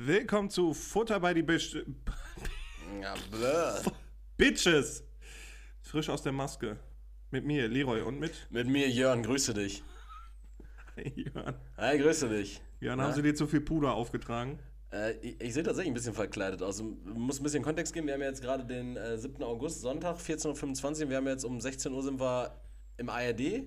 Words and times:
Willkommen 0.00 0.48
zu 0.48 0.74
Futter 0.74 1.18
bei 1.18 1.34
die 1.34 1.42
Bitch 1.42 1.74
Ja, 3.02 3.14
blö. 3.32 3.90
Bitches. 4.36 5.02
Frisch 5.82 6.08
aus 6.08 6.22
der 6.22 6.30
Maske. 6.30 6.76
Mit 7.32 7.44
mir, 7.44 7.66
Leroy, 7.66 8.02
und 8.02 8.20
mit 8.20 8.46
Mit 8.50 8.68
mir, 8.68 8.88
Jörn, 8.88 9.24
grüße 9.24 9.54
dich. 9.54 9.82
Jörn. 11.16 11.56
Hi, 11.76 11.98
grüße 11.98 12.28
dich. 12.28 12.62
Jörn, 12.78 13.00
Ja? 13.00 13.06
haben 13.06 13.12
sie 13.14 13.22
dir 13.22 13.34
zu 13.34 13.48
viel 13.48 13.60
Puder 13.60 13.92
aufgetragen? 13.92 14.60
Äh, 14.92 15.14
ich, 15.16 15.40
ich 15.40 15.54
sehe 15.54 15.64
tatsächlich 15.64 15.90
ein 15.90 15.94
bisschen 15.94 16.14
verkleidet 16.14 16.62
aus. 16.62 16.80
Muss 16.80 17.40
ein 17.40 17.42
bisschen 17.42 17.64
Kontext 17.64 17.92
geben. 17.92 18.06
Wir 18.06 18.14
haben 18.14 18.22
jetzt 18.22 18.40
gerade 18.40 18.64
den 18.64 18.96
äh, 18.96 19.18
7. 19.18 19.42
August, 19.42 19.80
Sonntag, 19.80 20.18
14.25 20.18 21.02
Uhr. 21.02 21.10
Wir 21.10 21.16
haben 21.16 21.26
jetzt 21.26 21.44
um 21.44 21.60
16 21.60 21.92
Uhr 21.92 22.04
sind 22.04 22.20
wir 22.20 22.56
im 22.98 23.08
ARD. 23.08 23.64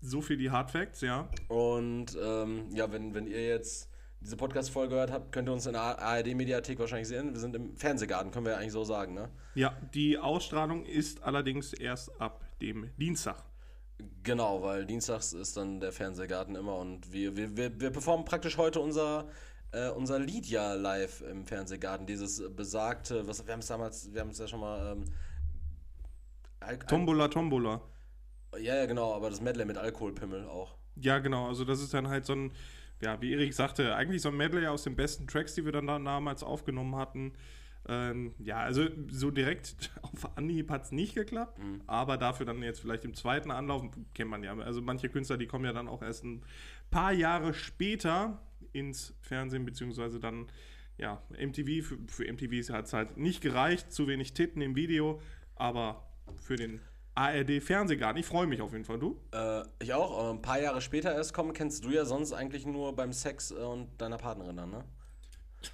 So 0.00 0.22
viel 0.22 0.36
die 0.36 0.52
Hard 0.52 0.70
Facts, 0.70 1.00
ja. 1.00 1.28
Und 1.48 2.16
ähm, 2.22 2.68
ja, 2.72 2.92
wenn, 2.92 3.12
wenn 3.12 3.26
ihr 3.26 3.44
jetzt 3.44 3.88
diese 4.24 4.36
Podcast-Folge 4.38 4.94
gehört 4.94 5.12
habt, 5.12 5.32
könnt 5.32 5.48
ihr 5.48 5.52
uns 5.52 5.66
in 5.66 5.74
der 5.74 5.82
ARD-Mediathek 5.82 6.78
wahrscheinlich 6.78 7.08
sehen. 7.08 7.32
Wir 7.34 7.40
sind 7.40 7.54
im 7.54 7.76
Fernsehgarten, 7.76 8.30
können 8.32 8.46
wir 8.46 8.52
ja 8.52 8.58
eigentlich 8.58 8.72
so 8.72 8.82
sagen, 8.82 9.12
ne? 9.12 9.28
Ja, 9.54 9.76
die 9.92 10.18
Ausstrahlung 10.18 10.86
ist 10.86 11.22
allerdings 11.22 11.74
erst 11.74 12.20
ab 12.20 12.42
dem 12.62 12.90
Dienstag. 12.96 13.44
Genau, 14.22 14.62
weil 14.62 14.86
dienstags 14.86 15.34
ist 15.34 15.56
dann 15.56 15.78
der 15.78 15.92
Fernsehgarten 15.92 16.56
immer 16.56 16.76
und 16.78 17.12
wir, 17.12 17.36
wir, 17.36 17.56
wir, 17.56 17.78
wir 17.80 17.90
performen 17.90 18.24
praktisch 18.24 18.56
heute 18.56 18.80
unser, 18.80 19.28
äh, 19.72 19.90
unser 19.90 20.18
Lied 20.18 20.46
ja 20.46 20.72
live 20.72 21.20
im 21.20 21.46
Fernsehgarten. 21.46 22.06
Dieses 22.06 22.42
besagte, 22.56 23.26
was 23.28 23.46
wir 23.46 23.52
haben 23.52 23.60
es 23.60 23.66
damals, 23.66 24.12
wir 24.12 24.22
haben 24.22 24.30
es 24.30 24.38
ja 24.38 24.48
schon 24.48 24.60
mal. 24.60 24.92
Ähm, 24.92 25.04
Al 26.60 26.78
Tombola, 26.78 27.28
Tombola. 27.28 27.82
ja, 28.58 28.74
ja, 28.74 28.86
genau, 28.86 29.12
aber 29.14 29.28
das 29.28 29.42
Medley 29.42 29.66
mit 29.66 29.76
Alkoholpimmel 29.76 30.48
auch. 30.48 30.74
Ja, 30.96 31.18
genau. 31.18 31.48
Also 31.48 31.64
das 31.64 31.82
ist 31.82 31.92
dann 31.92 32.08
halt 32.08 32.24
so 32.24 32.32
ein, 32.32 32.52
ja, 33.00 33.20
wie 33.20 33.32
Erik 33.32 33.52
sagte, 33.52 33.94
eigentlich 33.94 34.22
so 34.22 34.28
ein 34.28 34.36
Medley 34.36 34.66
aus 34.66 34.84
den 34.84 34.96
besten 34.96 35.26
Tracks, 35.26 35.54
die 35.54 35.64
wir 35.64 35.72
dann 35.72 35.86
da 35.86 35.98
damals 35.98 36.42
aufgenommen 36.42 36.96
hatten. 36.96 37.32
Ähm, 37.86 38.34
ja, 38.38 38.58
also 38.58 38.86
so 39.10 39.30
direkt 39.30 39.90
auf 40.02 40.36
Anhieb 40.36 40.70
hat 40.70 40.84
es 40.84 40.92
nicht 40.92 41.14
geklappt, 41.14 41.60
aber 41.86 42.16
dafür 42.16 42.46
dann 42.46 42.62
jetzt 42.62 42.80
vielleicht 42.80 43.04
im 43.04 43.14
zweiten 43.14 43.50
Anlauf, 43.50 43.84
kennt 44.14 44.30
man 44.30 44.42
ja. 44.42 44.56
Also 44.56 44.80
manche 44.80 45.08
Künstler, 45.10 45.36
die 45.36 45.46
kommen 45.46 45.66
ja 45.66 45.72
dann 45.72 45.88
auch 45.88 46.02
erst 46.02 46.24
ein 46.24 46.42
paar 46.90 47.12
Jahre 47.12 47.52
später 47.52 48.40
ins 48.72 49.14
Fernsehen, 49.20 49.64
beziehungsweise 49.66 50.18
dann, 50.18 50.46
ja, 50.96 51.22
MTV, 51.30 51.84
für, 51.86 51.98
für 52.06 52.32
MTV 52.32 52.72
hat 52.72 52.86
es 52.86 52.92
halt 52.94 53.18
nicht 53.18 53.42
gereicht, 53.42 53.92
zu 53.92 54.08
wenig 54.08 54.32
Titten 54.32 54.62
im 54.62 54.76
Video, 54.76 55.20
aber 55.54 56.08
für 56.36 56.56
den 56.56 56.80
ARD-Fernsehgarten, 57.14 58.18
ich 58.18 58.26
freue 58.26 58.46
mich 58.46 58.60
auf 58.60 58.72
jeden 58.72 58.84
Fall, 58.84 58.98
du? 58.98 59.20
Äh, 59.32 59.62
ich 59.80 59.92
auch, 59.92 60.30
ein 60.30 60.42
paar 60.42 60.60
Jahre 60.60 60.80
später 60.80 61.14
erst 61.14 61.32
kommen, 61.32 61.52
kennst 61.52 61.84
du 61.84 61.90
ja 61.90 62.04
sonst 62.04 62.32
eigentlich 62.32 62.66
nur 62.66 62.94
beim 62.96 63.12
Sex 63.12 63.52
äh, 63.52 63.54
und 63.54 63.88
deiner 64.00 64.18
Partnerin 64.18 64.56
dann, 64.56 64.70
ne? 64.70 64.84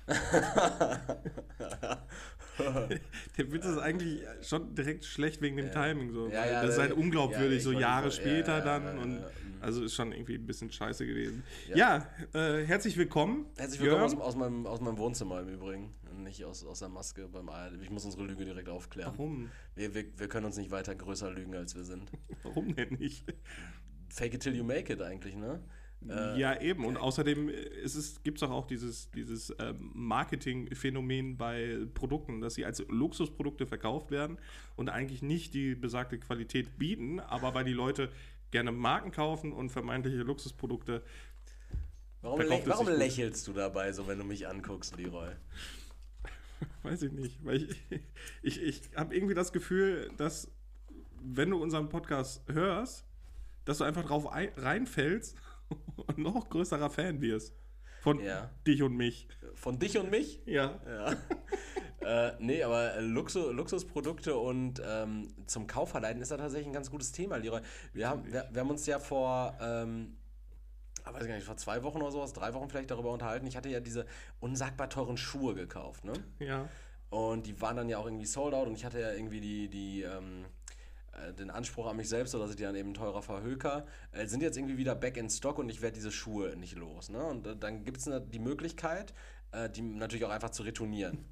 Der 3.39 3.53
Witz 3.53 3.65
ist 3.65 3.79
eigentlich 3.79 4.21
schon 4.43 4.75
direkt 4.75 5.05
schlecht 5.05 5.41
wegen 5.41 5.57
dem 5.57 5.73
Timing. 5.73 6.13
So. 6.13 6.29
Ja, 6.29 6.47
ja, 6.47 6.61
das 6.63 6.73
ist 6.73 6.77
ja, 6.77 6.83
halt 6.83 6.93
unglaubwürdig, 6.93 7.59
ja, 7.59 7.65
so 7.65 7.73
Jahre 7.73 8.07
ja, 8.07 8.11
später 8.13 8.59
ja, 8.59 8.65
dann. 8.65 8.85
ja, 8.85 8.95
ja, 8.95 9.01
und 9.01 9.17
ja. 9.17 9.31
Also 9.61 9.85
ist 9.85 9.95
schon 9.95 10.13
irgendwie 10.13 10.37
ein 10.37 10.47
bisschen 10.47 10.71
scheiße 10.73 11.07
gewesen. 11.07 11.45
Ja, 11.75 12.07
äh, 12.33 12.65
herzlich 12.65 12.97
willkommen. 12.97 13.47
Herzlich 13.57 13.81
willkommen 13.81 14.05
aus, 14.05 14.15
aus, 14.15 14.37
meinem, 14.37 14.67
aus 14.67 14.81
meinem 14.81 14.97
Wohnzimmer 14.97 15.41
im 15.41 15.49
Übrigen. 15.49 15.93
Nicht 16.23 16.45
aus, 16.45 16.65
aus 16.65 16.81
der 16.81 16.89
Maske 16.89 17.29
beim 17.29 17.49
ARD. 17.49 17.81
Ich 17.83 17.91
muss 17.91 18.05
unsere 18.05 18.25
Lüge 18.25 18.45
direkt 18.45 18.69
aufklären. 18.69 19.13
Warum? 19.17 19.51
Wir, 19.75 19.95
wir, 19.95 20.05
wir 20.19 20.29
können 20.29 20.47
uns 20.47 20.57
nicht 20.57 20.71
weiter 20.71 20.95
größer 20.95 21.31
lügen, 21.31 21.55
als 21.55 21.75
wir 21.75 21.85
sind. 21.85 22.11
Warum 22.43 22.75
denn 22.75 22.95
nicht? 22.95 23.25
Fake 24.09 24.35
it 24.35 24.43
till 24.43 24.55
you 24.55 24.65
make 24.65 24.93
it 24.93 25.01
eigentlich, 25.01 25.37
ne? 25.37 25.63
Äh, 26.09 26.41
ja, 26.41 26.61
eben. 26.61 26.85
Und 26.85 26.97
außerdem 26.97 27.49
ist 27.49 27.95
es, 27.95 28.23
gibt 28.23 28.39
es 28.39 28.43
auch, 28.43 28.51
auch 28.51 28.67
dieses, 28.67 29.11
dieses 29.11 29.55
ähm, 29.59 29.91
Marketing-Phänomen 29.95 31.37
bei 31.37 31.79
Produkten, 31.93 32.41
dass 32.41 32.55
sie 32.55 32.65
als 32.65 32.83
Luxusprodukte 32.89 33.67
verkauft 33.67 34.11
werden 34.11 34.39
und 34.77 34.89
eigentlich 34.89 35.23
nicht 35.23 35.53
die 35.53 35.75
besagte 35.75 36.19
Qualität 36.19 36.79
bieten, 36.79 37.21
aber 37.21 37.55
weil 37.55 37.65
die 37.65 37.73
Leute 37.73 38.11
gerne 38.51 38.73
Marken 38.73 39.11
kaufen 39.11 39.53
und 39.53 39.71
vermeintliche 39.71 40.19
Luxusprodukte 40.19 41.03
warum 42.23 42.41
lä 42.41 42.63
warum 42.67 42.89
lächelst 42.89 43.47
du 43.47 43.53
dabei, 43.53 43.93
so 43.93 44.07
wenn 44.07 44.19
du 44.19 44.25
mich 44.25 44.47
anguckst, 44.49 44.97
Leroy? 44.97 45.31
Weiß 46.83 47.03
ich 47.03 47.13
nicht, 47.13 47.45
weil 47.45 47.57
ich, 47.63 48.03
ich, 48.43 48.63
ich 48.63 48.83
habe 48.97 49.15
irgendwie 49.15 49.35
das 49.35 49.53
Gefühl, 49.53 50.11
dass 50.17 50.51
wenn 51.23 51.51
du 51.51 51.63
unseren 51.63 51.89
Podcast 51.89 52.43
hörst, 52.51 53.05
dass 53.65 53.79
du 53.79 53.85
einfach 53.85 54.05
drauf 54.05 54.27
ein, 54.27 54.51
reinfällst 54.57 55.37
und 55.97 56.19
noch 56.19 56.49
größerer 56.49 56.91
Fan 56.91 57.21
wirst. 57.21 57.55
Von 58.01 58.19
Ja. 58.21 58.51
dich 58.67 58.83
und 58.83 58.97
mich. 58.97 59.29
Von 59.55 59.79
dich 59.79 59.99
und 59.99 60.11
mich? 60.11 60.41
Ja. 60.47 60.81
Ja. 60.87 61.17
äh, 62.31 62.37
nee, 62.41 62.63
aber 62.63 62.95
äh, 62.95 63.01
Luxu 63.03 63.51
Luxusprodukte 63.51 64.37
und 64.37 64.81
ähm, 64.85 65.29
zum 65.47 65.67
Kauf 65.67 65.91
verleiten 65.91 66.23
ist 66.23 66.31
da 66.31 66.39
tatsächlich 66.39 66.69
ein 66.69 66.73
ganz 66.73 66.91
gutes 66.91 67.13
Thema, 67.13 67.37
Leroy. 67.37 67.61
Wir 67.93 68.09
haben, 68.09 68.25
wir, 68.25 68.49
wir 68.51 68.61
haben 68.63 68.71
uns 68.71 68.87
ja 68.87 68.99
vor, 68.99 69.55
ähm, 69.61 70.17
weiß 71.05 71.23
ich 71.23 71.29
gar 71.29 71.35
nicht, 71.35 71.47
vor 71.47 71.57
zwei 71.57 71.83
Wochen 71.83 72.01
oder 72.01 72.13
sowas, 72.13 72.33
drei 72.33 72.55
Wochen 72.55 72.69
vielleicht 72.69 72.91
darüber 72.91 73.13
unterhalten. 73.13 73.47
Ich 73.47 73.57
hatte 73.57 73.69
ja 73.69 73.81
diese 73.81 74.07
unsagbar 74.41 74.89
teuren 74.89 75.17
Schuhe 75.17 75.55
gekauft, 75.55 76.05
ne? 76.05 76.13
Ja. 76.39 76.69
Und 77.11 77.47
die 77.47 77.61
waren 77.61 77.77
dann 77.77 77.89
ja 77.89 77.99
auch 77.99 78.05
irgendwie 78.05 78.27
sold 78.27 78.55
out 78.55 78.69
und 78.69 78.75
ich 78.75 78.85
hatte 78.85 79.01
ja 79.01 79.13
irgendwie 79.13 79.41
die, 79.41 79.69
die, 79.69 80.03
ähm, 80.03 80.45
äh, 81.13 81.33
den 81.33 81.51
Anspruch 81.51 81.87
an 81.87 81.97
mich 81.97 82.09
selbst, 82.09 82.31
so 82.31 82.39
dass 82.39 82.51
ich 82.51 82.57
die 82.57 82.63
dann 82.63 82.77
eben 82.77 82.95
teurer 82.95 83.23
verhöker. 83.23 83.87
Äh, 84.13 84.27
sind 84.27 84.43
jetzt 84.43 84.57
irgendwie 84.57 84.79
wieder 84.79 84.95
back 84.95 85.17
in 85.17 85.29
stock 85.29 85.59
und 85.59 85.69
ich 85.69 85.83
werde 85.83 85.95
diese 85.95 86.13
Schuhe 86.13 86.57
nicht 86.57 86.77
los. 86.77 87.09
Ne? 87.11 87.23
Und 87.23 87.47
äh, 87.47 87.57
dann 87.57 87.85
gibt 87.85 87.99
es 87.99 88.11
die 88.31 88.39
Möglichkeit, 88.39 89.13
äh, 89.53 89.69
die 89.69 89.83
natürlich 89.83 90.25
auch 90.25 90.31
einfach 90.31 90.51
zu 90.51 90.63
retournieren. 90.63 91.25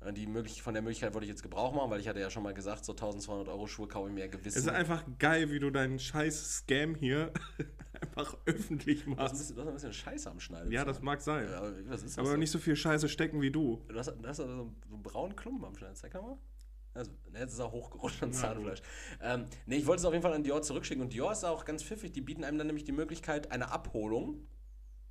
Äh, 0.00 0.12
Die 0.12 0.26
möglich 0.26 0.62
von 0.62 0.74
der 0.74 0.82
Möglichkeit 0.82 1.14
wollte 1.14 1.24
ich 1.24 1.30
jetzt 1.30 1.42
Gebrauch 1.42 1.72
machen, 1.74 1.90
weil 1.90 2.00
ich 2.00 2.08
hatte 2.08 2.20
ja 2.20 2.30
schon 2.30 2.42
mal 2.42 2.54
gesagt, 2.54 2.84
so 2.84 2.92
1200 2.92 3.48
Euro 3.48 3.66
Schuhe 3.66 3.88
kaufe 3.88 4.08
ich 4.08 4.14
mir 4.14 4.28
gewiss. 4.28 4.56
Es 4.56 4.62
ist 4.64 4.68
einfach 4.68 5.04
geil, 5.18 5.50
wie 5.50 5.58
du 5.58 5.70
deinen 5.70 5.98
scheiß 5.98 6.58
Scam 6.58 6.94
hier 6.94 7.32
einfach 8.00 8.36
öffentlich 8.46 9.04
du, 9.04 9.10
hast 9.10 9.18
ein 9.18 9.24
machst. 9.24 9.38
bisschen, 9.38 9.56
du 9.56 9.62
hast 9.62 9.68
ein 9.68 9.74
bisschen 9.74 9.92
Scheiße 9.92 10.30
am 10.30 10.40
Schneiden. 10.40 10.70
Ja, 10.72 10.84
das 10.84 11.02
mag 11.02 11.20
sein. 11.20 11.48
Ja, 11.50 11.58
aber 11.58 11.74
Aber 12.18 12.36
nicht 12.36 12.50
so 12.50 12.58
viel 12.58 12.76
Scheiße 12.76 13.08
stecken 13.08 13.40
wie 13.40 13.50
du. 13.50 13.82
Du 13.88 13.98
hast, 13.98 14.08
du 14.08 14.28
hast 14.28 14.40
also 14.40 14.54
so 14.54 14.72
einen, 14.92 15.02
braunen 15.02 15.36
Klumpen 15.36 15.64
am 15.64 15.76
Schneiden. 15.76 15.96
Zeig 15.96 16.14
mal. 16.14 16.38
Also, 16.94 17.12
ne, 17.30 17.40
jetzt 17.40 17.52
ist 17.52 17.58
er 17.60 17.70
hochgerutscht 17.70 18.22
an 18.22 18.32
Zahnfleisch. 18.32 18.82
Ähm, 19.20 19.44
nee, 19.66 19.76
ich 19.76 19.86
wollte 19.86 20.00
es 20.00 20.04
auf 20.04 20.12
jeden 20.12 20.22
Fall 20.22 20.32
an 20.32 20.42
Dior 20.42 20.62
zurückschicken. 20.62 21.02
Und 21.02 21.12
Dior 21.12 21.30
ist 21.32 21.44
auch 21.44 21.64
ganz 21.64 21.82
pfiffig. 21.82 22.12
Die 22.12 22.20
bieten 22.20 22.44
einem 22.44 22.58
dann 22.58 22.66
nämlich 22.66 22.84
die 22.84 22.92
Möglichkeit 22.92 23.52
einer 23.52 23.70
Abholung. 23.70 24.46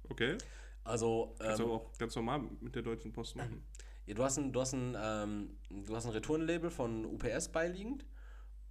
Okay? 0.09 0.37
Also, 0.83 1.35
Kannst 1.39 1.59
du 1.59 1.63
ähm, 1.65 1.71
auch 1.71 1.97
ganz 1.97 2.15
normal 2.15 2.41
mit 2.61 2.75
der 2.75 2.81
Deutschen 2.81 3.11
Post 3.11 3.35
machen. 3.35 3.63
Du 4.13 4.23
hast 4.23 4.37
ein, 4.37 4.51
du 4.51 4.61
hast 4.61 4.73
ein, 4.73 4.95
ähm, 4.99 5.57
du 5.69 5.95
hast 5.95 6.05
ein 6.05 6.11
Retourenlabel 6.11 6.69
von 6.69 7.05
UPS 7.05 7.49
beiliegend. 7.49 8.05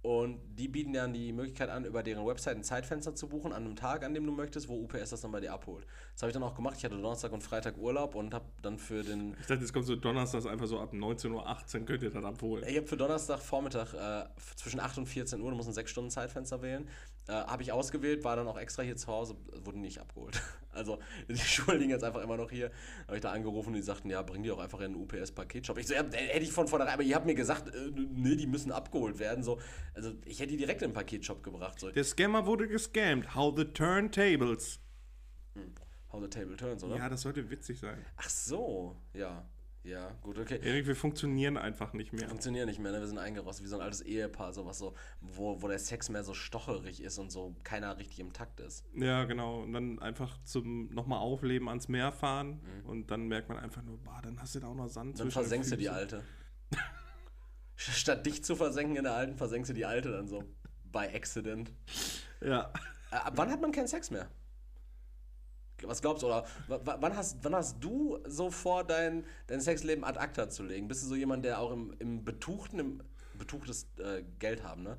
Und 0.03 0.39
die 0.57 0.67
bieten 0.67 0.93
dann 0.93 1.11
die 1.11 1.33
Möglichkeit 1.33 1.69
an, 1.69 1.83
über 1.83 2.03
deren 2.03 2.25
Website 2.25 2.55
ein 2.55 2.63
Zeitfenster 2.63 3.15
zu 3.15 3.27
buchen, 3.27 3.51
an 3.51 3.65
einem 3.65 3.75
Tag, 3.75 4.05
an 4.05 4.13
dem 4.13 4.25
du 4.25 4.31
möchtest, 4.31 4.69
wo 4.69 4.75
UPS 4.75 5.09
das 5.09 5.21
dann 5.21 5.31
bei 5.31 5.41
dir 5.41 5.51
abholt. 5.51 5.85
Das 6.13 6.21
habe 6.21 6.29
ich 6.29 6.33
dann 6.33 6.43
auch 6.43 6.55
gemacht. 6.55 6.75
Ich 6.77 6.85
hatte 6.85 6.95
Donnerstag 6.95 7.33
und 7.33 7.43
Freitag 7.43 7.77
Urlaub 7.77 8.15
und 8.15 8.33
habe 8.33 8.45
dann 8.61 8.77
für 8.77 9.03
den 9.03 9.35
Ich 9.41 9.47
dachte, 9.47 9.61
jetzt 9.61 9.73
kommt 9.73 9.85
so 9.85 9.95
Donnerstags 9.95 10.45
einfach 10.45 10.67
so 10.67 10.79
ab 10.79 10.93
19.18 10.93 11.33
Uhr 11.33 11.85
könnt 11.85 12.03
ihr 12.03 12.09
das 12.09 12.23
abholen. 12.23 12.63
Ich 12.67 12.77
habe 12.77 12.87
für 12.87 12.95
Donnerstag 12.95 13.39
Vormittag 13.41 13.93
äh, 13.95 14.29
zwischen 14.55 14.79
8 14.79 14.99
und 14.99 15.07
14 15.07 15.41
Uhr, 15.41 15.49
du 15.49 15.57
musst 15.57 15.67
ein 15.67 15.73
6 15.73 15.91
Stunden 15.91 16.11
Zeitfenster 16.11 16.61
wählen, 16.61 16.87
äh, 17.27 17.33
habe 17.33 17.63
ich 17.63 17.71
ausgewählt, 17.71 18.23
war 18.23 18.35
dann 18.35 18.47
auch 18.47 18.57
extra 18.57 18.83
hier 18.83 18.95
zu 18.95 19.07
Hause, 19.07 19.35
wurde 19.65 19.79
nicht 19.79 19.99
abgeholt. 19.99 20.41
Also 20.77 20.99
die 21.29 21.37
Schuhe 21.37 21.75
liegen 21.75 21.89
jetzt 21.91 22.03
einfach 22.03 22.21
immer 22.21 22.37
noch 22.37 22.49
hier. 22.49 22.71
Habe 23.07 23.17
ich 23.17 23.21
da 23.21 23.31
angerufen 23.31 23.69
und 23.69 23.75
die 23.75 23.81
sagten, 23.81 24.09
ja, 24.09 24.21
bring 24.21 24.43
die 24.43 24.49
doch 24.49 24.59
einfach 24.59 24.79
in 24.79 24.93
den 24.93 25.01
UPS-Paketshop. 25.01 25.77
Ich 25.77 25.87
so, 25.87 25.93
ja, 25.93 26.03
hätte 26.03 26.43
ich 26.43 26.51
von 26.51 26.67
vornherein, 26.67 26.93
aber 26.93 27.03
ihr 27.03 27.15
habt 27.15 27.25
mir 27.25 27.35
gesagt, 27.35 27.73
äh, 27.73 27.91
nee, 27.93 28.35
die 28.35 28.47
müssen 28.47 28.71
abgeholt 28.71 29.19
werden. 29.19 29.43
So, 29.43 29.59
also 29.93 30.13
ich 30.25 30.39
hätte 30.39 30.51
die 30.51 30.57
direkt 30.57 30.81
in 30.81 30.89
den 30.89 30.93
Paketshop 30.93 31.43
gebracht. 31.43 31.79
So, 31.79 31.91
Der 31.91 32.03
Scammer 32.03 32.45
wurde 32.45 32.67
gescammt. 32.67 33.35
How 33.35 33.53
the 33.55 33.65
turntables. 33.65 34.79
how 36.11 36.21
the 36.21 36.29
table 36.29 36.55
turns, 36.55 36.83
oder? 36.83 36.95
Ja, 36.95 37.09
das 37.09 37.21
sollte 37.21 37.49
witzig 37.49 37.79
sein. 37.79 37.97
Ach 38.15 38.29
so, 38.29 38.95
ja. 39.13 39.45
Ja, 39.87 40.11
gut, 40.21 40.37
okay. 40.37 40.59
Erik, 40.61 40.85
wir 40.85 40.97
funktionieren 40.97 41.55
einfach 41.55 41.93
nicht 41.93 42.11
mehr. 42.11 42.27
funktionieren 42.27 42.67
nicht 42.67 42.79
mehr, 42.79 42.91
ne? 42.91 42.99
Wir 42.99 43.07
sind 43.07 43.19
eingerostet 43.19 43.63
wie 43.63 43.69
so 43.69 43.77
ein 43.77 43.81
altes 43.81 44.01
Ehepaar, 44.01 44.51
sowas 44.51 44.77
so, 44.77 44.93
wo, 45.21 45.61
wo 45.61 45.67
der 45.69 45.79
Sex 45.79 46.09
mehr 46.09 46.25
so 46.25 46.33
stocherig 46.33 47.01
ist 47.01 47.17
und 47.19 47.31
so 47.31 47.55
keiner 47.63 47.97
richtig 47.97 48.19
im 48.19 48.33
Takt 48.33 48.59
ist. 48.59 48.83
Ja, 48.93 49.23
genau. 49.23 49.61
Und 49.61 49.71
dann 49.71 49.99
einfach 49.99 50.37
zum 50.43 50.93
nochmal 50.93 51.19
aufleben 51.19 51.69
ans 51.69 51.87
Meer 51.87 52.11
fahren. 52.11 52.59
Und 52.83 53.11
dann 53.11 53.27
merkt 53.27 53.47
man 53.47 53.57
einfach 53.57 53.81
nur, 53.81 53.97
boah, 53.99 54.19
dann 54.21 54.41
hast 54.41 54.55
du 54.55 54.59
da 54.59 54.67
auch 54.67 54.75
noch 54.75 54.89
Sand 54.89 55.13
Mhm. 55.13 55.17
Dann 55.17 55.31
zwischen 55.31 55.39
den 55.39 55.43
versenkst 55.43 55.71
du 55.71 55.77
die 55.77 55.89
alte. 55.89 56.23
Statt 57.75 58.25
dich 58.25 58.43
zu 58.43 58.57
versenken 58.57 58.97
in 58.97 59.03
der 59.03 59.13
alten, 59.13 59.37
versenkst 59.37 59.69
du 59.69 59.73
die 59.73 59.85
alte 59.85 60.11
dann 60.11 60.27
so. 60.27 60.43
By 60.91 61.07
accident. 61.13 61.71
Ja. 62.41 62.73
Äh, 63.11 63.15
ab 63.15 63.33
wann 63.35 63.49
hat 63.49 63.61
man 63.61 63.71
keinen 63.71 63.87
Sex 63.87 64.11
mehr? 64.11 64.27
Was 65.83 66.01
glaubst 66.01 66.23
du? 66.23 66.27
Oder 66.27 66.45
wann 66.67 67.15
hast, 67.15 67.37
wann 67.43 67.55
hast 67.55 67.83
du 67.83 68.19
so 68.25 68.49
vor, 68.49 68.83
dein, 68.83 69.25
dein 69.47 69.61
Sexleben 69.61 70.03
ad 70.03 70.19
acta 70.19 70.49
zu 70.49 70.63
legen? 70.63 70.87
Bist 70.87 71.03
du 71.03 71.07
so 71.07 71.15
jemand, 71.15 71.45
der 71.45 71.59
auch 71.59 71.71
im, 71.71 71.93
im 71.99 72.23
betuchten, 72.23 72.79
im 72.79 73.01
betuchtes 73.37 73.87
äh, 73.99 74.23
Geld 74.39 74.63
haben, 74.63 74.83
ne? 74.83 74.97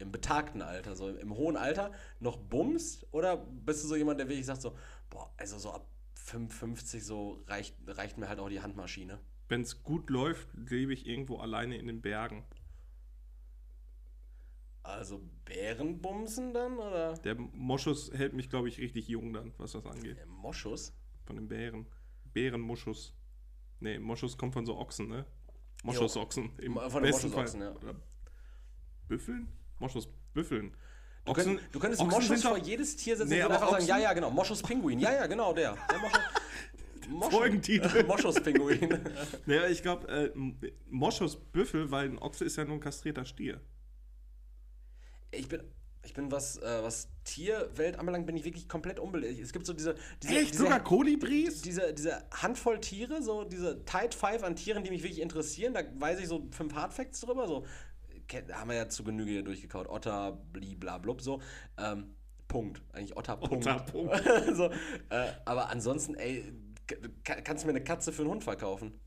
Im 0.00 0.12
betagten 0.12 0.62
Alter, 0.62 0.94
so 0.94 1.08
im, 1.08 1.18
im 1.18 1.36
hohen 1.36 1.56
Alter 1.56 1.90
noch 2.20 2.36
bumst? 2.36 3.06
Oder 3.10 3.36
bist 3.36 3.82
du 3.82 3.88
so 3.88 3.96
jemand, 3.96 4.20
der 4.20 4.28
wirklich 4.28 4.46
sagt 4.46 4.62
so, 4.62 4.76
boah, 5.10 5.32
also 5.36 5.58
so 5.58 5.72
ab 5.72 5.88
55 6.14 7.04
so 7.04 7.42
reicht, 7.46 7.74
reicht 7.86 8.18
mir 8.18 8.28
halt 8.28 8.38
auch 8.38 8.48
die 8.48 8.60
Handmaschine. 8.60 9.18
Wenn 9.48 9.62
es 9.62 9.82
gut 9.82 10.10
läuft, 10.10 10.48
lebe 10.54 10.92
ich 10.92 11.06
irgendwo 11.06 11.38
alleine 11.38 11.78
in 11.78 11.86
den 11.86 12.02
Bergen. 12.02 12.44
Also 14.88 15.20
Bärenbumsen 15.44 16.54
dann, 16.54 16.78
oder? 16.78 17.12
Der 17.18 17.34
Moschus 17.34 18.10
hält 18.14 18.32
mich, 18.32 18.48
glaube 18.48 18.68
ich, 18.68 18.78
richtig 18.78 19.06
jung 19.08 19.32
dann, 19.34 19.52
was 19.58 19.72
das 19.72 19.84
angeht. 19.84 20.16
Der 20.16 20.26
Moschus? 20.26 20.94
Von 21.26 21.36
den 21.36 21.46
Bären. 21.48 21.86
Bärenmoschus. 22.32 23.14
Nee, 23.80 23.98
Moschus 23.98 24.36
kommt 24.38 24.54
von 24.54 24.64
so 24.64 24.78
Ochsen, 24.78 25.08
ne? 25.08 25.26
Moschusochsen. 25.84 26.50
Im 26.58 26.74
Von 26.88 27.02
den. 27.02 27.12
Moschusochsen, 27.12 27.60
ja. 27.60 27.72
Oder 27.72 27.94
Büffeln? 29.08 29.48
Moschus 29.78 30.08
Büffeln. 30.32 30.74
Du, 31.24 31.32
könnt, 31.34 31.60
du 31.72 31.78
könntest 31.78 32.02
Ochsen 32.02 32.14
Moschus 32.20 32.42
vor 32.42 32.56
jedes 32.58 32.96
Tier 32.96 33.16
setzen 33.16 33.28
Nee, 33.30 33.42
und 33.44 33.52
einfach 33.52 33.68
sagen, 33.70 33.82
Ochsen- 33.82 33.88
ja, 33.88 33.98
ja, 33.98 34.12
genau, 34.14 34.30
Moschus 34.30 34.62
Pinguin. 34.62 34.98
Ja, 35.00 35.12
ja, 35.12 35.26
genau, 35.26 35.52
der. 35.52 35.76
der 35.90 35.98
Moschus, 35.98 36.20
Moschus, 37.10 37.34
Folgentitel. 37.34 38.04
Moschus 38.08 38.42
Pinguin. 38.42 38.88
Naja, 39.46 39.66
ich 39.68 39.82
glaube, 39.82 40.08
äh, 40.08 40.26
M- 40.32 40.58
Moschus 40.88 41.36
Büffel, 41.36 41.90
weil 41.90 42.08
ein 42.08 42.18
Ochse 42.18 42.44
ist 42.46 42.56
ja 42.56 42.64
nur 42.64 42.76
ein 42.76 42.80
kastrierter 42.80 43.26
Stier. 43.26 43.60
Ich 45.30 45.48
bin, 45.48 45.62
ich 46.04 46.14
bin 46.14 46.30
was, 46.32 46.56
äh, 46.58 46.82
was 46.82 47.08
Tierwelt 47.24 47.98
anbelangt, 47.98 48.26
bin 48.26 48.36
ich 48.36 48.44
wirklich 48.44 48.68
komplett 48.68 48.98
unbelegt. 48.98 49.40
Es 49.40 49.52
gibt 49.52 49.66
so 49.66 49.72
diese, 49.72 49.94
diese, 50.22 50.34
Echt? 50.38 50.52
diese, 50.52 50.62
Sogar 50.64 50.82
Kolibris? 50.82 51.60
diese, 51.62 51.92
diese 51.92 52.24
Handvoll 52.30 52.80
Tiere, 52.80 53.22
so 53.22 53.44
diese 53.44 53.84
Tide 53.84 54.16
Five 54.16 54.42
an 54.42 54.56
Tieren, 54.56 54.84
die 54.84 54.90
mich 54.90 55.02
wirklich 55.02 55.20
interessieren. 55.20 55.74
Da 55.74 55.82
weiß 55.98 56.20
ich 56.20 56.28
so 56.28 56.48
fünf 56.50 56.74
Hardfacts 56.74 57.20
drüber. 57.20 57.46
So 57.46 57.66
haben 58.52 58.68
wir 58.70 58.76
ja 58.76 58.88
zu 58.88 59.04
Genüge 59.04 59.30
hier 59.30 59.42
durchgekaut. 59.42 59.88
Otter, 59.88 60.32
bliblablub, 60.52 61.20
so. 61.22 61.40
Ähm, 61.78 62.14
Punkt. 62.46 62.80
Eigentlich 62.92 63.16
Otter, 63.16 63.36
Punkt. 63.36 63.66
Otter, 63.66 63.80
Punkt. 63.92 64.14
so, 64.54 64.70
äh, 65.10 65.32
aber 65.44 65.68
ansonsten, 65.70 66.14
ey, 66.14 66.52
ka- 67.24 67.40
kannst 67.42 67.64
du 67.64 67.66
mir 67.66 67.72
eine 67.74 67.84
Katze 67.84 68.12
für 68.12 68.22
einen 68.22 68.30
Hund 68.30 68.44
verkaufen? 68.44 68.98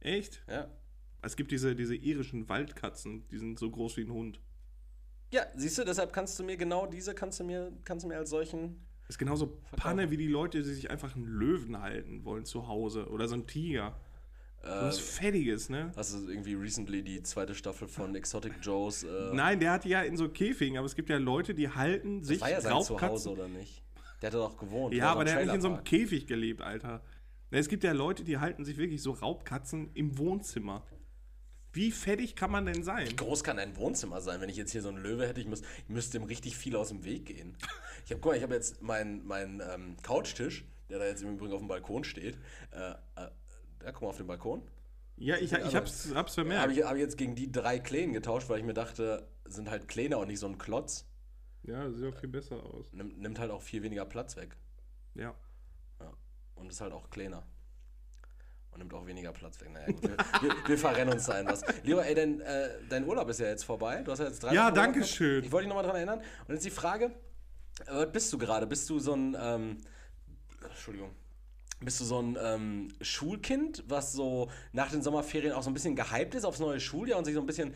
Echt? 0.00 0.42
Ja. 0.48 0.68
Es 1.20 1.36
gibt 1.36 1.50
diese, 1.50 1.74
diese 1.74 1.94
irischen 1.94 2.48
Waldkatzen, 2.48 3.26
die 3.28 3.38
sind 3.38 3.58
so 3.58 3.70
groß 3.70 3.96
wie 3.98 4.02
ein 4.02 4.12
Hund. 4.12 4.40
Ja, 5.30 5.42
siehst 5.54 5.78
du, 5.78 5.84
deshalb 5.84 6.12
kannst 6.12 6.38
du 6.38 6.44
mir 6.44 6.56
genau 6.56 6.86
diese, 6.86 7.14
kannst 7.14 7.38
du 7.40 7.44
mir, 7.44 7.72
kannst 7.84 8.04
du 8.04 8.08
mir 8.08 8.16
als 8.16 8.30
solchen. 8.30 8.80
Ist 9.08 9.18
genauso 9.18 9.58
Panne 9.76 10.10
wie 10.10 10.16
die 10.16 10.26
Leute, 10.26 10.58
die 10.58 10.64
sich 10.64 10.90
einfach 10.90 11.16
einen 11.16 11.26
Löwen 11.26 11.80
halten 11.80 12.24
wollen 12.24 12.44
zu 12.44 12.68
Hause 12.68 13.08
oder 13.08 13.26
so 13.28 13.34
ein 13.34 13.46
Tiger. 13.46 13.98
Äh, 14.62 14.66
Was 14.68 14.98
Fettiges, 14.98 15.68
ne? 15.70 15.92
Hast 15.96 16.14
du 16.14 16.28
irgendwie 16.28 16.54
recently 16.54 17.02
die 17.02 17.22
zweite 17.22 17.54
Staffel 17.54 17.88
von 17.88 18.14
Exotic 18.14 18.54
Joes? 18.60 19.04
Äh, 19.04 19.30
Nein, 19.32 19.60
der 19.60 19.72
hat 19.72 19.84
die 19.84 19.90
ja 19.90 20.02
in 20.02 20.16
so 20.16 20.28
Käfigen, 20.28 20.76
aber 20.76 20.86
es 20.86 20.94
gibt 20.94 21.08
ja 21.10 21.16
Leute, 21.16 21.54
die 21.54 21.68
halten 21.70 22.22
sich 22.22 22.38
das 22.40 22.48
war 22.48 22.50
ja 22.50 22.60
sein 22.60 22.72
Zuhause, 22.82 22.92
Raubkatzen. 22.92 23.32
oder 23.32 23.48
nicht? 23.48 23.82
Der 24.20 24.28
hat 24.28 24.34
doch 24.34 24.56
gewohnt. 24.58 24.94
Ja, 24.94 25.12
aber 25.12 25.20
so 25.20 25.24
der 25.26 25.34
hat 25.36 25.44
nicht 25.44 25.54
in 25.54 25.60
so 25.60 25.68
einem. 25.68 25.84
Käfig 25.84 26.26
gelebt, 26.26 26.60
Alter. 26.60 27.02
Es 27.50 27.68
gibt 27.68 27.84
ja 27.84 27.92
Leute, 27.92 28.24
die 28.24 28.38
halten 28.38 28.64
sich 28.64 28.76
wirklich 28.76 29.00
so 29.00 29.12
Raubkatzen 29.12 29.90
im 29.94 30.18
Wohnzimmer. 30.18 30.84
Wie 31.72 31.92
fettig 31.92 32.34
kann 32.34 32.50
man 32.50 32.66
denn 32.66 32.82
sein? 32.82 33.08
Wie 33.08 33.16
groß 33.16 33.44
kann 33.44 33.58
ein 33.58 33.76
Wohnzimmer 33.76 34.20
sein? 34.20 34.40
Wenn 34.40 34.48
ich 34.48 34.56
jetzt 34.56 34.72
hier 34.72 34.82
so 34.82 34.88
einen 34.88 34.98
Löwe 34.98 35.28
hätte, 35.28 35.40
ich, 35.40 35.46
müß, 35.46 35.60
ich 35.60 35.88
müsste 35.88 36.16
ihm 36.18 36.24
richtig 36.24 36.56
viel 36.56 36.74
aus 36.76 36.88
dem 36.88 37.04
Weg 37.04 37.26
gehen. 37.26 37.56
Ich 38.04 38.10
habe, 38.10 38.20
guck 38.20 38.32
mal, 38.32 38.36
ich 38.36 38.42
habe 38.42 38.54
jetzt 38.54 38.80
meinen 38.82 39.26
mein, 39.26 39.60
ähm, 39.72 39.96
Couchtisch, 40.02 40.64
der 40.88 40.98
da 40.98 41.06
jetzt 41.06 41.22
im 41.22 41.34
Übrigen 41.34 41.52
auf 41.52 41.60
dem 41.60 41.68
Balkon 41.68 42.04
steht. 42.04 42.38
Äh, 42.70 42.90
äh, 42.90 42.94
ja, 43.84 43.92
guck 43.92 44.02
mal 44.02 44.08
auf 44.08 44.16
den 44.16 44.26
Balkon. 44.26 44.62
Ja, 45.16 45.36
ich, 45.36 45.52
ich 45.52 45.54
aber- 45.54 45.72
hab's, 45.72 46.10
hab's 46.14 46.34
vermerkt. 46.34 46.62
Habe 46.62 46.72
ich, 46.72 46.84
hab 46.84 46.94
ich 46.94 47.00
jetzt 47.00 47.18
gegen 47.18 47.34
die 47.34 47.52
drei 47.52 47.78
Klänen 47.78 48.12
getauscht, 48.14 48.48
weil 48.48 48.60
ich 48.60 48.64
mir 48.64 48.74
dachte, 48.74 49.28
sind 49.44 49.68
halt 49.68 49.88
Kläne 49.88 50.16
und 50.16 50.28
nicht 50.28 50.38
so 50.38 50.46
ein 50.46 50.58
Klotz. 50.58 51.06
Ja, 51.64 51.90
sieht 51.90 52.06
auch 52.06 52.18
viel 52.18 52.28
besser 52.28 52.62
aus. 52.64 52.92
Nimmt, 52.92 53.18
nimmt 53.18 53.38
halt 53.38 53.50
auch 53.50 53.60
viel 53.60 53.82
weniger 53.82 54.06
Platz 54.06 54.36
weg. 54.36 54.56
Ja. 55.14 55.34
Ja. 56.00 56.12
Und 56.54 56.70
ist 56.70 56.80
halt 56.80 56.92
auch 56.92 57.10
kleiner. 57.10 57.44
Und 58.72 58.78
nimmt 58.78 58.94
auch 58.94 59.06
weniger 59.06 59.32
Platz 59.32 59.60
weg. 59.60 59.70
Naja, 59.72 59.86
gut, 59.86 60.02
wir, 60.02 60.16
wir, 60.42 60.68
wir 60.68 60.78
verrennen 60.78 61.14
uns 61.14 61.26
da 61.26 61.40
in 61.40 61.46
was. 61.46 61.62
Lieber, 61.82 62.06
ey, 62.06 62.14
dein, 62.14 62.40
äh, 62.40 62.70
dein 62.88 63.06
Urlaub 63.06 63.28
ist 63.28 63.40
ja 63.40 63.46
jetzt 63.46 63.64
vorbei. 63.64 64.02
Du 64.02 64.12
hast 64.12 64.18
ja 64.18 64.26
jetzt 64.26 64.42
drei 64.42 64.54
Ja, 64.54 64.70
danke 64.70 65.04
schön. 65.04 65.44
Ich 65.44 65.50
wollte 65.50 65.64
dich 65.64 65.68
nochmal 65.68 65.84
daran 65.84 65.96
erinnern. 65.96 66.20
Und 66.46 66.54
jetzt 66.54 66.64
die 66.64 66.70
Frage: 66.70 67.06
äh, 67.86 67.92
Was 67.92 68.12
bist 68.12 68.32
du 68.32 68.38
gerade? 68.38 68.66
Bist 68.66 68.88
du 68.90 68.98
so 68.98 69.14
ein. 69.14 69.36
Ähm, 69.40 69.78
Entschuldigung. 70.62 71.10
Bist 71.80 72.00
du 72.00 72.04
so 72.04 72.20
ein 72.20 72.36
ähm, 72.42 72.88
Schulkind, 73.00 73.84
was 73.86 74.12
so 74.12 74.50
nach 74.72 74.90
den 74.90 75.00
Sommerferien 75.00 75.52
auch 75.52 75.62
so 75.62 75.70
ein 75.70 75.74
bisschen 75.74 75.94
gehypt 75.94 76.34
ist 76.34 76.44
aufs 76.44 76.58
neue 76.58 76.80
Schuljahr 76.80 77.18
und 77.18 77.24
sich 77.24 77.34
so 77.34 77.40
ein 77.40 77.46
bisschen 77.46 77.72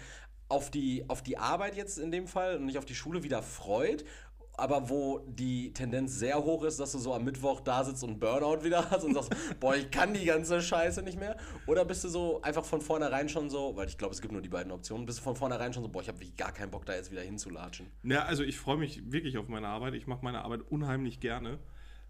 auf 0.49 0.71
die, 0.71 1.05
auf 1.09 1.23
die 1.23 1.39
Arbeit 1.39 1.77
jetzt 1.77 1.99
in 1.99 2.11
dem 2.11 2.27
Fall 2.27 2.57
und 2.57 2.67
nicht 2.67 2.79
auf 2.79 2.85
die 2.85 2.95
Schule 2.95 3.23
wieder 3.23 3.43
freut? 3.43 4.05
Aber 4.55 4.91
wo 4.91 5.21
die 5.27 5.73
Tendenz 5.73 6.19
sehr 6.19 6.43
hoch 6.43 6.63
ist, 6.65 6.79
dass 6.79 6.93
du 6.93 6.99
so 6.99 7.15
am 7.15 7.25
Mittwoch 7.25 7.61
da 7.61 7.85
sitzt 7.85 8.05
und 8.05 8.21
Burnout 8.21 8.63
wieder 8.65 8.91
hast 8.91 9.03
und 9.05 9.15
sagst, 9.15 9.35
boah, 9.61 9.75
ich 9.75 9.91
kann 9.91 10.13
die 10.13 10.27
ganze 10.27 10.61
Scheiße 10.61 11.03
nicht 11.03 11.19
mehr? 11.19 11.37
Oder 11.67 11.85
bist 11.85 12.05
du 12.05 12.09
so 12.09 12.43
einfach 12.43 12.65
von 12.65 12.83
vornherein 12.83 13.29
schon 13.29 13.49
so, 13.49 13.75
weil 13.77 13.89
ich 13.89 13.97
glaube, 13.97 14.15
es 14.15 14.21
gibt 14.21 14.33
nur 14.33 14.43
die 14.43 14.51
beiden 14.51 14.71
Optionen, 14.71 15.07
bist 15.07 15.21
du 15.21 15.23
von 15.23 15.37
vornherein 15.37 15.73
schon 15.73 15.83
so, 15.83 15.89
boah, 15.89 16.03
ich 16.03 16.09
habe 16.09 16.21
wirklich 16.21 16.37
gar 16.37 16.53
keinen 16.53 16.71
Bock, 16.71 16.85
da 16.85 16.95
jetzt 16.95 17.11
wieder 17.11 17.23
hinzulatschen? 17.23 17.87
Ja, 18.03 18.25
also 18.25 18.43
ich 18.43 18.59
freue 18.59 18.77
mich 18.77 19.11
wirklich 19.11 19.39
auf 19.39 19.49
meine 19.49 19.69
Arbeit. 19.69 19.95
Ich 19.95 20.07
mache 20.07 20.23
meine 20.23 20.45
Arbeit 20.45 20.61
unheimlich 20.69 21.21
gerne. 21.21 21.59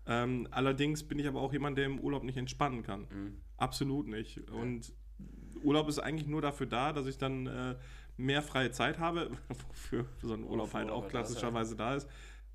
Ähm, 0.07 0.49
allerdings 0.51 1.05
bin 1.05 1.19
ich 1.21 1.29
aber 1.29 1.41
auch 1.41 1.53
jemand, 1.53 1.79
der 1.79 1.87
im 1.87 2.01
Urlaub 2.01 2.25
nicht 2.25 2.37
entspannen 2.37 2.83
kann. 2.83 3.03
Mhm. 3.03 3.41
Absolut 3.57 4.09
nicht. 4.09 4.51
Und 4.51 4.93
Urlaub 5.63 5.89
ist 5.89 6.01
eigentlich 6.01 6.29
nur 6.29 6.43
dafür 6.43 6.67
da, 6.67 6.93
dass 6.93 7.07
ich 7.07 7.19
dann 7.19 7.47
äh, 7.47 7.77
mehr 8.17 8.43
freie 8.43 8.71
Zeit 8.71 8.99
habe, 8.99 9.31
wofür 9.69 10.07
so 10.23 10.35
ein 10.35 10.45
Urlaub 10.45 10.73
halt 10.75 10.91
auch 10.91 11.09
klassischerweise 11.09 11.77
da 11.77 11.95
ist. 11.95 12.09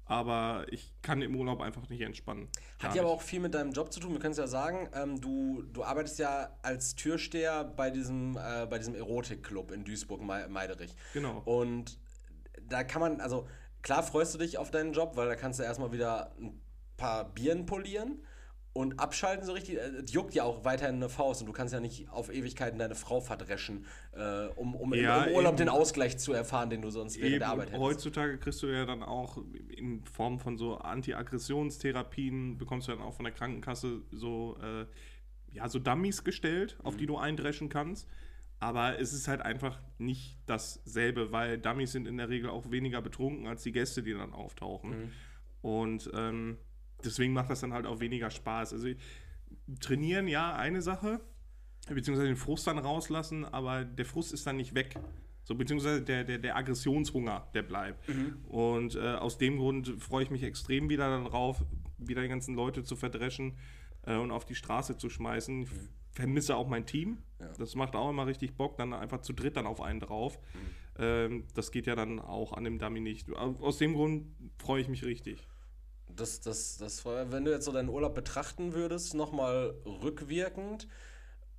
Aber 0.07 0.65
ich 0.69 0.93
kann 1.01 1.21
im 1.21 1.35
Urlaub 1.35 1.61
einfach 1.61 1.87
nicht 1.89 2.01
entspannen. 2.01 2.49
Hat 2.79 2.95
ja 2.95 3.01
aber 3.01 3.11
auch 3.11 3.21
viel 3.21 3.39
mit 3.39 3.53
deinem 3.53 3.71
Job 3.71 3.91
zu 3.91 3.99
tun. 3.99 4.13
Wir 4.13 4.19
können 4.19 4.31
es 4.31 4.37
ja 4.37 4.47
sagen, 4.47 4.89
ähm, 4.93 5.19
du, 5.19 5.63
du 5.73 5.83
arbeitest 5.83 6.19
ja 6.19 6.57
als 6.61 6.95
Türsteher 6.95 7.63
bei 7.63 7.89
diesem, 7.89 8.37
äh, 8.37 8.65
bei 8.67 8.77
diesem 8.77 8.95
Erotikclub 8.95 9.71
in 9.71 9.83
Duisburg-Meiderich. 9.83 10.95
Genau. 11.13 11.41
Und 11.45 11.99
da 12.61 12.83
kann 12.83 13.01
man, 13.01 13.19
also 13.19 13.47
klar 13.81 14.03
freust 14.03 14.33
du 14.33 14.37
dich 14.37 14.57
auf 14.57 14.71
deinen 14.71 14.93
Job, 14.93 15.15
weil 15.15 15.27
da 15.27 15.35
kannst 15.35 15.59
du 15.59 15.63
erstmal 15.63 15.91
wieder 15.91 16.31
ein 16.39 16.61
paar 16.95 17.25
Bieren 17.25 17.65
polieren 17.65 18.19
und 18.77 18.99
abschalten 18.99 19.45
so 19.45 19.53
richtig. 19.53 19.75
Äh, 19.77 20.01
Es 20.03 20.13
juckt 20.13 20.33
ja 20.35 20.43
auch 20.43 20.63
weiterhin 20.63 20.95
eine 20.97 21.09
Faust 21.09 21.41
und 21.41 21.47
du 21.47 21.53
kannst 21.53 21.73
ja 21.73 21.79
nicht 21.79 22.09
auf 22.09 22.31
Ewigkeiten 22.31 22.77
deine 22.77 22.95
Frau 22.95 23.19
verdreschen, 23.21 23.85
äh, 24.13 24.45
um, 24.55 24.75
um 24.75 24.93
im- 24.93 25.03
Ja, 25.03 25.23
im 25.23 25.35
Urlaub 25.35 25.53
eben. 25.53 25.57
den 25.57 25.69
Ausgleich 25.69 26.17
zu 26.19 26.31
erfahren, 26.33 26.69
den 26.69 26.81
du 26.81 26.89
sonst 26.91 27.17
während 27.17 27.31
Eben, 27.31 27.39
der 27.39 27.49
Arbeit 27.49 27.67
hättest. 27.69 27.81
heutzutage 27.81 28.37
kriegst 28.37 28.61
du 28.61 28.67
ja 28.67 28.85
dann 28.85 29.01
auch 29.03 29.37
in 29.69 30.05
Form 30.05 30.39
von 30.39 30.57
so 30.57 30.77
Anti-Aggressionstherapien, 30.77 32.57
bekommst 32.57 32.87
du 32.87 32.91
dann 32.91 33.01
auch 33.01 33.13
von 33.13 33.25
der 33.25 33.33
Krankenkasse 33.33 34.01
so, 34.11 34.57
äh, 34.61 34.85
ja, 35.55 35.67
so 35.69 35.79
Dummies 35.79 36.23
gestellt, 36.23 36.77
auf 36.83 36.97
die 36.97 37.03
Mhm. 37.03 37.07
du 37.07 37.17
eindreschen 37.17 37.69
kannst. 37.69 38.07
Aber 38.59 38.99
es 38.99 39.13
ist 39.13 39.27
halt 39.27 39.41
einfach 39.41 39.79
nicht 39.99 40.37
dasselbe, 40.47 41.31
weil 41.31 41.59
Dummies 41.59 41.91
sind 41.91 42.07
in 42.07 42.17
der 42.17 42.29
Regel 42.29 42.49
auch 42.49 42.71
weniger 42.71 43.01
betrunken 43.01 43.47
als 43.47 43.61
die 43.63 43.71
Gäste, 43.71 44.01
die 44.01 44.13
dann 44.13 44.33
auftauchen. 44.33 44.89
Mhm. 44.89 45.11
Und 45.61 46.09
ähm, 46.13 46.57
deswegen 47.07 47.33
macht 47.33 47.49
das 47.49 47.61
dann 47.61 47.73
halt 47.73 47.85
auch 47.85 47.99
weniger 47.99 48.29
Spaß. 48.29 48.73
Also 48.73 48.89
trainieren, 49.79 50.27
ja, 50.27 50.55
eine 50.55 50.81
Sache, 50.81 51.19
beziehungsweise 51.89 52.27
den 52.27 52.37
Frust 52.37 52.67
dann 52.67 52.77
rauslassen, 52.77 53.45
aber 53.45 53.85
der 53.85 54.05
Frust 54.05 54.33
ist 54.33 54.45
dann 54.45 54.57
nicht 54.57 54.75
weg. 54.75 54.95
So, 55.43 55.55
beziehungsweise 55.55 56.01
der, 56.01 56.25
der, 56.25 56.39
der 56.39 56.57
Aggressionshunger, 56.57 57.47
der 57.53 57.61
bleibt. 57.61 58.09
Und 58.49 58.95
äh, 58.95 59.15
aus 59.15 59.37
dem 59.37 59.57
Grund 59.57 59.95
freue 59.97 60.23
ich 60.23 60.29
mich 60.29 60.43
extrem 60.43 60.89
wieder 60.89 61.09
darauf, 61.09 61.63
wieder 61.97 62.21
die 62.21 62.27
ganzen 62.27 62.53
Leute 62.53 62.83
zu 62.83 62.97
verdreschen 62.97 63.57
äh, 64.05 64.17
und 64.17 64.31
auf 64.31 64.43
die 64.45 64.55
Straße 64.55 64.97
zu 64.97 65.09
schmeißen. 65.09 65.61
Ich 65.61 65.69
vermisse 66.11 66.57
auch 66.57 66.67
mein 66.67 66.85
Team. 66.85 67.19
Ja. 67.39 67.47
Das 67.57 67.75
macht 67.75 67.95
auch 67.95 68.09
immer 68.09 68.27
richtig 68.27 68.57
Bock, 68.57 68.75
dann 68.77 68.91
einfach 68.93 69.21
zu 69.21 69.31
dritt 69.31 69.55
dann 69.55 69.67
auf 69.67 69.79
einen 69.79 70.01
drauf. 70.01 70.37
Ähm, 70.97 71.45
das 71.53 71.71
geht 71.71 71.87
ja 71.87 71.95
dann 71.95 72.19
auch 72.19 72.51
an 72.51 72.65
dem 72.65 72.77
Dummy 72.77 72.99
nicht. 72.99 73.31
Aus 73.33 73.77
dem 73.77 73.93
Grund 73.93 74.25
freue 74.57 74.81
ich 74.81 74.89
mich 74.89 75.05
richtig. 75.05 75.47
Das, 76.17 76.39
das, 76.41 76.77
das, 76.77 77.05
wenn 77.05 77.45
du 77.45 77.51
jetzt 77.51 77.65
so 77.65 77.71
deinen 77.71 77.89
Urlaub 77.89 78.15
betrachten 78.15 78.73
würdest, 78.73 79.13
nochmal 79.13 79.75
rückwirkend 79.85 80.87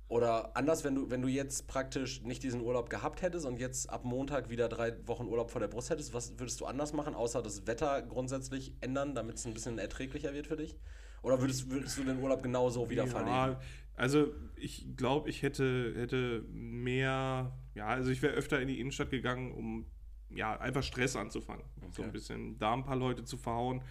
oder 0.07 0.55
anders, 0.57 0.83
wenn 0.83 0.95
du, 0.95 1.09
wenn 1.09 1.21
du 1.21 1.27
jetzt 1.27 1.67
praktisch 1.67 2.21
nicht 2.23 2.43
diesen 2.43 2.61
Urlaub 2.61 2.89
gehabt 2.89 3.21
hättest 3.21 3.45
und 3.45 3.59
jetzt 3.59 3.89
ab 3.89 4.03
Montag 4.05 4.49
wieder 4.49 4.67
drei 4.67 4.95
Wochen 5.07 5.27
Urlaub 5.27 5.51
vor 5.51 5.61
der 5.61 5.67
Brust 5.67 5.89
hättest, 5.91 6.13
was 6.13 6.39
würdest 6.39 6.59
du 6.59 6.65
anders 6.65 6.93
machen, 6.93 7.15
außer 7.15 7.41
das 7.41 7.67
Wetter 7.67 8.01
grundsätzlich 8.01 8.73
ändern, 8.81 9.15
damit 9.15 9.37
es 9.37 9.45
ein 9.45 9.53
bisschen 9.53 9.77
erträglicher 9.79 10.33
wird 10.33 10.47
für 10.47 10.57
dich? 10.57 10.75
Oder 11.21 11.39
würdest, 11.41 11.69
würdest 11.69 11.97
du 11.97 12.03
den 12.03 12.19
Urlaub 12.21 12.43
genauso 12.43 12.89
wieder 12.89 13.05
verlegen? 13.07 13.35
Ja, 13.35 13.59
also 13.95 14.33
ich 14.55 14.87
glaube, 14.97 15.29
ich 15.29 15.41
hätte, 15.41 15.93
hätte 15.95 16.43
mehr, 16.49 17.51
ja, 17.75 17.87
also 17.87 18.09
ich 18.09 18.21
wäre 18.21 18.33
öfter 18.33 18.61
in 18.61 18.67
die 18.67 18.79
Innenstadt 18.79 19.09
gegangen, 19.09 19.51
um 19.51 19.85
ja, 20.29 20.57
einfach 20.59 20.83
Stress 20.83 21.15
anzufangen. 21.15 21.65
So 21.91 22.03
ein 22.03 22.09
Okay. 22.09 22.13
bisschen 22.13 22.57
da 22.59 22.73
ein 22.73 22.83
paar 22.83 22.95
Leute 22.95 23.23
zu 23.23 23.37
verhauen. 23.37 23.81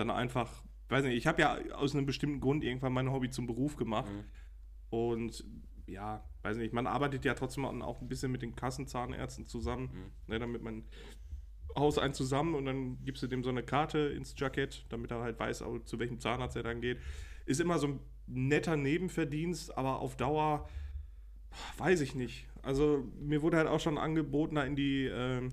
Dann 0.00 0.10
einfach, 0.10 0.62
weiß 0.88 1.04
nicht, 1.04 1.16
ich 1.16 1.26
habe 1.26 1.42
ja 1.42 1.58
aus 1.74 1.94
einem 1.94 2.06
bestimmten 2.06 2.40
Grund 2.40 2.64
irgendwann 2.64 2.92
mein 2.92 3.10
Hobby 3.12 3.28
zum 3.30 3.46
Beruf 3.46 3.76
gemacht. 3.76 4.10
Mhm. 4.10 4.24
Und 4.90 5.44
ja, 5.86 6.24
weiß 6.42 6.56
nicht, 6.56 6.72
man 6.72 6.86
arbeitet 6.86 7.24
ja 7.24 7.34
trotzdem 7.34 7.64
auch 7.82 8.00
ein 8.00 8.08
bisschen 8.08 8.32
mit 8.32 8.42
den 8.42 8.54
Kassenzahnärzten 8.56 9.46
zusammen, 9.46 9.90
Mhm. 9.92 10.32
ne, 10.32 10.38
damit 10.38 10.62
man 10.62 10.84
haust 11.76 11.98
einen 11.98 12.14
zusammen 12.14 12.54
und 12.54 12.64
dann 12.64 13.04
gibst 13.04 13.22
du 13.22 13.26
dem 13.26 13.44
so 13.44 13.50
eine 13.50 13.62
Karte 13.62 13.98
ins 13.98 14.34
Jackett, 14.36 14.86
damit 14.88 15.10
er 15.10 15.20
halt 15.20 15.38
weiß, 15.38 15.62
zu 15.84 15.98
welchem 15.98 16.18
Zahnarzt 16.18 16.56
er 16.56 16.62
dann 16.62 16.80
geht. 16.80 16.98
Ist 17.46 17.60
immer 17.60 17.78
so 17.78 17.88
ein 17.88 18.00
netter 18.26 18.76
Nebenverdienst, 18.76 19.76
aber 19.76 20.00
auf 20.00 20.16
Dauer 20.16 20.68
weiß 21.78 22.00
ich 22.00 22.14
nicht. 22.14 22.46
Also 22.62 23.04
mir 23.20 23.42
wurde 23.42 23.56
halt 23.58 23.68
auch 23.68 23.80
schon 23.80 23.98
angeboten, 23.98 24.56
da 24.56 24.64
in 24.64 24.76
die, 24.76 25.04
äh, 25.06 25.48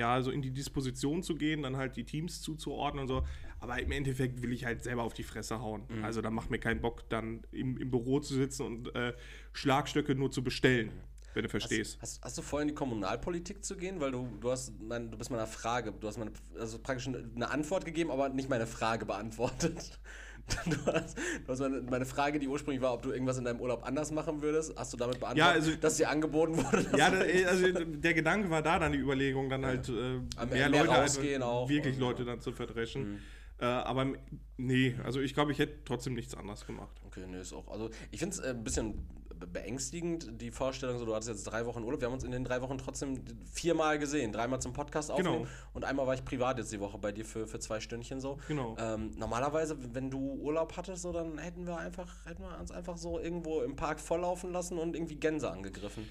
ja, 0.00 0.14
also 0.14 0.30
in 0.30 0.40
die 0.40 0.50
Disposition 0.50 1.22
zu 1.22 1.36
gehen, 1.36 1.62
dann 1.62 1.76
halt 1.76 1.96
die 1.96 2.04
Teams 2.04 2.40
zuzuordnen 2.40 3.02
und 3.02 3.08
so. 3.08 3.22
Aber 3.58 3.80
im 3.80 3.92
Endeffekt 3.92 4.42
will 4.42 4.52
ich 4.52 4.64
halt 4.64 4.82
selber 4.82 5.02
auf 5.02 5.12
die 5.12 5.22
Fresse 5.22 5.60
hauen. 5.60 5.82
Mhm. 5.88 6.04
Also 6.04 6.22
da 6.22 6.30
macht 6.30 6.50
mir 6.50 6.58
keinen 6.58 6.80
Bock, 6.80 7.08
dann 7.10 7.42
im, 7.52 7.76
im 7.76 7.90
Büro 7.90 8.18
zu 8.20 8.34
sitzen 8.34 8.64
und 8.64 8.94
äh, 8.94 9.12
Schlagstöcke 9.52 10.14
nur 10.14 10.30
zu 10.30 10.42
bestellen. 10.42 10.86
Mhm 10.86 11.10
wenn 11.32 11.44
du 11.44 11.48
verstehst. 11.48 11.98
Hast, 12.02 12.16
hast, 12.16 12.24
hast, 12.24 12.38
du 12.38 12.42
vor, 12.42 12.60
in 12.60 12.66
die 12.66 12.74
Kommunalpolitik 12.74 13.64
zu 13.64 13.76
gehen? 13.76 14.00
Weil 14.00 14.10
du, 14.10 14.26
du 14.40 14.50
hast 14.50 14.72
mein, 14.80 15.12
du 15.12 15.16
bist 15.16 15.30
meiner 15.30 15.46
Frage, 15.46 15.92
du 15.92 16.08
hast 16.08 16.18
meine, 16.18 16.32
also 16.58 16.80
praktisch 16.80 17.06
eine 17.06 17.48
Antwort 17.48 17.84
gegeben, 17.84 18.10
aber 18.10 18.28
nicht 18.30 18.48
meine 18.48 18.66
Frage 18.66 19.06
beantwortet. 19.06 20.00
Du 20.66 20.92
hast, 20.92 21.16
du 21.18 21.48
hast 21.48 21.60
meine, 21.60 21.80
meine, 21.82 22.04
Frage, 22.04 22.38
die 22.38 22.48
ursprünglich 22.48 22.82
war, 22.82 22.92
ob 22.92 23.02
du 23.02 23.12
irgendwas 23.12 23.38
in 23.38 23.44
deinem 23.44 23.60
Urlaub 23.60 23.84
anders 23.84 24.10
machen 24.10 24.42
würdest, 24.42 24.74
hast 24.76 24.92
du 24.92 24.96
damit 24.96 25.20
beantwortet, 25.20 25.38
ja, 25.38 25.50
also, 25.50 25.74
dass 25.76 25.96
dir 25.96 26.10
angeboten 26.10 26.56
wurde? 26.56 26.86
Ja, 26.96 27.10
da, 27.10 27.20
also 27.48 27.66
der 27.84 28.14
Gedanke 28.14 28.50
war 28.50 28.62
da 28.62 28.78
dann 28.78 28.92
die 28.92 28.98
Überlegung, 28.98 29.48
dann 29.48 29.62
ja. 29.62 29.68
halt 29.68 29.88
äh, 29.88 29.92
mehr, 29.92 30.46
mehr, 30.46 30.68
Leute, 30.68 30.88
rausgehen 30.88 31.42
auch 31.42 31.68
wirklich 31.68 31.94
und, 31.94 32.00
Leute 32.00 32.24
dann 32.24 32.40
zu 32.40 32.52
verdreschen. 32.52 33.12
Mhm. 33.12 33.18
Äh, 33.60 33.64
aber 33.64 34.12
nee, 34.56 34.96
also 35.04 35.20
ich 35.20 35.34
glaube, 35.34 35.52
ich 35.52 35.58
hätte 35.58 35.84
trotzdem 35.84 36.14
nichts 36.14 36.34
anderes 36.34 36.66
gemacht. 36.66 37.00
Okay, 37.06 37.24
nee, 37.28 37.40
ist 37.40 37.52
auch. 37.52 37.68
Also 37.68 37.90
ich 38.10 38.18
finde 38.18 38.36
es 38.36 38.40
äh, 38.40 38.50
ein 38.50 38.64
bisschen 38.64 39.06
beängstigend, 39.46 40.40
die 40.40 40.50
Vorstellung, 40.50 40.98
so 40.98 41.04
du 41.04 41.14
hattest 41.14 41.28
jetzt 41.28 41.44
drei 41.44 41.66
Wochen 41.66 41.82
Urlaub. 41.82 42.00
Wir 42.00 42.06
haben 42.06 42.14
uns 42.14 42.24
in 42.24 42.30
den 42.30 42.44
drei 42.44 42.60
Wochen 42.62 42.78
trotzdem 42.78 43.22
viermal 43.52 43.98
gesehen. 43.98 44.32
Dreimal 44.32 44.60
zum 44.60 44.72
Podcast 44.72 45.08
genau. 45.08 45.18
aufnehmen 45.18 45.44
genau. 45.44 45.70
und 45.72 45.84
einmal 45.84 46.06
war 46.06 46.14
ich 46.14 46.24
privat 46.24 46.58
jetzt 46.58 46.72
die 46.72 46.80
Woche 46.80 46.98
bei 46.98 47.12
dir 47.12 47.24
für, 47.24 47.46
für 47.46 47.58
zwei 47.58 47.80
Stündchen 47.80 48.20
so. 48.20 48.38
Genau. 48.48 48.76
Ähm, 48.78 49.12
normalerweise, 49.16 49.76
wenn 49.94 50.10
du 50.10 50.18
Urlaub 50.18 50.76
hattest, 50.76 51.02
so, 51.02 51.12
dann 51.12 51.38
hätten 51.38 51.66
wir 51.66 51.76
einfach, 51.76 52.26
hätten 52.26 52.42
wir 52.42 52.58
uns 52.58 52.70
einfach 52.70 52.96
so 52.96 53.18
irgendwo 53.18 53.62
im 53.62 53.76
Park 53.76 54.00
volllaufen 54.00 54.52
lassen 54.52 54.78
und 54.78 54.94
irgendwie 54.94 55.16
Gänse 55.16 55.50
angegriffen. 55.50 56.08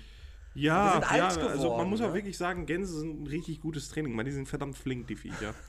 Ja, 0.56 1.00
ja 1.16 1.30
geworden, 1.30 1.48
also 1.48 1.78
man 1.78 1.90
muss 1.90 2.02
auch 2.02 2.08
ne? 2.08 2.16
wirklich 2.16 2.38
sagen, 2.38 2.66
Gänse 2.66 3.00
sind 3.00 3.22
ein 3.22 3.28
richtig 3.28 3.62
gutes 3.62 3.90
Training. 3.90 4.14
Man, 4.14 4.26
die 4.26 4.32
sind 4.32 4.48
verdammt 4.48 4.78
flink, 4.78 5.08
die 5.08 5.16
Viecher. 5.16 5.54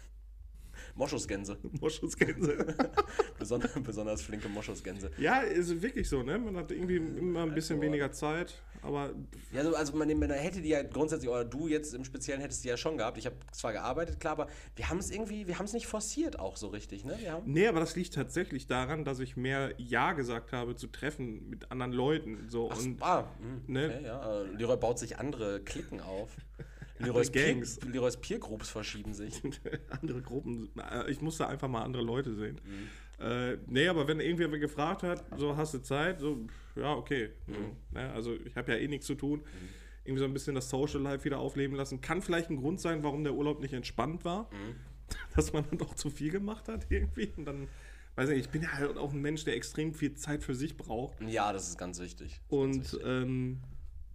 Moschusgänse. 0.94 1.59
Moschusgänse. 1.80 2.75
besonders, 3.38 3.73
besonders 3.82 4.23
flinke 4.23 4.49
Moschusgänse. 4.49 5.11
Ja, 5.18 5.40
ist 5.40 5.82
wirklich 5.82 6.09
so, 6.09 6.23
ne? 6.23 6.38
Man 6.38 6.56
hat 6.56 6.70
irgendwie 6.70 6.97
immer 6.97 7.42
ein 7.42 7.54
bisschen 7.54 7.76
also, 7.76 7.87
weniger 7.87 8.12
Zeit, 8.12 8.62
aber. 8.82 9.12
Ja, 9.52 9.61
also, 9.61 9.75
also 9.75 9.97
man, 9.97 10.09
man 10.18 10.30
hätte 10.30 10.61
die 10.61 10.70
ja 10.70 10.82
grundsätzlich, 10.82 11.30
oder 11.30 11.44
du 11.44 11.68
jetzt 11.68 11.94
im 11.94 12.04
Speziellen 12.04 12.40
hättest 12.40 12.64
die 12.64 12.68
ja 12.68 12.76
schon 12.76 12.97
gehabt. 12.97 13.18
Ich 13.18 13.26
habe 13.26 13.37
zwar 13.52 13.73
gearbeitet, 13.73 14.20
klar, 14.20 14.32
aber 14.32 14.49
wir 14.76 14.88
haben 14.88 14.99
es 14.99 15.11
irgendwie, 15.11 15.47
wir 15.47 15.59
haben 15.59 15.66
es 15.66 15.73
nicht 15.73 15.87
forciert 15.87 16.38
auch 16.38 16.56
so 16.56 16.68
richtig, 16.68 17.04
ne? 17.04 17.16
Wir 17.18 17.32
haben 17.32 17.50
nee, 17.50 17.66
aber 17.66 17.80
das 17.80 17.97
liegt 17.97 18.14
tatsächlich 18.14 18.66
daran, 18.66 19.04
dass 19.04 19.20
ich 19.20 19.37
mehr 19.37 19.75
Ja 19.78 20.12
gesagt 20.12 20.52
habe 20.52 20.76
zu 20.76 20.87
Treffen 20.87 21.49
mit 21.49 21.70
anderen 21.70 21.92
Leuten. 21.92 22.49
So, 22.49 22.70
Ach, 22.70 22.78
und, 22.78 23.02
ah, 23.02 23.23
mh, 23.23 23.47
hm, 23.66 23.73
ne? 23.73 23.94
okay, 23.97 24.06
ja. 24.06 24.42
Leroy 24.56 24.76
baut 24.76 24.99
sich 24.99 25.18
andere 25.18 25.61
Klicken 25.61 26.00
auf. 26.00 26.30
Leroy's 27.00 27.33
Gangs. 27.33 27.78
Peer, 27.78 27.90
Leroy's 27.90 28.16
Peer 28.16 28.38
Groups 28.38 28.69
verschieben 28.69 29.14
sich. 29.14 29.40
andere 29.90 30.23
Gruppen. 30.23 30.71
Ich 31.09 31.21
musste 31.21 31.47
einfach 31.47 31.69
mal 31.69 31.83
andere 31.83 32.02
Leute 32.02 32.35
sehen. 32.35 32.61
Mhm. 32.64 33.25
Äh, 33.25 33.59
nee, 33.66 33.88
aber 33.88 34.09
wenn 34.09 34.21
irgendwer 34.21 34.59
gefragt 34.59 35.02
hat, 35.02 35.25
so 35.37 35.57
hast 35.57 35.75
du 35.75 35.78
Zeit, 35.78 36.21
so, 36.21 36.47
ja, 36.76 36.95
okay. 36.95 37.30
Mhm. 37.47 37.52
So, 37.52 37.99
ne? 37.99 38.12
Also 38.12 38.35
ich 38.45 38.57
habe 38.57 38.73
ja 38.73 38.78
eh 38.78 38.88
nichts 38.88 39.07
zu 39.07 39.14
tun. 39.14 39.40
Mhm. 39.40 39.69
Irgendwie 40.04 40.21
so 40.21 40.25
ein 40.25 40.33
bisschen 40.33 40.54
das 40.54 40.71
Social 40.71 41.00
Life 41.00 41.25
wieder 41.25 41.38
aufleben 41.38 41.76
lassen. 41.76 42.00
Kann 42.00 42.23
vielleicht 42.23 42.50
ein 42.50 42.57
Grund 42.57 42.80
sein, 42.80 43.02
warum 43.02 43.23
der 43.23 43.35
Urlaub 43.35 43.61
nicht 43.61 43.75
entspannt 43.75 44.25
war. 44.25 44.45
Mhm. 44.52 44.76
Dass 45.37 45.52
man 45.52 45.64
dann 45.69 45.78
doch 45.78 45.95
zu 45.95 46.09
viel 46.09 46.30
gemacht 46.30 46.69
hat 46.69 46.87
irgendwie. 46.88 47.33
Und 47.37 47.45
dann 47.45 47.69
weiß 48.14 48.28
nicht, 48.28 48.40
ich 48.40 48.49
bin 48.49 48.62
ja 48.62 48.73
halt 48.73 48.97
auch 48.97 49.12
ein 49.12 49.21
Mensch, 49.21 49.45
der 49.45 49.57
extrem 49.57 49.92
viel 49.92 50.14
Zeit 50.14 50.42
für 50.42 50.54
sich 50.54 50.76
braucht. 50.76 51.21
Ja, 51.21 51.52
das 51.52 51.69
ist 51.69 51.78
ganz 51.78 52.00
wichtig. 52.00 52.40
Und 52.49 52.73
ganz 52.73 52.92
wichtig. 52.92 53.09
Ähm, 53.09 53.61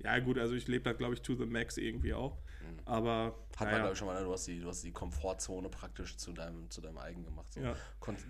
ja, 0.04 0.20
gut, 0.20 0.38
also 0.38 0.56
ich 0.56 0.68
lebe 0.68 0.84
da, 0.84 0.94
glaube 0.94 1.16
ich, 1.16 1.22
to 1.22 1.36
the 1.36 1.46
max 1.46 1.78
irgendwie 1.78 2.14
auch. 2.14 2.38
Aber. 2.86 3.36
Hat 3.56 3.72
man, 3.72 3.80
glaube 3.80 3.94
ich, 3.94 3.98
schon 3.98 4.08
mal, 4.08 4.20
ne? 4.20 4.26
du 4.26 4.34
hast, 4.34 4.48
die, 4.48 4.60
du 4.60 4.68
hast 4.68 4.84
die 4.84 4.92
Komfortzone 4.92 5.70
praktisch 5.70 6.18
zu 6.18 6.34
deinem, 6.34 6.70
zu 6.70 6.82
deinem 6.82 6.98
eigen 6.98 7.24
gemacht. 7.24 7.54
So. 7.54 7.62
Ja. 7.62 7.76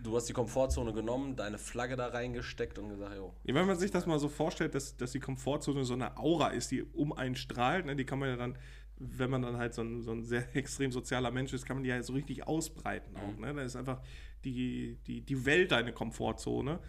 Du 0.03 0.15
hast 0.15 0.29
die 0.29 0.33
Komfortzone 0.33 0.93
genommen, 0.93 1.35
deine 1.35 1.57
Flagge 1.57 1.95
da 1.95 2.07
reingesteckt 2.07 2.77
und 2.77 2.89
gesagt, 2.89 3.15
jo. 3.15 3.33
Ja, 3.43 3.55
wenn 3.55 3.65
man 3.65 3.77
sich 3.77 3.89
das 3.89 4.05
mal 4.05 4.19
so 4.19 4.29
vorstellt, 4.29 4.75
dass, 4.75 4.95
dass 4.97 5.11
die 5.13 5.19
Komfortzone 5.19 5.83
so 5.83 5.93
eine 5.93 6.17
Aura 6.17 6.49
ist, 6.49 6.69
die 6.71 6.83
um 6.83 7.11
einen 7.11 7.35
strahlt, 7.35 7.85
ne, 7.85 7.95
die 7.95 8.05
kann 8.05 8.19
man 8.19 8.29
ja 8.29 8.35
dann 8.35 8.57
wenn 8.97 9.29
man 9.29 9.41
dann 9.41 9.57
halt 9.57 9.73
so 9.73 9.81
ein, 9.81 10.01
so 10.03 10.11
ein 10.11 10.23
sehr 10.23 10.43
extrem 10.55 10.91
sozialer 10.91 11.31
Mensch 11.31 11.53
ist, 11.53 11.65
kann 11.65 11.77
man 11.77 11.83
die 11.83 11.89
ja 11.89 12.01
so 12.01 12.13
richtig 12.13 12.47
ausbreiten 12.47 13.15
auch. 13.17 13.35
Mhm. 13.35 13.41
Ne? 13.41 13.53
Da 13.53 13.61
ist 13.61 13.75
einfach 13.75 14.01
die, 14.43 14.97
die, 15.07 15.21
die 15.21 15.45
Welt 15.45 15.71
deine 15.71 15.91
Komfortzone. 15.91 16.79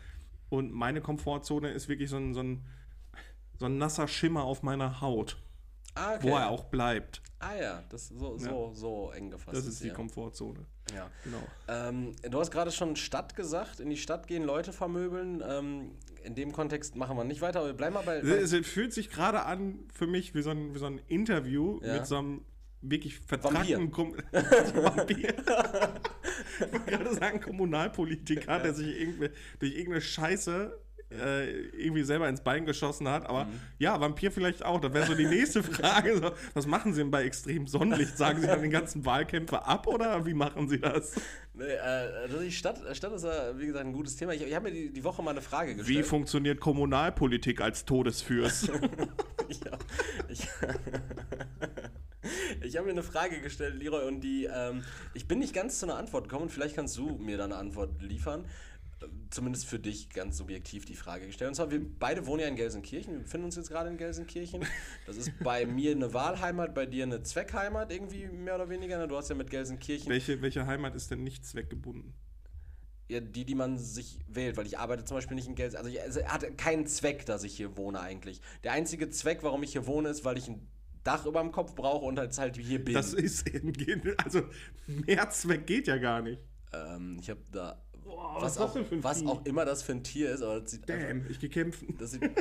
Und 0.48 0.72
meine 0.72 1.00
Komfortzone 1.00 1.70
ist 1.70 1.88
wirklich 1.88 2.10
so 2.10 2.16
ein, 2.16 2.34
so 2.34 2.42
ein, 2.42 2.64
so 3.58 3.66
ein 3.66 3.78
nasser 3.78 4.06
Schimmer 4.06 4.44
auf 4.44 4.62
meiner 4.62 5.00
Haut. 5.00 5.38
Ah, 5.96 6.14
okay. 6.14 6.28
Wo 6.28 6.36
er 6.36 6.50
auch 6.50 6.64
bleibt. 6.64 7.22
Ah 7.38 7.54
ja, 7.54 7.82
das 7.88 8.08
so, 8.08 8.38
so, 8.38 8.68
ja. 8.68 8.74
so 8.74 9.10
eng 9.12 9.30
gefasst. 9.30 9.56
Das 9.56 9.66
ist 9.66 9.82
die 9.82 9.88
ja. 9.88 9.94
Komfortzone. 9.94 10.66
Ja. 10.94 11.10
Genau. 11.24 11.42
Ähm, 11.68 12.14
du 12.22 12.38
hast 12.38 12.50
gerade 12.50 12.70
schon 12.70 12.96
Stadt 12.96 13.34
gesagt, 13.34 13.80
in 13.80 13.90
die 13.90 13.96
Stadt 13.96 14.26
gehen, 14.26 14.44
Leute 14.44 14.72
vermöbeln. 14.72 15.42
Ähm, 15.46 15.92
in 16.22 16.34
dem 16.34 16.52
Kontext 16.52 16.96
machen 16.96 17.16
wir 17.16 17.24
nicht 17.24 17.40
weiter, 17.40 17.60
aber 17.60 17.68
wir 17.68 17.74
bleiben 17.74 17.94
mal 17.94 18.04
bei. 18.04 18.18
Es, 18.18 18.52
es 18.52 18.66
fühlt 18.66 18.92
sich 18.92 19.10
gerade 19.10 19.44
an 19.44 19.78
für 19.92 20.06
mich 20.06 20.34
wie 20.34 20.42
so 20.42 20.50
ein, 20.50 20.74
wie 20.74 20.78
so 20.78 20.86
ein 20.86 21.00
Interview 21.08 21.80
ja. 21.82 21.94
mit 21.94 22.06
so 22.06 22.16
einem 22.16 22.44
wirklich 22.82 23.18
vertragten 23.18 23.92
Vampir. 23.96 24.24
Vampir. 24.32 25.34
ich 25.34 26.72
wollte 26.72 26.90
gerade 26.90 27.14
sagen, 27.14 27.40
Kommunalpolitiker, 27.40 28.58
der 28.60 28.74
sich 28.74 29.00
irgendwie 29.00 29.30
durch 29.58 29.72
irgendeine 29.72 30.00
Scheiße 30.00 30.78
äh, 31.10 31.50
irgendwie 31.70 32.02
selber 32.02 32.28
ins 32.28 32.40
Bein 32.40 32.66
geschossen 32.66 33.08
hat. 33.08 33.28
Aber 33.28 33.44
mhm. 33.44 33.60
ja, 33.78 34.00
Vampir 34.00 34.32
vielleicht 34.32 34.64
auch. 34.64 34.80
Das 34.80 34.92
wäre 34.92 35.06
so 35.06 35.14
die 35.14 35.26
nächste 35.26 35.62
Frage. 35.62 36.18
So, 36.18 36.32
was 36.54 36.66
machen 36.66 36.92
Sie 36.92 37.00
denn 37.00 37.10
bei 37.10 37.24
extrem 37.24 37.66
Sonnenlicht? 37.66 38.16
Sagen 38.16 38.40
Sie 38.40 38.46
dann 38.46 38.62
den 38.62 38.70
ganzen 38.70 39.04
Wahlkämpfer 39.04 39.66
ab 39.66 39.86
oder 39.86 40.24
wie 40.26 40.34
machen 40.34 40.68
Sie 40.68 40.80
das? 40.80 41.14
Nee, 41.54 41.64
äh, 41.64 41.78
also 42.22 42.40
die 42.40 42.52
Stadt, 42.52 42.80
Stadt 42.96 43.12
ist 43.12 43.24
ja, 43.24 43.58
wie 43.58 43.66
gesagt, 43.66 43.86
ein 43.86 43.92
gutes 43.92 44.16
Thema. 44.16 44.34
Ich, 44.34 44.42
ich 44.42 44.54
habe 44.54 44.68
mir 44.68 44.74
die, 44.74 44.92
die 44.92 45.04
Woche 45.04 45.22
mal 45.22 45.30
eine 45.30 45.42
Frage 45.42 45.76
gestellt. 45.76 45.98
Wie 45.98 46.02
funktioniert 46.02 46.60
Kommunalpolitik 46.60 47.60
als 47.60 47.84
Todesfürst? 47.84 48.68
ja, 48.68 49.78
ich, 50.28 50.40
ich 52.62 52.76
habe 52.76 52.86
mir 52.86 52.92
eine 52.92 53.02
Frage 53.02 53.40
gestellt, 53.40 53.76
Leroy, 53.76 54.06
und 54.06 54.22
die, 54.22 54.48
ähm, 54.52 54.82
ich 55.14 55.28
bin 55.28 55.38
nicht 55.38 55.54
ganz 55.54 55.78
zu 55.78 55.86
einer 55.86 55.96
Antwort 55.96 56.28
gekommen. 56.28 56.48
Vielleicht 56.48 56.74
kannst 56.74 56.96
du 56.98 57.16
mir 57.16 57.38
da 57.38 57.44
eine 57.44 57.56
Antwort 57.56 58.02
liefern 58.02 58.44
zumindest 59.30 59.66
für 59.66 59.78
dich 59.78 60.10
ganz 60.10 60.38
subjektiv 60.38 60.84
die 60.86 60.94
Frage 60.94 61.26
gestellt. 61.26 61.48
Und 61.48 61.54
zwar, 61.54 61.70
wir 61.70 61.80
beide 61.98 62.26
wohnen 62.26 62.40
ja 62.40 62.48
in 62.48 62.56
Gelsenkirchen, 62.56 63.12
wir 63.12 63.20
befinden 63.20 63.46
uns 63.46 63.56
jetzt 63.56 63.68
gerade 63.68 63.90
in 63.90 63.98
Gelsenkirchen. 63.98 64.64
Das 65.06 65.16
ist 65.16 65.32
bei 65.40 65.66
mir 65.66 65.92
eine 65.92 66.14
Wahlheimat, 66.14 66.74
bei 66.74 66.86
dir 66.86 67.04
eine 67.04 67.22
Zweckheimat 67.22 67.92
irgendwie 67.92 68.26
mehr 68.28 68.54
oder 68.54 68.68
weniger. 68.68 68.98
Ne? 68.98 69.08
Du 69.08 69.16
hast 69.16 69.28
ja 69.28 69.34
mit 69.34 69.50
Gelsenkirchen... 69.50 70.08
Welche, 70.08 70.40
welche 70.40 70.66
Heimat 70.66 70.94
ist 70.94 71.10
denn 71.10 71.22
nicht 71.22 71.44
zweckgebunden? 71.44 72.14
Ja, 73.08 73.20
die, 73.20 73.44
die 73.44 73.54
man 73.54 73.78
sich 73.78 74.18
wählt, 74.26 74.56
weil 74.56 74.66
ich 74.66 74.78
arbeite 74.78 75.04
zum 75.04 75.16
Beispiel 75.16 75.36
nicht 75.36 75.46
in 75.46 75.54
Gelsenkirchen. 75.54 76.02
Also, 76.02 76.20
es 76.20 76.26
hat 76.26 76.58
keinen 76.58 76.86
Zweck, 76.86 77.26
dass 77.26 77.44
ich 77.44 77.54
hier 77.56 77.76
wohne 77.76 78.00
eigentlich. 78.00 78.40
Der 78.64 78.72
einzige 78.72 79.10
Zweck, 79.10 79.42
warum 79.42 79.62
ich 79.62 79.72
hier 79.72 79.86
wohne, 79.86 80.08
ist, 80.08 80.24
weil 80.24 80.38
ich 80.38 80.48
ein 80.48 80.66
Dach 81.04 81.24
über 81.24 81.40
dem 81.40 81.52
Kopf 81.52 81.76
brauche 81.76 82.04
und 82.04 82.18
jetzt 82.18 82.38
halt 82.38 82.56
hier 82.56 82.84
bin. 82.84 82.94
Das 82.94 83.12
ist 83.12 83.46
eben, 83.54 84.14
also 84.24 84.42
mehr 84.86 85.30
Zweck 85.30 85.66
geht 85.66 85.86
ja 85.86 85.98
gar 85.98 86.20
nicht. 86.20 86.40
Ähm, 86.72 87.18
ich 87.20 87.30
habe 87.30 87.40
da 87.52 87.80
Boah, 88.06 88.36
was, 88.40 88.58
was, 88.58 88.76
auch, 88.76 88.76
was 88.90 89.26
auch, 89.26 89.44
immer 89.44 89.64
das 89.64 89.82
für 89.82 89.92
ein 89.92 90.04
Tier 90.04 90.30
ist, 90.30 90.42
aber 90.42 90.60
das 90.60 90.70
sieht 90.70 90.88
Damn, 90.88 91.00
einfach, 91.00 91.30
ich 91.30 91.40
geh 91.40 91.48
kämpfen. 91.48 91.96
Das, 91.98 92.12
sieht, 92.12 92.22
äh, 92.22 92.32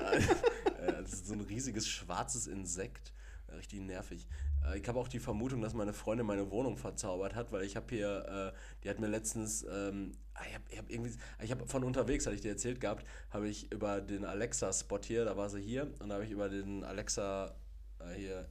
das 1.02 1.14
ist 1.14 1.28
so 1.28 1.34
ein 1.34 1.42
riesiges 1.42 1.88
schwarzes 1.88 2.48
Insekt. 2.48 3.14
Richtig 3.52 3.82
nervig. 3.82 4.28
Äh, 4.64 4.78
ich 4.78 4.88
habe 4.88 5.00
auch 5.00 5.08
die 5.08 5.20
Vermutung, 5.20 5.62
dass 5.62 5.74
meine 5.74 5.94
Freundin 5.94 6.28
meine 6.28 6.52
Wohnung 6.52 6.78
verzaubert 6.78 7.36
hat, 7.36 7.52
weil 7.52 7.64
ich 7.64 7.76
habe 7.76 7.88
hier, 7.90 8.54
äh, 8.54 8.58
die 8.84 8.90
hat 8.90 9.00
mir 9.00 9.08
letztens, 9.08 9.66
ähm, 9.70 10.12
ah, 10.34 10.42
ich 10.48 10.54
habe 10.54 10.78
hab 10.78 10.90
irgendwie, 10.90 11.14
ich 11.44 11.52
habe 11.52 11.68
von 11.68 11.84
unterwegs, 11.84 12.26
hatte 12.26 12.36
ich 12.36 12.42
dir 12.42 12.52
erzählt 12.52 12.80
gehabt, 12.80 13.06
habe 13.32 13.48
ich 13.48 13.72
über 13.72 14.02
den 14.02 14.26
Alexa-Spot 14.26 15.00
hier, 15.04 15.26
da 15.26 15.36
war 15.38 15.50
sie 15.50 15.62
hier, 15.62 15.92
und 16.00 16.10
da 16.10 16.16
habe 16.16 16.26
ich 16.26 16.32
über 16.32 16.50
den 16.50 16.84
Alexa 16.84 17.56
äh, 18.00 18.14
hier 18.16 18.50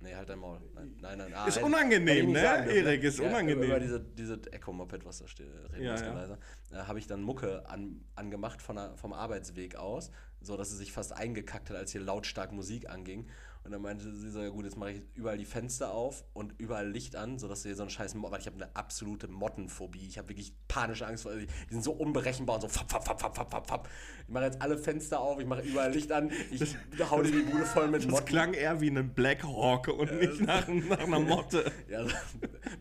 Nee, 0.00 0.14
halt 0.14 0.28
dein 0.28 0.38
Maul. 0.38 0.60
Nein, 0.74 0.94
nein. 1.00 1.18
nein. 1.18 1.34
Ah, 1.34 1.46
ist 1.46 1.60
unangenehm, 1.60 2.30
ne? 2.30 2.38
Erik, 2.40 3.02
ist 3.02 3.18
ja, 3.18 3.28
unangenehm. 3.28 3.64
Über 3.64 3.80
diese, 3.80 4.00
diese 4.00 4.40
Echo-Moped, 4.52 5.04
was 5.04 5.18
da 5.18 5.26
steht, 5.26 5.48
reden 5.72 5.84
ja, 5.84 5.96
ja. 5.96 6.12
leiser, 6.14 6.38
äh, 6.70 6.76
habe 6.76 7.00
ich 7.00 7.08
dann 7.08 7.22
Mucke 7.22 7.68
an, 7.68 8.04
angemacht 8.14 8.62
von 8.62 8.76
der, 8.76 8.96
vom 8.96 9.12
Arbeitsweg 9.12 9.74
aus, 9.74 10.12
so 10.40 10.56
dass 10.56 10.70
sie 10.70 10.76
sich 10.76 10.92
fast 10.92 11.12
eingekackt 11.12 11.70
hat, 11.70 11.76
als 11.76 11.90
hier 11.90 12.00
lautstark 12.00 12.52
Musik 12.52 12.88
anging. 12.88 13.26
Und 13.68 13.72
dann 13.72 13.82
meinte 13.82 14.10
sie 14.16 14.30
so, 14.30 14.40
ja 14.40 14.48
gut, 14.48 14.64
jetzt 14.64 14.78
mache 14.78 14.92
ich 14.92 15.02
überall 15.14 15.36
die 15.36 15.44
Fenster 15.44 15.92
auf 15.92 16.24
und 16.32 16.54
überall 16.56 16.88
Licht 16.88 17.16
an, 17.16 17.38
sodass 17.38 17.64
hier 17.64 17.76
so 17.76 17.82
einen 17.82 17.90
scheiß 17.90 18.14
weil 18.16 18.40
ich 18.40 18.46
habe 18.46 18.56
eine 18.56 18.74
absolute 18.74 19.28
Mottenphobie. 19.28 20.06
Ich 20.08 20.16
habe 20.16 20.30
wirklich 20.30 20.54
panische 20.68 21.06
Angst 21.06 21.24
vor, 21.24 21.32
die 21.34 21.46
sind 21.68 21.84
so 21.84 21.92
unberechenbar 21.92 22.54
und 22.54 22.62
so 22.62 22.68
fapp, 22.68 22.90
fapp, 22.90 23.06
fapp, 23.06 23.20
fapp, 23.20 23.50
fapp, 23.50 23.68
fapp. 23.68 23.88
Ich 24.26 24.32
mache 24.32 24.44
jetzt 24.44 24.62
alle 24.62 24.78
Fenster 24.78 25.20
auf, 25.20 25.38
ich 25.38 25.44
mache 25.44 25.60
überall 25.60 25.92
Licht 25.92 26.10
an, 26.12 26.30
ich 26.50 26.76
hau 27.10 27.20
dir 27.20 27.30
die 27.30 27.42
Bude 27.42 27.66
voll 27.66 27.88
mit 27.88 28.04
Das 28.04 28.10
Motten. 28.10 28.24
klang 28.24 28.54
eher 28.54 28.80
wie 28.80 28.88
ein 28.88 29.12
Black 29.12 29.44
Hawk 29.44 29.88
und 29.88 30.18
nicht 30.18 30.40
nach, 30.40 30.66
nach 30.66 31.00
einer 31.00 31.20
Motte. 31.20 31.70
Ja, 31.88 31.98
also, 31.98 32.14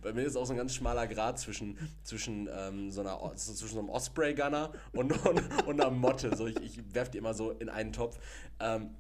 bei 0.02 0.14
mir 0.14 0.24
ist 0.24 0.38
auch 0.38 0.46
so 0.46 0.54
ein 0.54 0.58
ganz 0.58 0.74
schmaler 0.74 1.08
Grad 1.08 1.38
zwischen, 1.38 1.78
zwischen, 2.04 2.48
ähm, 2.50 2.92
so, 2.92 3.02
einer, 3.02 3.36
zwischen 3.36 3.68
so 3.74 3.80
einem 3.80 3.90
Osprey-Gunner 3.90 4.72
und, 4.94 5.26
und, 5.26 5.66
und 5.66 5.82
einer 5.82 5.92
Motte. 5.92 6.36
So, 6.36 6.48
ich 6.48 6.58
ich 6.62 6.94
werfe 6.94 7.12
die 7.12 7.18
immer 7.18 7.34
so 7.34 7.52
in 7.52 7.68
einen 7.70 7.92
Topf. 7.92 8.18
Ähm, 8.60 8.96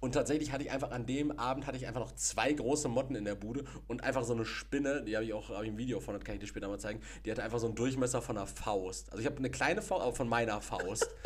und 0.00 0.12
tatsächlich 0.12 0.52
hatte 0.52 0.64
ich 0.64 0.70
einfach 0.70 0.90
an 0.90 1.06
dem 1.06 1.32
Abend 1.38 1.66
hatte 1.66 1.76
ich 1.76 1.86
einfach 1.86 2.00
noch 2.00 2.12
zwei 2.12 2.52
große 2.52 2.88
Motten 2.88 3.14
in 3.14 3.24
der 3.24 3.34
Bude 3.34 3.64
und 3.86 4.04
einfach 4.04 4.24
so 4.24 4.32
eine 4.32 4.44
Spinne, 4.44 5.02
die 5.04 5.16
habe 5.16 5.24
ich 5.24 5.32
auch 5.32 5.50
hab 5.50 5.62
ich 5.62 5.70
ein 5.70 5.78
Video 5.78 6.00
von, 6.00 6.14
das 6.14 6.24
kann 6.24 6.34
ich 6.34 6.40
dir 6.40 6.46
später 6.46 6.68
mal 6.68 6.78
zeigen, 6.78 7.00
die 7.24 7.30
hatte 7.30 7.42
einfach 7.42 7.58
so 7.58 7.66
einen 7.66 7.74
Durchmesser 7.74 8.22
von 8.22 8.36
einer 8.36 8.46
Faust. 8.46 9.10
Also 9.10 9.20
ich 9.20 9.26
habe 9.26 9.38
eine 9.38 9.50
kleine 9.50 9.82
Faust, 9.82 10.02
aber 10.02 10.14
von 10.14 10.28
meiner 10.28 10.60
Faust. 10.60 11.08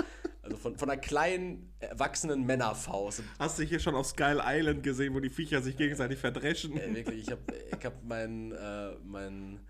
Also 0.44 0.56
von, 0.56 0.76
von 0.76 0.90
einer 0.90 1.00
kleinen, 1.00 1.72
erwachsenen 1.78 2.44
Männerfaust. 2.44 3.22
Hast 3.38 3.60
du 3.60 3.62
hier 3.62 3.78
schon 3.78 3.94
auf 3.94 4.06
Skull 4.06 4.42
Island 4.44 4.82
gesehen, 4.82 5.14
wo 5.14 5.20
die 5.20 5.30
Viecher 5.30 5.62
sich 5.62 5.76
gegenseitig 5.76 6.18
verdreschen? 6.18 6.76
Ey, 6.76 6.92
wirklich, 6.96 7.20
ich 7.22 7.30
habe 7.30 7.42
ich 7.78 7.84
hab 7.84 8.02
meinen 8.02 8.50
äh, 8.50 8.96
mein 9.04 9.60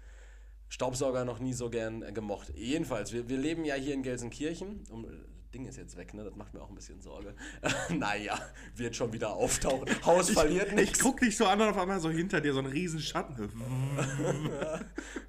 Staubsauger 0.68 1.26
noch 1.26 1.40
nie 1.40 1.52
so 1.52 1.68
gern 1.68 2.02
äh, 2.02 2.12
gemocht. 2.12 2.52
Jedenfalls, 2.56 3.12
wir, 3.12 3.28
wir 3.28 3.36
leben 3.36 3.66
ja 3.66 3.74
hier 3.74 3.92
in 3.92 4.02
Gelsenkirchen. 4.02 4.84
Um, 4.88 5.06
Ding 5.52 5.66
ist 5.66 5.76
jetzt 5.76 5.96
weg, 5.96 6.14
ne? 6.14 6.24
Das 6.24 6.34
macht 6.34 6.54
mir 6.54 6.62
auch 6.62 6.68
ein 6.68 6.74
bisschen 6.74 7.00
Sorge. 7.00 7.34
naja, 7.90 8.38
wird 8.74 8.96
schon 8.96 9.12
wieder 9.12 9.34
auftauchen. 9.34 9.86
Haus 10.04 10.30
verliert 10.30 10.68
Ich 10.68 10.74
nichts. 10.74 10.98
guck 11.00 11.20
dich 11.20 11.36
so 11.36 11.46
an 11.46 11.60
und 11.60 11.68
auf 11.68 11.78
einmal 11.78 12.00
so 12.00 12.10
hinter 12.10 12.40
dir 12.40 12.52
so 12.54 12.60
ein 12.60 12.66
riesen 12.66 13.00
Schatten. 13.00 13.36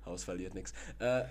Haus 0.05 0.23
verliert 0.23 0.53
nichts. 0.53 0.73
Äh, 0.99 1.23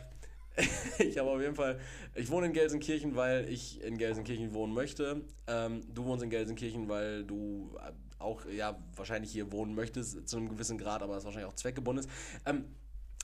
ich 0.99 1.17
habe 1.19 1.31
auf 1.31 1.41
jeden 1.41 1.55
Fall, 1.55 1.81
ich 2.15 2.31
wohne 2.31 2.47
in 2.47 2.53
Gelsenkirchen, 2.53 3.17
weil 3.17 3.49
ich 3.49 3.83
in 3.83 3.97
Gelsenkirchen 3.97 4.53
wohnen 4.53 4.75
möchte. 4.75 5.23
Ähm, 5.47 5.83
du 5.93 6.05
wohnst 6.05 6.23
in 6.23 6.31
Gelsenkirchen, 6.31 6.89
weil 6.89 7.25
du 7.25 7.75
äh, 7.81 7.93
auch 8.19 8.45
ja 8.47 8.79
wahrscheinlich 8.95 9.33
hier 9.33 9.51
wohnen 9.51 9.75
möchtest, 9.75 10.29
zu 10.29 10.37
einem 10.37 10.49
gewissen 10.51 10.79
Grad, 10.79 11.03
aber 11.03 11.15
das 11.15 11.25
wahrscheinlich 11.25 11.51
auch 11.51 11.57
zweckgebunden 11.57 12.05
ist. 12.05 12.11
Ähm, 12.45 12.67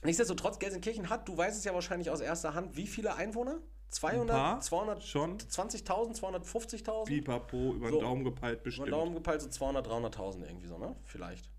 nichtsdestotrotz, 0.03 0.59
Gelsenkirchen 0.59 1.11
hat, 1.11 1.29
du 1.29 1.37
weißt 1.37 1.59
es 1.59 1.65
ja 1.65 1.75
wahrscheinlich 1.75 2.11
aus 2.11 2.21
erster 2.21 2.55
Hand, 2.55 2.77
wie 2.77 2.87
viele 2.87 3.15
Einwohner? 3.15 3.61
200, 3.91 4.29
paar, 4.37 4.61
200, 4.61 5.03
schon. 5.03 5.39
20.000, 5.39 6.19
250.000? 6.21 7.05
Pipapo, 7.07 7.75
über 7.75 7.89
den 7.89 7.95
So. 7.95 8.01
Daumen 8.01 8.25
gepeilt 8.25 8.57
Über 8.59 8.65
bestimmt. 8.65 8.89
den 8.89 8.93
Daumen 8.93 9.15
gepeilt 9.15 9.41
so 9.43 9.49
200, 9.49 9.87
300.000 9.87 10.45
irgendwie 10.47 10.67
so, 10.67 10.79
ne? 10.79 10.95
Vielleicht. 11.05 11.51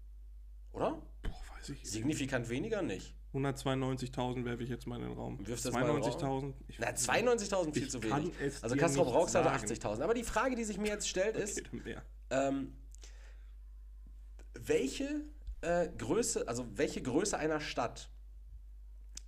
Oder? 0.71 0.91
Boah, 1.23 1.31
weiß 1.57 1.69
ich. 1.69 1.83
Signifikant 1.89 2.49
weniger 2.49 2.81
nicht. 2.81 3.15
192.000 3.33 4.43
werfe 4.45 4.63
ich 4.63 4.69
jetzt 4.69 4.87
mal 4.87 4.95
in 4.97 5.03
den 5.09 5.13
Raum. 5.13 5.37
Wirfst 5.45 5.65
Raum? 5.83 6.01
92.000? 6.01 6.53
Ich- 6.67 6.79
Na, 6.79 6.87
92.000 6.89 7.73
viel 7.73 7.87
zu 7.89 7.99
kann 7.99 8.23
wenig. 8.23 8.33
Also 8.63 8.75
nicht 8.75 9.13
Rauxel 9.13 9.43
hatte 9.43 9.67
sagen. 9.67 9.97
80.000. 9.99 10.03
Aber 10.03 10.13
die 10.15 10.23
Frage, 10.23 10.55
die 10.55 10.63
sich 10.63 10.77
mir 10.79 10.87
jetzt 10.89 11.07
stellt, 11.07 11.35
ist, 11.35 11.61
Okay, 11.73 11.97
ähm, 12.31 12.73
welche 14.53 15.21
äh, 15.61 15.89
Größe, 15.97 16.47
also 16.47 16.65
welche 16.77 17.01
Größe 17.01 17.37
einer 17.37 17.59
Stadt 17.59 18.09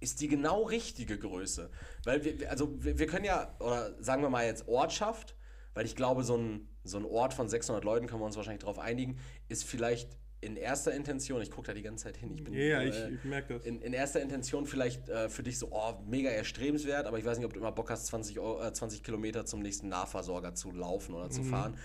ist 0.02 0.20
die 0.20 0.28
genau 0.28 0.64
richtige 0.64 1.18
Größe? 1.18 1.70
Weil 2.04 2.24
wir, 2.26 2.50
also 2.52 2.84
wir, 2.84 3.00
wir 3.00 3.08
können 3.08 3.24
ja, 3.26 3.56
oder 3.60 3.96
sagen 4.04 4.22
wir 4.22 4.30
mal 4.30 4.46
jetzt 4.46 4.68
Ortschaft, 4.68 5.36
weil 5.74 5.86
ich 5.86 5.96
glaube, 5.96 6.24
so 6.24 6.36
ein, 6.36 6.68
so 6.84 6.98
ein 6.98 7.06
Ort 7.06 7.34
von 7.34 7.48
600 7.48 7.84
Leuten, 7.86 8.08
können 8.08 8.20
wir 8.22 8.26
uns 8.26 8.36
wahrscheinlich 8.36 8.62
darauf 8.62 8.80
einigen, 8.80 9.18
ist 9.48 9.64
vielleicht 9.64 10.18
in 10.44 10.56
erster 10.56 10.92
Intention, 10.92 11.40
ich 11.40 11.52
gucke 11.52 11.68
da 11.68 11.74
die 11.76 11.84
ganze 11.84 12.06
Zeit 12.06 12.18
hin, 12.18 12.32
ich 12.34 12.44
bin 12.44 12.56
Ja, 12.56 12.82
ja, 12.82 12.84
ich, 12.84 12.96
äh, 12.96 13.10
ich 13.12 13.24
merke 13.24 13.54
das. 13.54 13.66
in, 13.66 13.80
in 13.80 13.94
erster 13.94 14.22
Intention 14.22 14.66
vielleicht 14.66 15.08
äh, 15.08 15.30
für 15.30 15.44
dich 15.44 15.60
so, 15.60 15.68
oh, 15.72 15.94
mega 16.08 16.32
erstrebenswert, 16.32 17.06
aber 17.06 17.20
ich 17.20 17.26
weiß 17.26 17.38
nicht, 17.38 17.46
ob 17.46 17.54
du 17.54 17.60
immer 17.60 17.72
Bock 17.72 17.92
hast, 17.92 18.08
20, 18.08 18.40
Euro, 18.40 18.60
äh, 18.64 18.74
20 18.74 19.04
Kilometer 19.04 19.46
zum 19.46 19.62
nächsten 19.62 19.88
Nahversorger 19.88 20.56
zu 20.56 20.72
laufen 20.72 21.14
oder 21.14 21.28
Mhm. 21.28 21.32
zu 21.32 21.44
fahren. 21.44 21.78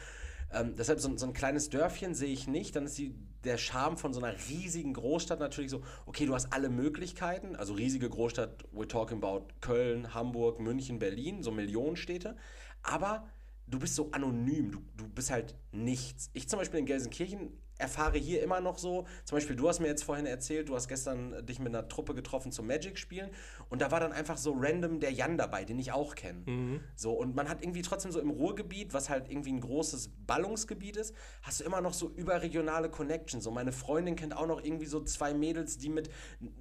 Ähm, 0.52 0.74
deshalb 0.76 1.00
so, 1.00 1.16
so 1.16 1.26
ein 1.26 1.32
kleines 1.32 1.70
Dörfchen 1.70 2.14
sehe 2.14 2.32
ich 2.32 2.46
nicht. 2.46 2.76
Dann 2.76 2.86
ist 2.86 2.98
die, 2.98 3.14
der 3.44 3.58
Charme 3.58 3.96
von 3.96 4.12
so 4.12 4.20
einer 4.20 4.36
riesigen 4.48 4.94
Großstadt 4.94 5.40
natürlich 5.40 5.70
so, 5.70 5.82
okay, 6.06 6.26
du 6.26 6.34
hast 6.34 6.52
alle 6.52 6.68
Möglichkeiten. 6.68 7.56
Also 7.56 7.74
riesige 7.74 8.08
Großstadt, 8.08 8.64
we're 8.72 8.88
talking 8.88 9.22
about 9.22 9.48
Köln, 9.60 10.14
Hamburg, 10.14 10.60
München, 10.60 10.98
Berlin, 10.98 11.42
so 11.42 11.50
Millionenstädte. 11.50 12.36
Aber 12.82 13.28
du 13.66 13.78
bist 13.78 13.94
so 13.94 14.10
anonym, 14.12 14.70
du, 14.70 14.78
du 14.96 15.08
bist 15.08 15.30
halt 15.30 15.54
nichts. 15.72 16.30
Ich 16.32 16.48
zum 16.48 16.58
Beispiel 16.58 16.80
in 16.80 16.86
Gelsenkirchen 16.86 17.52
erfahre 17.78 18.18
hier 18.18 18.42
immer 18.42 18.60
noch 18.60 18.78
so, 18.78 19.06
zum 19.24 19.36
Beispiel 19.36 19.56
du 19.56 19.68
hast 19.68 19.80
mir 19.80 19.88
jetzt 19.88 20.04
vorhin 20.04 20.26
erzählt, 20.26 20.68
du 20.68 20.74
hast 20.74 20.88
gestern 20.88 21.44
dich 21.46 21.58
mit 21.58 21.74
einer 21.74 21.88
Truppe 21.88 22.14
getroffen 22.14 22.52
zum 22.52 22.66
Magic 22.66 22.98
spielen 22.98 23.30
und 23.68 23.82
da 23.82 23.90
war 23.90 24.00
dann 24.00 24.12
einfach 24.12 24.38
so 24.38 24.54
random 24.56 25.00
der 25.00 25.12
Jan 25.12 25.36
dabei, 25.36 25.64
den 25.64 25.78
ich 25.78 25.92
auch 25.92 26.14
kenne. 26.14 26.80
So 26.94 27.12
und 27.12 27.34
man 27.34 27.48
hat 27.48 27.62
irgendwie 27.62 27.82
trotzdem 27.82 28.12
so 28.12 28.20
im 28.20 28.30
Ruhrgebiet, 28.30 28.94
was 28.94 29.10
halt 29.10 29.30
irgendwie 29.30 29.52
ein 29.52 29.60
großes 29.60 30.10
Ballungsgebiet 30.26 30.96
ist, 30.96 31.14
hast 31.42 31.60
du 31.60 31.64
immer 31.64 31.80
noch 31.80 31.94
so 31.94 32.10
überregionale 32.10 32.90
Connections. 32.90 33.44
So 33.44 33.50
meine 33.50 33.72
Freundin 33.72 34.16
kennt 34.16 34.36
auch 34.36 34.46
noch 34.46 34.62
irgendwie 34.62 34.86
so 34.86 35.02
zwei 35.02 35.34
Mädels, 35.34 35.78
die 35.78 35.88
mit 35.88 36.10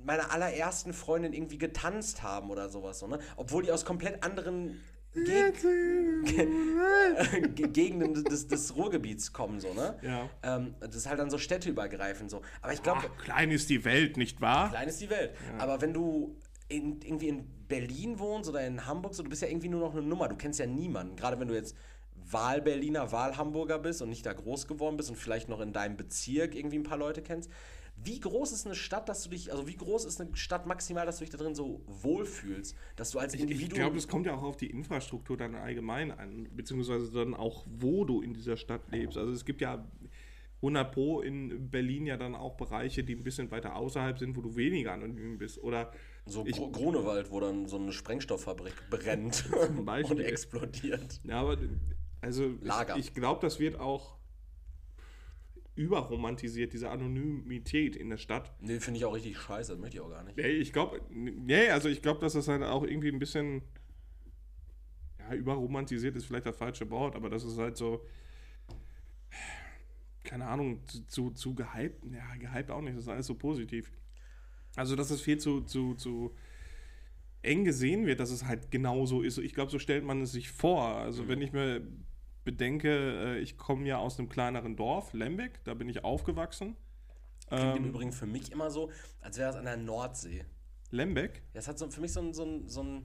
meiner 0.03 0.31
allerersten 0.31 0.93
Freundin 0.93 1.33
irgendwie 1.33 1.57
getanzt 1.57 2.23
haben 2.23 2.49
oder 2.49 2.69
sowas, 2.69 2.99
so, 2.99 3.07
ne? 3.07 3.19
Obwohl 3.37 3.63
die 3.63 3.71
aus 3.71 3.85
komplett 3.85 4.23
anderen 4.23 4.81
Geg 5.15 5.55
Ge- 7.55 7.67
Gegenden 7.69 8.23
des, 8.23 8.47
des 8.47 8.75
Ruhrgebiets 8.75 9.31
kommen, 9.33 9.59
so, 9.59 9.73
ne? 9.73 9.97
Ja. 10.01 10.29
Ähm, 10.43 10.75
das 10.79 10.95
ist 10.95 11.07
halt 11.07 11.19
dann 11.19 11.29
so 11.29 11.37
städteübergreifend 11.37 12.29
so. 12.29 12.41
Aber 12.61 12.73
ich 12.73 12.83
glaube, 12.83 13.01
Ach, 13.05 13.23
klein 13.23 13.51
ist 13.51 13.69
die 13.69 13.85
Welt, 13.85 14.17
nicht 14.17 14.41
wahr? 14.41 14.69
klein 14.69 14.87
ist 14.89 14.99
die 15.01 15.09
Welt. 15.09 15.31
Aber 15.57 15.81
wenn 15.81 15.93
du 15.93 16.35
in, 16.67 16.99
irgendwie 17.01 17.29
in 17.29 17.47
Berlin 17.67 18.19
wohnst 18.19 18.49
oder 18.49 18.65
in 18.65 18.85
Hamburg, 18.85 19.13
so, 19.15 19.23
du 19.23 19.29
bist 19.29 19.41
ja 19.41 19.47
irgendwie 19.47 19.69
nur 19.69 19.79
noch 19.79 19.93
eine 19.93 20.01
Nummer. 20.01 20.27
Du 20.27 20.35
kennst 20.35 20.59
ja 20.59 20.65
niemanden. 20.65 21.15
Gerade 21.15 21.39
wenn 21.39 21.47
du 21.47 21.53
jetzt 21.53 21.75
Wahlberliner, 22.31 23.11
Wahlhamburger 23.11 23.79
bist 23.79 24.01
und 24.01 24.09
nicht 24.09 24.25
da 24.25 24.33
groß 24.33 24.67
geworden 24.67 24.97
bist 24.97 25.09
und 25.09 25.15
vielleicht 25.15 25.47
noch 25.47 25.59
in 25.61 25.73
deinem 25.73 25.95
Bezirk 25.95 26.55
irgendwie 26.55 26.77
ein 26.79 26.83
paar 26.83 26.97
Leute 26.97 27.21
kennst. 27.21 27.51
Wie 27.97 28.19
groß 28.19 28.51
ist 28.51 28.65
eine 28.65 28.75
Stadt, 28.75 29.07
dass 29.09 29.23
du 29.23 29.29
dich, 29.29 29.51
also 29.51 29.67
wie 29.67 29.75
groß 29.75 30.05
ist 30.05 30.19
eine 30.21 30.35
Stadt 30.35 30.65
maximal, 30.67 31.05
dass 31.05 31.17
du 31.17 31.23
dich 31.23 31.31
da 31.31 31.37
drin 31.37 31.55
so 31.55 31.81
wohlfühlst, 31.87 32.75
dass 32.97 33.11
du 33.11 33.19
als 33.19 33.33
Ich 33.33 33.41
Individuum. 33.41 33.79
glaube, 33.79 33.97
es 33.97 34.07
kommt 34.07 34.25
ja 34.25 34.35
auch 34.35 34.43
auf 34.43 34.57
die 34.57 34.69
Infrastruktur 34.69 35.37
dann 35.37 35.55
allgemein 35.55 36.11
an, 36.11 36.47
beziehungsweise 36.55 37.11
dann 37.11 37.33
auch, 37.33 37.65
wo 37.69 38.03
du 38.05 38.21
in 38.21 38.33
dieser 38.33 38.57
Stadt 38.57 38.81
lebst. 38.91 39.17
Also 39.17 39.31
es 39.31 39.45
gibt 39.45 39.61
ja 39.61 39.87
100 40.61 40.91
Pro 40.91 41.21
in 41.21 41.69
Berlin 41.69 42.05
ja 42.05 42.17
dann 42.17 42.35
auch 42.35 42.55
Bereiche, 42.57 43.03
die 43.03 43.13
ein 43.15 43.23
bisschen 43.23 43.49
weiter 43.51 43.75
außerhalb 43.75 44.17
sind, 44.19 44.35
wo 44.35 44.41
du 44.41 44.55
weniger 44.55 44.93
anonym 44.93 45.37
bist. 45.37 45.57
Oder 45.61 45.91
so 46.25 46.45
ich- 46.45 46.55
Gru- 46.57 46.71
Grunewald, 46.71 47.31
wo 47.31 47.39
dann 47.39 47.67
so 47.67 47.77
eine 47.77 47.91
Sprengstofffabrik 47.91 48.73
brennt 48.89 49.45
und 50.09 50.19
explodiert. 50.19 51.21
Ja, 51.23 51.41
aber 51.41 51.57
also 52.21 52.53
Lager. 52.61 52.97
ich, 52.97 53.07
ich 53.07 53.13
glaube, 53.13 53.41
das 53.41 53.59
wird 53.59 53.79
auch 53.79 54.15
überromantisiert, 55.75 56.73
diese 56.73 56.89
Anonymität 56.89 57.95
in 57.95 58.09
der 58.09 58.17
Stadt. 58.17 58.53
Nee, 58.61 58.79
finde 58.79 58.99
ich 58.99 59.05
auch 59.05 59.13
richtig 59.13 59.37
scheiße, 59.37 59.73
das 59.73 59.81
möchte 59.81 59.97
ich 59.97 60.01
auch 60.01 60.09
gar 60.09 60.23
nicht. 60.23 60.37
Ja, 60.37 60.45
ich 60.45 60.71
glaube, 60.71 61.01
nee, 61.09 61.69
also 61.69 61.89
ich 61.89 62.01
glaube, 62.01 62.21
dass 62.21 62.33
das 62.33 62.47
halt 62.47 62.63
auch 62.63 62.83
irgendwie 62.83 63.09
ein 63.09 63.19
bisschen 63.19 63.61
ja, 65.19 65.35
überromantisiert 65.35 66.15
ist 66.15 66.25
vielleicht 66.25 66.45
das 66.45 66.55
falsche 66.55 66.89
Wort, 66.89 67.15
aber 67.15 67.29
das 67.29 67.43
ist 67.43 67.57
halt 67.57 67.75
so 67.75 68.05
keine 70.25 70.47
Ahnung, 70.47 70.81
zu, 70.87 71.05
zu, 71.05 71.29
zu 71.31 71.55
gehypt, 71.55 72.03
ja, 72.11 72.35
gehypt 72.37 72.71
auch 72.71 72.81
nicht, 72.81 72.97
das 72.97 73.03
ist 73.03 73.09
alles 73.09 73.27
so 73.27 73.35
positiv. 73.35 73.91
Also, 74.75 74.95
dass 74.95 75.09
es 75.09 75.21
viel 75.21 75.37
zu, 75.37 75.61
zu, 75.61 75.93
zu 75.95 76.35
eng 77.41 77.63
gesehen 77.63 78.05
wird, 78.05 78.19
dass 78.19 78.31
es 78.31 78.45
halt 78.45 78.71
genau 78.71 79.05
so 79.05 79.21
ist. 79.21 79.37
Ich 79.37 79.53
glaube, 79.53 79.71
so 79.71 79.79
stellt 79.79 80.03
man 80.03 80.21
es 80.21 80.33
sich 80.33 80.51
vor. 80.51 80.95
Also, 80.95 81.27
wenn 81.27 81.41
ich 81.41 81.53
mir 81.53 81.87
bedenke, 82.45 83.35
äh, 83.35 83.39
ich 83.39 83.57
komme 83.57 83.85
ja 83.87 83.97
aus 83.97 84.17
einem 84.17 84.29
kleineren 84.29 84.77
Dorf, 84.77 85.11
Lembeck, 85.13 85.61
da 85.65 85.73
bin 85.73 85.89
ich 85.89 86.03
aufgewachsen. 86.05 86.77
Klingt 87.49 87.75
im 87.77 87.83
Ähm, 87.83 87.89
Übrigen 87.89 88.11
für 88.13 88.25
mich 88.25 88.51
immer 88.51 88.71
so, 88.71 88.89
als 89.21 89.37
wäre 89.37 89.49
es 89.49 89.55
an 89.57 89.65
der 89.65 89.77
Nordsee. 89.77 90.45
Lembeck? 90.91 91.41
Das 91.53 91.67
hat 91.67 91.77
so, 91.77 91.89
für 91.89 91.99
mich 92.01 92.13
so 92.13 92.21
einen, 92.21 92.33
so, 92.33 92.61
so, 92.67 93.01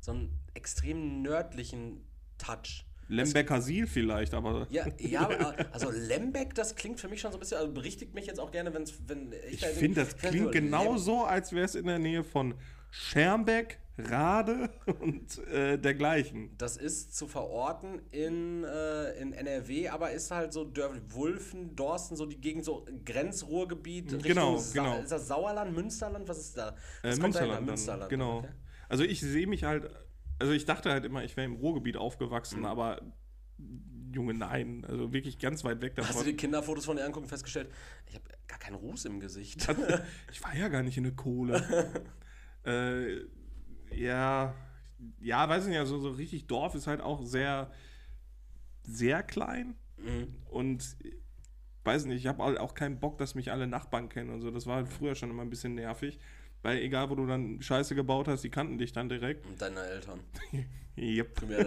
so 0.00 0.12
einen 0.12 0.38
extrem 0.54 1.22
nördlichen 1.22 2.04
Touch. 2.38 2.84
Lembecker 3.08 3.60
Sil 3.62 3.86
vielleicht, 3.88 4.34
aber 4.34 4.68
Ja, 4.70 4.86
ja, 4.98 5.22
aber, 5.22 5.54
also 5.72 5.90
Lembeck, 5.90 6.54
das 6.54 6.76
klingt 6.76 7.00
für 7.00 7.08
mich 7.08 7.20
schon 7.20 7.32
so 7.32 7.38
ein 7.38 7.40
bisschen, 7.40 7.58
also 7.58 7.72
berichtigt 7.72 8.14
mich 8.14 8.26
jetzt 8.26 8.38
auch 8.38 8.52
gerne, 8.52 8.72
wenn's, 8.72 8.94
wenn 9.08 9.32
ich 9.48 9.54
ich 9.54 9.60
da 9.60 9.66
finde, 9.66 10.04
das 10.04 10.16
klingt 10.16 10.42
nur, 10.44 10.50
genau 10.52 10.90
Lem- 10.92 10.98
so, 10.98 11.24
als 11.24 11.52
wäre 11.52 11.64
es 11.64 11.74
in 11.74 11.86
der 11.86 11.98
Nähe 11.98 12.22
von 12.22 12.54
Schermbeck, 12.92 13.80
Rade 14.08 14.70
und 15.00 15.38
äh, 15.48 15.78
dergleichen. 15.78 16.50
Das 16.58 16.76
ist 16.76 17.16
zu 17.16 17.26
verorten 17.26 18.00
in, 18.10 18.64
äh, 18.64 19.12
in 19.20 19.32
NRW, 19.32 19.88
aber 19.88 20.10
ist 20.12 20.30
halt 20.30 20.52
so 20.52 20.64
Dörf 20.64 20.92
Wulfen, 21.08 21.74
Dorsten, 21.76 22.16
so 22.16 22.26
die 22.26 22.40
Gegend, 22.40 22.64
so 22.64 22.86
Grenzruhrgebiet. 23.04 24.22
Genau, 24.22 24.56
Sa 24.56 24.82
genau. 24.82 24.98
Ist 25.00 25.12
das 25.12 25.28
Sauerland, 25.28 25.74
Münsterland? 25.74 26.28
Was 26.28 26.38
ist 26.38 26.56
da? 26.56 26.68
Äh, 26.68 26.72
Was 26.72 27.18
dahinter? 27.18 27.22
Münsterland, 27.22 27.58
dann, 27.58 27.64
Münsterland. 27.66 28.10
genau. 28.10 28.38
okay. 28.38 28.48
Also 28.88 29.04
ich 29.04 29.20
sehe 29.20 29.46
mich 29.46 29.64
halt, 29.64 29.88
also 30.38 30.52
ich 30.52 30.64
dachte 30.64 30.90
halt 30.90 31.04
immer, 31.04 31.22
ich 31.24 31.36
wäre 31.36 31.44
im 31.46 31.54
Ruhrgebiet 31.54 31.96
aufgewachsen, 31.96 32.60
Mhm. 32.60 32.66
aber 32.66 33.00
Junge, 34.12 34.34
nein. 34.34 34.84
Also 34.88 35.12
wirklich 35.12 35.38
ganz 35.38 35.62
weit 35.64 35.80
weg 35.82 35.94
davon. 35.94 36.10
Hast 36.14 36.20
du 36.20 36.24
die 36.30 36.36
Kinderfotos 36.36 36.84
von 36.84 36.96
dir 36.96 37.04
angucken 37.04 37.28
festgestellt, 37.28 37.70
ich 38.06 38.14
habe 38.16 38.24
gar 38.48 38.58
keinen 38.58 38.74
Ruß 38.74 39.04
im 39.04 39.20
Gesicht. 39.20 39.68
ich 40.32 40.42
war 40.42 40.56
ja 40.56 40.68
gar 40.68 40.82
nicht 40.82 40.96
in 40.96 41.04
der 41.04 41.12
Kohle. 41.12 41.62
äh, 42.64 43.20
ja, 43.94 44.54
ja, 45.20 45.48
weiß 45.48 45.66
nicht, 45.66 45.78
also 45.78 45.98
so 45.98 46.10
richtig 46.10 46.46
Dorf 46.46 46.74
ist 46.74 46.86
halt 46.86 47.00
auch 47.00 47.22
sehr, 47.24 47.70
sehr 48.82 49.22
klein. 49.22 49.74
Mhm. 49.98 50.34
Und 50.50 50.96
weiß 51.84 52.04
nicht, 52.06 52.18
ich 52.18 52.26
habe 52.26 52.42
halt 52.42 52.58
auch 52.58 52.74
keinen 52.74 53.00
Bock, 53.00 53.18
dass 53.18 53.34
mich 53.34 53.52
alle 53.52 53.66
Nachbarn 53.66 54.08
kennen 54.08 54.30
und 54.30 54.40
so. 54.40 54.50
Das 54.50 54.66
war 54.66 54.76
halt 54.76 54.88
früher 54.88 55.14
schon 55.14 55.30
immer 55.30 55.42
ein 55.42 55.50
bisschen 55.50 55.74
nervig. 55.74 56.18
Weil 56.62 56.78
egal, 56.80 57.08
wo 57.08 57.14
du 57.14 57.26
dann 57.26 57.62
Scheiße 57.62 57.94
gebaut 57.94 58.28
hast, 58.28 58.42
die 58.42 58.50
kannten 58.50 58.76
dich 58.76 58.92
dann 58.92 59.08
direkt. 59.08 59.46
Und 59.46 59.62
deine 59.62 59.80
Eltern. 59.80 60.20
yep. 60.96 61.34
Primär, 61.34 61.64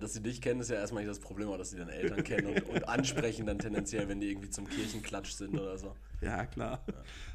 dass 0.00 0.14
sie 0.14 0.22
dich 0.22 0.42
kennen, 0.42 0.60
ist 0.60 0.70
ja 0.70 0.76
erstmal 0.76 1.04
nicht 1.04 1.10
das 1.10 1.20
Problem, 1.20 1.46
aber 1.48 1.58
dass 1.58 1.70
sie 1.70 1.76
deine 1.76 1.92
Eltern 1.92 2.24
kennen 2.24 2.48
und, 2.48 2.68
und 2.68 2.88
ansprechen 2.88 3.46
dann 3.46 3.60
tendenziell, 3.60 4.08
wenn 4.08 4.18
die 4.18 4.30
irgendwie 4.30 4.50
zum 4.50 4.68
Kirchenklatsch 4.68 5.30
sind 5.30 5.56
oder 5.56 5.78
so. 5.78 5.94
Ja, 6.20 6.46
klar. 6.46 6.84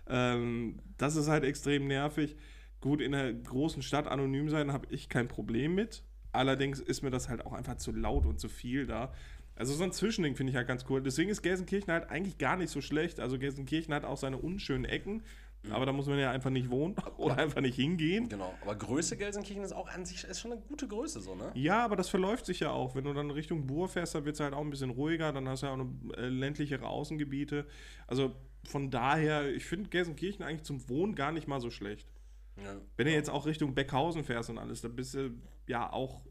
Ja. 0.10 0.34
Ähm, 0.34 0.80
das 0.98 1.16
ist 1.16 1.30
halt 1.30 1.46
extrem 1.46 1.88
nervig. 1.88 2.36
Gut, 2.84 3.00
in 3.00 3.16
einer 3.16 3.32
großen 3.32 3.82
Stadt 3.82 4.10
anonym 4.10 4.50
sein 4.50 4.74
habe 4.74 4.88
ich 4.90 5.08
kein 5.08 5.30
Problem 5.30 5.74
mit. 5.74 6.04
Allerdings 6.34 6.82
ist 6.82 7.02
mir 7.02 7.12
das 7.12 7.30
halt 7.30 7.46
auch 7.46 7.54
einfach 7.54 7.78
zu 7.78 7.94
laut 7.94 8.26
und 8.26 8.42
zu 8.42 8.50
viel 8.50 8.86
da. 8.86 9.14
Also 9.56 9.74
so 9.74 9.86
ein 9.86 9.94
Zwischending 9.94 10.36
finde 10.36 10.52
ich 10.52 10.58
halt 10.58 10.68
ganz 10.68 10.84
cool. 10.90 11.02
Deswegen 11.02 11.30
ist 11.30 11.42
Gelsenkirchen 11.42 11.94
halt 11.94 12.10
eigentlich 12.10 12.38
gar 12.40 12.58
nicht 12.58 12.72
so 12.72 12.82
schlecht. 12.82 13.22
Also 13.22 13.40
Gelsenkirchen 13.40 13.94
hat 13.94 14.04
auch 14.04 14.18
seine 14.18 14.36
unschönen 14.36 14.84
Ecken. 14.84 15.24
Mhm. 15.64 15.72
Aber 15.72 15.86
da 15.86 15.94
muss 15.94 16.08
man 16.08 16.20
ja 16.20 16.30
einfach 16.32 16.50
nicht 16.50 16.72
wohnen 16.72 16.98
oder 17.18 17.38
einfach 17.38 17.62
nicht 17.62 17.78
hingehen. 17.78 18.28
Genau. 18.28 18.54
Aber 18.62 18.76
Größe 18.76 19.16
Gelsenkirchen 19.16 19.64
ist 19.64 19.72
auch 19.72 19.88
an 19.88 20.06
sich 20.06 20.26
ist 20.26 20.42
schon 20.42 20.52
eine 20.52 20.60
gute 20.60 20.86
Größe, 20.86 21.22
so, 21.22 21.36
ne? 21.36 21.52
Ja, 21.54 21.86
aber 21.86 21.96
das 21.96 22.10
verläuft 22.10 22.46
sich 22.46 22.60
ja 22.60 22.72
auch. 22.72 22.96
Wenn 22.96 23.06
du 23.06 23.14
dann 23.14 23.32
Richtung 23.32 23.66
Bur 23.66 23.88
fährst, 23.88 24.14
dann 24.14 24.26
wird 24.26 24.36
es 24.36 24.42
halt 24.42 24.54
auch 24.54 24.60
ein 24.60 24.70
bisschen 24.70 24.90
ruhiger. 24.90 25.32
Dann 25.32 25.48
hast 25.48 25.64
du 25.64 25.68
ja 25.68 25.74
auch 25.74 25.80
eine, 25.80 25.90
äh, 26.18 26.28
ländlichere 26.28 26.86
Außengebiete. 26.86 27.66
Also 28.08 28.36
von 28.66 28.92
daher, 28.92 29.50
ich 29.56 29.64
finde 29.64 29.90
Gelsenkirchen 29.90 30.44
eigentlich 30.44 30.64
zum 30.64 30.90
Wohnen 30.90 31.16
gar 31.16 31.32
nicht 31.32 31.48
mal 31.48 31.62
so 31.62 31.70
schlecht. 31.70 32.10
Ja. 32.58 32.80
Wenn 32.98 33.06
du 33.08 33.12
jetzt 33.12 33.30
auch 33.30 33.46
Richtung 33.46 33.74
Beckhausen 33.74 34.24
fährst 34.24 34.50
und 34.50 34.58
alles, 34.58 34.82
dann 34.82 34.96
bist 34.96 35.14
du 35.14 35.32
ja 35.68 35.92
auch. 35.92 36.22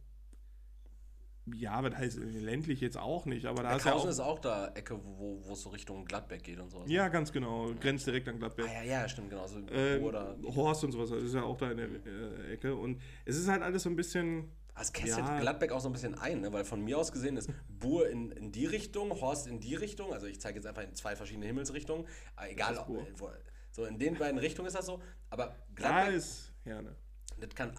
Ja, 1.53 1.83
was 1.83 1.97
heißt 1.97 2.19
ländlich 2.19 2.81
jetzt 2.81 2.97
auch 2.97 3.27
nicht, 3.27 3.47
aber 3.47 3.65
da 3.65 3.75
Beckhausen 3.75 4.11
ist 4.11 4.19
ja 4.19 4.25
auch, 4.25 4.37
ist 4.37 4.37
auch 4.37 4.39
da 4.39 4.69
Ecke, 4.75 5.01
wo 5.03 5.41
es 5.53 5.63
so 5.63 5.71
Richtung 5.71 6.05
Gladbeck 6.05 6.45
geht 6.45 6.61
und 6.61 6.71
sowas. 6.71 6.89
Ja, 6.89 7.09
ganz 7.09 7.33
genau. 7.33 7.73
Grenzt 7.81 8.07
direkt 8.07 8.29
an 8.29 8.39
Gladbeck. 8.39 8.67
Ah, 8.69 8.85
ja, 8.85 9.01
ja, 9.01 9.09
stimmt, 9.09 9.31
genau. 9.31 9.49
So 9.49 9.59
ähm, 9.73 10.05
oder 10.05 10.37
Horst 10.45 10.85
und 10.85 10.93
sowas, 10.93 11.11
das 11.11 11.25
ist 11.25 11.35
ja 11.35 11.43
auch 11.43 11.57
da 11.57 11.73
in 11.73 11.79
der 11.79 11.89
äh, 11.89 12.53
Ecke. 12.53 12.77
Und 12.77 13.01
es 13.25 13.37
ist 13.37 13.49
halt 13.49 13.63
alles 13.63 13.83
so 13.83 13.91
ein 13.91 13.97
bisschen. 13.97 14.53
Das 14.77 14.93
kästet 14.93 15.25
ja. 15.27 15.41
Gladbeck 15.41 15.73
auch 15.73 15.81
so 15.81 15.89
ein 15.89 15.93
bisschen 15.93 16.15
ein, 16.15 16.41
ne? 16.41 16.53
weil 16.53 16.65
von 16.65 16.81
mir 16.81 16.97
aus 16.97 17.11
gesehen 17.13 17.37
ist 17.37 17.51
Bur 17.69 18.09
in, 18.09 18.31
in 18.31 18.53
die 18.53 18.65
Richtung, 18.65 19.11
Horst 19.11 19.47
in 19.49 19.61
die 19.61 19.75
Richtung. 19.75 20.13
Also 20.13 20.27
ich 20.27 20.41
zeige 20.41 20.59
jetzt 20.59 20.67
einfach 20.67 20.83
in 20.83 20.95
zwei 20.95 21.17
verschiedene 21.17 21.47
Himmelsrichtungen. 21.47 22.07
Egal, 22.49 22.79
ob, 22.79 22.89
wo, 22.89 23.29
so 23.73 23.85
in 23.85 23.99
den 23.99 24.17
beiden 24.17 24.39
Richtungen 24.39 24.69
ist 24.69 24.77
das 24.77 24.87
so. 24.87 25.03
Aber 25.31 25.57
Gladbeck. 25.75 26.07
Da 26.07 26.17
ist 26.17 26.53
Herne. 26.63 26.95
Das 27.39 27.55
kann 27.55 27.75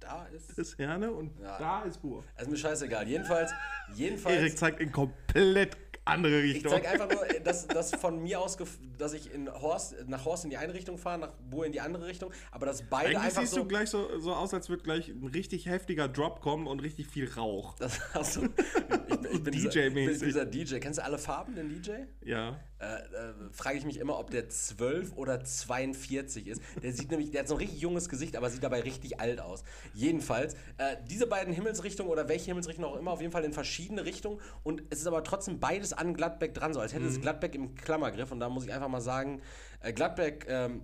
da 0.00 0.26
ist. 0.26 0.50
Das 0.50 0.58
ist 0.58 0.78
Herne 0.78 1.12
und 1.12 1.38
ja. 1.38 1.58
da 1.58 1.82
ist 1.82 2.00
Bur. 2.00 2.24
ist 2.38 2.50
mir 2.50 2.56
scheißegal. 2.56 3.06
Jedenfalls, 3.06 3.52
jedenfalls. 3.94 4.36
Erik 4.36 4.58
zeigt 4.58 4.80
in 4.80 4.90
komplett 4.90 5.76
andere 6.04 6.42
Richtung. 6.42 6.72
Ich 6.72 6.82
zeige 6.82 6.88
einfach 6.88 7.08
nur, 7.08 7.40
dass, 7.40 7.66
dass 7.66 7.94
von 7.94 8.22
mir 8.22 8.40
aus, 8.40 8.56
dass 8.98 9.12
ich 9.12 9.32
in 9.32 9.52
Horst, 9.52 9.94
nach 10.06 10.24
Horst 10.24 10.44
in 10.44 10.50
die 10.50 10.56
eine 10.56 10.74
Richtung 10.74 10.98
fahre, 10.98 11.18
nach 11.18 11.32
Bur 11.50 11.64
in 11.64 11.72
die 11.72 11.80
andere 11.80 12.06
Richtung, 12.06 12.32
aber 12.50 12.66
dass 12.66 12.82
beide 12.82 13.08
Eigentlich 13.08 13.22
einfach 13.22 13.40
siehst 13.42 13.54
so, 13.54 13.60
du 13.62 13.68
gleich 13.68 13.90
so, 13.90 14.20
so 14.20 14.34
aus, 14.34 14.52
als 14.52 14.68
würde 14.68 14.82
gleich 14.82 15.08
ein 15.08 15.28
richtig 15.28 15.66
heftiger 15.66 16.08
Drop 16.08 16.40
kommen 16.40 16.66
und 16.66 16.80
richtig 16.80 17.06
viel 17.06 17.30
Rauch. 17.30 17.74
Das 17.78 18.00
hast 18.14 18.36
du. 18.36 18.44
Ich, 18.44 19.30
ich 19.32 19.42
bin 19.42 19.54
DJ-mäßig. 19.54 20.24
Dieser, 20.24 20.44
dieser 20.44 20.46
DJ. 20.46 20.78
Kennst 20.78 20.98
du 20.98 21.04
alle 21.04 21.18
Farben, 21.18 21.54
den 21.54 21.68
DJ? 21.68 21.92
Ja. 22.24 22.60
Äh, 22.82 22.96
äh, 22.96 23.34
frage 23.52 23.78
ich 23.78 23.84
mich 23.84 23.98
immer, 23.98 24.18
ob 24.18 24.30
der 24.30 24.48
12 24.48 25.16
oder 25.16 25.44
42 25.44 26.48
ist. 26.48 26.60
Der 26.82 26.92
sieht 26.92 27.12
nämlich, 27.12 27.30
der 27.30 27.42
hat 27.42 27.48
so 27.48 27.54
ein 27.54 27.58
richtig 27.58 27.80
junges 27.80 28.08
Gesicht, 28.08 28.36
aber 28.36 28.50
sieht 28.50 28.64
dabei 28.64 28.80
richtig 28.80 29.20
alt 29.20 29.40
aus. 29.40 29.62
Jedenfalls, 29.94 30.54
äh, 30.78 30.96
diese 31.08 31.28
beiden 31.28 31.54
Himmelsrichtungen 31.54 32.10
oder 32.10 32.28
welche 32.28 32.46
Himmelsrichtung 32.46 32.84
auch 32.84 32.96
immer, 32.96 33.12
auf 33.12 33.20
jeden 33.20 33.30
Fall 33.30 33.44
in 33.44 33.52
verschiedene 33.52 34.04
Richtungen 34.04 34.40
und 34.64 34.82
es 34.90 34.98
ist 34.98 35.06
aber 35.06 35.22
trotzdem 35.22 35.60
beides 35.60 35.91
an 35.92 36.14
Gladbeck 36.14 36.54
dran, 36.54 36.72
so 36.74 36.80
als 36.80 36.92
hätte 36.92 37.04
mhm. 37.04 37.10
es 37.10 37.20
Gladbeck 37.20 37.54
im 37.54 37.74
Klammergriff 37.74 38.32
und 38.32 38.40
da 38.40 38.48
muss 38.48 38.64
ich 38.64 38.72
einfach 38.72 38.88
mal 38.88 39.00
sagen, 39.00 39.42
äh, 39.80 39.92
Gladbeck 39.92 40.46
ähm, 40.48 40.82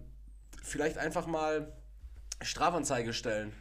vielleicht 0.62 0.98
einfach 0.98 1.26
mal 1.26 1.72
Strafanzeige 2.42 3.12
stellen. 3.12 3.52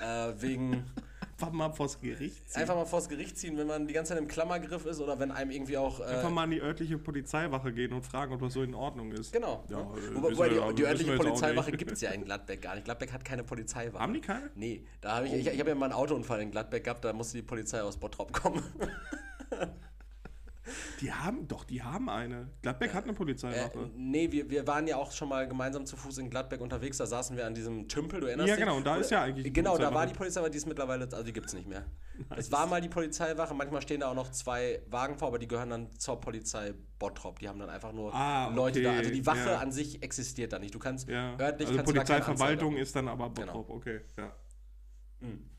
Äh, 0.00 0.32
wegen 0.38 0.84
einfach 1.32 1.52
mal 1.52 1.70
vors 1.70 2.00
Gericht 2.00 2.48
ziehen. 2.48 2.60
Einfach 2.60 2.74
mal 2.74 2.84
vors 2.84 3.08
Gericht 3.08 3.36
ziehen, 3.38 3.56
wenn 3.56 3.66
man 3.66 3.86
die 3.86 3.94
ganze 3.94 4.10
Zeit 4.10 4.18
im 4.18 4.28
Klammergriff 4.28 4.86
ist 4.86 5.00
oder 5.00 5.18
wenn 5.18 5.30
einem 5.30 5.50
irgendwie 5.50 5.76
auch. 5.76 6.00
Äh 6.00 6.04
einfach 6.04 6.30
mal 6.30 6.44
an 6.44 6.50
die 6.50 6.60
örtliche 6.60 6.98
Polizeiwache 6.98 7.72
gehen 7.72 7.92
und 7.92 8.02
fragen, 8.02 8.32
ob 8.32 8.40
das 8.40 8.52
so 8.54 8.62
in 8.62 8.74
Ordnung 8.74 9.12
ist. 9.12 9.32
Genau. 9.32 9.64
Ja, 9.68 9.80
äh, 9.80 10.14
Wobei 10.14 10.48
die, 10.48 10.74
die 10.76 10.84
örtliche 10.84 11.16
Polizeiwache 11.16 11.72
gibt 11.72 11.92
es 11.92 12.00
ja 12.00 12.10
in 12.10 12.24
Gladbeck 12.24 12.62
gar 12.62 12.74
nicht. 12.74 12.84
Gladbeck 12.84 13.12
hat 13.12 13.24
keine 13.24 13.44
Polizeiwache. 13.44 14.02
Haben 14.02 14.14
die 14.14 14.20
keine? 14.20 14.50
Nee. 14.54 14.84
Da 15.00 15.16
hab 15.16 15.24
ich, 15.24 15.32
oh. 15.32 15.36
ich, 15.36 15.46
ich 15.46 15.60
habe 15.60 15.70
ja 15.70 15.74
mal 15.74 15.86
einen 15.86 15.94
Autounfall 15.94 16.40
in 16.40 16.50
Gladbeck 16.50 16.84
gehabt, 16.84 17.04
da 17.04 17.12
musste 17.12 17.36
die 17.36 17.42
Polizei 17.42 17.82
aus 17.82 17.96
Bottrop 17.96 18.32
kommen. 18.32 18.62
Die 21.00 21.12
haben, 21.12 21.46
doch, 21.46 21.64
die 21.64 21.82
haben 21.82 22.08
eine. 22.08 22.48
Gladbeck 22.62 22.90
äh, 22.90 22.94
hat 22.94 23.04
eine 23.04 23.12
Polizeiwache. 23.12 23.78
Äh, 23.78 23.90
nee, 23.96 24.32
wir, 24.32 24.48
wir 24.48 24.66
waren 24.66 24.86
ja 24.86 24.96
auch 24.96 25.12
schon 25.12 25.28
mal 25.28 25.46
gemeinsam 25.46 25.84
zu 25.84 25.96
Fuß 25.96 26.18
in 26.18 26.30
Gladbeck 26.30 26.60
unterwegs. 26.60 26.96
Da 26.96 27.06
saßen 27.06 27.36
wir 27.36 27.46
an 27.46 27.54
diesem 27.54 27.88
Tümpel, 27.88 28.20
du 28.20 28.26
erinnerst 28.26 28.48
dich? 28.48 28.58
Ja, 28.58 28.64
genau, 28.64 28.76
und 28.76 28.86
da 28.86 28.96
ist 28.96 29.10
ja 29.10 29.22
eigentlich. 29.22 29.52
Genau, 29.52 29.76
da 29.76 29.92
war 29.92 30.06
die 30.06 30.14
Polizeiwache, 30.14 30.50
die 30.50 30.58
ist 30.58 30.66
mittlerweile, 30.66 31.04
also 31.04 31.22
die 31.22 31.32
gibt 31.32 31.46
es 31.46 31.54
nicht 31.54 31.68
mehr. 31.68 31.84
Es 32.36 32.52
war 32.52 32.66
mal 32.66 32.80
die 32.80 32.88
Polizeiwache, 32.88 33.54
manchmal 33.54 33.82
stehen 33.82 34.00
da 34.00 34.08
auch 34.08 34.14
noch 34.14 34.30
zwei 34.30 34.80
Wagen 34.88 35.18
vor, 35.18 35.28
aber 35.28 35.38
die 35.38 35.48
gehören 35.48 35.70
dann 35.70 35.98
zur 35.98 36.20
Polizei 36.20 36.72
Bottrop. 36.98 37.40
Die 37.40 37.48
haben 37.48 37.58
dann 37.58 37.70
einfach 37.70 37.92
nur 37.92 38.14
ah, 38.14 38.46
okay. 38.46 38.56
Leute 38.56 38.82
da. 38.82 38.92
Also 38.92 39.10
die 39.10 39.26
Wache 39.26 39.50
ja. 39.50 39.58
an 39.58 39.72
sich 39.72 40.02
existiert 40.02 40.52
da 40.52 40.60
nicht. 40.60 40.74
Du 40.74 40.78
kannst 40.78 41.08
ja. 41.08 41.36
örtlich 41.38 41.68
also 41.68 41.82
kannst 41.82 41.92
Polizeiverwaltung 41.92 42.76
ist 42.76 42.94
dann 42.94 43.08
aber 43.08 43.30
Bottrop, 43.30 43.66
genau. 43.66 43.76
okay. 43.76 44.00
Ja. 44.16 44.32
Mhm. 45.20 45.50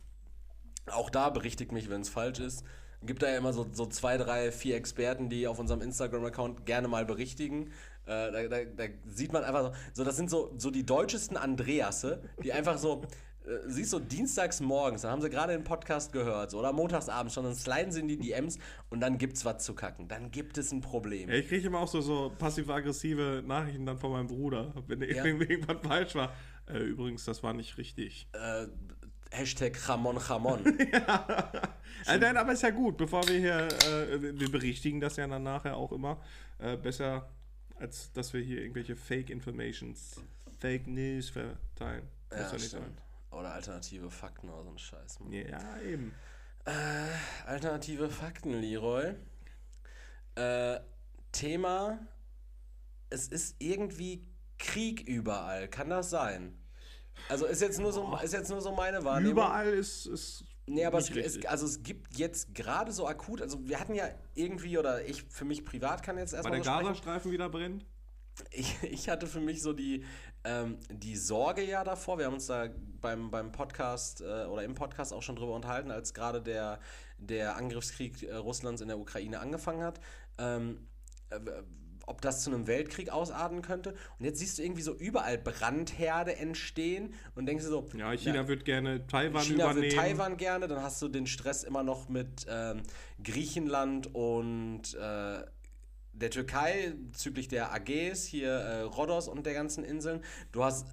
Auch 0.87 1.09
da 1.09 1.29
berichtigt 1.29 1.71
mich, 1.73 1.89
wenn 1.89 2.01
es 2.01 2.09
falsch 2.09 2.39
ist 2.39 2.63
gibt 3.05 3.23
da 3.23 3.29
ja 3.29 3.37
immer 3.37 3.53
so, 3.53 3.65
so 3.71 3.85
zwei, 3.85 4.17
drei, 4.17 4.51
vier 4.51 4.75
Experten, 4.75 5.29
die 5.29 5.47
auf 5.47 5.59
unserem 5.59 5.81
Instagram-Account 5.81 6.65
gerne 6.65 6.87
mal 6.87 7.05
berichtigen. 7.05 7.71
Äh, 8.05 8.31
da, 8.31 8.47
da, 8.47 8.57
da, 8.65 8.83
sieht 9.07 9.33
man 9.33 9.43
einfach 9.43 9.63
so, 9.63 9.71
so, 9.93 10.03
das 10.03 10.15
sind 10.15 10.29
so, 10.29 10.53
so 10.57 10.69
die 10.69 10.85
deutschesten 10.85 11.37
Andreasse, 11.37 12.21
die 12.43 12.53
einfach 12.53 12.77
so, 12.77 13.03
äh, 13.45 13.57
siehst 13.67 13.93
du, 13.93 13.99
dienstags 13.99 14.59
morgens, 14.59 15.01
dann 15.01 15.11
haben 15.11 15.21
sie 15.21 15.29
gerade 15.29 15.53
den 15.53 15.63
Podcast 15.63 16.11
gehört, 16.11 16.51
so, 16.51 16.59
oder 16.59 16.73
montagsabends 16.73 17.33
schon, 17.33 17.43
dann 17.43 17.55
sliden 17.55 17.91
sie 17.91 18.01
in 18.01 18.07
die 18.07 18.17
DMs 18.17 18.59
und 18.89 18.99
dann 19.01 19.17
gibt's 19.17 19.45
was 19.45 19.63
zu 19.63 19.73
kacken. 19.73 20.07
Dann 20.07 20.31
gibt 20.31 20.57
es 20.57 20.71
ein 20.71 20.81
Problem. 20.81 21.29
Ja, 21.29 21.35
ich 21.35 21.47
kriege 21.47 21.67
immer 21.67 21.79
auch 21.79 21.87
so, 21.87 22.01
so 22.01 22.31
passiv-aggressive 22.37 23.43
Nachrichten 23.45 23.85
dann 23.85 23.97
von 23.97 24.11
meinem 24.11 24.27
Bruder, 24.27 24.73
wenn 24.87 25.01
ja. 25.01 25.23
irgendwas 25.25 25.77
falsch 25.81 26.15
war. 26.15 26.33
Äh, 26.67 26.79
übrigens, 26.79 27.25
das 27.25 27.43
war 27.43 27.53
nicht 27.53 27.77
richtig. 27.77 28.27
Äh, 28.33 28.67
Hashtag 29.31 29.77
Ramon 29.87 30.17
Ramon. 30.17 30.77
ja. 30.93 31.51
Also, 32.05 32.19
nein, 32.19 32.37
aber 32.37 32.53
ist 32.53 32.63
ja 32.63 32.69
gut, 32.69 32.97
bevor 32.97 33.27
wir 33.27 33.39
hier, 33.39 33.67
äh, 33.89 34.39
wir 34.39 34.51
berichtigen 34.51 34.99
das 34.99 35.15
ja 35.17 35.27
dann 35.27 35.43
nachher 35.43 35.75
auch 35.75 35.91
immer. 35.91 36.21
Äh, 36.59 36.77
besser, 36.77 37.29
als 37.77 38.11
dass 38.13 38.33
wir 38.33 38.41
hier 38.41 38.61
irgendwelche 38.61 38.95
Fake 38.95 39.29
Informations, 39.29 40.21
Fake 40.59 40.87
News 40.87 41.29
verteilen. 41.29 42.07
Ja, 42.31 42.41
ja 42.41 42.53
nicht 42.53 42.69
sein. 42.69 42.97
Oder 43.31 43.53
alternative 43.53 44.09
Fakten 44.09 44.49
oder 44.49 44.63
so 44.63 44.69
ein 44.69 44.77
Scheiß. 44.77 45.19
Man. 45.19 45.33
Ja, 45.33 45.79
eben. 45.81 46.13
Äh, 46.65 46.71
alternative 47.45 48.09
Fakten, 48.09 48.53
Leroy. 48.53 49.13
Äh, 50.35 50.79
Thema, 51.31 51.99
es 53.09 53.27
ist 53.27 53.55
irgendwie 53.59 54.25
Krieg 54.57 55.01
überall. 55.01 55.67
Kann 55.67 55.89
das 55.89 56.09
sein? 56.09 56.57
Also 57.29 57.45
ist 57.45 57.61
jetzt 57.61 57.79
nur 57.79 57.91
so, 57.91 58.17
ist 58.23 58.33
jetzt 58.33 58.49
nur 58.49 58.61
so 58.61 58.71
meine 58.71 59.03
Wahrnehmung. 59.03 59.31
Überall 59.31 59.73
ist 59.73 60.05
es. 60.05 60.43
Nee, 60.67 60.85
aber 60.85 60.97
es, 60.97 61.09
es, 61.11 61.45
also 61.45 61.65
es 61.65 61.83
gibt 61.83 62.17
jetzt 62.17 62.55
gerade 62.55 62.91
so 62.91 63.07
akut, 63.07 63.41
also 63.41 63.67
wir 63.67 63.79
hatten 63.79 63.93
ja 63.93 64.05
irgendwie, 64.33 64.79
oder 64.79 65.05
ich 65.05 65.23
für 65.23 65.45
mich 65.45 65.63
privat 65.63 66.01
kann 66.01 66.17
jetzt 66.17 66.33
erstmal. 66.33 66.53
Weil 66.53 66.61
der 66.61 66.81
Gazastreifen 66.81 67.31
wieder 67.31 67.49
brennt? 67.49 67.85
Ich, 68.51 68.81
ich 68.83 69.09
hatte 69.09 69.27
für 69.27 69.39
mich 69.39 69.61
so 69.61 69.73
die, 69.73 70.03
ähm, 70.43 70.79
die 70.89 71.15
Sorge 71.15 71.63
ja 71.63 71.83
davor, 71.83 72.17
wir 72.17 72.25
haben 72.25 72.33
uns 72.33 72.47
da 72.47 72.67
beim, 72.99 73.31
beim 73.31 73.51
Podcast 73.51 74.21
äh, 74.21 74.45
oder 74.45 74.63
im 74.63 74.73
Podcast 74.73 75.13
auch 75.13 75.21
schon 75.21 75.35
drüber 75.35 75.53
unterhalten, 75.53 75.91
als 75.91 76.13
gerade 76.13 76.41
der, 76.41 76.79
der 77.17 77.55
Angriffskrieg 77.55 78.23
äh, 78.23 78.35
Russlands 78.35 78.81
in 78.81 78.87
der 78.87 78.99
Ukraine 78.99 79.39
angefangen 79.39 79.83
hat. 79.83 79.99
Ähm, 80.37 80.87
äh, 81.29 81.39
ob 82.05 82.21
das 82.21 82.43
zu 82.43 82.51
einem 82.51 82.67
Weltkrieg 82.67 83.09
ausarten 83.09 83.61
könnte. 83.61 83.95
Und 84.19 84.25
jetzt 84.25 84.39
siehst 84.39 84.57
du 84.57 84.63
irgendwie 84.63 84.81
so 84.81 84.93
überall 84.93 85.37
Brandherde 85.37 86.35
entstehen 86.37 87.13
und 87.35 87.45
denkst 87.45 87.63
du 87.65 87.69
so. 87.69 87.87
Ja, 87.95 88.11
China 88.13 88.35
ja, 88.35 88.47
wird 88.47 88.65
gerne 88.65 89.05
Taiwan 89.07 89.43
China 89.43 89.71
übernehmen. 89.71 89.91
China 89.91 90.03
wird 90.03 90.17
Taiwan 90.17 90.37
gerne, 90.37 90.67
dann 90.67 90.81
hast 90.81 91.01
du 91.01 91.07
den 91.07 91.27
Stress 91.27 91.63
immer 91.63 91.83
noch 91.83 92.09
mit 92.09 92.45
ähm, 92.49 92.83
Griechenland 93.23 94.13
und 94.13 94.93
äh, 94.93 95.43
der 96.13 96.29
Türkei 96.31 96.93
bezüglich 97.11 97.47
der 97.47 97.73
AGs, 97.73 98.25
hier 98.25 98.51
äh, 98.51 98.81
Rhodos 98.81 99.27
und 99.27 99.45
der 99.45 99.53
ganzen 99.53 99.83
Inseln. 99.83 100.23
Du 100.51 100.63
hast 100.63 100.87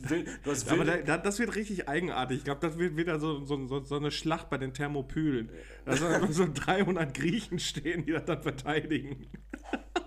will, 0.00 0.26
du 0.44 0.50
hast 0.50 0.68
Aber 0.70 0.84
da, 0.84 0.98
da, 0.98 1.18
das 1.18 1.38
wird 1.38 1.54
richtig 1.54 1.88
eigenartig. 1.88 2.38
Ich 2.38 2.44
glaube, 2.44 2.60
das 2.60 2.78
wird 2.78 2.96
wieder 2.96 3.18
so, 3.18 3.44
so, 3.44 3.82
so, 3.82 3.96
eine 3.96 4.10
Schlacht 4.10 4.50
bei 4.50 4.58
den 4.58 4.74
Thermopylen. 4.74 5.50
Da 5.84 5.96
sollen 5.96 6.32
so 6.32 6.46
300 6.52 7.14
Griechen 7.14 7.58
stehen, 7.58 8.04
die 8.04 8.12
das 8.12 8.24
dann 8.24 8.42
verteidigen. 8.42 9.26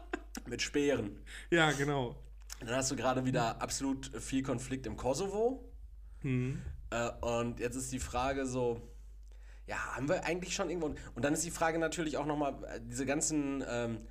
mit 0.48 0.62
Speeren. 0.62 1.20
Ja, 1.50 1.72
genau. 1.72 2.16
Dann 2.60 2.76
hast 2.76 2.92
du 2.92 2.96
gerade 2.96 3.26
wieder 3.26 3.62
absolut 3.62 4.12
viel 4.22 4.44
Konflikt 4.44 4.88
im 4.88 4.96
Kosovo. 4.98 5.64
Hm. 6.22 6.62
Äh, 6.90 7.10
und 7.22 7.60
jetzt 7.60 7.76
ist 7.76 7.92
die 7.92 8.00
Frage 8.00 8.46
so, 8.46 8.82
ja, 9.68 9.78
haben 9.96 10.08
wir 10.08 10.24
eigentlich 10.26 10.56
schon 10.56 10.70
irgendwo. 10.70 10.88
Und 11.16 11.26
dann 11.26 11.34
ist 11.34 11.44
die 11.46 11.52
Frage 11.52 11.80
natürlich 11.80 12.18
auch 12.18 12.26
nochmal, 12.26 12.54
äh, 12.66 12.80
diese 12.82 13.06
ganzen 13.06 13.64
ähm, 13.68 14.08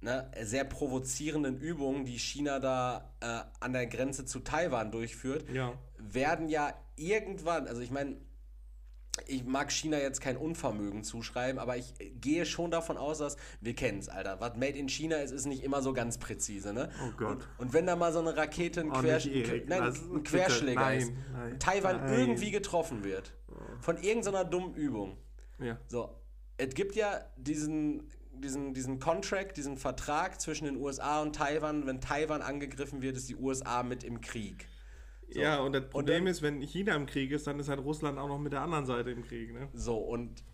ne, 0.00 0.30
sehr 0.42 0.64
provozierenden 0.64 1.58
Übungen, 1.58 2.04
die 2.04 2.18
China 2.18 2.58
da 2.60 3.14
äh, 3.20 3.40
an 3.60 3.72
der 3.72 3.86
Grenze 3.86 4.24
zu 4.24 4.40
Taiwan 4.40 4.90
durchführt, 4.92 5.48
Ja. 5.50 5.74
werden 5.98 6.48
ja 6.48 6.74
irgendwann, 6.96 7.66
also 7.66 7.80
ich 7.80 7.90
meine, 7.90 8.16
ich 9.26 9.44
mag 9.44 9.70
China 9.70 9.98
jetzt 9.98 10.20
kein 10.20 10.36
Unvermögen 10.36 11.04
zuschreiben, 11.04 11.58
aber 11.58 11.76
ich 11.76 11.94
gehe 12.20 12.44
schon 12.46 12.70
davon 12.70 12.96
aus, 12.96 13.18
dass 13.18 13.36
wir 13.60 13.74
kennen 13.74 13.98
es, 13.98 14.08
Alter. 14.08 14.40
Was 14.40 14.56
Made 14.56 14.78
in 14.78 14.88
China 14.88 15.16
ist, 15.16 15.30
ist 15.30 15.46
nicht 15.46 15.62
immer 15.62 15.82
so 15.82 15.92
ganz 15.92 16.18
präzise, 16.18 16.72
ne? 16.72 16.90
Oh 17.02 17.12
Gott. 17.16 17.30
Und, 17.30 17.48
und 17.58 17.72
wenn 17.72 17.86
da 17.86 17.96
mal 17.96 18.12
so 18.12 18.18
eine 18.18 18.36
Rakete, 18.36 18.80
ein, 18.80 18.90
Oh, 18.90 19.00
Quersch 19.00 19.26
Erik, 19.26 19.68
nein, 19.68 19.80
was? 19.80 20.00
ein 20.00 20.22
Querschläger 20.22 20.80
nein, 20.80 20.98
ist, 20.98 21.12
nein, 21.32 21.58
Taiwan 21.58 21.96
nein. 21.96 22.18
irgendwie 22.18 22.50
getroffen 22.50 23.04
wird 23.04 23.34
von 23.80 23.96
irgendeiner 23.98 24.44
dummen 24.44 24.74
Übung. 24.74 25.16
Ja. 25.58 25.78
So, 25.86 26.10
es 26.56 26.74
gibt 26.74 26.94
ja 26.96 27.24
diesen, 27.36 28.08
diesen, 28.32 28.74
diesen 28.74 28.98
Contract, 28.98 29.56
diesen 29.56 29.76
Vertrag 29.76 30.40
zwischen 30.40 30.64
den 30.64 30.76
USA 30.76 31.22
und 31.22 31.36
Taiwan. 31.36 31.86
Wenn 31.86 32.00
Taiwan 32.00 32.42
angegriffen 32.42 33.02
wird, 33.02 33.16
ist 33.16 33.28
die 33.28 33.36
USA 33.36 33.82
mit 33.82 34.04
im 34.04 34.20
Krieg. 34.20 34.66
Ja, 35.40 35.60
und 35.60 35.72
das 35.72 35.88
Problem 35.88 36.24
dann- 36.24 36.30
ist, 36.32 36.42
wenn 36.42 36.60
China 36.60 36.94
im 36.94 37.06
Krieg 37.06 37.30
ist, 37.30 37.46
dann 37.46 37.58
ist 37.58 37.68
halt 37.68 37.80
Russland 37.80 38.18
auch 38.18 38.28
noch 38.28 38.38
mit 38.38 38.52
der 38.52 38.62
anderen 38.62 38.86
Seite 38.86 39.10
im 39.10 39.22
Krieg, 39.24 39.52
ne? 39.52 39.68
So, 39.72 39.96
und 39.96 40.44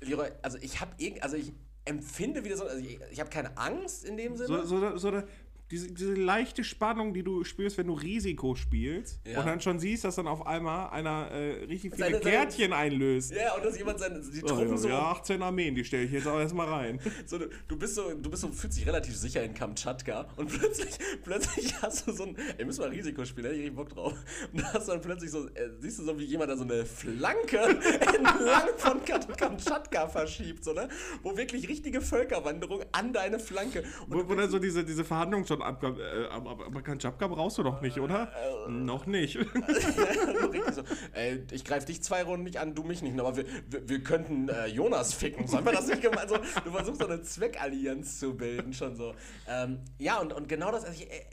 Leroy, 0.00 0.28
also 0.42 0.58
ich 0.60 0.80
habe 0.80 0.92
irgend, 0.98 1.22
also 1.22 1.36
ich 1.36 1.52
empfinde 1.84 2.44
wieder 2.44 2.56
so, 2.56 2.64
also 2.64 2.78
ich, 2.82 2.98
ich 3.10 3.20
habe 3.20 3.30
keine 3.30 3.56
Angst 3.56 4.04
in 4.04 4.16
dem 4.16 4.36
Sinne. 4.36 4.64
So, 4.64 4.64
so, 4.64 4.96
so, 4.96 5.22
diese, 5.70 5.92
diese 5.92 6.14
leichte 6.14 6.64
Spannung, 6.64 7.14
die 7.14 7.22
du 7.22 7.44
spürst, 7.44 7.78
wenn 7.78 7.86
du 7.86 7.94
Risiko 7.94 8.54
spielst 8.54 9.20
Ja. 9.26 9.40
und 9.40 9.46
dann 9.46 9.60
schon 9.60 9.78
siehst, 9.78 10.04
dass 10.04 10.16
dann 10.16 10.26
auf 10.26 10.46
einmal 10.46 10.90
einer 10.90 11.30
äh, 11.30 11.64
richtig 11.64 11.92
viele 11.94 12.04
Seine- 12.10 12.18
seine- 12.18 12.30
Kärtchen 12.30 12.72
einlöst. 12.72 13.32
ja, 13.32 13.54
und 13.54 13.64
dass 13.64 13.78
jemand 13.78 13.98
seine, 14.00 14.20
die 14.20 14.42
Oh, 14.42 14.46
Truppen 14.46 14.70
ja, 14.70 14.76
so, 14.76 14.88
ja, 14.88 14.98
18 15.12 15.42
Armeen, 15.42 15.74
die 15.74 15.84
stelle 15.84 16.04
ich 16.04 16.12
jetzt 16.12 16.26
auch 16.26 16.38
erstmal 16.40 16.68
rein. 16.68 16.98
so 17.26 17.38
du, 17.38 17.48
du 17.68 17.76
bist 17.78 17.94
so, 17.94 18.12
du 18.14 18.30
bist 18.30 18.42
so, 18.42 18.48
fühlst 18.48 18.78
dich 18.78 18.86
relativ 18.86 19.16
sicher 19.16 19.42
in 19.44 19.54
Kamtschatka 19.54 20.26
und 20.36 20.48
plötzlich, 20.58 20.94
plötzlich 21.22 21.72
hast 21.82 22.06
du 22.06 22.12
so 22.12 22.24
ein, 22.24 22.36
ey, 22.58 22.64
müssen 22.64 22.82
wir 22.82 22.90
Risiko 22.90 23.24
spielen, 23.24 23.46
hätte 23.46 23.56
ich 23.56 23.62
richtig 23.62 23.76
Bock 23.76 23.90
drauf. 23.90 24.14
Und 24.52 24.60
da 24.62 24.72
hast 24.72 24.88
du 24.88 24.92
dann 24.92 25.00
plötzlich 25.00 25.30
so, 25.30 25.46
äh, 25.48 25.70
siehst 25.78 25.98
du 26.00 26.04
so, 26.04 26.18
wie 26.18 26.24
jemand 26.24 26.50
da 26.50 26.56
so 26.56 26.64
eine 26.64 26.84
Flanke 26.84 27.58
entlang 28.00 28.68
von 28.76 29.04
Kam- 29.04 29.36
Kamtschatka 29.36 30.08
verschiebt, 30.08 30.64
so, 30.64 30.72
ne? 30.72 30.88
Wo 31.22 31.36
wirklich 31.36 31.68
richtige 31.68 32.00
Völkerwanderung 32.00 32.82
an 32.92 33.12
deine 33.12 33.38
Flanke. 33.38 33.84
Und 34.08 34.16
Wo, 34.16 34.28
wo 34.28 34.34
dann 34.34 34.50
so 34.50 34.58
diese, 34.58 34.84
diese 34.84 35.04
Verhandlung 35.04 35.44
schon 35.46 35.59
Äh, 35.60 36.26
aber, 36.30 36.66
aber 36.66 36.82
Kamtschatka 36.82 37.26
brauchst 37.28 37.58
du 37.58 37.62
doch 37.62 37.80
nicht, 37.80 37.98
oder? 37.98 38.32
Noch 38.68 39.06
nicht. 39.06 39.34
so 40.72 40.82
ey, 41.12 41.44
ich 41.50 41.64
greife 41.64 41.86
dich 41.86 42.02
zwei 42.02 42.22
Runden 42.22 42.44
nicht 42.44 42.58
an, 42.58 42.74
du 42.74 42.82
mich 42.82 43.02
nicht, 43.02 43.18
aber 43.18 43.36
wir, 43.36 43.44
wir, 43.68 43.88
wir 43.88 44.02
könnten 44.02 44.48
äh, 44.48 44.66
Jonas 44.66 45.14
ficken. 45.14 45.46
Sollen 45.46 45.64
wir 45.64 45.72
das 45.72 45.86
nicht 45.86 46.02
gemacht? 46.02 46.20
Also, 46.20 46.36
du 46.36 46.70
versuchst 46.70 47.00
so 47.00 47.06
eine 47.06 47.22
Zweckallianz 47.22 48.18
zu 48.18 48.36
bilden, 48.36 48.72
schon 48.72 48.96
so. 48.96 49.14
Ähm, 49.48 49.80
ja, 49.98 50.18
und, 50.18 50.32
und 50.32 50.48
genau 50.48 50.70
das, 50.70 50.84
also 50.84 51.00
ich, 51.00 51.10
äh, 51.10 51.24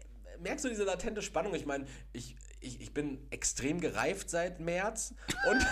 merkst 0.42 0.66
du 0.66 0.70
diese 0.70 0.84
latente 0.84 1.22
Spannung? 1.22 1.54
Ich 1.56 1.66
meine, 1.66 1.86
ich, 2.13 2.36
ich, 2.60 2.82
ich 2.82 2.94
bin 2.94 3.26
extrem 3.30 3.80
gereift 3.80 4.30
seit 4.30 4.60
März 4.60 5.13
und, 5.50 5.58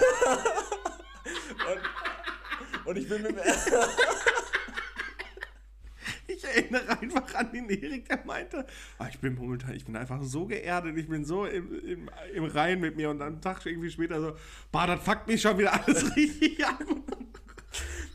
und, 1.72 2.88
und 2.88 2.98
ich 2.98 3.10
bin 3.10 3.22
mit 3.24 3.36
erinnere 6.56 7.00
einfach 7.00 7.36
an 7.36 7.52
den 7.52 7.70
Erik, 7.70 8.08
der 8.08 8.26
meinte, 8.26 8.66
ah, 8.98 9.08
ich 9.10 9.20
bin 9.20 9.36
momentan, 9.36 9.74
ich 9.76 9.86
bin 9.86 9.96
einfach 9.96 10.22
so 10.24 10.46
geerdet, 10.46 10.98
ich 10.98 11.08
bin 11.08 11.26
so 11.26 11.46
im, 11.46 11.74
im, 11.86 12.10
im 12.34 12.44
Rein 12.46 12.80
mit 12.80 12.96
mir 12.96 13.10
und 13.10 13.20
dann 13.20 13.34
einen 13.34 13.42
Tag 13.42 13.66
irgendwie 13.66 13.92
später 13.92 14.22
so, 14.22 14.36
bah, 14.72 14.88
das 14.88 15.04
fuckt 15.04 15.28
mich 15.28 15.42
schon 15.42 15.58
wieder 15.58 15.74
alles 15.74 16.16
richtig 16.16 16.66
an. 16.66 17.04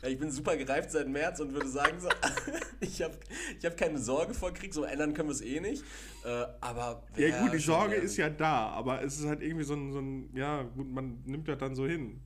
Ja, 0.01 0.09
ich 0.09 0.17
bin 0.17 0.31
super 0.31 0.57
gereift 0.57 0.91
seit 0.91 1.07
März 1.07 1.39
und 1.39 1.53
würde 1.53 1.67
sagen, 1.67 1.99
so, 1.99 2.09
ich 2.79 3.01
habe 3.03 3.13
ich 3.59 3.65
hab 3.65 3.77
keine 3.77 3.99
Sorge 3.99 4.33
vor 4.33 4.51
Krieg, 4.51 4.73
so 4.73 4.83
ändern 4.83 5.13
können 5.13 5.29
wir 5.29 5.33
es 5.33 5.41
eh 5.41 5.59
nicht. 5.59 5.83
Äh, 6.25 6.45
aber 6.59 7.03
Ja 7.15 7.41
gut, 7.41 7.53
die 7.53 7.59
Sorge 7.59 7.95
ist 7.95 8.17
ja 8.17 8.29
da, 8.29 8.69
aber 8.69 9.03
es 9.03 9.19
ist 9.19 9.27
halt 9.27 9.43
irgendwie 9.43 9.63
so 9.63 9.75
ein, 9.75 9.91
so 9.91 9.99
ein 9.99 10.29
ja 10.35 10.63
gut, 10.63 10.91
man 10.91 11.21
nimmt 11.25 11.47
das 11.47 11.59
dann 11.59 11.75
so 11.75 11.85
hin. 11.85 12.21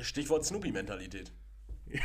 Stichwort 0.00 0.44
Snoopy-Mentalität. 0.44 1.32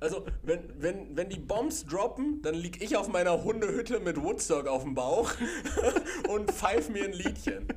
Also, 0.00 0.26
wenn, 0.42 0.60
wenn, 0.82 1.16
wenn 1.16 1.28
die 1.28 1.38
Bombs 1.38 1.86
droppen, 1.86 2.42
dann 2.42 2.54
lieg 2.54 2.82
ich 2.82 2.96
auf 2.96 3.08
meiner 3.08 3.42
Hundehütte 3.42 4.00
mit 4.00 4.22
Woodstock 4.22 4.66
auf 4.66 4.82
dem 4.82 4.94
Bauch 4.94 5.32
und 6.28 6.50
pfeif 6.50 6.90
mir 6.90 7.04
ein 7.04 7.12
Liedchen. 7.12 7.68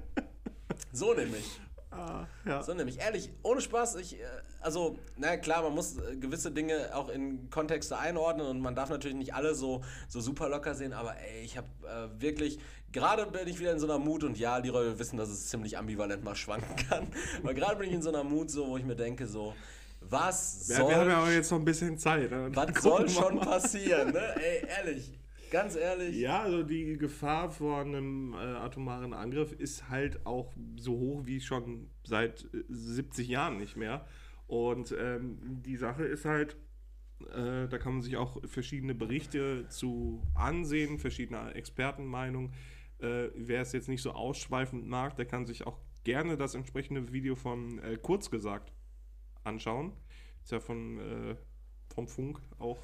So 0.92 1.14
nämlich. 1.14 1.46
Ah, 1.92 2.28
ja. 2.46 2.62
So 2.62 2.74
nämlich. 2.74 3.00
Ehrlich, 3.00 3.30
ohne 3.44 3.62
Spaß, 3.62 3.96
ich, 3.96 4.20
äh, 4.20 4.26
also, 4.62 4.98
na 5.16 5.38
klar, 5.38 5.64
man 5.64 5.74
muss 5.74 5.98
äh, 5.98 6.16
gewisse 6.18 6.52
Dinge 6.52 6.96
auch 6.96 7.10
in 7.10 7.50
Kontexte 7.50 7.98
einordnen 7.98 8.48
und 8.48 8.60
man 8.60 8.76
darf 8.76 8.90
natürlich 8.90 9.18
nicht 9.18 9.34
alle 9.34 9.56
so, 9.56 9.82
so 10.08 10.20
super 10.20 10.50
locker 10.50 10.76
sehen, 10.76 10.94
aber 10.94 11.16
ey, 11.18 11.44
ich 11.44 11.58
habe 11.58 11.68
äh, 11.84 12.22
wirklich, 12.22 12.60
gerade 12.92 13.26
bin 13.28 13.48
ich 13.48 13.60
wieder 13.60 13.72
in 13.72 13.80
so 13.80 13.88
einer 13.88 14.00
Mut 14.00 14.24
und 14.24 14.38
ja, 14.38 14.60
die 14.62 14.70
Leute 14.70 15.00
wissen, 15.00 15.18
dass 15.18 15.30
es 15.30 15.48
ziemlich 15.48 15.78
ambivalent 15.78 16.24
mal 16.24 16.36
schwanken 16.36 16.76
kann, 16.88 17.08
aber 17.44 17.54
gerade 17.54 17.78
bin 17.78 17.88
ich 17.88 17.96
in 17.96 18.02
so 18.02 18.10
einer 18.10 18.24
Mut, 18.24 18.52
so, 18.52 18.68
wo 18.68 18.78
ich 18.78 18.86
mir 18.86 18.96
denke, 18.96 19.26
so, 19.26 19.54
was 20.10 20.68
Ja, 20.70 20.78
soll, 20.78 20.90
wir 20.90 20.96
haben 20.98 21.10
ja 21.10 21.18
aber 21.20 21.32
jetzt 21.32 21.52
noch 21.52 21.60
ein 21.60 21.66
bisschen 21.66 21.98
Zeit. 21.98 22.32
ne? 22.32 22.50
was 22.54 22.82
soll 22.82 23.10
schon 23.10 23.40
passieren, 23.40 24.12
ne? 24.14 24.36
Ey, 24.36 24.66
ehrlich, 24.68 25.20
ganz 25.52 25.76
ehrlich. 25.76 26.16
Ja, 26.18 26.42
also 26.42 26.64
die 26.64 26.98
Gefahr 26.98 27.50
vor 27.50 27.82
einem 27.82 28.34
äh, 28.34 28.38
atomaren 28.38 29.14
Angriff 29.14 29.52
ist 29.54 29.90
halt 29.90 30.26
auch 30.26 30.54
so 30.78 30.94
hoch 30.94 31.26
wie 31.26 31.40
schon 31.42 31.90
seit 32.04 32.44
äh, 32.54 32.64
70 32.70 33.28
Jahren 33.28 33.58
nicht 33.58 33.76
mehr. 33.78 34.06
Und 34.48 34.96
ähm, 34.98 35.38
die 35.66 35.76
Sache 35.78 36.04
ist 36.06 36.26
halt, 36.26 36.56
äh, 37.34 37.68
da 37.68 37.78
kann 37.78 37.94
man 37.94 38.02
sich 38.02 38.16
auch 38.18 38.38
verschiedene 38.46 38.96
Berichte 38.96 39.68
zu 39.70 40.22
ansehen, 40.36 41.00
verschiedene 41.00 41.54
Expertenmeinungen. 41.54 42.54
Äh, 43.00 43.30
wer 43.36 43.62
es 43.62 43.74
jetzt 43.74 43.90
nicht 43.90 44.02
so 44.02 44.12
ausschweifend 44.12 44.88
mag, 44.88 45.16
der 45.18 45.26
kann 45.26 45.46
sich 45.46 45.68
auch 45.68 45.78
gerne 46.04 46.38
das 46.38 46.56
entsprechende 46.56 47.12
Video 47.12 47.36
von 47.36 47.80
äh, 47.80 47.98
Kurz 48.02 48.32
gesagt 48.32 48.72
anschauen. 49.48 49.94
Ist 50.44 50.52
ja 50.52 50.60
von, 50.60 51.00
äh, 51.32 51.36
vom 51.94 52.08
Funk 52.08 52.40
auch 52.60 52.78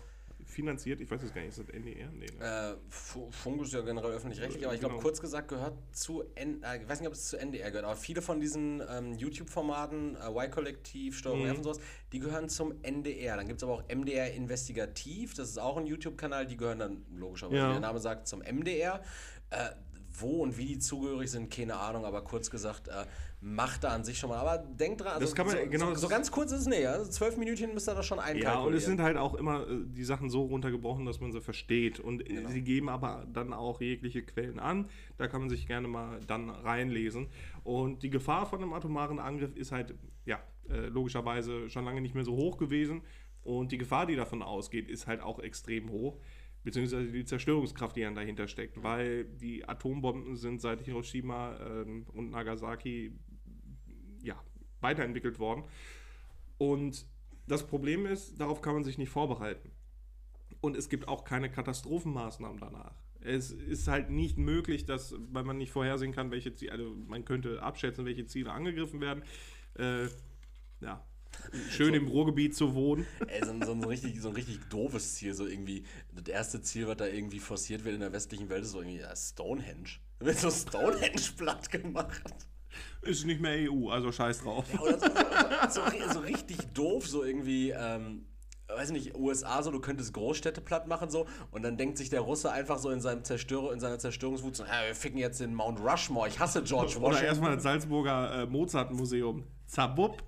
finanziert. 0.46 1.00
Ich 1.00 1.10
weiß 1.10 1.24
es 1.24 1.34
gar 1.34 1.40
nicht, 1.42 1.58
ist 1.58 1.60
das 1.60 1.70
NDR? 1.74 2.12
Nee, 2.12 2.26
ne? 2.38 2.44
Äh, 2.46 2.76
Fu- 2.90 3.32
Funk 3.32 3.62
ist 3.62 3.72
ja 3.72 3.80
generell 3.80 4.12
öffentlich-rechtlich, 4.12 4.66
aber 4.66 4.74
ich 4.74 4.82
glaube, 4.82 4.96
Genau. 4.96 5.02
kurz 5.04 5.22
gesagt 5.22 5.48
gehört 5.48 5.74
zu, 5.96 6.24
N 6.36 6.62
äh, 6.64 6.82
ich 6.82 6.90
weiß 6.90 7.00
nicht, 7.00 7.08
ob 7.08 7.14
es 7.14 7.28
zu 7.30 7.38
NDR 7.38 7.70
gehört, 7.72 7.86
aber 7.86 7.96
viele 7.96 8.22
von 8.22 8.42
diesen 8.42 8.82
ähm, 8.90 9.14
YouTube-Formaten, 9.14 10.16
äh, 10.18 10.28
Y-Kollektiv, 10.30 11.18
Steuerung 11.18 11.44
Mhm. 11.44 11.50
F 11.52 11.58
und 11.60 11.64
sowas, 11.64 11.80
die 12.12 12.20
gehören 12.20 12.50
zum 12.50 12.74
NDR. 12.84 13.38
Dann 13.38 13.48
gibt 13.48 13.60
es 13.60 13.64
aber 13.64 13.74
auch 13.74 13.84
MDR 13.88 14.34
Investigativ, 14.34 15.34
das 15.34 15.48
ist 15.50 15.60
auch 15.60 15.78
ein 15.78 15.86
YouTube-Kanal, 15.86 16.46
die 16.46 16.58
gehören 16.58 16.80
dann 16.80 17.06
logischerweise, 17.16 17.58
Ja. 17.58 17.70
wie 17.70 17.74
der 17.74 17.80
Name 17.82 18.00
sagt, 18.00 18.28
zum 18.28 18.42
MDR. 18.42 19.02
Äh, 19.50 19.70
wo 20.16 20.44
und 20.44 20.58
wie 20.58 20.66
die 20.68 20.78
zugehörig 20.78 21.32
sind, 21.32 21.52
keine 21.52 21.76
Ahnung, 21.76 22.06
aber 22.06 22.24
kurz 22.24 22.52
gesagt, 22.52 22.88
äh, 22.88 23.06
macht 23.46 23.84
da 23.84 23.90
an 23.90 24.06
sich 24.06 24.18
schon 24.18 24.30
mal. 24.30 24.38
Aber 24.40 24.58
denkt 24.58 25.02
dran, 25.02 25.10
also 25.16 25.20
Das 25.20 25.36
kann 25.36 25.46
man- 25.48 25.58
so, 25.58 25.70
genau, 25.70 25.90
so, 25.90 25.96
so 25.96 26.08
ganz 26.08 26.32
kurz 26.32 26.54
ist 26.54 26.62
es 26.62 26.68
nicht, 26.68 26.88
also 26.88 27.12
zwölf 27.12 27.36
Minütchen 27.36 27.74
müsst 27.74 27.90
ihr 27.90 27.94
da 27.94 28.02
schon 28.02 28.20
einkalkulieren. 28.20 28.54
Ja, 28.62 28.66
und 28.66 28.74
es 28.74 28.86
sind 28.86 29.02
halt 29.02 29.18
auch 29.18 29.34
immer 29.36 29.68
äh, 29.68 29.82
die 29.86 30.06
Sachen 30.06 30.30
so 30.30 30.44
runtergebrochen, 30.44 31.06
dass 31.06 31.20
man 31.20 31.34
sie 31.34 31.42
versteht. 31.42 32.00
Und 32.00 32.22
äh, 32.22 32.36
Genau. 32.36 32.50
sie 32.50 32.62
geben 32.62 32.88
aber 32.88 33.28
dann 33.32 33.52
auch 33.54 33.82
jegliche 33.82 34.24
Quellen 34.24 34.60
an. 34.60 34.90
Da 35.18 35.28
kann 35.28 35.42
man 35.42 35.50
sich 35.50 35.68
gerne 35.68 35.90
mal 35.90 36.22
dann 36.26 36.50
reinlesen. 36.50 37.28
Und 37.64 38.02
die 38.04 38.10
Gefahr 38.10 38.46
von 38.46 38.62
einem 38.62 38.72
atomaren 38.74 39.20
Angriff 39.20 39.56
ist 39.58 39.74
halt, 39.74 39.94
ja, 40.26 40.40
äh, 40.70 40.88
logischerweise 40.88 41.70
schon 41.70 41.84
lange 41.84 42.00
nicht 42.00 42.16
mehr 42.16 42.24
so 42.24 42.38
hoch 42.38 42.58
gewesen. 42.58 43.02
Und 43.42 43.74
die 43.74 43.78
Gefahr, 43.78 44.06
die 44.06 44.16
davon 44.16 44.42
ausgeht, 44.42 44.88
ist 44.88 45.06
halt 45.06 45.20
auch 45.22 45.40
extrem 45.40 45.90
hoch. 45.90 46.18
Beziehungsweise 46.64 47.08
die 47.12 47.26
Zerstörungskraft, 47.26 47.98
die 47.98 48.04
dann 48.04 48.16
dahinter 48.16 48.48
steckt. 48.48 48.82
Weil 48.82 49.26
die 49.26 49.68
Atombomben 49.68 50.38
sind 50.38 50.62
seit 50.62 50.80
Hiroshima 50.82 51.58
ähm, 51.60 52.06
und 52.14 52.30
Nagasaki 52.30 53.12
weiterentwickelt 54.84 55.40
worden. 55.40 55.64
Und 56.58 57.06
das 57.48 57.66
Problem 57.68 58.06
ist, 58.06 58.40
darauf 58.40 58.62
kann 58.62 58.74
man 58.76 58.84
sich 58.84 58.98
nicht 58.98 59.10
vorbereiten. 59.10 59.72
Und 60.62 60.78
es 60.78 60.88
gibt 60.90 61.08
auch 61.08 61.24
keine 61.26 61.50
Katastrophenmaßnahmen 61.50 62.58
danach. 62.60 62.96
Es 63.20 63.52
ist 63.52 63.88
halt 63.88 64.10
nicht 64.10 64.38
möglich, 64.38 64.86
dass, 64.86 65.16
weil 65.32 65.44
man 65.44 65.58
nicht 65.58 65.72
vorhersehen 65.72 66.12
kann, 66.14 66.32
welche 66.32 66.54
Ziele, 66.54 66.74
also 66.74 66.96
man 67.08 67.26
könnte 67.26 67.62
abschätzen, 67.62 68.06
welche 68.06 68.26
Ziele 68.26 68.52
angegriffen 68.52 69.02
werden. 69.02 69.24
Äh, 69.78 70.08
ja, 70.82 71.06
Schön 71.70 71.96
im 71.96 72.08
Ruhrgebiet 72.08 72.56
zu 72.56 72.76
wohnen. 72.76 73.08
Ey, 73.28 73.44
so, 73.44 73.52
ein- 73.52 73.64
so, 73.64 73.72
ein 73.72 73.84
richtig, 73.84 74.22
so 74.22 74.30
ein 74.30 74.36
richtig 74.36 74.60
doofes 74.70 75.16
Ziel, 75.16 75.34
so 75.34 75.48
irgendwie. 75.48 75.84
Das 76.14 76.28
erste 76.28 76.62
Ziel, 76.62 76.88
was 76.88 76.98
da 76.98 77.08
irgendwie 77.08 77.40
forciert 77.40 77.84
wird 77.84 77.96
in 77.96 78.02
der 78.02 78.14
westlichen 78.14 78.50
Welt, 78.50 78.64
ist 78.64 78.72
so 78.72 78.82
irgendwie 78.82 79.00
ja, 79.00 79.16
Stonehenge. 79.16 79.90
Da 80.20 80.28
wird 80.28 80.38
so 80.38 80.52
Stonehenge 80.52 81.22
platt 81.38 81.72
gemacht. 81.72 82.22
Ist 83.02 83.26
nicht 83.26 83.42
mehr 83.42 83.70
EU, 83.72 83.90
also 83.90 84.12
scheiß 84.12 84.42
drauf. 84.42 84.66
Oder 84.80 85.00
so, 85.00 85.08
so, 85.70 86.14
so, 86.14 86.20
richtig 86.20 86.58
doof, 86.74 87.08
so 87.08 87.24
irgendwie, 87.24 87.72
ähm, 87.72 88.26
weiß 88.68 88.92
nicht, 88.92 89.16
USA, 89.16 89.62
so 89.62 89.72
du 89.72 89.80
könntest 89.80 90.14
Großstädte 90.14 90.62
platt 90.62 90.88
machen, 90.88 91.10
so, 91.10 91.28
und 91.52 91.64
dann 91.64 91.78
denkt 91.78 91.98
sich 91.98 92.10
der 92.10 92.22
Russe 92.22 92.52
einfach 92.52 92.78
so 92.80 92.90
in, 92.90 93.02
seinem 93.02 93.24
Zerstör 93.24 93.72
in 93.74 93.80
seiner 93.80 94.00
Zerstörungswut 94.00 94.56
so, 94.56 94.64
ja, 94.64 94.86
wir 94.88 94.96
ficken 94.96 95.20
jetzt 95.20 95.40
den 95.42 95.54
Mount 95.54 95.80
Rushmore, 95.80 96.28
ich 96.28 96.40
hasse 96.40 96.64
George 96.64 96.94
Oder 96.98 97.02
Washington. 97.08 97.26
erstmal 97.26 97.54
das 97.56 97.64
Salzburger 97.64 98.44
äh, 98.44 98.46
Mozart-Museum. 98.46 99.44
Zabub. 99.66 100.24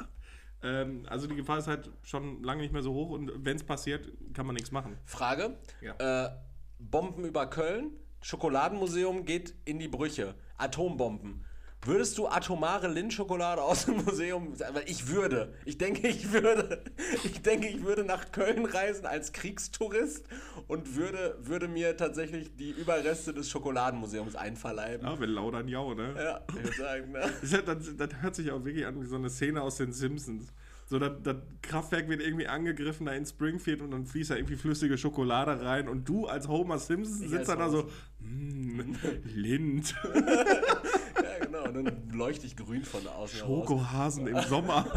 Ähm, 0.64 1.06
also 1.08 1.28
die 1.28 1.36
Gefahr 1.36 1.60
ist 1.60 1.68
halt 1.68 1.92
schon 2.04 2.42
lange 2.44 2.62
nicht 2.62 2.74
mehr 2.74 2.82
so 2.82 2.94
hoch 2.94 3.12
und 3.12 3.32
wenn 3.46 3.56
es 3.56 3.64
passiert, 3.64 4.12
kann 4.34 4.46
man 4.46 4.56
nichts 4.56 4.72
machen. 4.72 4.98
Frage, 5.06 5.58
Ja. 5.82 6.26
äh, 6.26 6.32
Bomben 6.80 7.24
über 7.26 7.48
Köln, 7.48 7.92
Schokoladenmuseum 8.22 9.26
geht 9.26 9.56
in 9.66 9.80
die 9.80 9.88
Brüche, 9.88 10.36
Atombomben. 10.58 11.46
Würdest 11.86 12.18
du 12.18 12.28
atomare 12.28 12.88
Lindschokolade 12.88 13.62
aus 13.62 13.86
dem 13.86 13.98
Museum, 14.04 14.54
weil 14.74 14.84
ich 14.88 15.08
würde, 15.08 15.54
ich 15.66 15.78
denke, 15.78 16.08
ich 16.08 16.32
würde, 16.32 16.84
ich 17.24 17.44
denke, 17.44 17.68
ich 17.68 17.84
würde 17.84 18.04
nach 18.04 18.32
Köln 18.32 18.66
reisen 18.66 19.06
als 19.06 19.34
Kriegstourist 19.34 20.26
und 20.68 20.96
würde, 20.96 21.38
würde 21.42 21.68
mir 21.68 21.96
tatsächlich 21.96 22.56
die 22.56 22.72
Überreste 22.72 23.34
des 23.34 23.52
Schokoladenmuseums 23.52 24.36
einverleiben. 24.36 25.06
Ja, 25.06 25.20
wenn 25.20 25.30
laudern 25.30 25.68
jau, 25.68 25.94
ne? 25.94 26.16
Ja, 26.18 26.42
ich 26.50 26.56
würde 26.56 26.78
sagen, 26.78 27.12
ne? 27.12 27.22
Das, 27.42 27.66
das, 27.66 27.98
das 27.98 28.22
hört 28.22 28.36
sich 28.36 28.52
auch 28.52 28.66
wirklich 28.66 28.88
an 28.88 29.00
wie 29.00 29.06
so 29.06 29.16
eine 29.16 29.30
Szene 29.30 29.62
aus 29.62 29.78
den 29.78 29.94
Simpsons. 29.94 30.48
So, 30.88 31.00
das, 31.00 31.12
das 31.24 31.38
Kraftwerk 31.62 32.10
wird 32.10 32.22
irgendwie 32.22 32.48
angegriffen 32.48 33.08
da 33.08 33.14
in 33.14 33.26
Springfield 33.26 33.82
und 33.82 33.92
dann 33.92 34.06
fließt 34.06 34.32
da 34.32 34.36
irgendwie 34.36 34.56
flüssige 34.56 34.98
Schokolade 34.98 35.64
rein 35.64 35.88
und 35.88 36.08
du 36.08 36.28
als 36.28 36.48
Homer 36.48 36.78
Simpson 36.78 37.28
sitzt 37.28 37.50
als 37.50 37.60
da 37.60 37.70
so, 37.70 37.90
mm, 38.20 38.96
Lind, 39.34 39.96
Ja, 41.56 41.62
genau, 41.68 41.80
und 41.80 41.86
dann 41.86 42.10
leuchte 42.10 42.46
ich 42.46 42.56
grün 42.56 42.84
von 42.84 43.06
außen. 43.08 43.40
Schokohasen 43.40 44.28
im 44.28 44.40
Sommer, 44.42 44.86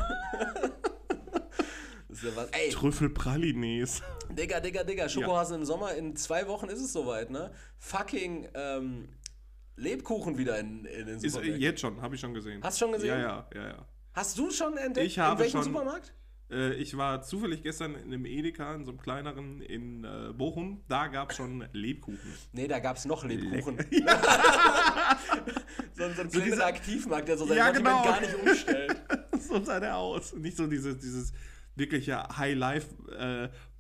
Das 2.09 2.18
ist 2.18 2.25
ja 2.25 2.37
was, 2.37 2.49
ey, 2.51 2.71
Trüffelpralines. 2.71 4.03
Digga, 4.31 4.61
Digga, 4.61 4.83
Digga, 4.83 5.09
Schokohasen 5.09 5.57
im 5.57 5.64
Sommer, 5.64 5.94
in 5.94 6.16
zwei 6.16 6.49
Wochen 6.49 6.68
ist 6.68 6.81
es 6.81 6.92
soweit, 6.92 7.31
ne? 7.31 7.53
Fucking 7.79 8.49
ähm, 8.55 9.09
Lebkuchen 9.77 10.37
wieder 10.38 10.59
in, 10.59 10.85
in 10.87 11.07
den 11.07 11.16
Ist 11.18 11.25
äh, 11.25 11.29
Supermärkten. 11.29 11.62
jetzt 11.62 11.81
schon, 11.81 12.03
habe 12.03 12.14
ich 12.16 12.21
schon 12.21 12.35
gesehen. 12.35 12.61
Hast 12.62 12.81
du 12.81 12.85
schon 12.87 12.92
gesehen? 12.92 13.09
Ja, 13.11 13.18
ja, 13.21 13.47
ja, 13.55 13.68
ja. 13.68 13.87
Hast 14.14 14.37
du 14.38 14.51
schon 14.51 14.77
entdeckt? 14.79 15.07
Ich 15.07 15.18
habe 15.18 15.35
in 15.35 15.38
welchem 15.40 15.62
schon- 15.62 15.73
Supermarkt? 15.73 16.12
Äh, 16.51 16.75
ich 16.75 16.97
war 16.97 17.23
zufällig 17.23 17.63
gestern 17.63 17.95
in 17.95 18.05
einem 18.05 18.25
Edeka, 18.25 18.75
in 18.75 18.85
so 18.85 18.91
einem 18.93 19.01
kleineren 19.01 19.61
in 19.61 20.05
äh, 20.05 20.33
Bochum. 20.33 20.83
Da 20.89 21.09
gab 21.09 21.31
es 21.31 21.37
schon 21.37 21.67
Lebkuchen. 21.73 22.19
Nee, 22.53 22.67
da 22.69 22.79
gab 22.79 22.97
es 22.97 23.05
noch 23.05 23.25
Lebkuchen. 23.25 23.77
so, 25.95 26.05
ein- 26.05 26.15
so 26.15 26.23
ein 26.23 26.31
So 26.31 26.41
kleiner 26.41 26.67
Aktivmarkt, 26.67 27.29
der 27.29 27.37
so 27.39 27.47
sein 27.47 27.57
Ja, 27.59 27.65
Sortiment 27.67 28.03
genau. 28.03 28.11
gar 28.13 28.21
nicht 28.21 28.35
umstellt. 28.35 28.97
so 29.41 29.63
sah 29.65 29.81
der 29.81 29.97
aus. 29.97 30.33
Nicht 30.35 30.57
so 30.57 30.67
dieses, 30.67 30.99
dieses 30.99 31.33
wirkliche 31.77 32.29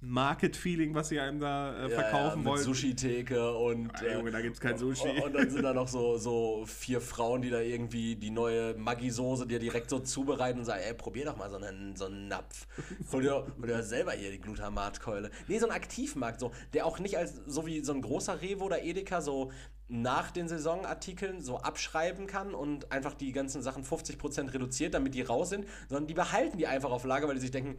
High-Life-Market-Feeling, 0.00 0.94
was 0.94 1.08
sie 1.08 1.18
einem 1.18 1.40
da 1.40 1.84
äh, 1.84 1.90
verkaufen 1.90 2.38
mit 2.38 2.46
wollen. 2.46 2.62
Sushi-Theke 2.62 3.52
und. 3.52 3.90
Ah, 3.94 4.14
Junge, 4.14 4.30
da 4.30 4.40
gibt's 4.40 4.60
kein 4.60 4.78
Sushi. 4.78 5.22
Und 5.24 5.34
dann 5.34 5.50
sind 5.50 5.62
da 5.62 5.74
noch 5.74 5.88
so, 5.88 6.16
so 6.18 6.64
vier 6.66 7.00
Frauen, 7.00 7.42
die 7.42 7.50
da 7.50 7.60
irgendwie 7.60 8.16
die 8.16 8.30
neue 8.30 8.74
Maggi-Soße 8.74 9.46
dir 9.46 9.58
direkt 9.58 9.90
so 9.90 9.98
zubereiten 9.98 10.60
und 10.60 10.64
sagen: 10.64 10.82
Ey, 10.84 10.94
probier 10.94 11.26
doch 11.26 11.36
mal 11.36 11.50
so 11.50 11.56
einen, 11.56 11.96
so 11.96 12.06
einen 12.06 12.28
Napf. 12.28 12.66
Hol 13.12 13.22
dir 13.22 13.82
selber 13.82 14.12
hier 14.12 14.30
die 14.30 14.40
Glutamatkeule. 14.40 15.30
Nee, 15.48 15.58
so 15.58 15.66
ein 15.66 15.72
Aktivmarkt, 15.72 16.40
so, 16.40 16.52
der 16.72 16.86
auch 16.86 16.98
nicht 16.98 17.18
als 17.18 17.40
so 17.46 17.66
wie 17.66 17.82
so 17.82 17.92
ein 17.92 18.02
großer 18.02 18.40
Revo 18.40 18.66
oder 18.66 18.82
Edeka 18.82 19.20
so 19.20 19.50
nach 19.88 20.30
den 20.30 20.48
Saisonartikeln 20.48 21.40
so 21.40 21.58
abschreiben 21.58 22.26
kann 22.26 22.54
und 22.54 22.92
einfach 22.92 23.14
die 23.14 23.32
ganzen 23.32 23.62
Sachen 23.62 23.84
50% 23.84 24.52
reduziert, 24.52 24.92
damit 24.92 25.14
die 25.14 25.22
raus 25.22 25.48
sind, 25.48 25.66
sondern 25.88 26.06
die 26.06 26.14
behalten 26.14 26.58
die 26.58 26.66
einfach 26.66 26.90
auf 26.90 27.04
Lager, 27.04 27.26
weil 27.26 27.36
die 27.36 27.40
sich 27.40 27.50
denken, 27.50 27.78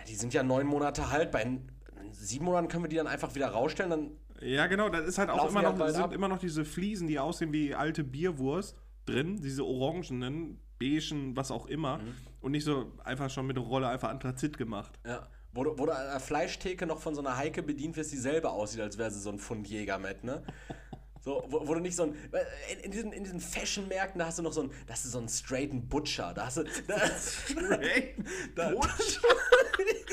ja, 0.00 0.06
die 0.06 0.14
sind 0.14 0.34
ja 0.34 0.42
neun 0.42 0.66
Monate 0.66 1.10
haltbar. 1.10 1.42
In 1.42 1.68
sieben 2.12 2.44
Monaten 2.44 2.68
können 2.68 2.84
wir 2.84 2.88
die 2.88 2.96
dann 2.96 3.06
einfach 3.06 3.34
wieder 3.34 3.48
rausstellen. 3.48 3.90
Dann 3.90 4.10
Ja, 4.40 4.66
genau, 4.66 4.88
das 4.88 5.06
ist 5.06 5.18
halt 5.18 5.30
auch 5.30 5.48
immer 5.50 5.62
noch, 5.62 5.78
halt 5.78 5.94
sind 5.94 6.02
ab. 6.02 6.12
immer 6.12 6.28
noch 6.28 6.38
diese 6.38 6.64
Fliesen, 6.64 7.06
die 7.06 7.18
aussehen 7.18 7.52
wie 7.52 7.74
alte 7.74 8.04
Bierwurst 8.04 8.76
drin, 9.06 9.40
diese 9.40 9.64
orangenen, 9.64 10.58
beigen, 10.80 11.36
was 11.36 11.50
auch 11.50 11.66
immer. 11.66 11.98
Mhm. 11.98 12.14
Und 12.40 12.52
nicht 12.52 12.64
so 12.64 12.92
einfach 13.04 13.30
schon 13.30 13.46
mit 13.46 13.56
der 13.56 13.64
Rolle 13.64 13.88
einfach 13.88 14.08
Anthrazit 14.08 14.56
gemacht. 14.58 14.98
Ja. 15.06 15.28
Wo 15.52 15.64
du, 15.64 15.76
wo 15.78 15.86
du 15.86 15.92
an 15.92 16.06
der 16.06 16.20
Fleischtheke 16.20 16.86
noch 16.86 17.00
von 17.00 17.14
so 17.14 17.20
einer 17.20 17.36
Heike 17.36 17.62
bedient 17.62 17.96
wirst, 17.96 18.12
die 18.12 18.16
selber 18.16 18.52
aussieht, 18.52 18.80
als 18.80 18.98
wäre 18.98 19.10
sie 19.10 19.20
so 19.20 19.30
ein 19.30 19.38
Fundjäger 19.40 19.98
mit, 19.98 20.22
ne? 20.24 20.42
So, 21.20 21.44
wo, 21.48 21.66
wo 21.66 21.74
du 21.74 21.80
nicht 21.80 21.96
so 21.96 22.04
ein. 22.04 22.14
In, 22.72 22.80
in 22.80 22.90
diesen, 22.90 23.12
in 23.12 23.24
diesen 23.24 23.40
Fashion-Märkten, 23.40 24.18
da 24.18 24.26
hast 24.26 24.38
du 24.38 24.42
noch 24.42 24.52
so 24.52 24.62
ein. 24.62 24.70
Da 24.86 24.94
hast 24.94 25.04
du 25.04 25.08
so 25.08 25.18
einen 25.18 25.28
straighten 25.28 25.88
Butcher. 25.88 26.32
Da 26.34 26.46
hast 26.46 26.58
du. 26.58 26.64
Da, 28.54 28.70
da, 28.72 28.72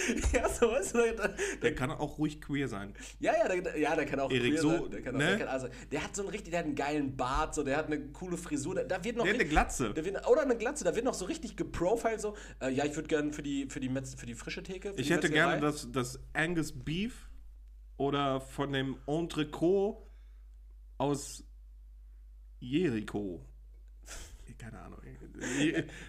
ja, 0.34 0.50
so 0.50 0.72
weißt 0.72 0.96
du, 0.96 1.15
da, 1.15 1.30
der 1.62 1.76
kann 1.76 1.91
auch 1.91 2.17
ruhig 2.17 2.41
queer 2.41 2.67
sein. 2.67 2.93
ja, 3.20 3.34
ja, 3.38 3.48
der, 3.48 3.78
ja, 3.78 3.96
der 3.96 4.06
kann 4.06 4.20
auch 4.20 4.32
Erik, 4.32 4.54
queer 4.54 4.62
so, 4.62 4.72
sein, 4.72 4.91
der 4.91 5.02
kann 5.02 5.15
auch, 5.15 5.20
ne? 5.20 5.26
der, 5.26 5.38
kann 5.39 5.48
also, 5.48 5.67
der 5.91 6.04
hat 6.04 6.15
so 6.15 6.22
einen 6.22 6.32
richtig, 6.32 6.52
der 6.52 6.60
hat 6.60 6.65
einen 6.65 6.76
geilen 6.76 7.17
Bart, 7.17 7.56
so, 7.56 7.63
der 7.63 7.78
hat 7.78 7.88
eine 7.88 8.00
coole 8.12 8.38
Frisur, 8.38 8.76
da, 8.76 8.84
da 8.84 9.04
wird 9.04 9.17
noch 9.17 9.24
Der 9.24 9.34
hat 9.34 9.39
eine 9.39 9.50
Glatze. 9.50 9.93
Da 9.93 10.06
wird, 10.06 10.28
oder 10.28 10.41
eine 10.41 10.58
Glatze, 10.58 10.84
da 10.84 10.96
wird 10.96 11.06
noch 11.06 11.13
so 11.13 11.26
richtig 11.26 11.56
geprofiled, 11.56 12.22
so, 12.22 12.36
äh, 12.62 12.70
ja, 12.70 12.86
ich 12.86 12.96
würde 12.96 13.08
gerne 13.08 13.34
für 13.34 13.43
die, 13.43 13.67
für, 13.70 13.80
die 13.80 13.89
Metz, 13.89 14.15
für 14.15 14.26
die 14.26 14.36
frische 14.36 14.63
Theke. 14.63 14.93
Ich 14.98 15.10
hätte 15.10 15.30
gerne 15.30 15.60
das, 15.60 15.91
das 15.91 16.20
Angus 16.34 16.72
Beef 16.72 17.30
oder 17.98 18.41
von 18.41 18.72
dem 18.72 18.98
Entrecot 19.08 20.07
aus 20.98 21.44
Jericho. 22.60 23.46
Keine 24.58 24.80
Ahnung. 24.80 25.00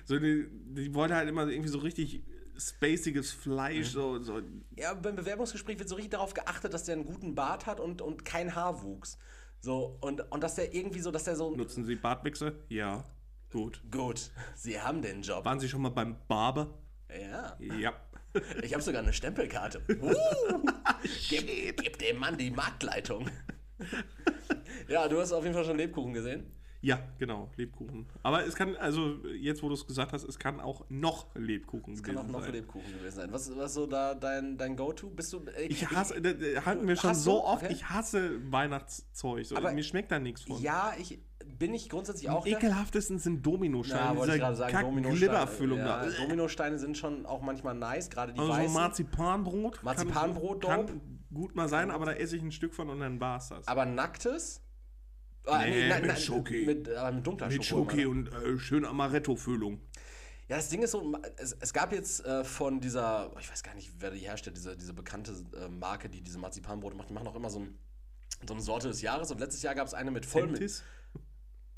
So, 0.04 0.18
die, 0.18 0.46
die 0.74 0.94
wollte 0.94 1.14
halt 1.14 1.28
immer 1.28 1.46
irgendwie 1.46 1.68
so 1.68 1.78
richtig 1.78 2.22
spaciges 2.56 3.32
Fleisch, 3.32 3.90
so, 3.90 4.20
so 4.20 4.40
Ja, 4.76 4.94
beim 4.94 5.16
Bewerbungsgespräch 5.16 5.78
wird 5.78 5.88
so 5.88 5.94
richtig 5.94 6.12
darauf 6.12 6.34
geachtet, 6.34 6.74
dass 6.74 6.84
der 6.84 6.96
einen 6.96 7.04
guten 7.04 7.34
Bart 7.34 7.66
hat 7.66 7.78
und, 7.78 8.02
und 8.02 8.24
kein 8.24 8.54
Haarwuchs. 8.54 9.18
So, 9.60 9.98
und, 10.00 10.20
und 10.32 10.42
dass 10.42 10.54
der 10.54 10.74
irgendwie 10.74 11.00
so, 11.00 11.10
dass 11.10 11.24
der 11.24 11.36
so. 11.36 11.54
Nutzen 11.54 11.84
Sie 11.84 11.96
Bartwichse? 11.96 12.54
Ja. 12.68 13.04
Gut. 13.50 13.82
Gut, 13.90 14.30
Sie 14.54 14.80
haben 14.80 15.02
den 15.02 15.22
Job. 15.22 15.44
Waren 15.44 15.60
Sie 15.60 15.68
schon 15.68 15.82
mal 15.82 15.90
beim 15.90 16.16
Barber? 16.26 16.78
Ja. 17.08 17.56
Ja. 17.60 17.94
Ich 18.62 18.74
habe 18.74 18.82
sogar 18.82 19.02
eine 19.02 19.12
Stempelkarte. 19.12 19.82
Uh, 21.00 21.04
gib, 21.28 21.80
gib 21.80 21.98
dem 21.98 22.18
Mann 22.18 22.36
die 22.36 22.50
Marktleitung. 22.50 23.30
ja, 24.88 25.08
du 25.08 25.20
hast 25.20 25.32
auf 25.32 25.42
jeden 25.42 25.54
Fall 25.54 25.64
schon 25.64 25.76
Lebkuchen 25.76 26.12
gesehen. 26.12 26.46
Ja, 26.80 27.00
genau, 27.18 27.50
Lebkuchen. 27.56 28.06
Aber 28.22 28.46
es 28.46 28.54
kann, 28.54 28.76
also 28.76 29.16
jetzt, 29.36 29.64
wo 29.64 29.68
du 29.68 29.74
es 29.74 29.84
gesagt 29.84 30.12
hast, 30.12 30.22
es 30.22 30.38
kann 30.38 30.60
auch 30.60 30.84
noch 30.88 31.26
Lebkuchen 31.34 32.00
Kann 32.00 32.16
auch 32.16 32.20
gewesen 32.20 32.32
noch 32.32 32.42
sein. 32.42 32.52
Lebkuchen 32.52 32.92
gewesen 32.98 33.16
sein. 33.16 33.32
Was 33.32 33.56
was 33.56 33.74
so 33.74 33.86
da 33.88 34.14
dein, 34.14 34.56
dein 34.56 34.76
Go-To? 34.76 35.10
Bist 35.10 35.32
du. 35.32 35.40
äh, 35.56 35.62
Ich 35.66 35.90
hasse, 35.90 36.22
das 36.22 36.64
hatten 36.64 36.86
wir 36.86 36.94
schon 36.94 37.14
so 37.16 37.32
du? 37.32 37.44
oft, 37.44 37.64
Okay. 37.64 37.72
ich 37.72 37.88
hasse 37.88 38.30
Weihnachtszeug. 38.52 39.44
So, 39.44 39.56
Aber- 39.56 39.72
mir 39.72 39.82
schmeckt 39.82 40.12
da 40.12 40.20
nichts 40.20 40.42
von. 40.42 40.62
Ja, 40.62 40.92
ich 40.96 41.18
bin 41.58 41.74
ich 41.74 41.88
grundsätzlich 41.88 42.30
auch. 42.30 42.46
Am 42.46 42.52
ekelhaftesten 42.52 43.18
sind 43.18 43.44
Dominosteine. 43.44 44.00
Ja, 44.00 44.16
wollte 44.16 44.34
ich 44.34 44.40
gerade 44.40 44.54
sagen, 44.54 44.78
Dominosteine. 44.80 45.32
Ja, 45.78 46.04
da. 46.06 46.10
Dominosteine 46.22 46.78
sind 46.78 46.96
schon 46.96 47.26
auch 47.26 47.42
manchmal 47.42 47.74
nice, 47.74 48.08
gerade 48.08 48.32
die 48.32 48.38
Also 48.38 48.52
so 48.52 48.56
weißen. 48.58 48.72
Marzipanbrot. 48.74 49.82
Marzipanbrot, 49.82 50.62
kann, 50.64 50.86
dope. 50.86 50.92
kann 50.92 51.17
gut 51.32 51.54
mal 51.54 51.68
sein, 51.68 51.90
aber 51.90 52.06
da 52.06 52.12
esse 52.12 52.36
ich 52.36 52.42
ein 52.42 52.52
Stück 52.52 52.74
von 52.74 52.88
und 52.90 53.00
dann 53.00 53.20
war's 53.20 53.48
das. 53.48 53.66
Aber 53.68 53.84
nacktes? 53.86 54.62
Ah, 55.44 55.64
Nee, 55.64 55.88
nein, 55.88 56.02
mit 56.02 56.10
nein, 56.10 56.20
Schoki. 56.20 56.66
Mit, 56.66 56.88
aber 56.90 57.12
mit 57.12 57.26
dunkler 57.26 57.48
Mit. 57.48 57.64
Schoki 57.64 58.06
und 58.06 58.28
äh, 58.28 58.58
schön 58.58 58.84
Amaretto-Füllung. 58.84 59.80
Ja, 60.48 60.56
das 60.56 60.68
Ding 60.68 60.82
ist 60.82 60.92
so, 60.92 61.14
es, 61.36 61.52
es 61.60 61.72
gab 61.72 61.92
jetzt 61.92 62.24
äh, 62.24 62.42
von 62.42 62.80
dieser, 62.80 63.32
ich 63.38 63.50
weiß 63.50 63.62
gar 63.62 63.74
nicht, 63.74 63.92
wer 63.98 64.10
die 64.10 64.20
herstellt, 64.20 64.56
diese, 64.56 64.76
diese 64.76 64.94
bekannte 64.94 65.32
äh, 65.56 65.68
Marke, 65.68 66.08
die 66.08 66.22
diese 66.22 66.38
Marzipanbrote 66.38 66.96
macht, 66.96 67.10
die 67.10 67.14
machen 67.14 67.28
auch 67.28 67.36
immer 67.36 67.50
so, 67.50 67.60
ein, 67.60 67.78
so 68.46 68.54
eine 68.54 68.62
Sorte 68.62 68.88
des 68.88 69.02
Jahres 69.02 69.30
und 69.30 69.40
letztes 69.40 69.62
Jahr 69.62 69.74
gab 69.74 69.86
es 69.86 69.94
eine 69.94 70.10
mit 70.10 70.24
Vollmilch. 70.24 70.82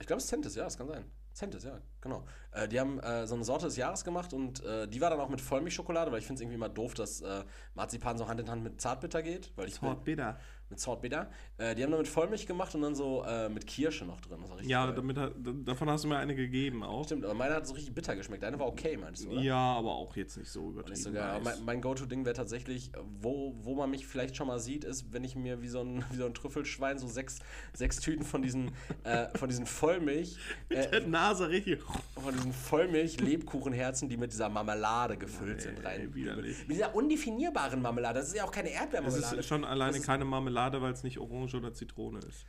Ich 0.00 0.06
glaube, 0.06 0.18
es 0.18 0.24
ist 0.24 0.30
Centis, 0.30 0.54
ja, 0.54 0.64
das 0.64 0.78
kann 0.78 0.86
sein. 0.86 1.04
Centis, 1.40 1.64
ja, 1.64 1.81
genau. 2.03 2.24
Äh, 2.53 2.68
die 2.68 2.79
haben 2.79 3.00
äh, 3.00 3.26
so 3.26 3.35
eine 3.35 3.44
Sorte 3.44 3.64
des 3.64 3.76
Jahres 3.76 4.05
gemacht 4.05 4.35
und 4.35 4.62
äh, 4.62 4.87
die 4.87 5.00
war 5.00 5.09
dann 5.09 5.20
auch 5.20 5.31
mit 5.31 5.40
Vollmilchschokolade, 5.40 6.12
weil 6.12 6.18
ich 6.18 6.26
finde 6.26 6.37
es 6.38 6.42
irgendwie 6.42 6.57
immer 6.57 6.68
doof, 6.68 6.92
dass 6.94 7.22
äh, 7.22 7.44
Marzipan 7.74 8.18
so 8.18 8.29
Hand 8.29 8.40
in 8.40 8.50
Hand 8.50 8.62
mit 8.62 8.81
Zartbitter 8.81 9.22
geht. 9.22 9.50
Weil 9.57 9.68
ich 9.68 9.81
bin, 9.81 9.88
Hot 9.88 10.05
bitter. 10.05 10.38
Mit 10.70 10.80
Saltbitter. 10.80 11.30
Äh, 11.59 11.74
die 11.74 11.83
haben 11.85 11.90
damit 11.90 12.09
Vollmilch 12.09 12.46
gemacht 12.46 12.74
und 12.74 12.83
dann 12.83 12.95
so 12.95 13.22
äh, 13.24 13.49
mit 13.49 13.66
Kirsche 13.66 14.05
noch 14.05 14.20
drin. 14.20 14.38
Das 14.57 14.66
Ja, 14.66 14.86
geil. 14.86 14.95
damit, 14.95 15.66
davon 15.68 15.90
hast 15.90 16.05
du 16.05 16.09
mir 16.09 16.16
eine 16.16 16.34
gegeben 16.34 16.82
auch. 16.82 17.05
Stimmt, 17.05 17.24
aber 17.24 17.34
meine 17.34 17.55
hat 17.55 17.66
so 17.66 17.74
richtig 17.74 17.95
bitter 17.95 18.16
geschmeckt. 18.16 18.42
Deine 18.42 18.59
war 18.59 18.66
okay, 18.66 18.97
meinst 18.97 19.24
du, 19.24 19.30
oder? 19.32 19.40
Ja, 19.42 19.57
aber 19.57 19.90
auch 19.95 20.16
jetzt 20.16 20.36
nicht 20.36 20.51
so 20.51 20.70
übertrieben. 20.70 20.90
Nicht 20.95 21.03
so 21.03 21.12
geil. 21.12 21.40
Mein, 21.42 21.64
mein 21.64 21.80
Go-To-Ding 21.80 22.24
wäre 22.24 22.34
tatsächlich, 22.34 22.90
wo, 23.20 23.55
wo 23.61 23.74
man 23.74 23.90
mich 23.90 24.07
vielleicht 24.07 24.36
schon 24.36 24.47
mal 24.47 24.61
sieht, 24.61 24.84
ist, 24.84 25.12
wenn 25.12 25.24
ich 25.24 25.36
mir 25.36 25.61
wie 25.62 25.68
so 25.68 25.80
ein, 25.80 26.05
wie 26.11 26.16
so 26.16 26.26
ein 26.26 26.34
Trüffelschwein 26.34 26.99
so 26.99 27.07
sechs, 27.09 27.40
sechs 27.72 27.99
Tüten 28.01 28.24
von 28.24 28.42
diesen, 28.42 28.70
äh, 29.05 29.26
von 29.36 29.49
diesen 29.49 29.66
Vollmilch, 29.66 30.36
äh, 30.68 30.88
Der 30.88 31.07
Nase 31.07 31.49
richtig. 31.49 31.80
von 32.14 32.34
diesen 32.34 32.53
Vollmilch-Lebkuchenherzen, 32.53 34.09
die 34.09 34.16
mit 34.16 34.32
dieser 34.32 34.49
Marmelade 34.49 35.16
gefüllt 35.16 35.62
sind, 35.62 35.84
rein. 35.84 36.01
Ey. 36.01 36.57
Mit 36.66 36.76
dieser 36.76 36.95
undefinierbaren 36.95 37.80
Marmelade. 37.82 38.20
Das 38.20 38.28
ist 38.28 38.36
ja 38.36 38.45
auch 38.45 38.53
keine 38.53 38.68
Das 38.70 38.78
Erdbeermarmelade. 38.80 39.36
ist 39.36 39.47
schon 39.47 39.64
alleine 39.64 39.97
Das 39.97 40.07
keine 40.07 40.24
Marmelade, 40.24 40.59
weil 40.82 40.92
es 40.92 41.02
nicht 41.02 41.18
Orange 41.18 41.56
oder 41.56 41.72
Zitrone 41.72 42.18
ist. 42.20 42.46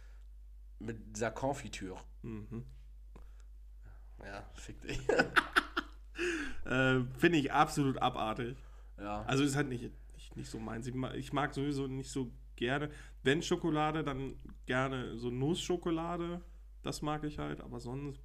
Mit 0.80 1.16
dieser 1.16 1.32
Konfitüre. 1.32 1.99
Mhm. 2.24 2.66
Ja, 4.24 4.43
fick 4.55 4.82
dich. 4.82 4.99
Äh, 6.64 7.01
Finde 7.18 7.39
ich 7.39 7.51
absolut 7.51 7.97
abartig. 7.97 8.55
ja. 8.99 9.24
Also 9.24 9.43
ist 9.43 9.55
halt 9.55 9.68
nicht, 9.68 9.89
nicht, 10.14 10.38
nicht 10.38 10.49
so 10.49 10.59
meins. 10.59 10.86
Ich 11.16 11.34
mag, 11.34 11.53
sowieso 11.55 11.88
nicht 11.88 12.12
so 12.12 12.32
gerne. 12.55 12.91
Wenn 13.24 13.41
Schokolade, 13.41 14.03
dann 14.03 14.36
gerne 14.68 15.18
so 15.18 15.32
Nussschokolade. 15.32 16.39
Das 16.84 17.01
mag 17.01 17.24
ich 17.24 17.39
halt. 17.39 17.62
Aber 17.62 17.80
sonst, 17.80 18.22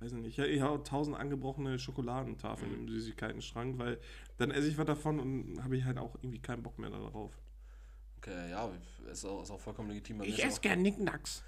weiß 0.00 0.12
ich 0.12 0.18
nicht. 0.18 0.38
Ich, 0.38 0.44
ich 0.44 0.60
habe 0.60 0.82
tausend 0.82 1.16
angebrochene 1.16 1.78
Schokoladentafeln 1.78 2.74
im 2.74 2.88
Süßigkeitenschrank, 2.88 3.78
weil 3.78 3.98
dann 4.36 4.50
esse 4.50 4.68
ich 4.68 4.76
was 4.76 4.86
davon 4.86 5.18
und 5.18 5.64
habe 5.64 5.76
ich 5.78 5.84
halt 5.84 5.96
auch 5.96 6.16
irgendwie 6.16 6.40
keinen 6.40 6.62
Bock 6.62 6.78
mehr 6.78 6.90
darauf. 6.90 7.32
Okay, 8.22 8.50
ja, 8.50 8.70
ist 9.10 9.24
auch, 9.24 9.42
ist 9.42 9.50
auch 9.50 9.58
vollkommen 9.60 9.88
legitim. 9.88 10.22
Ich 10.22 10.44
esse 10.44 10.60
gern 10.60 10.80
Nicknacks. 10.82 11.42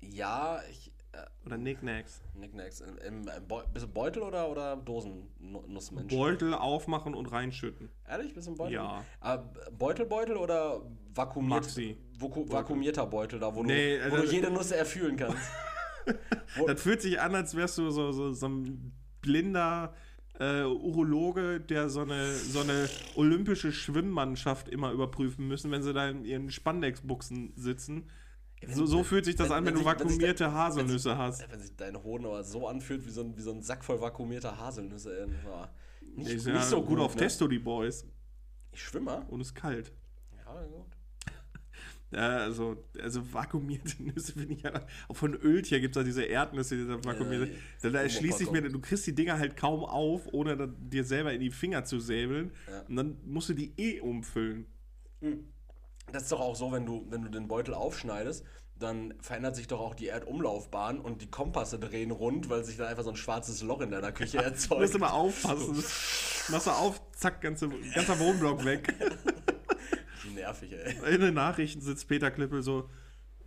Ja, 0.00 0.60
ich. 0.70 0.92
Äh, 1.12 1.18
Oder 1.44 1.58
Nicknacks. 1.58 2.22
Knickknacks. 2.34 2.80
Im, 2.80 2.96
im, 2.98 3.28
im 3.28 3.46
Beu- 3.48 3.86
Beutel 3.88 4.22
oder, 4.22 4.48
oder 4.48 4.76
Dosen-Nussmensch? 4.76 6.14
Beutel 6.14 6.54
aufmachen 6.54 7.14
und 7.14 7.26
reinschütten. 7.26 7.90
Ehrlich, 8.08 8.32
bist 8.32 8.46
du 8.46 8.52
ein 8.52 8.56
Beutel? 8.56 8.74
Ja. 8.74 9.04
Aber 9.20 9.52
Beutel, 9.76 10.06
Beutel 10.06 10.36
oder 10.36 10.80
vakuumiert, 11.14 11.62
Maxi. 11.64 11.98
Vaku, 12.18 12.48
vakuumierter 12.50 13.04
Beutel, 13.06 13.40
da 13.40 13.54
wo, 13.54 13.62
Nee, 13.62 13.98
du, 13.98 14.10
wo 14.10 14.14
also- 14.14 14.26
du 14.28 14.32
jede 14.32 14.50
Nuss 14.50 14.70
erfühlen 14.70 15.16
kannst? 15.16 15.36
Das 16.66 16.82
fühlt 16.82 17.00
sich 17.00 17.20
an, 17.20 17.32
als 17.36 17.54
wärst 17.54 17.78
du 17.78 17.90
so, 17.90 18.10
so, 18.10 18.32
so 18.32 18.48
ein 18.48 18.92
blinder 19.20 19.94
äh, 20.40 20.62
Urologe, 20.64 21.60
der 21.60 21.88
so 21.88 22.00
eine, 22.00 22.32
so 22.34 22.60
eine 22.60 22.88
olympische 23.16 23.72
Schwimmmannschaft 23.72 24.68
immer 24.68 24.92
überprüfen 24.92 25.46
müssen, 25.48 25.70
wenn 25.70 25.82
sie 25.82 25.92
da 25.92 26.08
in 26.08 26.24
ihren 26.24 26.50
Spandexbuchsen 26.50 27.52
sitzen. 27.56 28.10
So, 28.68 28.86
so 28.86 29.02
fühlt 29.02 29.24
sich 29.24 29.34
das 29.34 29.48
wenn- 29.50 29.56
an, 29.56 29.64
wenn, 29.66 29.74
wenn 29.74 29.80
du 29.82 29.86
wenn 29.90 29.98
vakuumierte 29.98 30.44
der- 30.44 30.52
Haselnüsse 30.54 31.18
hast. 31.18 31.50
Wenn 31.50 31.60
sich 31.60 31.74
dein 31.76 32.02
Hoden 32.02 32.26
aber 32.26 32.44
so 32.44 32.68
anfühlt 32.68 33.04
wie 33.06 33.10
so 33.10 33.22
ein, 33.22 33.36
wie 33.36 33.40
so 33.40 33.50
ein 33.52 33.60
Sack 33.62 33.84
voll 33.84 34.00
vakuumierter 34.00 34.56
Haselnüsse. 34.58 35.28
Ja, 35.44 35.68
Nicht, 36.14 36.28
ist 36.30 36.46
nicht 36.46 36.54
ja 36.54 36.62
so 36.62 36.82
gut, 36.82 37.00
auf 37.00 37.14
ne? 37.14 37.22
Testo, 37.22 37.48
die 37.48 37.58
Boys. 37.58 38.06
Ich 38.70 38.82
schwimme. 38.82 39.26
Und 39.28 39.40
ist 39.40 39.54
kalt. 39.54 39.92
Ja, 40.36 40.62
gut. 40.64 40.91
Ja, 42.12 42.36
also, 42.38 42.76
also 43.02 43.32
vakuumierte 43.32 44.02
Nüsse 44.02 44.32
finde 44.34 44.54
ich 44.54 44.62
ja. 44.62 44.72
Auch 45.08 45.16
von 45.16 45.34
Öltier 45.34 45.80
gibt 45.80 45.96
es 45.96 46.00
da 46.00 46.04
diese 46.04 46.24
Erdnüsse, 46.24 46.76
die 46.76 46.86
da 46.86 47.02
vakuumierte. 47.02 47.46
Ja, 47.46 47.58
da 47.82 47.88
da 47.88 47.98
die 48.00 48.04
erschließt 48.04 48.38
sich 48.38 48.48
mir, 48.50 48.58
Oberpackung. 48.58 48.82
du 48.82 48.86
kriegst 48.88 49.06
die 49.06 49.14
Dinger 49.14 49.38
halt 49.38 49.56
kaum 49.56 49.84
auf, 49.84 50.28
ohne 50.32 50.56
da- 50.56 50.66
dir 50.66 51.04
selber 51.04 51.32
in 51.32 51.40
die 51.40 51.50
Finger 51.50 51.84
zu 51.84 52.00
säbeln. 52.00 52.52
Ja. 52.70 52.82
Und 52.82 52.96
dann 52.96 53.16
musst 53.24 53.48
du 53.48 53.54
die 53.54 53.72
eh 53.78 54.00
umfüllen. 54.00 54.66
Das 56.12 56.24
ist 56.24 56.32
doch 56.32 56.40
auch 56.40 56.54
so, 56.56 56.70
wenn 56.72 56.84
du, 56.84 57.06
wenn 57.08 57.22
du 57.22 57.30
den 57.30 57.48
Beutel 57.48 57.72
aufschneidest, 57.74 58.44
dann 58.78 59.14
verändert 59.20 59.54
sich 59.54 59.68
doch 59.68 59.80
auch 59.80 59.94
die 59.94 60.08
Erdumlaufbahn 60.08 60.98
und 60.98 61.22
die 61.22 61.30
Kompasse 61.30 61.78
drehen 61.78 62.10
rund, 62.10 62.50
weil 62.50 62.64
sich 62.64 62.76
dann 62.76 62.88
einfach 62.88 63.04
so 63.04 63.10
ein 63.10 63.16
schwarzes 63.16 63.62
Loch 63.62 63.80
in 63.80 63.90
deiner 63.92 64.10
Küche 64.12 64.38
Du 64.38 64.42
musst 64.50 64.70
erzeugt. 64.70 64.94
immer 64.96 65.12
aufpassen. 65.14 65.76
Machst 66.50 66.66
du 66.66 66.70
auf, 66.72 67.00
zack, 67.12 67.40
ganze, 67.40 67.68
ganzer 67.94 68.18
Wohnblock 68.18 68.64
weg. 68.64 68.92
Nervig, 70.34 70.72
ey. 70.72 71.14
In 71.14 71.20
den 71.20 71.34
Nachrichten 71.34 71.80
sitzt 71.80 72.08
Peter 72.08 72.30
Klippel 72.30 72.62
so, 72.62 72.88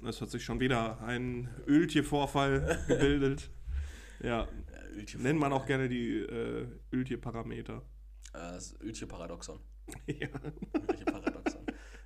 es 0.07 0.21
hat 0.21 0.29
sich 0.29 0.43
schon 0.43 0.59
wieder 0.59 1.01
ein 1.01 1.49
Öltiervorfall 1.67 2.83
gebildet. 2.87 3.49
Ja, 4.21 4.47
Ja, 4.47 4.47
nennt 5.19 5.39
man 5.39 5.51
auch 5.53 5.65
gerne 5.65 5.89
die 5.89 6.17
äh, 6.19 6.67
Öltierparameter. 6.93 7.77
Äh, 8.33 8.37
Das 8.37 8.75
Öltier-Paradoxon. 8.81 9.59
Ja. 10.07 10.27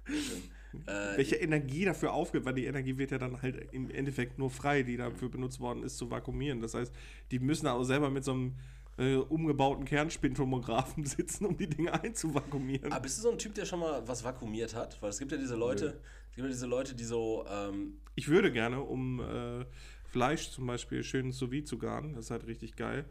Schön. 0.07 0.43
Äh, 0.85 1.17
Welche 1.17 1.35
Energie 1.35 1.83
dafür 1.83 2.13
aufgibt, 2.13 2.45
weil 2.45 2.53
die 2.53 2.65
Energie 2.65 2.95
wird 2.97 3.09
ja 3.09 3.17
dann 3.17 3.41
halt 3.41 3.73
im 3.73 3.89
Endeffekt 3.89 4.37
nur 4.37 4.51
frei, 4.51 4.83
die 4.83 4.97
dafür 4.97 5.27
benutzt 5.29 5.59
worden 5.59 5.81
ist, 5.83 5.97
zu 5.97 6.11
vakuumieren. 6.11 6.61
Das 6.61 6.75
heißt, 6.75 6.93
die 7.31 7.39
müssen 7.39 7.65
auch 7.67 7.83
selber 7.83 8.11
mit 8.11 8.23
so 8.23 8.31
einem 8.33 8.55
äh, 8.99 9.15
umgebauten 9.15 9.85
Kernspintomographen 9.85 11.05
sitzen, 11.05 11.45
um 11.45 11.57
die 11.57 11.67
Dinge 11.67 11.93
einzuvakuumieren. 11.93 12.91
aber 12.91 13.01
bist 13.01 13.17
du 13.17 13.21
so 13.23 13.31
ein 13.31 13.37
Typ, 13.37 13.55
der 13.55 13.65
schon 13.65 13.79
mal 13.79 14.05
was 14.07 14.23
vakuumiert 14.23 14.75
hat? 14.75 15.01
Weil 15.01 15.09
es 15.09 15.19
gibt 15.19 15.31
ja 15.31 15.37
diese 15.37 15.55
Leute, 15.55 16.01
es 16.29 16.35
gibt 16.35 16.45
ja 16.45 16.51
diese 16.51 16.67
Leute, 16.67 16.93
die 16.93 17.05
so, 17.05 17.45
ähm, 17.49 17.99
Ich 18.15 18.27
würde 18.27 18.51
gerne, 18.51 18.81
um 18.81 19.21
äh, 19.21 19.65
Fleisch 20.03 20.51
zum 20.51 20.67
Beispiel 20.67 21.03
schön 21.03 21.31
sous 21.31 21.49
vide 21.49 21.65
zu 21.65 21.77
garen, 21.77 22.13
das 22.13 22.25
ist 22.25 22.31
halt 22.31 22.45
richtig 22.45 22.75
geil. 22.75 23.05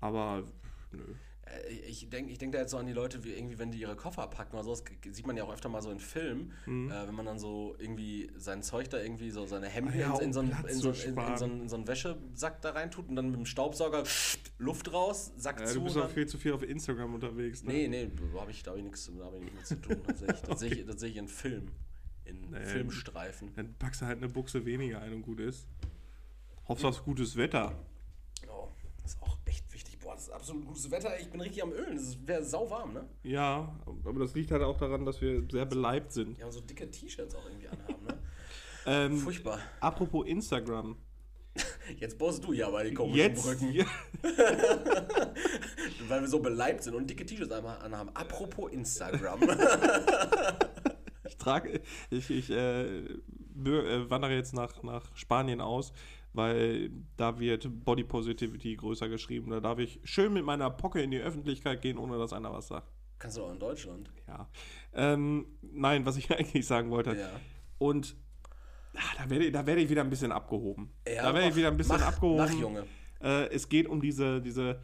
Aber 0.00 0.44
nö. 0.92 1.04
Äh, 1.46 1.68
ich 1.72 2.08
denke 2.10 2.30
ich 2.32 2.38
denk 2.38 2.52
da 2.52 2.58
jetzt 2.58 2.70
so 2.72 2.76
an 2.78 2.86
die 2.86 2.92
Leute, 2.92 3.24
wie 3.24 3.32
irgendwie, 3.32 3.58
wenn 3.58 3.70
die 3.70 3.78
ihre 3.80 3.96
Koffer 3.96 4.26
packen 4.28 4.54
oder 4.56 4.64
so, 4.64 4.72
das 4.72 4.84
sieht 5.16 5.26
man 5.26 5.36
ja 5.36 5.44
auch 5.44 5.52
öfter 5.52 5.68
mal 5.68 5.80
so 5.82 5.90
in 5.90 5.98
Filmen, 6.00 6.52
Mhm. 6.66 6.90
äh, 6.90 7.06
wenn 7.06 7.14
man 7.14 7.26
dann 7.26 7.38
so 7.38 7.74
irgendwie 7.78 8.30
sein 8.36 8.62
Zeug 8.62 8.88
da 8.90 9.00
irgendwie, 9.00 9.30
so 9.30 9.46
seine 9.46 9.68
Hemden 9.68 9.94
Ah 9.94 9.96
ja, 9.96 10.14
in, 10.18 10.26
in, 10.26 10.32
so 10.32 10.40
um 10.40 10.52
einen, 10.52 10.64
in, 10.66 10.74
so, 10.76 10.90
in, 10.90 11.16
in, 11.16 11.36
so 11.36 11.44
einen, 11.44 11.60
in 11.62 11.68
so 11.68 11.76
einen 11.76 11.86
Wäschesack 11.88 12.60
da 12.60 12.70
reintut 12.70 13.08
und 13.08 13.16
dann 13.16 13.26
mit 13.30 13.36
dem 13.36 13.46
Staubsauger 13.46 14.02
Luft 14.58 14.92
raus, 14.92 15.32
Sack 15.36 15.60
Ja, 15.60 15.66
zu. 15.66 15.74
du 15.78 15.84
bist 15.84 15.96
auch 15.98 16.10
viel 16.10 16.26
zu 16.26 16.38
viel 16.38 16.52
auf 16.52 16.62
Instagram 16.62 17.14
unterwegs. 17.14 17.62
Ne? 17.62 17.72
nee, 17.72 17.88
nee, 17.88 18.10
da 18.34 18.40
habe 18.40 18.50
ich, 18.50 18.64
hab 18.66 18.76
ich 18.76 18.82
nichts 18.84 19.10
mit 19.10 19.66
zu 19.66 19.76
tun. 19.80 19.96
Das 20.06 20.18
sehe 20.18 20.28
ich, 20.32 20.40
das 20.42 20.60
sehe 20.60 20.70
ich, 20.72 20.86
das 20.86 21.00
sehe 21.00 21.10
ich 21.10 21.16
in 21.16 21.28
Film. 21.28 21.68
In 22.24 22.50
Nee. 22.50 22.64
Filmstreifen. 22.64 23.52
Dann 23.54 23.74
packst 23.78 24.00
du 24.02 24.06
halt 24.06 24.18
eine 24.18 24.28
Buchse 24.28 24.64
weniger 24.66 25.00
ein 25.00 25.12
und 25.12 25.22
gut 25.22 25.38
ist. 25.38 25.68
Hoffst 26.66 26.84
auf 26.84 27.04
gutes 27.04 27.36
Wetter. 27.36 27.72
Oh, 28.48 28.68
das 29.02 29.12
ist 29.14 29.22
auch 29.22 29.38
echt 29.44 29.65
das 30.16 30.28
ist 30.28 30.32
absolut 30.32 30.64
gutes 30.66 30.90
Wetter. 30.90 31.20
Ich 31.20 31.30
bin 31.30 31.40
richtig 31.40 31.62
am 31.62 31.72
Ölen. 31.72 31.96
Es 31.96 32.26
wäre 32.26 32.42
sauwarm, 32.42 32.94
ne? 32.94 33.06
Ja, 33.22 33.78
aber 34.04 34.20
das 34.20 34.34
liegt 34.34 34.50
halt 34.50 34.62
auch 34.62 34.78
daran, 34.78 35.04
dass 35.04 35.20
wir 35.20 35.46
sehr 35.50 35.66
beleibt 35.66 36.12
sind. 36.12 36.38
Ja, 36.38 36.46
und 36.46 36.52
so 36.52 36.60
dicke 36.60 36.90
T-Shirts 36.90 37.34
auch 37.34 37.44
irgendwie 37.46 37.68
anhaben, 37.68 38.04
ne? 38.04 38.18
Ähm, 38.88 39.18
Furchtbar. 39.18 39.58
apropos 39.80 40.28
Instagram. 40.28 40.96
Jetzt 41.98 42.18
baust 42.18 42.44
du 42.44 42.52
ja 42.52 42.70
bei 42.70 42.84
die 42.84 42.94
komischen 42.94 43.18
Jetzt, 43.18 43.42
Brücken. 43.42 43.84
Weil 46.08 46.20
wir 46.20 46.28
so 46.28 46.38
beleibt 46.38 46.84
sind 46.84 46.94
und 46.94 47.10
dicke 47.10 47.26
T-Shirts 47.26 47.50
einmal 47.50 47.80
anhaben. 47.80 48.10
Apropos 48.14 48.70
Instagram. 48.70 49.40
ich 51.24 51.36
trage, 51.36 51.80
ich, 52.10 52.30
ich 52.30 52.48
äh, 52.48 52.84
äh, 52.84 54.10
wandere 54.10 54.34
jetzt 54.34 54.54
nach, 54.54 54.84
nach 54.84 55.04
Spanien 55.16 55.60
aus, 55.60 55.92
weil 56.36 56.90
da 57.16 57.38
wird 57.40 57.68
Body 57.84 58.04
Positivity 58.04 58.76
größer 58.76 59.08
geschrieben. 59.08 59.50
Da 59.50 59.60
darf 59.60 59.78
ich 59.78 59.98
schön 60.04 60.32
mit 60.32 60.44
meiner 60.44 60.70
Pocke 60.70 61.00
in 61.02 61.10
die 61.10 61.18
Öffentlichkeit 61.18 61.82
gehen, 61.82 61.98
ohne 61.98 62.18
dass 62.18 62.32
einer 62.32 62.52
was 62.52 62.68
sagt. 62.68 62.92
Kannst 63.18 63.38
du 63.38 63.42
auch 63.44 63.52
in 63.52 63.58
Deutschland. 63.58 64.10
Ja. 64.28 64.48
Ähm, 64.92 65.46
nein, 65.62 66.04
was 66.06 66.16
ich 66.18 66.30
eigentlich 66.38 66.66
sagen 66.66 66.90
wollte. 66.90 67.16
Ja. 67.16 67.30
Und 67.78 68.14
ah, 68.94 69.00
da 69.18 69.30
werde, 69.30 69.46
ich- 69.46 69.52
da 69.52 69.66
werde 69.66 69.80
ich 69.80 69.88
wieder 69.88 70.02
ein 70.02 70.10
bisschen 70.10 70.32
abgehoben. 70.32 70.90
Ja, 71.08 71.22
da 71.22 71.34
werde 71.34 71.48
ich 71.48 71.56
wieder 71.56 71.68
ein 71.68 71.76
bisschen 71.76 71.96
mach- 71.96 72.06
abgehoben. 72.08 72.36
mach, 72.44 72.52
Junge. 72.52 72.84
Äh, 73.22 73.48
es 73.54 73.68
geht 73.70 73.88
um 73.88 74.00
diese, 74.02 74.40
diese 74.42 74.80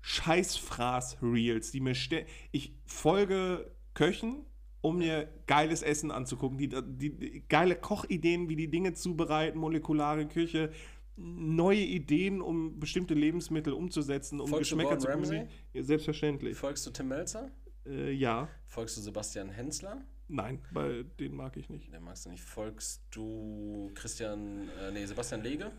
Scheißfraß-Reels, 0.00 1.70
die 1.72 1.80
mir 1.80 1.94
ste- 1.94 2.26
Ich 2.52 2.74
folge 2.86 3.70
Köchen, 3.94 4.44
um 4.86 4.98
mir 4.98 5.28
geiles 5.48 5.82
Essen 5.82 6.10
anzugucken. 6.12 6.58
Die, 6.58 6.68
die, 6.68 7.10
die 7.10 7.42
geile 7.48 7.74
Kochideen, 7.74 8.48
wie 8.48 8.54
die 8.56 8.70
Dinge 8.70 8.92
zubereiten, 8.94 9.58
molekulare 9.58 10.26
Küche, 10.26 10.70
neue 11.16 11.80
Ideen, 11.80 12.40
um 12.40 12.78
bestimmte 12.78 13.14
Lebensmittel 13.14 13.72
umzusetzen, 13.72 14.40
um 14.40 14.48
Folgst 14.48 14.70
Geschmäcker 14.70 14.98
zu 14.98 15.08
kombinieren. 15.08 15.48
Ja, 15.72 15.82
selbstverständlich. 15.82 16.56
Folgst 16.56 16.86
du 16.86 16.90
Tim 16.90 17.08
Melzer? 17.08 17.50
Äh, 17.84 18.12
ja. 18.12 18.48
Folgst 18.68 18.96
du 18.96 19.00
Sebastian 19.00 19.48
Hensler? 19.48 20.04
Nein, 20.28 20.60
weil 20.72 21.04
den 21.04 21.34
mag 21.34 21.56
ich 21.56 21.68
nicht. 21.68 21.92
Den 21.92 22.02
magst 22.04 22.26
du 22.26 22.30
nicht. 22.30 22.42
Folgst 22.42 23.02
du 23.10 23.90
Christian, 23.94 24.68
äh, 24.80 24.92
nee, 24.92 25.04
Sebastian 25.04 25.42
Lege? 25.42 25.72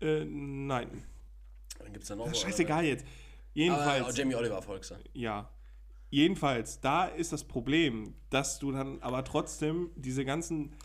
Äh, 0.00 0.24
nein. 0.24 1.04
Dann 1.78 1.92
gibt's 1.92 2.08
da 2.08 2.16
noch. 2.16 2.26
Das 2.26 2.34
ist 2.34 2.42
scheißegal 2.42 2.84
jetzt. 2.84 3.04
äh, 3.04 3.08
Jedenfalls. 3.54 4.04
Aber 4.04 4.12
Jamie 4.12 4.34
Oliver 4.36 4.62
folgst 4.62 4.90
du. 4.90 4.94
Ja. 5.12 5.50
Jedenfalls, 6.14 6.80
da 6.80 7.06
ist 7.06 7.32
das 7.32 7.42
Problem, 7.42 8.14
dass 8.30 8.60
du 8.60 8.70
dann 8.70 9.02
aber 9.02 9.24
trotzdem 9.24 9.90
diese 9.96 10.24
ganzen 10.24 10.76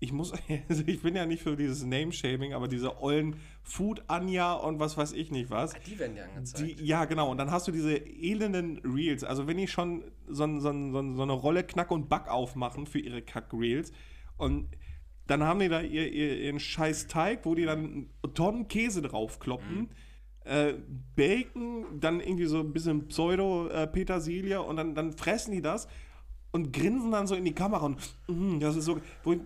ich 0.00 0.12
muss, 0.12 0.32
also 0.68 0.82
ich 0.86 1.02
bin 1.02 1.14
ja 1.14 1.26
nicht 1.26 1.42
für 1.42 1.56
dieses 1.56 1.84
Name-Shaming, 1.84 2.54
aber 2.54 2.66
diese 2.66 3.02
ollen 3.02 3.36
Food-Anja 3.62 4.54
und 4.54 4.80
was 4.80 4.96
weiß 4.96 5.12
ich 5.12 5.30
nicht 5.30 5.50
was. 5.50 5.74
Ah, 5.74 5.78
Die 5.86 5.98
werden 5.98 6.16
ja 6.16 6.24
angezeigt. 6.24 6.80
Die, 6.80 6.84
ja, 6.86 7.04
genau. 7.04 7.30
Und 7.30 7.36
dann 7.36 7.50
hast 7.50 7.68
du 7.68 7.72
diese 7.72 7.96
elenden 7.96 8.78
Reels. 8.78 9.24
Also, 9.24 9.46
wenn 9.46 9.58
die 9.58 9.68
schon 9.68 10.04
so, 10.26 10.46
so, 10.58 10.72
so, 10.72 11.14
so 11.14 11.22
eine 11.22 11.32
Rolle 11.32 11.62
Knack 11.62 11.90
und 11.90 12.08
Back 12.08 12.28
aufmachen 12.28 12.86
für 12.86 13.00
ihre 13.00 13.20
Kack-Reels 13.20 13.92
und 14.38 14.68
dann 15.26 15.42
haben 15.42 15.60
die 15.60 15.68
da 15.68 15.82
ihr, 15.82 16.10
ihr, 16.10 16.38
ihren 16.38 16.60
scheiß 16.60 17.08
Teig, 17.08 17.44
wo 17.44 17.54
die 17.54 17.64
dann 17.64 18.08
Tonnen 18.32 18.68
Käse 18.68 19.02
draufkloppen. 19.02 19.90
Äh, 20.44 20.74
Bacon, 21.16 22.00
dann 22.00 22.20
irgendwie 22.20 22.46
so 22.46 22.60
ein 22.60 22.72
bisschen 22.72 23.08
Pseudo-Petersilie 23.08 24.60
und 24.60 24.76
dann, 24.76 24.94
dann 24.94 25.12
fressen 25.12 25.52
die 25.52 25.62
das 25.62 25.88
und 26.52 26.72
grinsen 26.72 27.10
dann 27.10 27.26
so 27.26 27.34
in 27.34 27.44
die 27.44 27.54
Kamera 27.54 27.86
und 27.86 27.98
mm, 28.28 28.60
das 28.60 28.76
ist 28.76 28.84
so. 28.84 28.98
Ich, 29.24 29.40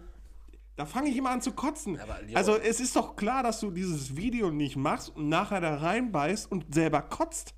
da 0.76 0.86
fange 0.86 1.08
ich 1.08 1.16
immer 1.16 1.30
an 1.30 1.40
zu 1.40 1.52
kotzen. 1.52 1.98
Aber, 1.98 2.18
also 2.34 2.56
es 2.56 2.80
ist 2.80 2.94
doch 2.94 3.16
klar, 3.16 3.42
dass 3.42 3.60
du 3.60 3.70
dieses 3.70 4.16
Video 4.16 4.50
nicht 4.50 4.76
machst 4.76 5.14
und 5.16 5.28
nachher 5.28 5.60
da 5.60 5.76
reinbeißt 5.76 6.50
und 6.50 6.72
selber 6.72 7.02
kotzt. 7.02 7.54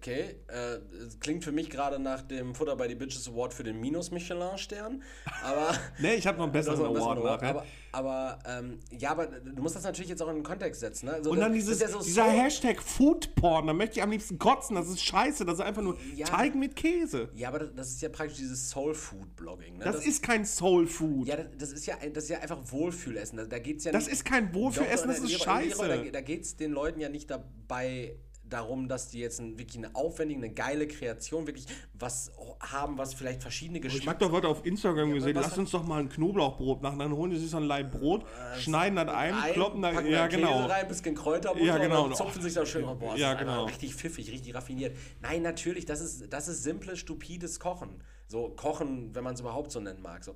Okay, 0.00 0.36
äh, 0.48 0.78
klingt 1.20 1.44
für 1.44 1.52
mich 1.52 1.68
gerade 1.68 1.98
nach 1.98 2.22
dem 2.22 2.54
Futter 2.54 2.74
bei 2.74 2.88
die 2.88 2.94
Bitches 2.94 3.28
Award 3.28 3.52
für 3.52 3.64
den 3.64 3.78
Minus-Michelin-Stern. 3.80 5.02
Aber. 5.44 5.74
Nee, 5.98 6.14
ich 6.14 6.26
habe 6.26 6.38
noch 6.38 6.44
einen 6.44 6.52
besseren 6.54 6.78
Das 6.80 6.88
noch 6.88 7.10
ein 7.10 7.18
Award 7.18 7.42
nachher. 7.42 7.50
Aber, 7.50 7.66
aber 7.92 8.38
ähm, 8.46 8.78
ja, 8.98 9.10
aber 9.10 9.26
du 9.26 9.60
musst 9.60 9.76
das 9.76 9.82
natürlich 9.82 10.08
jetzt 10.08 10.22
auch 10.22 10.28
in 10.30 10.36
den 10.36 10.42
Kontext 10.42 10.80
setzen. 10.80 11.06
Ne? 11.06 11.12
Also 11.14 11.30
Und 11.30 11.36
das, 11.36 11.44
dann 11.44 11.52
das 11.54 11.64
dieses, 11.64 11.80
ja 11.80 11.88
so 11.88 12.00
dieser 12.00 12.24
Soul- 12.24 12.32
Hashtag 12.32 12.80
Foodporn, 12.80 13.66
da 13.66 13.74
möchte 13.74 13.98
ich 13.98 14.02
am 14.02 14.10
liebsten 14.10 14.38
kotzen. 14.38 14.74
Das 14.76 14.88
ist 14.88 15.02
scheiße. 15.02 15.44
Das 15.44 15.56
ist 15.56 15.60
einfach 15.60 15.82
nur 15.82 15.98
Ja. 16.14 16.24
Teig 16.26 16.54
mit 16.54 16.76
Käse. 16.76 17.28
Ja, 17.34 17.48
aber 17.48 17.58
das, 17.58 17.74
das 17.74 17.88
ist 17.90 18.00
ja 18.00 18.08
praktisch 18.08 18.38
dieses 18.38 18.70
Soul-Food-Blogging. 18.70 19.78
Ne? 19.78 19.84
Das, 19.84 20.06
ist 20.06 20.22
kein 20.22 20.46
Soul 20.46 20.86
Food. 20.86 21.28
Ja, 21.28 21.36
das, 21.36 21.46
das 21.58 21.72
ist 21.72 21.84
ja, 21.84 21.96
das 22.14 22.24
ist 22.24 22.30
ja 22.30 22.38
einfach 22.38 22.60
Wohlfühlessen. 22.72 23.36
Da, 23.36 23.44
da 23.44 23.58
geht's 23.58 23.84
ja 23.84 23.92
das 23.92 24.04
nicht, 24.04 24.14
ist 24.14 24.24
kein 24.24 24.54
Wohlfühlessen, 24.54 25.08
Doch, 25.08 25.14
das 25.16 25.24
ist 25.30 25.42
scheiße. 25.42 25.88
Da, 25.88 25.96
da 26.10 26.20
geht 26.22 26.44
es 26.44 26.56
den 26.56 26.72
Leuten 26.72 27.00
ja 27.00 27.10
nicht 27.10 27.30
dabei 27.30 28.16
darum, 28.52 28.88
dass 28.88 29.08
die 29.08 29.20
jetzt 29.20 29.40
ein, 29.40 29.58
wirklich 29.58 29.78
eine 29.78 29.94
aufwendige, 29.94 30.38
eine 30.40 30.52
geile 30.52 30.86
Kreation 30.86 31.46
wirklich 31.46 31.66
was 31.94 32.32
haben, 32.60 32.98
was 32.98 33.14
vielleicht 33.14 33.42
verschiedene 33.42 33.78
Ich 33.78 33.84
hab 33.84 33.92
Geschmäcker. 33.92 34.18
doch 34.20 34.32
heute 34.32 34.48
auf 34.48 34.64
Instagram 34.66 35.12
gesehen, 35.12 35.34
was 35.36 35.46
lass 35.46 35.58
uns 35.58 35.70
doch 35.70 35.84
mal 35.84 36.00
ein 36.00 36.08
Knoblauchbrot 36.08 36.82
machen. 36.82 36.98
Dann 36.98 37.12
holen 37.12 37.30
die 37.30 37.38
sich 37.38 37.50
so 37.50 37.56
ein 37.56 37.64
Leib 37.64 37.92
Brot, 37.92 38.24
schneiden 38.58 38.96
das 38.96 39.08
ein, 39.08 39.34
kloppen 39.52 39.82
da, 39.82 39.92
packen 39.92 40.08
ja 40.10 40.22
da 40.22 40.26
genau. 40.28 40.52
Käse 40.62 40.68
rein, 40.68 40.88
bisschen 40.88 41.14
Kräuterbutter 41.14 41.64
Ja, 41.64 41.78
genau. 41.78 42.04
und 42.04 42.10
dann 42.10 42.16
zupfen 42.16 42.42
sich 42.42 42.54
da 42.54 42.66
schön 42.66 42.84
raus. 42.84 42.98
Boah, 42.98 43.16
Ja, 43.16 43.34
genau. 43.34 43.64
richtig 43.64 43.94
pfiffig, 43.94 44.30
richtig 44.30 44.54
raffiniert. 44.54 44.96
Nein, 45.20 45.42
natürlich, 45.42 45.86
das 45.86 46.00
ist, 46.00 46.32
das 46.32 46.48
ist 46.48 46.62
simples, 46.62 46.98
stupides 46.98 47.60
Kochen. 47.60 48.02
So 48.26 48.50
Kochen, 48.50 49.14
wenn 49.14 49.24
man 49.24 49.34
es 49.34 49.40
überhaupt 49.40 49.72
so 49.72 49.80
nennen 49.80 50.02
mag. 50.02 50.22
So. 50.24 50.34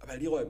Aber 0.00 0.16
Leroy, 0.16 0.46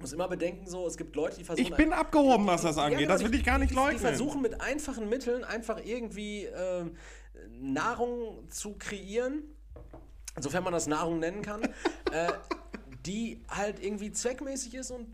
muss 0.00 0.12
immer 0.12 0.28
bedenken, 0.28 0.66
so, 0.66 0.86
es 0.86 0.96
gibt 0.96 1.14
Leute, 1.16 1.38
die 1.38 1.44
versuchen... 1.44 1.66
Ich 1.70 1.76
bin 1.76 1.92
abgehoben, 1.92 2.46
was 2.46 2.62
das 2.62 2.76
Ja, 2.76 2.84
angeht. 2.84 3.00
genau, 3.00 3.12
Das 3.12 3.24
will 3.24 3.34
ich 3.34 3.44
gar 3.44 3.58
nicht 3.58 3.72
leugnen. 3.72 3.98
Die 3.98 4.04
versuchen 4.06 4.42
mit 4.42 4.60
einfachen 4.60 5.08
Mitteln 5.08 5.44
einfach 5.44 5.80
irgendwie 5.84 6.44
ähm, 6.44 6.96
Nahrung 7.60 8.48
zu 8.50 8.74
kreieren, 8.74 9.42
sofern 10.38 10.64
man 10.64 10.72
das 10.72 10.86
Nahrung 10.86 11.20
nennen 11.20 11.42
kann, 11.42 11.62
äh, 12.12 12.32
die 13.06 13.42
halt 13.48 13.82
irgendwie 13.82 14.12
zweckmäßig 14.12 14.74
ist 14.74 14.90
und 14.90 15.06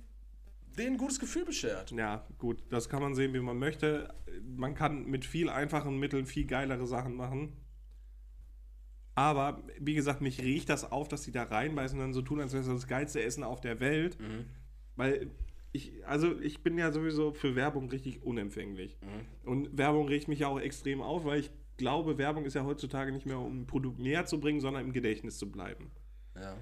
denen 0.78 0.94
ein 0.94 0.98
gutes 0.98 1.18
Gefühl 1.20 1.44
beschert. 1.44 1.90
Ja, 1.90 2.24
gut, 2.38 2.62
das 2.70 2.88
kann 2.88 3.02
man 3.02 3.14
sehen, 3.14 3.34
wie 3.34 3.40
man 3.40 3.58
möchte. 3.58 4.14
Man 4.56 4.74
kann 4.74 5.04
mit 5.06 5.24
viel 5.24 5.48
einfachen 5.50 5.98
Mitteln 5.98 6.26
viel 6.26 6.46
geilere 6.46 6.86
Sachen 6.86 7.14
machen. 7.16 7.52
Aber, 9.16 9.62
wie 9.78 9.94
gesagt, 9.94 10.20
mich 10.22 10.40
riecht 10.40 10.68
das 10.68 10.90
auf, 10.90 11.08
dass 11.08 11.22
die 11.22 11.32
da 11.32 11.42
reinbeißen 11.42 11.98
und 11.98 12.04
dann 12.04 12.14
so 12.14 12.22
tun, 12.22 12.40
als 12.40 12.52
wäre 12.52 12.62
es 12.62 12.68
das 12.68 12.86
geilste 12.86 13.22
Essen 13.22 13.42
auf 13.42 13.60
der 13.60 13.80
Welt. 13.80 14.16
Weil 15.00 15.30
ich, 15.72 16.06
also 16.06 16.38
ich 16.40 16.62
bin 16.62 16.76
ja 16.76 16.92
sowieso 16.92 17.32
für 17.32 17.56
Werbung 17.56 17.88
richtig 17.88 18.22
unempfänglich. 18.22 18.98
Und 19.46 19.78
Werbung 19.78 20.08
regt 20.08 20.28
mich 20.28 20.40
ja 20.40 20.48
auch 20.48 20.60
extrem 20.60 21.00
auf, 21.00 21.24
weil 21.24 21.40
ich 21.40 21.50
glaube, 21.78 22.18
Werbung 22.18 22.44
ist 22.44 22.52
ja 22.52 22.66
heutzutage 22.66 23.10
nicht 23.10 23.24
mehr, 23.24 23.38
um 23.38 23.62
ein 23.62 23.66
Produkt 23.66 23.98
näher 23.98 24.26
zu 24.26 24.38
bringen, 24.38 24.60
sondern 24.60 24.84
im 24.84 24.92
Gedächtnis 24.92 25.38
zu 25.38 25.50
bleiben. 25.50 25.90
Ja. 26.34 26.54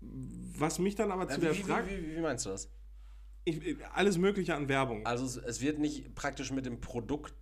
Was 0.00 0.78
mich 0.78 0.94
dann 0.94 1.12
aber 1.12 1.28
zu 1.28 1.38
der 1.38 1.54
Wie, 1.54 1.62
Frage. 1.62 1.90
wie, 1.90 2.12
wie, 2.12 2.16
wie 2.16 2.20
meinst 2.22 2.46
du 2.46 2.50
das? 2.50 2.72
Ich, 3.44 3.76
alles 3.92 4.16
Mögliche 4.16 4.54
an 4.54 4.70
Werbung. 4.70 5.04
Also 5.04 5.26
es, 5.26 5.36
es 5.36 5.60
wird 5.60 5.78
nicht 5.78 6.14
praktisch 6.14 6.50
mit 6.50 6.64
dem 6.64 6.80
Produkt 6.80 7.34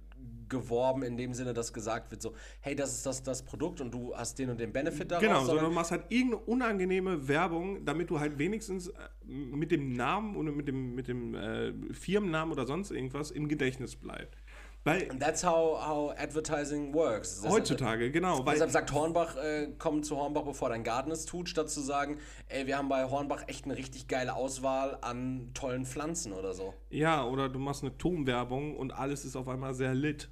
geworben, 0.49 1.03
in 1.03 1.17
dem 1.17 1.35
Sinne, 1.35 1.55
dass 1.55 1.73
gesagt 1.73 2.11
wird 2.11 2.23
so, 2.23 2.35
hey, 2.61 2.75
das 2.75 2.93
ist 2.93 3.07
das, 3.07 3.23
das 3.23 3.43
Produkt 3.45 3.81
und 3.81 3.93
du 3.93 4.15
hast 4.17 4.39
den 4.39 4.51
und 4.51 4.61
den 4.61 4.73
Benefit 4.73 5.11
daraus. 5.11 5.23
Genau, 5.23 5.45
sondern 5.45 5.67
du 5.67 5.71
machst 5.71 5.91
halt 5.91 6.05
irgendeine 6.09 6.43
unangenehme 6.45 7.29
Werbung, 7.29 7.85
damit 7.85 8.11
du 8.11 8.21
halt 8.21 8.39
wenigstens 8.39 8.89
äh, 8.89 8.93
mit 9.27 9.71
dem 9.71 9.93
Namen 9.93 10.37
oder 10.37 10.53
mit 10.53 10.69
dem, 10.69 10.95
mit 10.95 11.09
dem 11.09 11.35
äh, 11.35 11.73
Firmennamen 11.93 12.53
oder 12.53 12.67
sonst 12.67 12.91
irgendwas 12.91 13.31
im 13.31 13.49
Gedächtnis 13.49 13.97
bleibst. 13.97 14.39
Weil 14.87 15.09
That's 15.19 15.43
how, 15.43 15.81
how 15.83 16.11
advertising 16.19 16.93
works. 16.93 17.41
Deshalb- 17.41 17.55
heutzutage, 17.55 18.11
genau, 18.11 18.43
Deshalb 18.43 18.71
sagt 18.71 18.93
Hornbach, 18.93 19.35
äh, 19.37 19.69
komm 19.79 20.03
zu 20.03 20.15
Hornbach, 20.15 20.43
bevor 20.43 20.69
dein 20.69 20.85
Garten 20.85 21.11
es 21.11 21.25
tut, 21.25 21.49
statt 21.49 21.71
zu 21.71 21.81
sagen, 21.81 22.19
ey, 22.49 22.67
wir 22.67 22.77
haben 22.77 22.91
bei 22.91 23.09
Hornbach 23.09 23.45
echt 23.47 23.65
eine 23.65 23.79
richtig 23.79 24.09
geile 24.09 24.35
Auswahl 24.35 24.99
an 25.01 25.53
tollen 25.55 25.87
Pflanzen 25.87 26.35
oder 26.35 26.53
so. 26.53 26.75
ja, 26.91 27.25
oder 27.27 27.49
du 27.49 27.59
machst 27.59 27.83
eine 27.83 27.97
Turmwerbung 27.97 28.77
und 28.77 28.93
alles 28.93 29.25
ist 29.25 29.37
auf 29.37 29.49
einmal 29.49 29.73
sehr 29.73 29.95
lit. 29.95 30.29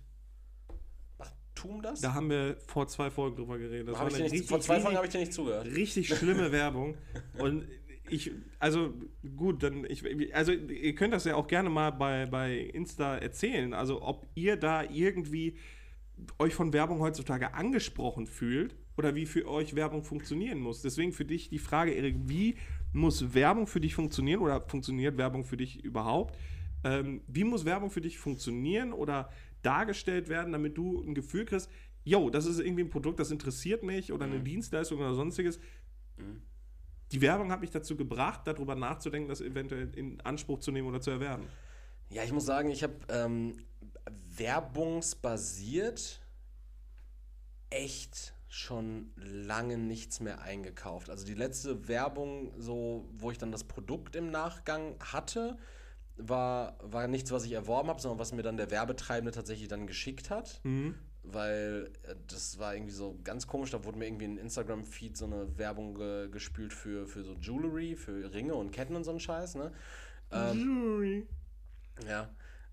Macht 1.63 1.71
Tum 1.71 1.83
das? 1.83 2.01
Da 2.01 2.15
haben 2.15 2.31
wir 2.31 2.57
vor 2.67 2.87
zwei 2.89 3.11
Folgen 3.11 3.37
drüber 3.37 3.59
geredet. 3.59 3.89
Das 3.89 3.99
war 3.99 4.07
eine 4.07 4.19
nicht, 4.19 4.49
vor 4.49 4.59
richtig, 4.59 4.67
zwei 4.67 4.81
Folgen 4.81 4.81
richtig- 4.81 4.97
habe 4.97 5.07
ich 5.07 5.13
dir 5.13 5.19
nicht 5.21 5.33
zugehört. 5.33 5.67
richtig 5.67 6.09
schlimme 6.09 6.53
Werbung. 6.53 6.97
Und 7.39 7.67
ich, 8.11 8.31
also 8.59 8.93
gut, 9.37 9.63
dann, 9.63 9.85
ich, 9.85 10.05
also 10.35 10.53
ihr 10.53 10.95
könnt 10.95 11.15
das 11.15 11.25
ja 11.25 11.35
auch 11.37 11.47
gerne 11.47 11.71
mal 11.71 11.91
bei, 11.91 12.27
bei 12.27 12.57
Insta 12.59 13.17
erzählen. 13.17 13.73
Also 13.75 14.03
ob 14.03 14.27
ihr 14.35 14.57
da 14.57 14.83
irgendwie 14.83 15.57
euch 16.39 16.55
von 16.55 16.73
Werbung 16.73 17.01
heutzutage 17.01 17.55
angesprochen 17.55 18.27
fühlt 18.27 18.75
oder 18.97 19.15
wie 19.15 19.27
für 19.27 19.49
euch 19.49 19.75
Werbung 19.75 20.05
funktionieren 20.05 20.61
muss. 20.61 20.83
Deswegen 20.83 21.13
für 21.13 21.25
dich 21.25 21.49
die 21.49 21.59
Frage, 21.59 21.93
Erik, 21.93 22.17
wie 22.27 22.57
muss 22.93 23.35
Werbung 23.35 23.67
für 23.67 23.81
dich 23.81 23.95
funktionieren 23.95 24.41
oder 24.41 24.61
funktioniert 24.69 25.17
Werbung 25.17 25.45
für 25.45 25.57
dich 25.57 25.83
überhaupt? 25.83 26.37
Ähm, 26.85 27.23
wie 27.29 27.45
muss 27.45 27.65
Werbung 27.65 27.91
für 27.91 28.01
dich 28.01 28.19
funktionieren 28.19 28.93
oder 28.93 29.31
dargestellt 29.63 30.29
werden, 30.29 30.53
damit 30.53 30.77
du 30.77 31.03
ein 31.03 31.15
Gefühl 31.15 31.45
kriegst, 31.45 31.71
yo, 32.05 32.31
das 32.31 32.47
ist 32.47 32.59
irgendwie 32.59 32.83
ein 32.85 32.91
Produkt, 32.91 33.21
das 33.21 33.31
interessiert 33.31 33.83
mich 33.83 34.13
oder 34.13 34.25
eine 34.25 34.41
Dienstleistung 34.41 34.99
oder 34.99 35.15
sonstiges. 35.15 35.59
Die 37.13 37.21
Werbung 37.21 37.53
hat 37.53 37.61
mich 37.61 37.71
dazu 37.71 37.97
gebracht, 37.97 38.43
darüber 38.45 38.75
nachzudenken, 38.75 39.29
das 39.29 39.41
eventuell 39.41 39.93
in 39.95 40.21
Anspruch 40.23 40.61
zu 40.61 40.73
nehmen 40.73 40.89
oder 40.89 41.01
zu 41.01 41.11
erwerben. 41.11 41.45
Ja, 42.11 42.25
ich 42.25 42.33
muss 42.33 42.45
sagen, 42.47 42.71
ich 42.71 42.83
habe 42.83 42.95
ähm, 43.09 43.57
werbungsbasiert 44.37 46.21
echt 47.71 48.35
schon 48.49 49.13
lange 49.17 49.79
nichts 49.79 50.21
mehr 50.21 50.43
eingekauft. 50.43 51.09
Also 51.09 51.25
die 51.25 51.35
letzte 51.35 51.89
Werbung, 51.89 52.53
so 52.59 53.09
wo 53.13 53.31
ich 53.31 53.39
dann 53.39 53.51
das 53.51 53.65
Produkt 53.65 54.15
im 54.15 54.31
Nachgang 54.31 54.95
hatte, 55.01 55.57
war, 56.17 56.77
war 56.83 57.09
nichts, 57.09 57.31
was 57.33 57.45
ich 57.45 57.53
erworben 57.53 57.89
habe, 57.89 58.01
sondern 58.01 58.19
was 58.19 58.33
mir 58.33 58.43
dann 58.43 58.57
der 58.57 58.71
Werbetreibende 58.71 59.33
tatsächlich 59.33 59.69
dann 59.69 59.87
geschickt 59.87 60.31
hat. 60.31 60.61
Weil 61.25 61.91
äh, 62.03 62.15
das 62.27 62.59
war 62.59 62.75
irgendwie 62.75 62.93
so 62.93 63.19
ganz 63.23 63.47
komisch, 63.47 63.71
da 63.71 63.85
wurde 63.85 63.99
mir 63.99 64.07
irgendwie 64.07 64.25
in 64.25 64.37
Instagram-Feed 64.39 65.17
so 65.17 65.27
eine 65.27 65.57
Werbung 65.57 65.95
ge 65.95 66.29
gespült 66.31 66.73
für, 66.73 67.07
für 67.07 67.23
so 67.23 67.35
Jewelry, 67.35 67.95
für 67.97 68.33
Ringe 68.33 68.55
und 68.55 68.73
Ketten 68.73 68.97
und 68.97 69.05
so 69.05 69.11
einen 69.11 69.21
Scheiß, 69.21 69.55
ne? 69.55 69.73
Jury. 70.53 71.27
Ja. 72.09 72.31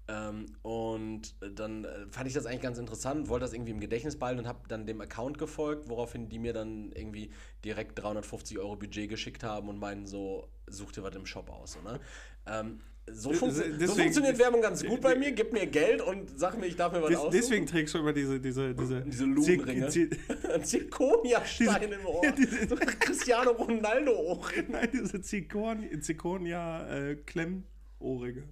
Ähm, 0.08 0.48
und 0.64 1.36
dann 1.56 1.86
äh, 1.86 2.08
fand 2.10 2.28
ich 2.28 2.34
das 2.34 2.48
eigentlich 2.48 2.62
ganz 2.62 2.80
interessant, 2.80 3.30
wollte 3.30 3.46
das 3.46 3.54
irgendwie 3.54 3.72
im 3.72 3.80
Gedächtnis 3.80 4.18
behalten 4.18 4.40
und 4.40 4.48
habe 4.48 4.68
dann 4.68 4.88
dem 4.88 5.02
Account 5.02 5.38
gefolgt, 5.38 5.88
woraufhin 5.88 6.30
die 6.30 6.40
mir 6.40 6.54
dann 6.54 6.92
irgendwie 6.94 7.32
direkt 7.64 8.00
350 8.00 8.58
Euro 8.58 8.76
Budget 8.76 9.08
geschickt 9.08 9.44
haben 9.44 9.70
und 9.70 9.78
meinen 9.78 10.08
so, 10.08 10.50
such 10.68 10.94
dir 10.94 11.04
was 11.04 11.16
im 11.16 11.28
Shop 11.28 11.52
aus. 11.52 11.74
So, 11.74 11.82
ne? 11.82 12.00
ähm, 12.48 12.80
so, 13.14 13.32
funktio 13.34 13.64
so 13.64 13.70
Deswegen- 13.78 14.02
funktioniert 14.02 14.40
Werbung 14.40 14.62
ganz 14.62 14.84
gut 14.86 15.02
bei 15.02 15.16
mir. 15.16 15.32
Gib 15.32 15.52
mir 15.54 15.66
Geld 15.68 16.02
und 16.02 16.38
sag 16.40 16.58
mir, 16.60 16.66
ich 16.68 16.76
darf 16.76 16.92
mir 16.94 17.02
was 17.02 17.10
Des, 17.10 17.18
aussuchen. 17.18 17.34
deswegen 17.38 17.66
trägst 17.66 17.94
du 17.94 18.00
immer 18.00 18.14
diese, 18.14 18.40
diese, 18.40 18.74
diese, 18.74 19.02
Diese 19.02 19.26
Ludenringe. 19.26 19.88
Zir- 19.90 20.10
Ein 20.54 20.64
Zirkonia-Stein 20.66 21.92
im 21.92 22.06
Ohr. 22.06 22.22
Diese- 22.38 22.68
so 22.68 22.76
Cristiano 22.76 23.52
Ronaldo-Ohrring. 23.52 24.66
Nein, 24.72 24.90
diese 24.94 25.18
Zirkon- 25.18 26.00
Zirkonia-Klemmohrringe. 26.02 28.44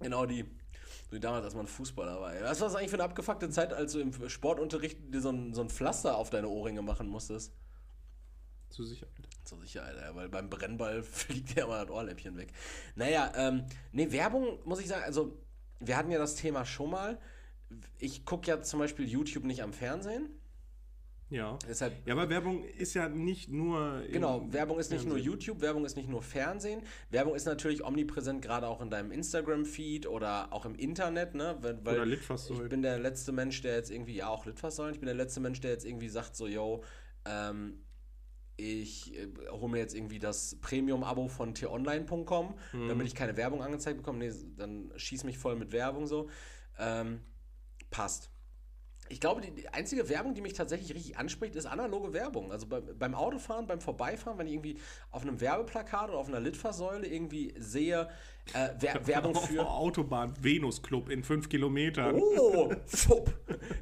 Genau 0.00 0.26
die. 0.26 0.44
So 1.08 1.16
wie 1.16 1.20
damals, 1.20 1.44
als 1.44 1.54
man 1.54 1.66
Fußballer 1.66 2.20
war. 2.20 2.32
Was 2.42 2.60
war 2.60 2.68
das 2.68 2.76
eigentlich 2.76 2.90
für 2.90 2.96
eine 2.96 3.04
abgefuckte 3.04 3.48
Zeit, 3.50 3.72
als 3.72 3.92
du 3.92 4.00
im 4.00 4.12
Sportunterricht 4.28 4.98
dir 5.12 5.20
so 5.20 5.30
ein, 5.30 5.54
so 5.54 5.62
ein 5.62 5.70
Pflaster 5.70 6.16
auf 6.16 6.30
deine 6.30 6.48
Ohrringe 6.48 6.82
machen 6.82 7.08
musstest? 7.08 7.52
Zur 8.70 8.86
Sicherheit. 8.86 9.28
Zur 9.44 9.58
Sicherheit, 9.60 9.96
ja, 10.00 10.14
weil 10.14 10.28
beim 10.28 10.48
Brennball 10.48 11.02
fliegt 11.04 11.56
ja 11.56 11.64
immer 11.64 11.84
das 11.84 11.90
Ohrläppchen 11.90 12.36
weg. 12.36 12.52
Naja, 12.94 13.32
ähm, 13.36 13.64
nee, 13.92 14.10
Werbung 14.10 14.58
muss 14.64 14.80
ich 14.80 14.88
sagen, 14.88 15.04
also 15.04 15.36
wir 15.80 15.96
hatten 15.96 16.10
ja 16.10 16.18
das 16.18 16.36
Thema 16.36 16.64
schon 16.64 16.90
mal. 16.90 17.18
Ich 17.98 18.24
gucke 18.24 18.48
ja 18.48 18.62
zum 18.62 18.80
Beispiel 18.80 19.08
YouTube 19.08 19.44
nicht 19.44 19.62
am 19.62 19.72
Fernsehen. 19.72 20.30
Ja. 21.30 21.56
Deshalb, 21.68 21.94
Ja, 22.06 22.14
aber 22.14 22.28
Werbung 22.28 22.64
ist 22.64 22.94
ja 22.94 23.08
nicht 23.08 23.48
nur. 23.48 24.02
Genau, 24.10 24.52
Werbung 24.52 24.80
ist 24.80 24.90
nicht 24.90 25.04
nur 25.04 25.14
Fernsehen. 25.14 25.32
YouTube, 25.32 25.60
Werbung 25.60 25.84
ist 25.84 25.96
nicht 25.96 26.08
nur 26.08 26.22
Fernsehen, 26.22 26.82
Werbung 27.10 27.36
ist 27.36 27.44
natürlich 27.44 27.84
omnipräsent, 27.84 28.42
gerade 28.42 28.66
auch 28.66 28.80
in 28.80 28.90
deinem 28.90 29.12
Instagram-Feed 29.12 30.08
oder 30.08 30.52
auch 30.52 30.66
im 30.66 30.74
Internet, 30.74 31.34
ne? 31.34 31.56
Weil, 31.60 31.84
weil 31.84 31.94
Oder 31.94 32.06
Litfaßsäulen. 32.06 32.64
Ich 32.64 32.68
bin 32.68 32.82
der 32.82 32.98
letzte 32.98 33.30
Mensch, 33.30 33.62
der 33.62 33.76
jetzt 33.76 33.92
irgendwie, 33.92 34.16
ja 34.16 34.28
auch 34.28 34.44
Litfaßsäulen, 34.44 34.94
ich 34.94 35.00
bin 35.00 35.06
der 35.06 35.14
letzte 35.14 35.38
Mensch, 35.38 35.60
der 35.60 35.70
jetzt 35.70 35.86
irgendwie 35.86 36.08
sagt 36.08 36.34
so, 36.34 36.48
yo, 36.48 36.82
ähm, 37.24 37.78
ich 38.60 39.16
äh, 39.16 39.26
hole 39.50 39.72
mir 39.72 39.78
jetzt 39.78 39.94
irgendwie 39.94 40.18
das 40.18 40.56
Premium-Abo 40.60 41.28
von 41.28 41.54
t-online.com, 41.54 42.54
Mhm. 42.72 42.88
damit 42.88 43.06
ich 43.06 43.14
keine 43.14 43.36
Werbung 43.36 43.62
angezeigt 43.62 43.96
bekomme. 43.96 44.18
Nee, 44.18 44.32
dann 44.56 44.92
schieß 44.96 45.24
mich 45.24 45.38
voll 45.38 45.56
mit 45.56 45.72
Werbung 45.72 46.06
so. 46.06 46.28
Ähm, 46.78 47.20
passt. 47.90 48.30
Ich 49.12 49.18
glaube, 49.18 49.40
die, 49.40 49.50
die 49.50 49.68
einzige 49.68 50.08
Werbung, 50.08 50.34
die 50.34 50.40
mich 50.40 50.52
tatsächlich 50.52 50.94
richtig 50.94 51.18
anspricht, 51.18 51.56
ist 51.56 51.66
analoge 51.66 52.12
Werbung. 52.12 52.52
Also 52.52 52.68
bei, 52.68 52.80
beim 52.80 53.16
Autofahren, 53.16 53.66
beim 53.66 53.80
Vorbeifahren, 53.80 54.38
wenn 54.38 54.46
ich 54.46 54.52
irgendwie 54.52 54.78
auf 55.10 55.22
einem 55.22 55.40
Werbeplakat 55.40 56.10
oder 56.10 56.18
auf 56.18 56.28
einer 56.28 56.38
Litfaßsäule 56.38 57.08
irgendwie 57.08 57.52
sehe, 57.58 58.08
äh, 58.54 58.68
Wer 58.78 59.04
Werbung 59.08 59.34
für. 59.34 59.68
Autobahn, 59.68 60.34
Venus 60.40 60.80
Club 60.80 61.08
in 61.08 61.24
fünf 61.24 61.48
Kilometern. 61.48 62.14
Oh, 62.20 62.72
fupp. 62.86 63.34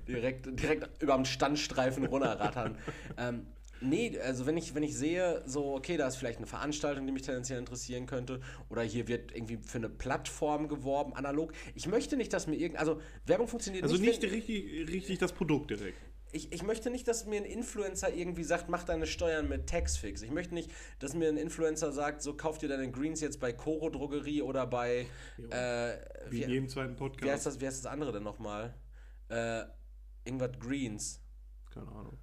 Direkt, 0.07 0.47
direkt 0.59 1.03
über 1.03 1.15
dem 1.17 1.27
Standstreifen 1.27 2.07
runterrattern. 2.07 2.79
ähm, 3.19 3.47
nee, 3.81 4.19
also 4.21 4.47
wenn 4.47 4.57
ich, 4.57 4.75
wenn 4.75 4.83
ich 4.83 4.97
sehe, 4.97 5.43
so, 5.47 5.75
okay, 5.75 5.97
da 5.97 6.07
ist 6.09 6.17
vielleicht 6.17 6.39
eine 6.39 6.47
Veranstaltung, 6.47 7.07
die 7.07 7.13
mich 7.13 7.23
tendenziell 7.23 7.59
interessieren 7.59 8.07
könnte, 8.07 8.41
oder 8.69 8.83
hier 8.83 9.09
wird 9.09 9.33
irgendwie 9.35 9.59
für 9.59 9.79
eine 9.79 9.89
Plattform 9.89 10.69
geworben, 10.69 11.15
analog. 11.15 11.53
Ich 11.75 11.87
möchte 11.87 12.17
nicht, 12.17 12.33
dass 12.33 12.47
mir 12.47 12.57
irgend. 12.57 12.79
Also 12.79 13.01
Werbung 13.27 13.49
funktioniert 13.49 13.85
Also 13.85 13.97
nicht. 13.97 14.07
nicht 14.07 14.23
wenn- 14.23 14.31
richtig, 14.31 14.89
richtig 14.89 15.19
das 15.19 15.33
Produkt 15.33 15.71
direkt. 15.71 15.99
ich, 16.33 16.53
ich 16.53 16.63
möchte 16.63 16.91
nicht, 16.91 17.09
dass 17.09 17.25
mir 17.25 17.39
ein 17.41 17.47
Influencer 17.47 18.13
irgendwie 18.13 18.45
sagt, 18.45 18.69
mach 18.69 18.85
deine 18.85 19.07
Steuern 19.07 19.49
mit 19.49 19.67
Taxfix. 19.67 20.21
Ich 20.23 20.31
möchte 20.31 20.53
nicht, 20.55 20.71
dass 20.99 21.15
mir 21.15 21.29
ein 21.29 21.39
Influencer 21.39 21.91
sagt, 21.93 22.21
so 22.23 22.35
kauf 22.37 22.59
dir 22.59 22.69
deine 22.69 22.91
Greens 22.91 23.21
jetzt 23.23 23.41
bei 23.41 23.53
Coro 23.53 23.89
Drogerie 23.89 24.43
oder 24.43 24.67
bei. 24.67 25.07
Äh, 25.51 25.97
Wie 26.31 26.43
in 26.43 26.49
wie, 26.49 26.53
jedem 26.53 26.69
zweiten 26.69 26.91
wie, 26.91 26.93
heißt 26.93 26.99
Podcast. 26.99 27.47
das, 27.47 27.61
wie 27.61 27.67
heißt 27.67 27.85
das 27.85 27.91
andere 27.91 28.13
denn 28.13 28.25
nochmal? 28.25 28.75
Äh, 29.31 29.63
irgendwas 30.25 30.51
Greens. 30.61 31.23
Keine 31.73 31.89
Ahnung. 31.89 32.19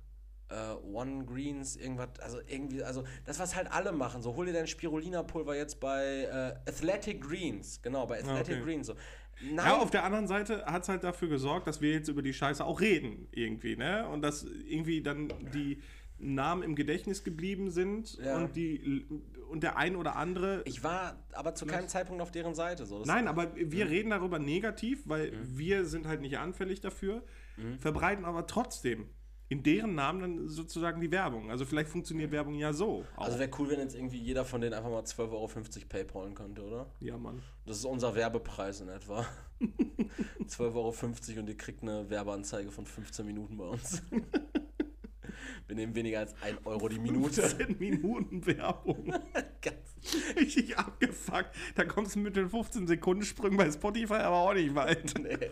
Äh, 0.50 0.76
One 0.94 1.26
Greens, 1.26 1.76
irgendwas, 1.76 2.20
also 2.22 2.40
irgendwie, 2.48 2.84
also 2.84 3.04
das, 3.26 3.40
was 3.40 3.56
halt 3.56 3.72
alle 3.72 3.92
machen, 3.92 4.22
so 4.22 4.36
hol 4.36 4.46
dir 4.46 4.54
dein 4.54 4.68
Spirulina-Pulver 4.68 5.56
jetzt 5.56 5.80
bei 5.80 6.24
äh, 6.24 6.70
Athletic 6.70 7.22
Greens, 7.22 7.82
genau, 7.82 8.06
bei 8.06 8.20
Athletic 8.20 8.58
okay. 8.58 8.64
Greens, 8.64 8.88
so. 8.88 8.96
Nein, 9.42 9.66
Ja, 9.66 9.78
auf 9.78 9.92
der 9.92 10.04
anderen 10.04 10.28
Seite 10.28 10.66
hat 10.66 10.84
es 10.84 10.90
halt 10.90 11.04
dafür 11.04 11.28
gesorgt, 11.30 11.68
dass 11.68 11.82
wir 11.82 11.92
jetzt 11.92 12.08
über 12.08 12.22
die 12.22 12.34
Scheiße 12.34 12.64
auch 12.64 12.80
reden, 12.80 13.28
irgendwie, 13.32 13.76
ne? 13.76 14.08
Und 14.08 14.22
dass 14.22 14.44
irgendwie 14.44 15.02
dann 15.02 15.34
die 15.54 15.82
Namen 16.18 16.64
im 16.64 16.76
Gedächtnis 16.76 17.24
geblieben 17.24 17.72
sind 17.72 18.18
Ja. 18.20 18.38
und 18.38 18.56
die 18.56 19.06
und 19.50 19.64
der 19.64 19.78
ein 19.78 19.96
oder 19.96 20.16
andere. 20.16 20.64
ich 20.66 20.84
war 20.84 21.24
aber 21.34 21.54
zu 21.54 21.66
keinem 21.66 21.88
Zeitpunkt 21.88 22.22
auf 22.22 22.32
deren 22.32 22.56
Seite, 22.56 22.86
so. 22.86 23.00
Das 23.00 23.08
Nein, 23.08 23.28
aber 23.28 23.56
wir 23.56 23.90
reden 23.90 24.10
darüber 24.10 24.40
negativ, 24.40 25.04
weil 25.06 25.34
wir 25.44 25.86
sind 25.86 26.08
halt 26.08 26.22
nicht 26.22 26.38
anfällig 26.38 26.82
dafür, 26.82 27.24
verbreiten 27.80 28.26
aber 28.26 28.48
trotzdem 28.48 29.10
in 29.48 29.62
deren 29.62 29.96
Namen 29.96 30.22
dann 30.22 30.48
sozusagen 30.48 31.00
die 31.02 31.12
Werbung. 31.12 31.52
Also 31.52 31.66
vielleicht 31.66 31.90
funktioniert 31.90 32.32
Werbung 32.32 32.56
ja 32.56 32.74
so. 32.74 33.06
Auch. 33.16 33.26
Also 33.26 33.40
wäre 33.40 33.52
cool, 33.60 33.70
wenn 33.70 33.80
jetzt 33.80 33.96
irgendwie 33.96 34.18
jeder 34.18 34.44
von 34.44 34.62
denen 34.62 34.74
einfach 34.74 34.90
mal 34.90 35.04
12,50 35.04 35.20
Euro 35.32 35.50
Paypalen 35.88 36.36
könnte, 36.36 36.64
oder? 36.64 36.88
ja, 37.00 37.18
Mann. 37.18 37.42
Das 37.66 37.78
ist 37.78 37.86
unser 37.86 38.16
Werbepreis 38.16 38.82
in 38.82 38.90
etwa. 38.90 39.26
12,50 40.42 40.74
Euro 40.74 41.40
und 41.40 41.50
ihr 41.50 41.58
kriegt 41.58 41.84
eine 41.84 42.10
Werbeanzeige 42.10 42.72
von 42.72 42.86
15 42.86 43.26
Minuten 43.26 43.58
bei 43.58 43.66
uns. 43.66 44.02
Wir 45.68 45.76
nehmen 45.76 45.96
weniger 45.96 46.20
als 46.20 46.36
1 46.42 46.66
Euro 46.66 46.88
die 46.90 47.00
Minute. 47.00 47.42
10 47.42 47.78
Minuten 47.80 48.46
Werbung. 48.46 49.14
Ganz 49.62 49.96
Richtig 50.36 50.78
abgefuckt. 50.78 51.50
Da 51.74 51.84
kommst 51.86 52.16
du 52.16 52.20
mit 52.20 52.36
den 52.36 52.50
15 52.50 52.86
Sekunden 52.86 53.24
Sprüngen 53.24 53.58
bei 53.58 53.72
Spotify 53.72 54.16
aber 54.16 54.38
auch 54.38 54.54
nicht 54.54 54.76
weit. 54.76 55.14
nee, 55.20 55.50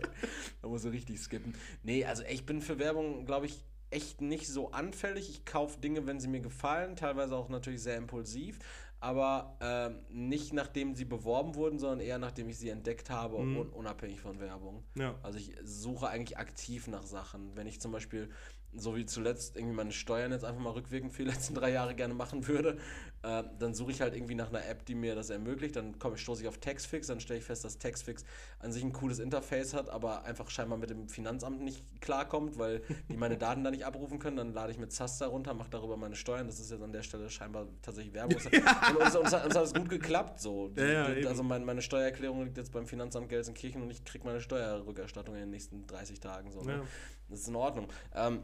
da 0.62 0.68
muss 0.68 0.82
du 0.82 0.90
richtig 0.90 1.18
skippen. 1.18 1.54
Nee, 1.82 2.04
also 2.04 2.22
ich 2.30 2.46
bin 2.46 2.60
für 2.60 2.78
Werbung, 2.78 3.26
glaube 3.26 3.46
ich, 3.46 3.64
echt 3.94 4.20
nicht 4.20 4.48
so 4.48 4.72
anfällig. 4.72 5.30
Ich 5.30 5.44
kaufe 5.44 5.80
Dinge, 5.80 6.06
wenn 6.06 6.20
sie 6.20 6.28
mir 6.28 6.40
gefallen, 6.40 6.96
teilweise 6.96 7.36
auch 7.36 7.48
natürlich 7.48 7.82
sehr 7.82 7.96
impulsiv, 7.96 8.58
aber 9.00 9.56
ähm, 9.60 10.00
nicht 10.08 10.52
nachdem 10.52 10.94
sie 10.94 11.04
beworben 11.04 11.54
wurden, 11.54 11.78
sondern 11.78 12.00
eher 12.00 12.18
nachdem 12.18 12.48
ich 12.48 12.58
sie 12.58 12.70
entdeckt 12.70 13.10
habe, 13.10 13.36
un 13.36 13.68
unabhängig 13.70 14.20
von 14.20 14.40
Werbung. 14.40 14.82
Ja. 14.94 15.14
Also 15.22 15.38
ich 15.38 15.54
suche 15.62 16.08
eigentlich 16.08 16.38
aktiv 16.38 16.88
nach 16.88 17.04
Sachen. 17.04 17.54
Wenn 17.54 17.66
ich 17.66 17.80
zum 17.80 17.92
Beispiel, 17.92 18.30
so 18.76 18.96
wie 18.96 19.06
zuletzt, 19.06 19.56
irgendwie 19.56 19.74
meine 19.74 19.92
Steuern 19.92 20.32
jetzt 20.32 20.44
einfach 20.44 20.60
mal 20.60 20.70
rückwirkend 20.70 21.12
für 21.12 21.24
die 21.24 21.30
letzten 21.30 21.54
drei 21.54 21.70
Jahre 21.70 21.94
gerne 21.94 22.14
machen 22.14 22.46
würde, 22.48 22.78
äh, 23.22 23.42
dann 23.58 23.72
suche 23.74 23.90
ich 23.92 24.00
halt 24.00 24.14
irgendwie 24.14 24.34
nach 24.34 24.48
einer 24.48 24.66
App, 24.66 24.84
die 24.86 24.94
mir 24.94 25.14
das 25.14 25.30
ermöglicht. 25.30 25.76
Dann 25.76 25.98
komme 25.98 26.16
ich, 26.16 26.22
stoße 26.22 26.42
ich 26.42 26.48
auf 26.48 26.58
Taxfix, 26.58 27.06
dann 27.06 27.20
stelle 27.20 27.38
ich 27.38 27.44
fest, 27.44 27.64
dass 27.64 27.78
Taxfix 27.78 28.24
an 28.58 28.72
sich 28.72 28.82
ein 28.82 28.92
cooles 28.92 29.18
Interface 29.18 29.74
hat, 29.74 29.88
aber 29.88 30.24
einfach 30.24 30.50
scheinbar 30.50 30.78
mit 30.78 30.90
dem 30.90 31.08
Finanzamt 31.08 31.60
nicht 31.62 31.84
klarkommt, 32.00 32.58
weil 32.58 32.82
die 33.08 33.16
meine 33.16 33.38
Daten 33.38 33.64
da 33.64 33.70
nicht 33.70 33.86
abrufen 33.86 34.18
können. 34.18 34.36
Dann 34.36 34.52
lade 34.52 34.72
ich 34.72 34.78
mit 34.78 34.92
Zaster 34.92 35.26
runter, 35.28 35.54
mache 35.54 35.70
darüber 35.70 35.96
meine 35.96 36.16
Steuern. 36.16 36.46
Das 36.46 36.60
ist 36.60 36.70
jetzt 36.70 36.82
an 36.82 36.92
der 36.92 37.02
Stelle 37.02 37.30
scheinbar 37.30 37.66
tatsächlich 37.82 38.12
Werbung. 38.14 38.36
Und 38.90 38.96
uns, 38.96 39.16
uns, 39.16 39.32
hat- 39.32 39.44
uns 39.46 39.54
hat 39.54 39.64
es 39.64 39.74
gut 39.74 39.88
geklappt 39.88 40.40
so. 40.40 40.70
Ja, 40.76 41.10
ja, 41.12 41.28
also 41.28 41.42
mein, 41.42 41.64
meine 41.64 41.80
Steuererklärung 41.82 42.44
liegt 42.44 42.56
jetzt 42.58 42.72
beim 42.72 42.86
Finanzamt 42.86 43.28
Gelsenkirchen 43.28 43.82
und 43.82 43.90
ich 43.90 44.04
kriege 44.04 44.24
meine 44.26 44.40
Steuerrückerstattung 44.40 45.34
in 45.34 45.40
den 45.42 45.50
nächsten 45.50 45.86
30 45.86 46.20
Tagen. 46.20 46.50
So, 46.52 46.62
ne? 46.62 46.72
Ja. 46.72 46.82
Das 47.28 47.40
ist 47.40 47.48
in 47.48 47.56
Ordnung. 47.56 47.88
Ähm, 48.14 48.40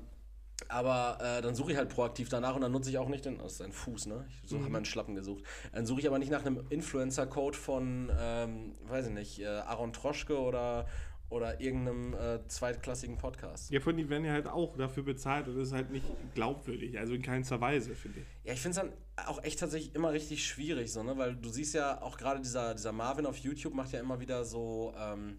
aber 0.69 1.19
äh, 1.21 1.43
dann 1.43 1.55
suche 1.55 1.73
ich 1.73 1.79
halt 1.79 1.89
proaktiv 1.89 2.29
danach 2.29 2.55
und 2.55 2.61
dann 2.61 2.73
nutze 2.73 2.91
ich 2.91 2.99
auch 2.99 3.09
nicht 3.09 3.25
den. 3.25 3.39
Das 3.39 3.53
ist 3.55 3.63
ein 3.63 3.73
Fuß, 3.73 4.07
ne? 4.07 4.27
Ich 4.43 4.49
so, 4.51 4.57
Mhm. 4.57 4.63
habe 4.63 4.73
meinen 4.73 4.85
Schlappen 4.85 5.15
gesucht. 5.15 5.45
Dann 5.73 5.87
suche 5.87 6.01
ich 6.01 6.07
aber 6.07 6.19
nicht 6.19 6.31
nach 6.31 6.45
einem 6.45 6.65
Influencer-Code 6.71 7.57
von, 7.57 8.11
ähm, 8.19 8.75
weiß 8.89 9.07
ich 9.09 9.13
nicht, 9.13 9.41
äh, 9.41 9.47
Aaron 9.47 9.93
Troschke 9.93 10.39
oder, 10.39 10.87
oder 11.29 11.61
irgendeinem 11.61 12.15
äh, 12.15 12.47
zweitklassigen 12.49 13.17
Podcast. 13.17 13.71
Ja, 13.71 13.81
von 13.81 13.97
die 13.97 14.09
werden 14.11 14.25
ja 14.25 14.33
halt 14.33 14.49
auch 14.49 14.77
dafür 14.77 15.05
bezahlt 15.05 15.47
und 15.49 15.57
das 15.57 15.69
ist 15.69 15.73
halt 15.75 15.91
nicht 15.91 16.07
glaubwürdig. 16.35 16.99
Also 16.99 17.15
in 17.15 17.23
keinster 17.23 17.61
Weise, 17.61 17.95
finde 17.95 18.21
ich. 18.21 18.27
Ja, 18.45 18.53
ich 18.53 18.61
finde 18.61 18.81
es 18.81 18.85
dann 19.17 19.27
auch 19.29 19.43
echt 19.45 19.61
tatsächlich 19.61 19.95
immer 19.95 20.13
richtig 20.13 20.45
schwierig, 20.45 20.93
so, 20.93 21.03
ne? 21.05 21.17
Weil 21.17 21.37
du 21.37 21.49
siehst 21.49 21.75
ja 21.75 22.03
auch 22.03 22.17
gerade 22.19 22.41
dieser, 22.41 22.75
dieser 22.75 22.93
Marvin 22.93 23.27
auf 23.27 23.37
YouTube 23.39 23.75
macht 23.75 23.93
ja 23.93 24.01
immer 24.01 24.19
wieder 24.21 24.45
so. 24.45 24.93
Ähm, 24.99 25.39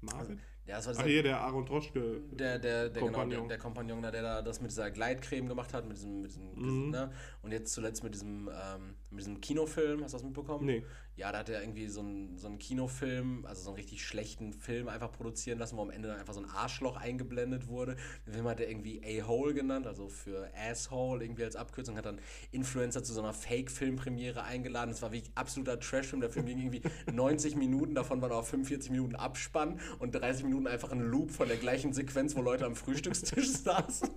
Marvin? 0.00 0.38
Ja, 0.66 0.76
das 0.76 0.86
war 0.86 0.92
Ach 0.94 0.96
dieser, 0.98 1.08
hier, 1.08 1.22
der 1.22 1.40
Aaron 1.40 1.66
Troschke. 1.66 2.20
der, 2.32 2.58
der, 2.58 2.88
der, 2.88 2.90
genau, 2.90 2.92
der, 2.92 3.00
Kompagnon. 3.12 3.48
der 3.48 3.58
Kompagnon, 3.58 4.02
da, 4.02 4.10
der 4.10 4.22
da 4.22 4.42
das 4.42 4.60
mit 4.60 4.70
dieser 4.70 4.90
Gleitcreme 4.90 5.46
gemacht 5.48 5.74
hat, 5.74 5.86
mit 5.86 5.96
diesem, 5.96 6.22
mit 6.22 6.30
diesem 6.30 6.52
Mhm. 6.54 6.90
ne? 6.90 7.12
Und 7.42 7.52
jetzt 7.52 7.72
zuletzt 7.74 8.02
mit 8.02 8.14
diesem, 8.14 8.48
ähm, 8.48 8.94
mit 9.10 9.20
diesem 9.20 9.40
Kinofilm, 9.40 10.02
hast 10.02 10.12
du 10.12 10.16
das 10.18 10.24
mitbekommen? 10.24 10.64
Nee. 10.66 10.84
Ja, 11.16 11.30
da 11.30 11.38
hat 11.38 11.48
er 11.48 11.60
irgendwie 11.60 11.86
so 11.86 12.00
einen, 12.00 12.36
so 12.38 12.48
einen 12.48 12.58
Kinofilm, 12.58 13.46
also 13.46 13.62
so 13.62 13.68
einen 13.70 13.76
richtig 13.76 14.04
schlechten 14.04 14.52
Film 14.52 14.88
einfach 14.88 15.12
produzieren 15.12 15.60
lassen, 15.60 15.76
wo 15.76 15.82
am 15.82 15.90
Ende 15.90 16.08
dann 16.08 16.18
einfach 16.18 16.34
so 16.34 16.40
ein 16.40 16.50
Arschloch 16.50 16.96
eingeblendet 16.96 17.68
wurde. 17.68 17.94
Den 18.26 18.34
Film 18.34 18.48
hat 18.48 18.58
er 18.58 18.68
irgendwie 18.68 19.00
A-Hole 19.04 19.54
genannt, 19.54 19.86
also 19.86 20.08
für 20.08 20.50
Asshole 20.56 21.24
irgendwie 21.24 21.44
als 21.44 21.54
Abkürzung, 21.54 21.96
hat 21.96 22.06
dann 22.06 22.20
Influencer 22.50 23.04
zu 23.04 23.12
so 23.12 23.20
einer 23.20 23.32
Fake-Filmpremiere 23.32 24.42
eingeladen. 24.42 24.90
Das 24.90 25.02
war 25.02 25.12
wirklich 25.12 25.30
absoluter 25.36 25.78
Trash-Film. 25.78 26.20
Der 26.20 26.30
Film 26.30 26.46
ging 26.46 26.58
irgendwie 26.58 26.82
90 27.12 27.54
Minuten, 27.54 27.94
davon 27.94 28.20
waren 28.20 28.32
auch 28.32 28.44
45 28.44 28.90
Minuten 28.90 29.14
Abspann 29.14 29.78
und 30.00 30.16
30 30.16 30.44
Minuten 30.44 30.66
einfach 30.66 30.90
ein 30.90 31.00
Loop 31.00 31.30
von 31.30 31.46
der 31.46 31.58
gleichen 31.58 31.92
Sequenz, 31.92 32.34
wo 32.34 32.42
Leute 32.42 32.64
am 32.64 32.74
Frühstückstisch 32.74 33.48
saßen. 33.64 34.10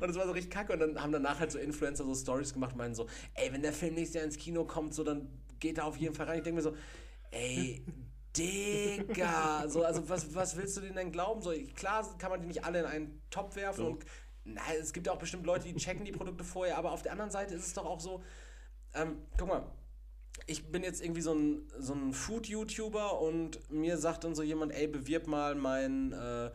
Und 0.00 0.10
es 0.10 0.16
war 0.16 0.26
so 0.26 0.32
richtig 0.32 0.50
kacke. 0.50 0.72
Und 0.72 0.80
dann 0.80 1.02
haben 1.02 1.12
danach 1.12 1.38
halt 1.38 1.52
so 1.52 1.58
Influencer 1.58 2.04
so 2.04 2.14
Stories 2.14 2.54
gemacht 2.54 2.72
und 2.72 2.78
meinen 2.78 2.94
so, 2.94 3.06
ey, 3.34 3.52
wenn 3.52 3.60
der 3.60 3.74
Film 3.74 3.94
nächstes 3.94 4.14
Jahr 4.14 4.24
ins 4.24 4.38
Kino 4.38 4.64
kommt, 4.64 4.94
so 4.94 5.04
dann 5.04 5.28
geht 5.60 5.78
er 5.78 5.86
auf 5.86 5.96
jeden 5.96 6.14
Fall 6.14 6.26
rein. 6.26 6.38
Ich 6.38 6.44
denke 6.44 6.56
mir 6.56 6.62
so, 6.62 6.76
ey, 7.30 7.84
Digga, 8.36 9.64
so, 9.68 9.82
also 9.82 10.08
was, 10.08 10.34
was 10.34 10.56
willst 10.56 10.76
du 10.76 10.82
denen 10.82 10.96
denn 10.96 11.12
glauben? 11.12 11.40
So, 11.40 11.52
klar 11.74 12.06
kann 12.18 12.30
man 12.30 12.40
die 12.40 12.46
nicht 12.46 12.64
alle 12.64 12.80
in 12.80 12.84
einen 12.84 13.22
Topf 13.30 13.56
werfen 13.56 13.76
So. 13.76 13.86
und 13.88 14.04
na, 14.44 14.60
es 14.78 14.92
gibt 14.92 15.06
ja 15.06 15.12
auch 15.12 15.18
bestimmt 15.18 15.44
Leute, 15.46 15.66
die 15.66 15.74
checken 15.74 16.04
die 16.04 16.12
Produkte 16.12 16.44
vorher, 16.44 16.78
aber 16.78 16.92
auf 16.92 17.02
der 17.02 17.12
anderen 17.12 17.30
Seite 17.30 17.54
ist 17.54 17.66
es 17.66 17.74
doch 17.74 17.84
auch 17.84 18.00
so, 18.00 18.22
ähm, 18.94 19.18
guck 19.36 19.48
mal, 19.48 19.72
ich 20.46 20.70
bin 20.70 20.82
jetzt 20.82 21.02
irgendwie 21.02 21.22
so 21.22 21.34
ein, 21.34 21.66
so 21.78 21.94
ein 21.94 22.12
Food-YouTuber 22.12 23.20
und 23.20 23.70
mir 23.70 23.96
sagt 23.96 24.24
dann 24.24 24.34
so 24.34 24.42
jemand, 24.42 24.72
ey, 24.72 24.86
bewirb 24.86 25.26
mal 25.26 25.54
mein, 25.54 26.12
äh, 26.12 26.50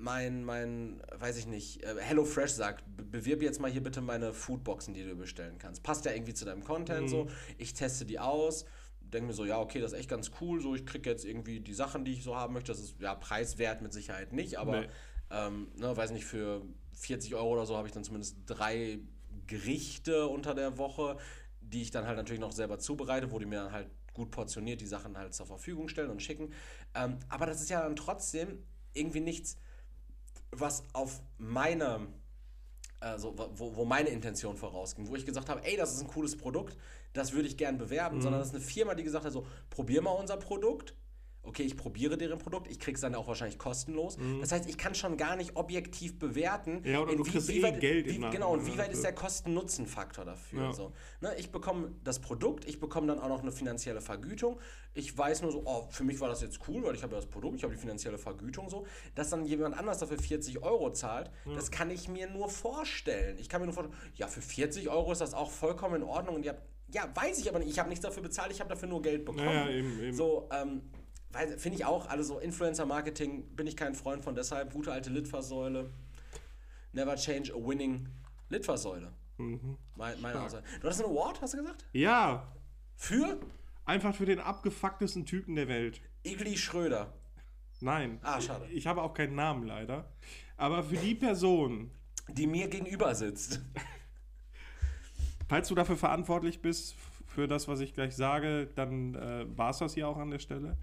mein, 0.00 0.44
mein, 0.44 1.02
weiß 1.18 1.36
ich 1.36 1.46
nicht, 1.46 1.82
äh, 1.84 1.94
HelloFresh 2.00 2.52
sagt, 2.52 2.84
be- 2.96 3.04
bewirb 3.04 3.42
jetzt 3.42 3.60
mal 3.60 3.70
hier 3.70 3.82
bitte 3.82 4.00
meine 4.00 4.32
Foodboxen, 4.32 4.94
die 4.94 5.04
du 5.04 5.14
bestellen 5.14 5.58
kannst. 5.58 5.82
Passt 5.82 6.04
ja 6.06 6.12
irgendwie 6.12 6.34
zu 6.34 6.44
deinem 6.44 6.64
Content 6.64 7.10
so. 7.10 7.28
Ich 7.58 7.74
teste 7.74 8.04
die 8.06 8.18
aus, 8.18 8.64
denke 9.00 9.26
mir 9.28 9.32
so, 9.34 9.44
ja, 9.44 9.58
okay, 9.60 9.80
das 9.80 9.92
ist 9.92 9.98
echt 9.98 10.08
ganz 10.08 10.30
cool, 10.40 10.60
so 10.60 10.74
ich 10.74 10.86
kriege 10.86 11.08
jetzt 11.10 11.24
irgendwie 11.24 11.60
die 11.60 11.74
Sachen, 11.74 12.04
die 12.04 12.12
ich 12.12 12.22
so 12.22 12.34
haben 12.36 12.54
möchte. 12.54 12.72
Das 12.72 12.80
ist 12.80 12.98
ja 13.00 13.14
preiswert 13.14 13.82
mit 13.82 13.92
Sicherheit 13.92 14.32
nicht, 14.32 14.58
aber 14.58 14.80
Nee. 14.82 14.88
ähm, 15.30 15.68
ne, 15.76 15.96
weiß 15.96 16.12
nicht, 16.12 16.24
für 16.24 16.62
40 16.94 17.34
Euro 17.34 17.52
oder 17.52 17.66
so 17.66 17.76
habe 17.76 17.86
ich 17.86 17.92
dann 17.92 18.04
zumindest 18.04 18.36
drei 18.46 19.00
Gerichte 19.46 20.26
unter 20.28 20.54
der 20.54 20.78
Woche, 20.78 21.16
die 21.60 21.82
ich 21.82 21.90
dann 21.90 22.06
halt 22.06 22.16
natürlich 22.16 22.40
noch 22.40 22.52
selber 22.52 22.78
zubereite, 22.78 23.30
wo 23.32 23.38
die 23.38 23.46
mir 23.46 23.64
dann 23.64 23.72
halt 23.72 23.88
gut 24.12 24.30
portioniert 24.30 24.80
die 24.80 24.86
Sachen 24.86 25.16
halt 25.16 25.34
zur 25.34 25.46
Verfügung 25.46 25.88
stellen 25.88 26.10
und 26.10 26.22
schicken. 26.22 26.52
Ähm, 26.94 27.18
aber 27.28 27.46
das 27.46 27.60
ist 27.60 27.70
ja 27.70 27.82
dann 27.82 27.96
trotzdem 27.96 28.64
irgendwie 28.92 29.20
nichts, 29.20 29.56
was 30.52 30.82
auf 30.92 31.20
meiner 31.38 32.06
also 33.02 33.34
wo, 33.54 33.74
wo 33.76 33.84
meine 33.86 34.10
Intention 34.10 34.56
vorausging, 34.58 35.08
wo 35.08 35.16
ich 35.16 35.24
gesagt 35.24 35.48
habe, 35.48 35.64
ey, 35.64 35.74
das 35.76 35.94
ist 35.94 36.02
ein 36.02 36.08
cooles 36.08 36.36
Produkt, 36.36 36.76
das 37.14 37.32
würde 37.32 37.48
ich 37.48 37.56
gern 37.56 37.78
bewerben, 37.78 38.18
Mhm. 38.18 38.20
sondern 38.20 38.40
das 38.40 38.48
ist 38.48 38.54
eine 38.54 38.62
Firma, 38.62 38.94
die 38.94 39.02
gesagt 39.04 39.24
hat, 39.24 39.32
so, 39.32 39.46
probier 39.70 40.02
mal 40.02 40.10
unser 40.10 40.36
Produkt. 40.36 40.94
Okay, 41.42 41.62
ich 41.62 41.74
probiere 41.76 42.18
deren 42.18 42.38
Produkt, 42.38 42.70
ich 42.70 42.78
krieg's 42.78 43.00
dann 43.00 43.14
auch 43.14 43.26
wahrscheinlich 43.26 43.58
kostenlos. 43.58 44.18
Das 44.42 44.52
heißt, 44.52 44.68
ich 44.68 44.76
kann 44.76 44.94
schon 44.94 45.16
gar 45.16 45.36
nicht 45.36 45.56
objektiv 45.56 46.18
bewerten. 46.18 46.80
Mhm. 46.80 46.86
Ja, 46.86 47.00
oder 47.00 47.16
du 47.16 47.22
inwie- 47.22 47.30
kriegst 47.30 47.48
wie 47.48 47.58
eh 47.60 47.62
weit- 47.62 47.80
Geld 47.80 48.06
im 48.08 48.22
wie, 48.22 48.30
Genau, 48.30 48.52
und 48.52 48.66
wie 48.66 48.76
weit 48.76 48.92
ist 48.92 49.02
der 49.02 49.14
Kosten-Nutzen-Faktor 49.14 50.26
dafür? 50.26 50.64
Ja. 50.64 50.72
So. 50.72 50.92
Ne, 51.22 51.34
ich 51.38 51.50
bekomme 51.50 51.92
das 52.04 52.18
Produkt, 52.20 52.66
ich 52.68 52.78
bekomme 52.78 53.06
dann 53.06 53.18
auch 53.18 53.28
noch 53.28 53.40
eine 53.40 53.52
finanzielle 53.52 54.02
Vergütung. 54.02 54.60
Ich 54.92 55.16
weiß 55.16 55.40
nur 55.40 55.50
so, 55.50 55.62
oh, 55.64 55.86
für 55.90 56.04
mich 56.04 56.20
war 56.20 56.28
das 56.28 56.42
jetzt 56.42 56.60
cool, 56.68 56.82
weil 56.82 56.94
ich 56.94 57.02
habe 57.02 57.14
ja 57.14 57.20
das 57.20 57.28
Produkt, 57.30 57.56
ich 57.56 57.62
habe 57.64 57.72
die 57.74 57.80
finanzielle 57.80 58.18
Vergütung 58.18 58.68
so. 58.68 58.86
Dass 59.14 59.30
dann 59.30 59.46
jemand 59.46 59.78
anders 59.78 59.98
dafür 59.98 60.18
40 60.18 60.62
Euro 60.62 60.92
zahlt, 60.92 61.30
das 61.54 61.70
kann 61.70 61.90
ich 61.90 62.08
mir 62.08 62.28
nur 62.28 62.50
vorstellen. 62.50 63.38
Ich 63.38 63.48
kann 63.48 63.60
mir 63.62 63.66
nur 63.66 63.74
vorstellen, 63.74 63.98
ja, 64.14 64.26
für 64.26 64.42
40 64.42 64.90
Euro 64.90 65.10
ist 65.12 65.22
das 65.22 65.32
auch 65.32 65.50
vollkommen 65.50 65.96
in 65.96 66.02
Ordnung 66.02 66.36
und 66.36 66.44
ihr 66.44 66.50
habt, 66.50 66.62
ja, 66.92 67.08
weiß 67.14 67.38
ich 67.38 67.48
aber 67.48 67.60
nicht, 67.60 67.70
ich 67.70 67.78
habe 67.78 67.88
nichts 67.88 68.04
dafür 68.04 68.22
bezahlt, 68.22 68.50
ich 68.52 68.60
habe 68.60 68.68
dafür 68.68 68.88
nur 68.88 69.00
Geld 69.00 69.24
bekommen. 69.24 69.46
Ja, 69.48 69.68
ja, 69.68 69.70
eben, 69.70 70.00
eben. 70.02 70.12
So, 70.12 70.48
ähm, 70.52 70.82
finde 71.56 71.76
ich 71.76 71.84
auch, 71.84 72.08
alle 72.08 72.24
so 72.24 72.38
Influencer-Marketing 72.38 73.54
bin 73.56 73.66
ich 73.66 73.76
kein 73.76 73.94
Freund 73.94 74.24
von, 74.24 74.34
deshalb 74.34 74.72
gute 74.72 74.92
alte 74.92 75.10
Litfaßsäule. 75.10 75.90
Never 76.92 77.16
change 77.16 77.52
a 77.52 77.56
winning 77.56 78.08
Litfaßsäule. 78.48 79.12
Mhm. 79.38 79.76
Mein, 79.96 80.20
meine 80.20 80.40
Aussage. 80.40 80.64
Du 80.80 80.88
hast 80.88 81.00
einen 81.02 81.10
Award, 81.12 81.40
hast 81.40 81.54
du 81.54 81.58
gesagt? 81.58 81.86
Ja, 81.92 82.52
Für 82.96 83.38
einfach 83.84 84.14
für 84.14 84.26
den 84.26 84.40
abgefucktesten 84.40 85.24
Typen 85.24 85.54
der 85.54 85.68
Welt. 85.68 86.00
Igli 86.22 86.56
Schröder. 86.56 87.12
Nein. 87.80 88.18
Ah, 88.22 88.40
schade. 88.40 88.66
Ich 88.70 88.86
habe 88.86 89.02
auch 89.02 89.14
keinen 89.14 89.34
Namen 89.34 89.66
leider. 89.66 90.12
Aber 90.56 90.82
für 90.82 90.96
die 90.96 91.14
Person, 91.14 91.90
Die 92.28 92.46
mir 92.46 92.68
gegenüber 92.68 93.14
sitzt. 93.14 93.60
falls 95.48 95.68
du 95.68 95.74
dafür 95.74 95.96
verantwortlich 95.96 96.60
bist, 96.60 96.94
für 97.26 97.46
das, 97.48 97.68
was 97.68 97.80
ich 97.80 97.94
gleich 97.94 98.14
sage, 98.14 98.68
dann 98.74 99.14
äh, 99.14 99.46
war 99.56 99.70
es 99.70 99.78
das 99.78 99.94
hier 99.94 100.08
auch 100.08 100.18
an 100.18 100.30
der 100.30 100.40
Stelle. 100.40 100.76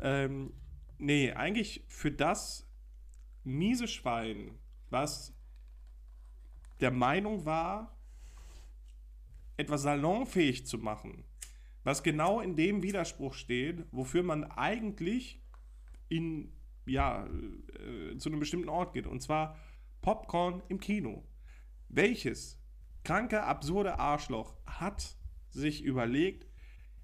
Ähm, 0.00 0.52
nee, 0.98 1.32
eigentlich 1.32 1.84
für 1.88 2.10
das 2.10 2.68
miese 3.44 3.88
Schwein, 3.88 4.58
was 4.90 5.34
der 6.80 6.90
Meinung 6.90 7.44
war, 7.44 7.96
etwas 9.56 9.82
salonfähig 9.82 10.66
zu 10.66 10.78
machen, 10.78 11.24
was 11.84 12.02
genau 12.02 12.40
in 12.40 12.56
dem 12.56 12.82
Widerspruch 12.82 13.34
steht, 13.34 13.84
wofür 13.92 14.22
man 14.22 14.44
eigentlich 14.44 15.42
in, 16.08 16.52
ja, 16.86 17.26
äh, 17.26 18.16
zu 18.16 18.30
einem 18.30 18.40
bestimmten 18.40 18.68
Ort 18.68 18.94
geht. 18.94 19.06
Und 19.06 19.20
zwar 19.20 19.58
Popcorn 20.00 20.62
im 20.68 20.80
Kino. 20.80 21.24
Welches 21.88 22.58
kranke, 23.04 23.42
absurde 23.42 23.98
Arschloch 23.98 24.56
hat 24.66 25.16
sich 25.50 25.82
überlegt, 25.82 26.46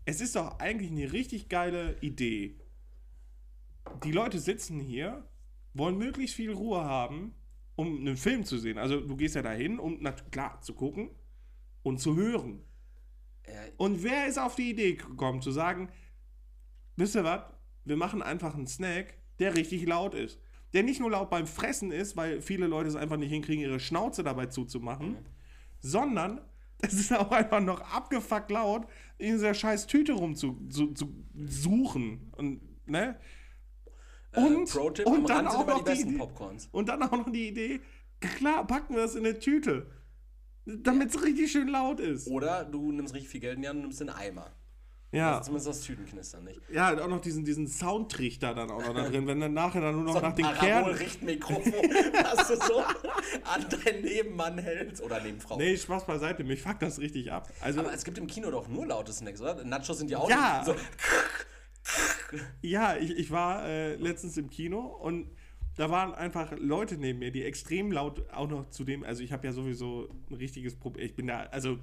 es 0.04 0.20
ist 0.20 0.36
doch 0.36 0.58
eigentlich 0.60 0.90
eine 0.90 1.12
richtig 1.12 1.48
geile 1.48 1.98
Idee. 2.00 2.60
Die 4.04 4.12
Leute 4.12 4.38
sitzen 4.38 4.80
hier, 4.80 5.28
wollen 5.74 5.98
möglichst 5.98 6.36
viel 6.36 6.52
Ruhe 6.52 6.84
haben, 6.84 7.34
um 7.76 7.98
einen 7.98 8.16
Film 8.16 8.44
zu 8.44 8.58
sehen. 8.58 8.78
Also 8.78 9.00
du 9.00 9.16
gehst 9.16 9.34
ja 9.34 9.42
dahin, 9.42 9.78
um 9.78 9.98
na 10.00 10.12
klar 10.12 10.60
zu 10.62 10.74
gucken 10.74 11.10
und 11.82 11.98
zu 11.98 12.16
hören. 12.16 12.62
Äh, 13.42 13.70
Und 13.76 14.02
wer 14.02 14.26
ist 14.26 14.38
auf 14.38 14.54
die 14.56 14.70
Idee 14.70 14.94
gekommen 14.94 15.42
zu 15.42 15.50
sagen, 15.52 15.90
wisst 16.96 17.14
ihr 17.14 17.24
was, 17.24 17.42
wir 17.84 17.96
machen 17.96 18.22
einfach 18.22 18.54
einen 18.54 18.66
Snack, 18.66 19.14
der 19.38 19.54
richtig 19.54 19.86
laut 19.86 20.14
ist. 20.14 20.40
Der 20.72 20.82
nicht 20.82 21.00
nur 21.00 21.10
laut 21.10 21.30
beim 21.30 21.46
Fressen 21.46 21.92
ist, 21.92 22.16
weil 22.16 22.40
viele 22.40 22.66
Leute 22.66 22.88
es 22.88 22.96
einfach 22.96 23.16
nicht 23.16 23.30
hinkriegen, 23.30 23.62
ihre 23.62 23.80
Schnauze 23.80 24.24
dabei 24.24 24.46
zuzumachen, 24.46 25.16
sondern 25.80 26.40
es 26.82 26.94
ist 26.94 27.12
auch 27.12 27.30
einfach 27.30 27.60
noch 27.60 27.80
abgefuckt 27.80 28.50
laut, 28.50 28.86
in 29.18 29.32
dieser 29.34 29.54
scheiß 29.54 29.86
Tüte 29.86 30.12
rumzusuchen. 30.12 30.70
Zu, 30.70 30.92
zu 30.92 31.24
suchen. 31.34 32.32
und, 32.36 32.60
ne? 32.88 33.18
Und, 34.34 34.76
am 35.06 35.12
und 35.12 35.30
dann 35.30 35.46
auch 35.46 35.62
die 35.64 35.70
noch 35.70 35.78
die 35.78 35.84
besten 35.84 36.08
Idee, 36.10 36.18
Popcorns. 36.18 36.68
und 36.72 36.88
dann 36.88 37.02
auch 37.02 37.12
noch 37.12 37.30
die 37.30 37.48
Idee, 37.48 37.80
klar, 38.20 38.66
packen 38.66 38.94
wir 38.94 39.02
das 39.02 39.14
in 39.14 39.24
eine 39.24 39.38
Tüte. 39.38 39.86
Damit 40.66 41.10
es 41.14 41.22
richtig 41.22 41.52
schön 41.52 41.68
laut 41.68 42.00
ist. 42.00 42.26
Oder 42.28 42.64
du 42.64 42.90
nimmst 42.92 43.14
richtig 43.14 43.30
viel 43.30 43.40
Geld 43.40 43.56
in 43.56 43.62
die 43.62 43.68
Hand 43.68 43.76
und 43.76 43.82
nimmst 43.82 44.00
den 44.00 44.10
Eimer. 44.10 44.50
Ja. 45.12 45.34
Also 45.38 45.44
zumindest 45.44 45.68
das 45.68 45.80
Tütenknistern 45.82 46.42
nicht. 46.44 46.60
Ja, 46.70 46.90
und 46.90 46.98
auch 47.00 47.06
noch 47.08 47.20
diesen, 47.20 47.44
diesen 47.44 47.68
Soundtrichter 47.68 48.52
dann 48.52 48.70
auch 48.70 48.84
noch 48.84 48.92
da 48.92 49.08
drin, 49.08 49.26
wenn 49.28 49.40
dann 49.40 49.54
nachher 49.54 49.80
dann 49.80 49.94
nur 49.94 50.02
noch 50.04 50.14
So 50.14 50.20
nach 50.20 50.34
den 50.34 50.44
Kernen. 50.44 50.58
Parabol-Richtmikrofon, 50.84 51.72
das 52.12 52.48
du 52.48 52.56
so 52.56 52.80
an 52.80 53.64
deinen 53.70 54.02
Nebenmann 54.02 54.58
hältst. 54.58 55.00
Oder 55.02 55.22
Nebenfrau. 55.22 55.56
Nee, 55.56 55.76
Spaß 55.76 56.04
beiseite, 56.04 56.42
mich 56.42 56.60
fuckt 56.60 56.82
das 56.82 56.98
richtig 56.98 57.30
ab. 57.30 57.48
Also, 57.60 57.80
Aber 57.80 57.92
es 57.94 58.04
gibt 58.04 58.18
im 58.18 58.26
Kino 58.26 58.50
doch 58.50 58.66
nur 58.68 58.84
laute 58.86 59.12
Snacks, 59.12 59.40
oder? 59.40 59.62
Nachos 59.64 59.98
sind 59.98 60.10
ja 60.10 60.18
auch 60.18 60.28
Ja. 60.28 60.62
so. 60.66 60.74
ja, 62.62 62.96
ich, 62.96 63.16
ich 63.16 63.30
war 63.30 63.66
äh, 63.66 63.96
letztens 63.96 64.36
im 64.36 64.50
Kino 64.50 64.80
und 64.80 65.30
da 65.76 65.90
waren 65.90 66.14
einfach 66.14 66.52
Leute 66.58 66.96
neben 66.96 67.18
mir, 67.18 67.30
die 67.30 67.44
extrem 67.44 67.92
laut 67.92 68.30
auch 68.30 68.48
noch 68.48 68.70
zu 68.70 68.84
dem, 68.84 69.04
also 69.04 69.22
ich 69.22 69.32
habe 69.32 69.46
ja 69.46 69.52
sowieso 69.52 70.08
ein 70.30 70.34
richtiges 70.36 70.74
Problem, 70.74 71.04
ich 71.04 71.14
bin 71.14 71.26
da, 71.26 71.40
also 71.50 71.78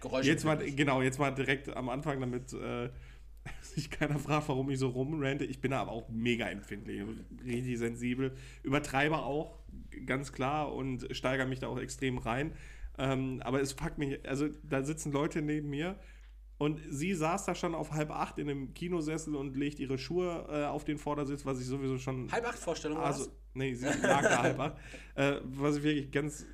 Geräusche. 0.00 0.28
jetzt 0.28 0.44
mal, 0.44 0.56
genau, 0.56 1.00
jetzt 1.00 1.18
mal 1.18 1.30
direkt 1.30 1.68
am 1.74 1.88
Anfang, 1.88 2.20
damit 2.20 2.52
äh, 2.52 2.90
sich 3.62 3.90
keiner 3.90 4.18
fragt, 4.18 4.48
warum 4.48 4.68
ich 4.70 4.78
so 4.78 4.88
rumrente. 4.88 5.44
Ich 5.44 5.60
bin 5.60 5.70
da 5.70 5.80
aber 5.80 5.92
auch 5.92 6.08
mega 6.08 6.48
empfindlich, 6.48 7.02
richtig 7.44 7.78
sensibel, 7.78 8.34
übertreibe 8.64 9.18
auch, 9.18 9.60
ganz 10.06 10.32
klar, 10.32 10.74
und 10.74 11.06
steigere 11.12 11.46
mich 11.46 11.60
da 11.60 11.68
auch 11.68 11.78
extrem 11.78 12.18
rein. 12.18 12.52
Ähm, 12.98 13.40
aber 13.44 13.60
es 13.60 13.72
fuckt 13.72 13.98
mich, 13.98 14.26
also 14.28 14.48
da 14.62 14.82
sitzen 14.82 15.12
Leute 15.12 15.42
neben 15.42 15.68
mir 15.68 15.96
und 16.58 16.80
sie 16.88 17.14
saß 17.14 17.44
da 17.44 17.54
schon 17.54 17.74
auf 17.74 17.92
halb 17.92 18.10
acht 18.10 18.38
in 18.38 18.48
einem 18.48 18.74
Kinosessel 18.74 19.34
und 19.36 19.56
legt 19.56 19.78
ihre 19.78 19.98
Schuhe 19.98 20.46
äh, 20.48 20.64
auf 20.64 20.84
den 20.84 20.98
Vordersitz, 20.98 21.44
was 21.44 21.60
ich 21.60 21.66
sowieso 21.66 21.98
schon 21.98 22.30
Halb 22.32 22.48
acht 22.48 22.58
Vorstellung 22.58 22.98
also, 22.98 23.26
was? 23.26 23.32
nee, 23.54 23.74
sie 23.74 23.86
lag 23.86 24.22
da 24.22 24.42
halb 24.42 24.58
acht. 24.58 24.76
Äh, 25.14 25.40
was 25.44 25.76
ich 25.76 25.82
wirklich 25.82 26.10
ganz 26.10 26.46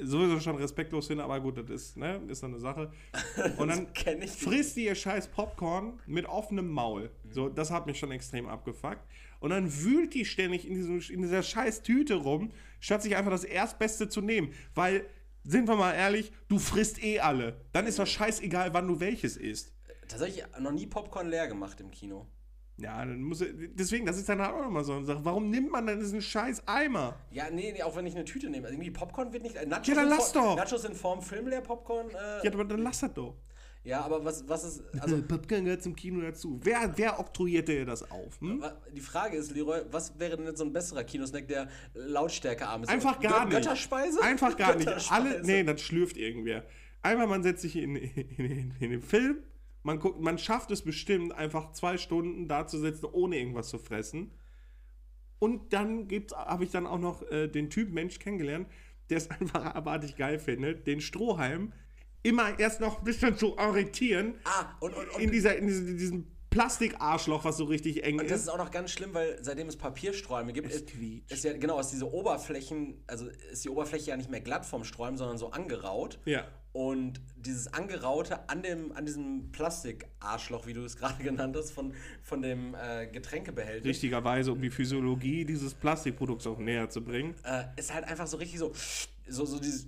sowieso 0.00 0.40
schon 0.40 0.56
respektlos 0.56 1.08
finde, 1.08 1.24
aber 1.24 1.40
gut, 1.40 1.58
das 1.58 1.68
ist, 1.70 1.96
ne, 1.96 2.20
ist 2.28 2.42
dann 2.42 2.52
eine 2.52 2.60
Sache. 2.60 2.90
Und 3.58 3.68
dann 3.68 3.88
frisst 4.28 4.76
die 4.76 4.84
ihr 4.84 4.94
scheiß 4.94 5.28
Popcorn 5.28 6.00
mit 6.06 6.26
offenem 6.26 6.68
Maul. 6.68 7.10
Mhm. 7.24 7.32
So, 7.32 7.48
das 7.48 7.70
hat 7.70 7.86
mich 7.86 7.98
schon 7.98 8.12
extrem 8.12 8.48
abgefuckt. 8.48 9.04
Und 9.40 9.50
dann 9.50 9.82
wühlt 9.82 10.14
die 10.14 10.24
ständig 10.24 10.66
in, 10.66 10.74
diesem, 10.74 11.00
in 11.14 11.22
dieser 11.22 11.42
scheiß 11.42 11.82
Tüte 11.82 12.14
rum, 12.14 12.52
statt 12.80 13.02
sich 13.02 13.16
einfach 13.16 13.30
das 13.30 13.44
Erstbeste 13.44 14.08
zu 14.08 14.20
nehmen. 14.20 14.52
Weil, 14.74 15.06
sind 15.48 15.66
wir 15.68 15.76
mal 15.76 15.94
ehrlich, 15.94 16.30
du 16.48 16.58
frisst 16.58 17.02
eh 17.02 17.20
alle. 17.20 17.60
Dann 17.72 17.86
ist 17.86 17.98
doch 17.98 18.06
scheißegal, 18.06 18.72
wann 18.74 18.86
du 18.86 19.00
welches 19.00 19.36
isst. 19.36 19.72
Tatsächlich 20.06 20.44
noch 20.60 20.72
nie 20.72 20.86
Popcorn 20.86 21.28
leer 21.28 21.48
gemacht 21.48 21.80
im 21.80 21.90
Kino. 21.90 22.26
Ja, 22.76 22.98
dann 22.98 23.22
muss 23.22 23.42
deswegen, 23.74 24.06
das 24.06 24.16
ist 24.18 24.28
dann 24.28 24.40
halt 24.40 24.54
auch 24.54 24.62
nochmal 24.62 24.84
so 24.84 24.92
eine 24.92 25.04
Sache. 25.04 25.24
Warum 25.24 25.50
nimmt 25.50 25.72
man 25.72 25.86
dann 25.86 25.98
diesen 25.98 26.22
scheiß 26.22 26.62
Eimer? 26.68 27.16
Ja, 27.32 27.50
nee, 27.50 27.72
nee, 27.72 27.82
auch 27.82 27.96
wenn 27.96 28.06
ich 28.06 28.14
eine 28.14 28.24
Tüte 28.24 28.48
nehme. 28.48 28.66
Also 28.68 28.74
irgendwie 28.76 28.92
Popcorn 28.92 29.32
wird 29.32 29.42
nicht. 29.42 29.56
äh, 29.56 29.66
Nachos 29.66 29.88
Ja, 29.88 29.94
dann 29.96 30.04
in 30.04 30.10
lass 30.10 30.30
Form- 30.32 30.44
doch. 30.44 30.56
Nachos 30.56 30.84
in 30.84 30.94
Form 30.94 31.20
Film 31.22 31.48
leer, 31.48 31.60
Popcorn. 31.60 32.08
Äh, 32.10 32.46
Ja, 32.46 32.52
aber 32.52 32.64
dann 32.64 32.80
lass 32.82 33.00
das 33.00 33.12
doch. 33.14 33.34
Ja, 33.88 34.02
aber 34.02 34.22
was, 34.22 34.46
was 34.46 34.64
ist. 34.64 34.82
Also, 35.00 35.22
Popcorn 35.28 35.64
gehört 35.64 35.82
zum 35.82 35.96
Kino 35.96 36.20
dazu. 36.20 36.60
Wer, 36.62 36.92
wer 36.96 37.18
oktroyiert 37.18 37.68
dir 37.68 37.86
das 37.86 38.08
auf? 38.10 38.38
Hm? 38.40 38.62
die 38.94 39.00
Frage 39.00 39.38
ist, 39.38 39.50
Leroy, 39.52 39.80
was 39.90 40.18
wäre 40.18 40.36
denn 40.36 40.44
jetzt 40.44 40.58
so 40.58 40.64
ein 40.64 40.74
besserer 40.74 41.04
Kinosnack, 41.04 41.48
der 41.48 41.68
lautstärkearm 41.94 42.82
ist? 42.82 42.90
Einfach 42.90 43.18
gar 43.18 43.46
nicht. 43.46 43.56
Götterspeise? 43.56 44.22
Einfach 44.22 44.56
gar 44.58 44.76
nicht. 44.76 45.10
Alle, 45.10 45.42
nee, 45.42 45.64
das 45.64 45.80
schlürft 45.80 46.18
irgendwer. 46.18 46.64
Einmal, 47.00 47.28
man 47.28 47.42
setzt 47.42 47.62
sich 47.62 47.76
in, 47.76 47.96
in, 47.96 48.28
in, 48.36 48.74
in 48.78 48.90
den 48.90 49.00
Film, 49.00 49.38
man, 49.82 49.98
guckt, 50.00 50.20
man 50.20 50.36
schafft 50.36 50.70
es 50.70 50.82
bestimmt, 50.82 51.32
einfach 51.32 51.72
zwei 51.72 51.96
Stunden 51.96 52.46
da 52.46 52.66
zu 52.66 52.78
sitzen, 52.78 53.06
ohne 53.06 53.38
irgendwas 53.38 53.70
zu 53.70 53.78
fressen. 53.78 54.32
Und 55.38 55.72
dann 55.72 56.08
habe 56.34 56.64
ich 56.64 56.70
dann 56.70 56.86
auch 56.86 56.98
noch 56.98 57.22
äh, 57.30 57.48
den 57.48 57.70
Typ 57.70 57.90
Mensch 57.90 58.18
kennengelernt, 58.18 58.68
der 59.08 59.16
es 59.16 59.30
einfach 59.40 59.64
abartig 59.64 60.16
geil 60.16 60.38
findet, 60.38 60.86
den 60.86 61.00
Strohhalm 61.00 61.72
immer 62.22 62.58
erst 62.58 62.80
noch 62.80 62.98
ein 62.98 63.04
bisschen 63.04 63.36
zu 63.36 63.56
irritieren 63.56 64.34
Ah, 64.44 64.66
und, 64.80 64.94
und, 64.94 65.08
und 65.14 65.20
in, 65.20 65.30
dieser, 65.30 65.56
in 65.56 65.66
diesem, 65.66 65.96
diesem 65.96 66.26
Plastikarschloch, 66.50 67.44
was 67.44 67.58
so 67.58 67.64
richtig 67.64 68.02
eng 68.04 68.18
Und 68.18 68.30
das 68.30 68.38
ist. 68.38 68.42
ist 68.44 68.48
auch 68.48 68.58
noch 68.58 68.70
ganz 68.70 68.90
schlimm, 68.90 69.12
weil 69.12 69.38
seitdem 69.42 69.68
es 69.68 69.76
Papiersträume 69.76 70.52
gibt, 70.52 70.68
Es 70.68 70.80
ist, 70.82 70.92
ist 71.30 71.44
ja 71.44 71.52
genau 71.56 71.78
ist 71.78 71.90
diese 71.92 72.10
Oberflächen, 72.10 73.02
also 73.06 73.26
ist 73.52 73.64
die 73.64 73.68
Oberfläche 73.68 74.10
ja 74.10 74.16
nicht 74.16 74.30
mehr 74.30 74.40
glatt 74.40 74.64
vom 74.64 74.84
Sträumen, 74.84 75.18
sondern 75.18 75.36
so 75.38 75.50
angeraut. 75.50 76.18
Ja. 76.24 76.46
Und 76.72 77.20
dieses 77.36 77.72
angeraute 77.72 78.48
an 78.48 78.62
dem 78.62 78.92
an 78.92 79.04
diesem 79.04 79.50
Plastikarschloch, 79.52 80.66
wie 80.66 80.72
du 80.72 80.84
es 80.84 80.96
gerade 80.98 81.22
genannt 81.22 81.56
hast, 81.56 81.72
von, 81.72 81.92
von 82.22 82.40
dem 82.42 82.74
äh, 82.74 83.06
Getränkebehälter, 83.08 83.86
Richtigerweise, 83.86 84.52
um 84.52 84.60
die 84.60 84.70
Physiologie 84.70 85.44
dieses 85.44 85.74
Plastikprodukts 85.74 86.46
auch 86.46 86.58
näher 86.58 86.88
zu 86.88 87.02
bringen. 87.02 87.34
äh, 87.44 87.64
ist 87.76 87.92
halt 87.92 88.04
einfach 88.04 88.26
so 88.26 88.36
richtig 88.38 88.58
so 88.58 88.72
so, 89.28 89.44
so 89.44 89.58
dieses 89.58 89.86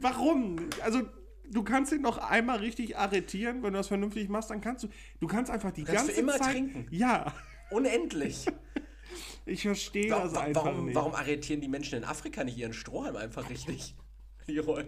Warum? 0.00 0.68
Also, 0.82 1.02
du 1.50 1.62
kannst 1.62 1.92
ihn 1.92 2.02
noch 2.02 2.18
einmal 2.18 2.58
richtig 2.58 2.96
arretieren, 2.96 3.62
wenn 3.62 3.72
du 3.72 3.78
das 3.78 3.88
vernünftig 3.88 4.28
machst, 4.28 4.50
dann 4.50 4.60
kannst 4.60 4.84
du. 4.84 4.88
Du 5.20 5.26
kannst 5.26 5.50
einfach 5.50 5.70
die 5.72 5.84
kannst 5.84 6.06
ganze 6.06 6.20
immer 6.20 6.38
Zeit. 6.38 6.52
trinken. 6.52 6.86
Ja. 6.90 7.34
unendlich. 7.70 8.46
Ich 9.44 9.62
verstehe 9.62 10.08
das 10.08 10.34
einfach 10.34 10.64
warum, 10.64 10.86
nicht. 10.86 10.94
warum 10.94 11.14
arretieren 11.14 11.60
die 11.60 11.68
Menschen 11.68 11.98
in 11.98 12.04
Afrika 12.04 12.44
nicht 12.44 12.56
ihren 12.56 12.72
Strohhalm 12.72 13.16
einfach 13.16 13.50
richtig? 13.50 13.94
Rollen. 14.48 14.86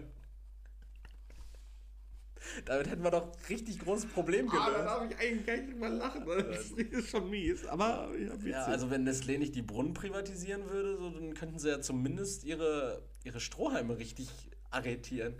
Damit 2.65 2.89
hätten 2.89 3.03
wir 3.03 3.11
doch 3.11 3.31
richtig 3.49 3.79
großes 3.79 4.07
Problem 4.07 4.49
Ah, 4.49 4.53
da 4.57 4.65
gelöst. 4.65 4.85
darf 4.85 5.09
ich 5.11 5.17
eigentlich 5.17 5.45
gar 5.45 5.57
nicht 5.57 5.79
mal 5.79 5.93
lachen. 5.93 6.25
Das 6.25 6.71
ist 6.71 7.09
schon 7.09 7.29
mies. 7.29 7.65
Aber 7.65 8.09
ja, 8.45 8.65
also 8.65 8.89
wenn 8.89 9.07
Nestlé 9.07 9.37
nicht 9.37 9.55
die 9.55 9.61
Brunnen 9.61 9.93
privatisieren 9.93 10.69
würde, 10.69 10.97
so, 10.97 11.09
dann 11.09 11.33
könnten 11.33 11.59
sie 11.59 11.69
ja 11.69 11.81
zumindest 11.81 12.43
ihre, 12.43 13.01
ihre 13.23 13.39
Strohhalme 13.39 13.97
richtig 13.97 14.29
arretieren. 14.71 15.35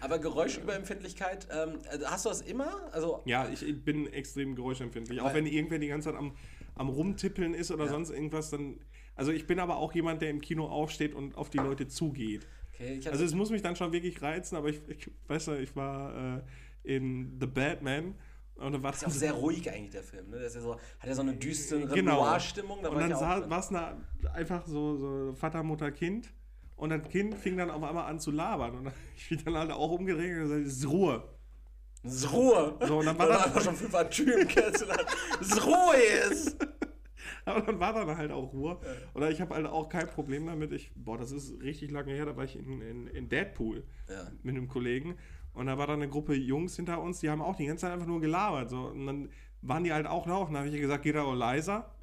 Aber 0.00 0.18
Geräuschüberempfindlichkeit, 0.18 1.48
ähm, 1.50 1.78
also 1.90 2.06
hast 2.06 2.24
du 2.24 2.28
das 2.30 2.40
immer? 2.42 2.88
Also 2.92 3.22
Ja, 3.26 3.48
ich, 3.48 3.84
bin 3.84 4.06
extrem 4.12 4.54
geräuschempfindlich. 4.54 5.20
Auch 5.20 5.34
wenn 5.34 5.46
irgendwer 5.46 5.78
die 5.78 5.88
ganze 5.88 6.10
Zeit 6.10 6.18
am, 6.18 6.36
am 6.74 6.88
Rumtippeln 6.88 7.54
ist 7.54 7.70
oder 7.70 7.84
Ja. 7.84 7.90
sonst 7.90 8.10
irgendwas, 8.10 8.50
dann. 8.50 8.80
Also 9.14 9.32
ich 9.32 9.46
bin 9.48 9.58
aber 9.58 9.76
auch 9.78 9.92
jemand, 9.94 10.22
der 10.22 10.30
im 10.30 10.40
Kino 10.40 10.66
aufsteht 10.68 11.12
und 11.12 11.34
auf 11.36 11.50
die 11.50 11.58
Leute 11.58 11.88
zugeht. 11.88 12.46
Okay, 12.80 13.00
Also 13.10 13.24
es 13.24 13.34
muss 13.34 13.50
mich 13.50 13.62
dann 13.62 13.76
schon 13.76 13.92
wirklich 13.92 14.20
reizen, 14.22 14.56
aber 14.56 14.68
ich, 14.68 14.80
ich 14.88 15.10
weiß 15.26 15.48
nicht, 15.48 15.60
ich 15.62 15.76
war 15.76 16.38
äh, 16.38 16.94
in 16.96 17.36
The 17.40 17.46
Batman 17.46 18.14
und 18.56 18.72
da 18.72 18.82
war 18.82 18.92
ist 18.92 19.06
auch 19.06 19.10
sehr 19.10 19.32
ruhig 19.32 19.70
eigentlich 19.70 19.90
der 19.90 20.02
Film. 20.02 20.30
Ne? 20.30 20.36
Ist 20.38 20.56
ja 20.56 20.60
so, 20.60 20.74
hat 20.74 21.08
ja 21.08 21.14
so 21.14 21.22
eine 21.22 21.34
düstere 21.34 21.86
Genau. 21.94 22.16
Noir-Stimmung. 22.24 22.78
Da 22.82 22.88
und 22.88 22.96
war 22.96 23.08
dann 23.08 23.50
war 23.50 23.58
es 23.60 23.70
einfach 24.34 24.66
so, 24.66 24.96
so 24.96 25.32
Vater, 25.34 25.62
Mutter, 25.62 25.90
Kind. 25.92 26.32
Und 26.76 26.90
das 26.90 27.02
Kind 27.08 27.34
fing 27.36 27.56
dann 27.56 27.70
auf 27.70 27.82
einmal 27.82 28.04
an 28.06 28.18
zu 28.20 28.30
labern. 28.30 28.76
Und 28.76 28.84
dann 28.84 28.94
ich 29.16 29.30
mich 29.30 29.44
dann 29.44 29.54
halt 29.56 29.70
auch 29.70 29.90
umgedreht 29.92 30.36
und 30.36 30.42
gesagt, 30.42 30.66
es 30.66 30.76
ist 30.78 30.88
Ruhe. 30.88 31.22
Es 32.04 32.14
ist 32.14 32.32
Ruhe. 32.32 32.76
So, 32.86 32.98
und 32.98 33.06
dann 33.06 33.18
war 33.18 33.26
Oder 33.26 33.34
das- 33.36 33.46
einfach 33.46 33.62
schon 33.64 33.76
fünf 33.76 33.92
hat. 33.94 34.16
Es 35.40 35.48
ist 35.48 35.66
Ruhe 35.66 35.96
ist. 36.30 36.56
Aber 37.56 37.60
dann 37.62 37.80
war 37.80 37.92
dann 37.92 38.16
halt 38.16 38.30
auch 38.30 38.52
Ruhe. 38.52 38.78
Oder 39.14 39.30
ich 39.30 39.40
habe 39.40 39.54
halt 39.54 39.66
auch 39.66 39.88
kein 39.88 40.06
Problem 40.08 40.46
damit. 40.46 40.72
Ich, 40.72 40.92
boah, 40.94 41.18
das 41.18 41.30
ist 41.32 41.60
richtig 41.62 41.90
lange 41.90 42.12
her, 42.12 42.26
da 42.26 42.36
war 42.36 42.44
ich 42.44 42.56
in, 42.56 42.80
in, 42.80 43.06
in 43.08 43.28
Deadpool 43.28 43.84
Ja. 44.08 44.30
mit 44.42 44.56
einem 44.56 44.68
Kollegen. 44.68 45.16
Und 45.54 45.66
da 45.66 45.76
war 45.78 45.86
dann 45.86 46.00
eine 46.02 46.08
Gruppe 46.10 46.34
Jungs 46.34 46.76
hinter 46.76 47.00
uns, 47.02 47.20
die 47.20 47.30
haben 47.30 47.42
auch 47.42 47.56
die 47.56 47.66
ganze 47.66 47.82
Zeit 47.82 47.92
einfach 47.92 48.06
nur 48.06 48.20
gelabert. 48.20 48.70
So. 48.70 48.86
Und 48.88 49.06
dann 49.06 49.30
waren 49.62 49.82
die 49.82 49.92
halt 49.92 50.06
auch 50.06 50.26
laut. 50.26 50.48
Und 50.48 50.54
dann 50.54 50.64
habe 50.64 50.74
ich 50.74 50.80
gesagt, 50.80 51.02
geht 51.02 51.16
da 51.16 51.22
auch 51.22 51.34
leiser. 51.34 51.94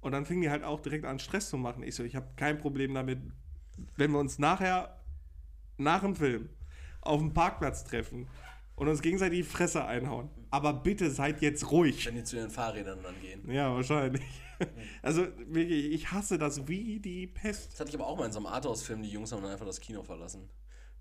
Und 0.00 0.12
dann 0.12 0.24
fingen 0.26 0.42
die 0.42 0.50
halt 0.50 0.64
auch 0.64 0.80
direkt 0.80 1.04
an, 1.04 1.18
Stress 1.20 1.48
zu 1.48 1.56
machen. 1.56 1.82
Ich 1.84 1.94
so, 1.94 2.02
ich 2.02 2.16
habe 2.16 2.26
kein 2.36 2.58
Problem 2.58 2.92
damit, 2.92 3.20
wenn 3.96 4.10
wir 4.10 4.18
uns 4.18 4.38
nachher, 4.38 5.00
nach 5.78 6.02
dem 6.02 6.14
Film, 6.16 6.48
auf 7.00 7.20
dem 7.20 7.32
Parkplatz 7.32 7.84
treffen 7.84 8.28
und 8.74 8.88
uns 8.88 9.00
gegenseitig 9.00 9.38
die 9.38 9.44
Fresse 9.44 9.84
einhauen. 9.84 10.28
Aber 10.50 10.72
bitte 10.72 11.10
seid 11.10 11.40
jetzt 11.40 11.70
ruhig. 11.70 12.04
Wenn 12.06 12.16
die 12.16 12.24
zu 12.24 12.36
ihren 12.36 12.50
Fahrrädern 12.50 12.98
dann 13.02 13.14
gehen. 13.20 13.48
Ja, 13.50 13.72
wahrscheinlich. 13.74 14.22
Also 15.02 15.26
wirklich, 15.46 15.92
ich 15.92 16.10
hasse 16.12 16.38
das 16.38 16.66
wie 16.68 17.00
die 17.00 17.26
Pest. 17.26 17.72
Das 17.72 17.80
hatte 17.80 17.90
ich 17.90 17.96
aber 17.96 18.06
auch 18.06 18.16
mal 18.16 18.26
in 18.26 18.32
so 18.32 18.38
einem 18.38 18.46
Arthouse-Film. 18.46 19.02
Die 19.02 19.10
Jungs 19.10 19.32
haben 19.32 19.42
dann 19.42 19.52
einfach 19.52 19.66
das 19.66 19.80
Kino 19.80 20.02
verlassen. 20.02 20.48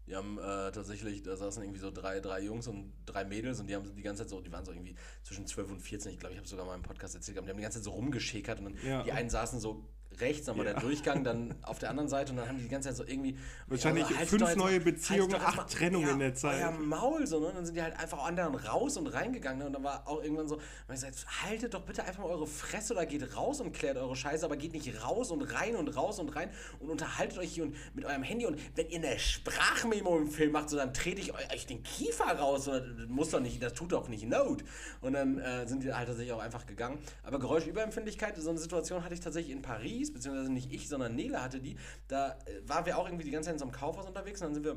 Die 0.07 0.15
haben 0.15 0.37
äh, 0.39 0.71
tatsächlich, 0.71 1.21
da 1.23 1.35
saßen 1.37 1.61
irgendwie 1.61 1.79
so 1.79 1.91
drei, 1.91 2.19
drei 2.19 2.41
Jungs 2.41 2.67
und 2.67 2.91
drei 3.05 3.23
Mädels 3.23 3.59
und 3.59 3.67
die 3.67 3.75
haben 3.75 3.95
die 3.95 4.01
ganze 4.01 4.23
Zeit 4.23 4.29
so, 4.29 4.41
die 4.41 4.51
waren 4.51 4.65
so 4.65 4.71
irgendwie 4.71 4.95
zwischen 5.23 5.45
12 5.45 5.71
und 5.71 5.79
14, 5.79 6.11
ich 6.13 6.19
glaube, 6.19 6.33
ich 6.33 6.39
habe 6.39 6.47
sogar 6.47 6.65
mal 6.65 6.75
im 6.75 6.81
Podcast 6.81 7.13
erzählt, 7.15 7.37
die 7.37 7.39
haben 7.49 7.55
die 7.55 7.61
ganze 7.61 7.77
Zeit 7.77 7.85
so 7.85 7.91
rumgeschäkert 7.91 8.59
und 8.59 8.65
dann 8.65 8.77
Ja. 8.85 9.03
die 9.03 9.11
einen 9.11 9.29
saßen 9.29 9.59
so 9.59 9.87
rechts, 10.19 10.47
war 10.47 10.55
Ja. 10.57 10.63
der 10.63 10.79
Durchgang, 10.81 11.23
dann 11.23 11.55
auf 11.63 11.79
der 11.79 11.89
anderen 11.89 12.09
Seite 12.09 12.31
und 12.31 12.37
dann 12.37 12.47
haben 12.47 12.57
die 12.57 12.63
die 12.63 12.69
ganze 12.69 12.89
Zeit 12.89 12.97
so 12.97 13.03
irgendwie. 13.05 13.37
Wahrscheinlich 13.67 14.05
haltet 14.05 14.27
fünf 14.29 14.41
doch 14.41 14.47
jetzt 14.49 14.57
neue 14.57 14.79
mal- 14.79 14.83
Beziehungen, 14.85 15.31
doch 15.31 15.43
acht 15.43 15.57
mal- 15.57 15.63
Trennungen 15.65 16.07
ja, 16.07 16.13
in 16.13 16.19
der 16.19 16.35
Zeit. 16.35 16.61
Euer 16.63 16.71
Maul 16.71 17.25
so, 17.27 17.39
ne? 17.39 17.47
Und 17.47 17.55
dann 17.55 17.65
sind 17.65 17.75
die 17.75 17.81
halt 17.81 17.97
einfach 17.99 18.23
anderen 18.25 18.55
raus 18.55 18.97
und 18.97 19.07
reingegangen. 19.07 19.59
Ne? 19.59 19.65
Und 19.67 19.73
dann 19.73 19.83
war 19.83 20.07
auch 20.07 20.21
irgendwann 20.21 20.47
so, 20.47 20.57
man 20.87 20.95
gesagt, 20.95 21.25
haltet 21.43 21.73
doch 21.73 21.81
bitte 21.83 22.03
einfach 22.03 22.23
mal 22.23 22.29
eure 22.29 22.47
Fresse 22.47 22.93
oder 22.93 23.05
geht 23.05 23.35
raus 23.35 23.61
und 23.61 23.71
klärt 23.73 23.97
eure 23.97 24.15
Scheiße, 24.15 24.43
aber 24.45 24.57
geht 24.57 24.73
nicht 24.73 25.03
raus 25.03 25.31
und 25.31 25.41
rein 25.41 25.75
und 25.75 25.87
raus 25.95 26.19
und 26.19 26.35
rein 26.35 26.49
und 26.79 26.89
unterhaltet 26.89 27.37
euch 27.37 27.53
hier 27.53 27.63
und 27.63 27.75
mit 27.95 28.05
eurem 28.05 28.23
Handy. 28.23 28.45
Und 28.45 28.59
wenn 28.75 28.89
ihr 28.89 28.97
eine 28.99 29.17
Sprachmemo 29.19 30.17
im 30.17 30.27
Film 30.27 30.51
macht, 30.51 30.69
so 30.69 30.77
dann 30.77 30.93
trete 30.93 31.21
ich 31.21 31.33
eu- 31.33 31.53
euch 31.53 31.65
den 31.65 31.83
Kiefer 31.83 32.25
raus. 32.37 32.65
So, 32.65 32.71
das 32.79 33.07
muss 33.07 33.29
doch 33.31 33.39
nicht, 33.39 33.61
das 33.61 33.73
tut 33.73 33.91
doch 33.91 34.07
nicht 34.07 34.27
Not. 34.27 34.63
Und 35.01 35.13
dann 35.13 35.39
äh, 35.39 35.67
sind 35.67 35.83
die 35.83 35.93
halt 35.93 36.07
tatsächlich 36.07 36.33
auch 36.33 36.39
einfach 36.41 36.65
gegangen. 36.65 36.99
Aber 37.23 37.39
Geräuschüberempfindlichkeit, 37.39 38.37
so 38.37 38.49
eine 38.49 38.59
Situation 38.59 39.03
hatte 39.03 39.13
ich 39.13 39.19
tatsächlich 39.19 39.55
in 39.55 39.61
Paris, 39.61 40.10
beziehungsweise 40.13 40.51
nicht 40.51 40.71
ich, 40.71 40.87
sondern 40.89 41.15
Nele 41.15 41.41
hatte 41.41 41.59
die. 41.59 41.77
Da 42.07 42.37
äh, 42.45 42.67
waren 42.67 42.85
wir 42.85 42.97
auch 42.97 43.05
irgendwie 43.05 43.25
die 43.25 43.31
ganze 43.31 43.47
Zeit 43.47 43.55
in 43.55 43.59
so 43.59 43.65
einem 43.65 43.73
Kaufhaus 43.73 44.05
unterwegs 44.05 44.41
und 44.41 44.47
dann 44.47 44.53
sind 44.55 44.65
wir 44.65 44.75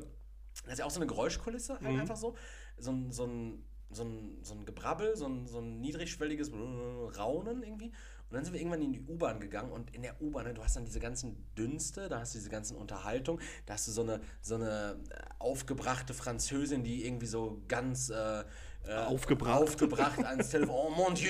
das 0.63 0.73
ist 0.73 0.79
ja 0.79 0.85
auch 0.85 0.91
so 0.91 0.99
eine 0.99 1.07
Geräuschkulisse, 1.07 1.73
halt 1.81 1.93
Mhm. 1.93 1.99
einfach 1.99 2.15
so. 2.15 2.35
So 2.77 2.91
ein, 2.91 3.11
so 3.11 3.25
ein, 3.25 3.63
so 3.89 4.03
ein, 4.03 4.37
so 4.41 4.53
ein 4.53 4.65
Gebrabbel, 4.65 5.15
so 5.15 5.25
ein, 5.27 5.47
so 5.47 5.59
ein 5.59 5.81
niedrigschwelliges 5.81 6.51
Raunen 6.53 7.63
irgendwie. 7.63 7.87
Und 8.29 8.33
dann 8.33 8.43
sind 8.43 8.53
wir 8.53 8.59
irgendwann 8.59 8.81
in 8.81 8.91
die 8.91 9.01
U-Bahn 9.01 9.39
gegangen 9.39 9.71
und 9.71 9.93
in 9.93 10.01
der 10.01 10.19
U-Bahn, 10.21 10.45
ne, 10.45 10.53
du 10.53 10.63
hast 10.63 10.75
dann 10.75 10.85
diese 10.85 10.99
ganzen 10.99 11.45
Dünste, 11.55 12.09
da 12.09 12.21
hast 12.21 12.33
du 12.33 12.39
diese 12.39 12.49
ganzen 12.49 12.75
Unterhaltungen, 12.75 13.41
da 13.65 13.73
hast 13.73 13.87
du 13.87 13.91
so 13.91 14.01
eine, 14.01 14.19
so 14.41 14.55
eine 14.55 14.99
äh, 15.09 15.15
aufgebrachte 15.39 16.13
Französin, 16.13 16.83
die 16.83 17.05
irgendwie 17.05 17.27
so 17.27 17.61
ganz 17.67 18.09
äh, 18.09 18.43
äh, 18.87 18.93
Aufgebracht. 18.93 19.61
aufgebracht 19.61 20.23
ans 20.23 20.49
Telefon, 20.49 20.75
oh 20.75 20.89
mon 20.89 21.15
Dieu! 21.15 21.29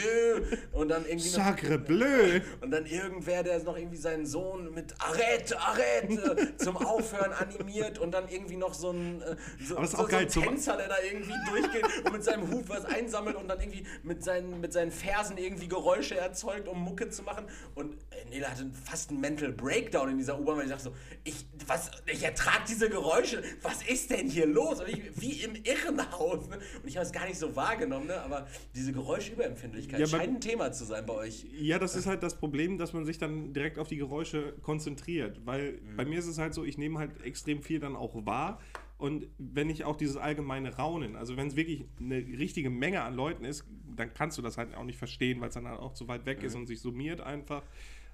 Und 0.71 0.89
dann 0.89 1.05
irgendwie 1.05 1.29
noch, 1.29 1.35
Sacre 1.35 1.77
bleu! 1.79 2.41
und 2.61 2.71
dann 2.71 2.85
irgendwer, 2.85 3.43
der 3.43 3.63
noch 3.63 3.77
irgendwie 3.77 3.97
seinen 3.97 4.25
Sohn 4.25 4.73
mit 4.73 4.93
Arrête, 4.95 5.55
Arrête 5.55 6.57
zum 6.57 6.77
Aufhören 6.77 7.31
animiert 7.33 7.99
und 7.99 8.11
dann 8.11 8.27
irgendwie 8.29 8.57
noch 8.57 8.73
so 8.73 8.91
ein, 8.91 9.21
äh, 9.21 9.35
so, 9.63 9.75
Aber 9.75 9.85
ist 9.85 9.91
so, 9.91 9.97
auch 9.99 10.09
geil 10.09 10.29
so 10.29 10.41
ein 10.41 10.47
Tänzer, 10.49 10.77
der 10.77 10.89
da 10.89 10.95
irgendwie 11.01 11.33
durchgeht 11.49 11.85
und 12.05 12.13
mit 12.13 12.23
seinem 12.23 12.51
Hut 12.51 12.67
was 12.67 12.85
einsammelt 12.85 13.35
und 13.35 13.47
dann 13.47 13.59
irgendwie 13.59 13.85
mit 14.03 14.23
seinen, 14.23 14.59
mit 14.59 14.73
seinen 14.73 14.91
Fersen 14.91 15.37
irgendwie 15.37 15.67
Geräusche 15.67 16.17
erzeugt, 16.17 16.67
um 16.67 16.83
Mucke 16.83 17.09
zu 17.09 17.23
machen. 17.23 17.45
Und 17.73 17.95
äh, 18.11 18.29
Nele 18.29 18.49
hatte 18.49 18.69
fast 18.83 19.09
einen 19.09 19.21
Mental 19.21 19.51
Breakdown 19.51 20.09
in 20.09 20.17
dieser 20.17 20.39
U-Bahn, 20.39 20.57
weil 20.57 20.65
ich 20.65 20.71
dachte 20.71 20.85
so, 20.85 20.95
ich, 21.23 21.45
was, 21.67 21.91
ich 22.05 22.23
ertrage 22.23 22.63
diese 22.67 22.89
Geräusche, 22.89 23.43
was 23.61 23.81
ist 23.83 24.09
denn 24.09 24.29
hier 24.29 24.45
los? 24.45 24.81
Und 24.81 24.89
ich, 24.89 25.01
wie 25.21 25.41
im 25.41 25.55
Irrenhaus. 25.63 26.47
Ne? 26.49 26.59
Und 26.81 26.87
ich 26.87 26.97
habe 26.97 27.05
es 27.05 27.11
gar 27.11 27.25
nicht 27.25 27.39
so 27.39 27.44
wahrgenommen, 27.53 28.07
ne? 28.07 28.21
aber 28.21 28.47
diese 28.73 28.93
Geräuschüberempfindlichkeit 28.93 29.99
Ja, 29.99 30.07
scheint 30.07 30.35
ein 30.35 30.39
Thema 30.39 30.71
zu 30.71 30.85
sein 30.85 31.05
bei 31.05 31.13
euch. 31.13 31.45
Ja, 31.59 31.79
das 31.79 31.95
ist 31.97 32.05
halt 32.05 32.23
das 32.23 32.37
Problem, 32.37 32.77
dass 32.77 32.93
man 32.93 33.03
sich 33.03 33.17
dann 33.17 33.51
direkt 33.51 33.77
auf 33.77 33.89
die 33.89 33.97
Geräusche 33.97 34.53
konzentriert. 34.61 35.41
Weil 35.45 35.73
Mhm. 35.73 35.97
bei 35.97 36.05
mir 36.05 36.19
ist 36.19 36.27
es 36.27 36.37
halt 36.37 36.53
so, 36.53 36.63
ich 36.63 36.77
nehme 36.77 36.97
halt 36.99 37.21
extrem 37.25 37.61
viel 37.61 37.79
dann 37.79 37.95
auch 37.97 38.25
wahr. 38.25 38.59
Und 38.97 39.27
wenn 39.37 39.69
ich 39.69 39.83
auch 39.83 39.97
dieses 39.97 40.15
allgemeine 40.15 40.75
Raunen, 40.77 41.17
also 41.17 41.35
wenn 41.35 41.47
es 41.47 41.57
wirklich 41.57 41.83
eine 41.99 42.15
richtige 42.15 42.69
Menge 42.69 43.01
an 43.01 43.13
Leuten 43.13 43.43
ist, 43.43 43.65
dann 43.95 44.13
kannst 44.13 44.37
du 44.37 44.41
das 44.41 44.57
halt 44.57 44.73
auch 44.75 44.85
nicht 44.85 44.97
verstehen, 44.97 45.41
weil 45.41 45.49
es 45.49 45.55
dann 45.55 45.67
halt 45.67 45.79
auch 45.79 45.93
zu 45.93 46.07
weit 46.07 46.25
weg 46.25 46.39
Mhm. 46.39 46.45
ist 46.45 46.55
und 46.55 46.65
sich 46.67 46.79
summiert 46.79 47.19
einfach. 47.19 47.63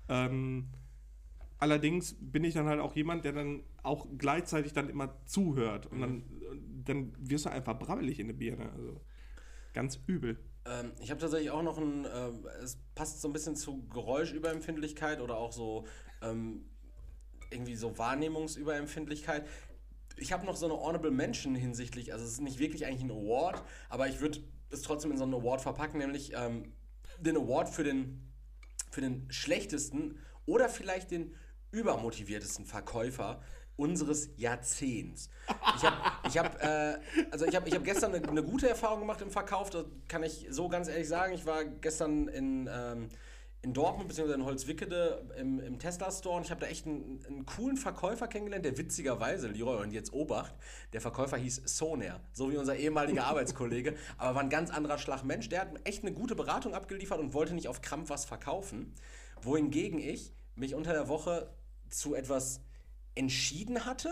Ähm, 0.09 0.65
allerdings 1.59 2.15
bin 2.19 2.43
ich 2.43 2.53
dann 2.53 2.65
halt 2.65 2.79
auch 2.79 2.95
jemand, 2.95 3.25
der 3.25 3.33
dann 3.33 3.61
auch 3.83 4.07
gleichzeitig 4.17 4.73
dann 4.73 4.89
immer 4.89 5.15
zuhört. 5.25 5.85
Und 5.87 6.01
dann, 6.01 6.23
dann 6.85 7.13
wirst 7.19 7.45
du 7.45 7.51
einfach 7.51 7.77
brabbelig 7.77 8.19
in 8.19 8.27
der 8.27 8.33
Birne. 8.33 8.71
Also 8.75 8.99
ganz 9.73 9.99
übel. 10.07 10.37
Ähm, 10.65 10.91
ich 10.99 11.09
habe 11.09 11.19
tatsächlich 11.19 11.51
auch 11.51 11.63
noch 11.63 11.77
ein, 11.77 12.05
ähm, 12.13 12.45
es 12.63 12.77
passt 12.95 13.21
so 13.21 13.27
ein 13.27 13.33
bisschen 13.33 13.55
zu 13.55 13.87
Geräuschüberempfindlichkeit 13.87 15.21
oder 15.21 15.37
auch 15.37 15.51
so 15.51 15.85
ähm, 16.21 16.65
irgendwie 17.49 17.75
so 17.75 17.97
Wahrnehmungsüberempfindlichkeit. 17.97 19.47
Ich 20.17 20.31
habe 20.33 20.45
noch 20.45 20.55
so 20.55 20.65
eine 20.65 20.75
Honorable 20.75 21.11
Mention 21.11 21.55
hinsichtlich, 21.55 22.13
also 22.13 22.25
es 22.25 22.33
ist 22.33 22.41
nicht 22.41 22.59
wirklich 22.59 22.85
eigentlich 22.85 23.03
ein 23.03 23.11
Award, 23.11 23.63
aber 23.89 24.07
ich 24.07 24.19
würde 24.19 24.39
es 24.69 24.81
trotzdem 24.83 25.11
in 25.11 25.17
so 25.17 25.23
einen 25.23 25.33
Award 25.33 25.61
verpacken, 25.61 25.99
nämlich 25.99 26.33
ähm, 26.35 26.73
den 27.19 27.37
Award 27.37 27.69
für 27.69 27.83
den, 27.83 28.31
für 28.91 29.01
den 29.01 29.25
schlechtesten 29.31 30.19
oder 30.45 30.69
vielleicht 30.69 31.11
den 31.11 31.33
übermotiviertesten 31.71 32.65
Verkäufer 32.65 33.41
unseres 33.77 34.29
Jahrzehnts. 34.37 35.29
Ich 35.75 35.83
habe 35.83 35.97
ich 36.27 36.37
hab, 36.37 36.63
äh, 36.63 36.99
also 37.31 37.45
ich 37.45 37.55
hab, 37.55 37.67
ich 37.67 37.73
hab 37.73 37.83
gestern 37.83 38.13
eine, 38.13 38.27
eine 38.27 38.43
gute 38.43 38.69
Erfahrung 38.69 38.99
gemacht 38.99 39.21
im 39.21 39.31
Verkauf, 39.31 39.69
das 39.69 39.85
kann 40.07 40.23
ich 40.23 40.47
so 40.49 40.69
ganz 40.69 40.87
ehrlich 40.87 41.07
sagen. 41.07 41.33
Ich 41.33 41.45
war 41.45 41.65
gestern 41.65 42.27
in, 42.27 42.69
ähm, 42.71 43.09
in 43.63 43.73
Dortmund 43.73 44.07
bzw. 44.07 44.33
in 44.33 44.45
Holzwickede 44.45 45.23
im, 45.37 45.59
im 45.59 45.77
Tesla-Store 45.77 46.37
und 46.37 46.45
ich 46.45 46.51
habe 46.51 46.61
da 46.61 46.67
echt 46.67 46.85
einen, 46.87 47.23
einen 47.27 47.45
coolen 47.45 47.77
Verkäufer 47.77 48.27
kennengelernt, 48.27 48.65
der 48.65 48.77
witzigerweise, 48.77 49.47
Leroy, 49.47 49.81
und 49.81 49.91
jetzt 49.91 50.13
Obacht, 50.13 50.53
der 50.93 51.01
Verkäufer 51.01 51.37
hieß 51.37 51.61
Soner, 51.65 52.21
so 52.33 52.51
wie 52.51 52.57
unser 52.57 52.75
ehemaliger 52.75 53.25
Arbeitskollege, 53.25 53.95
aber 54.17 54.35
war 54.35 54.41
ein 54.41 54.49
ganz 54.49 54.71
anderer 54.71 54.97
Schlag 54.97 55.23
Mensch. 55.23 55.49
Der 55.49 55.61
hat 55.61 55.69
echt 55.83 56.03
eine 56.03 56.13
gute 56.13 56.35
Beratung 56.35 56.73
abgeliefert 56.73 57.19
und 57.19 57.33
wollte 57.33 57.53
nicht 57.53 57.67
auf 57.67 57.81
Krampf 57.81 58.09
was 58.09 58.25
verkaufen, 58.25 58.93
wohingegen 59.41 59.99
ich 59.99 60.33
mich 60.55 60.73
unter 60.73 60.93
der 60.93 61.07
Woche 61.07 61.53
zu 61.89 62.15
etwas 62.15 62.61
entschieden 63.21 63.85
hatte, 63.85 64.11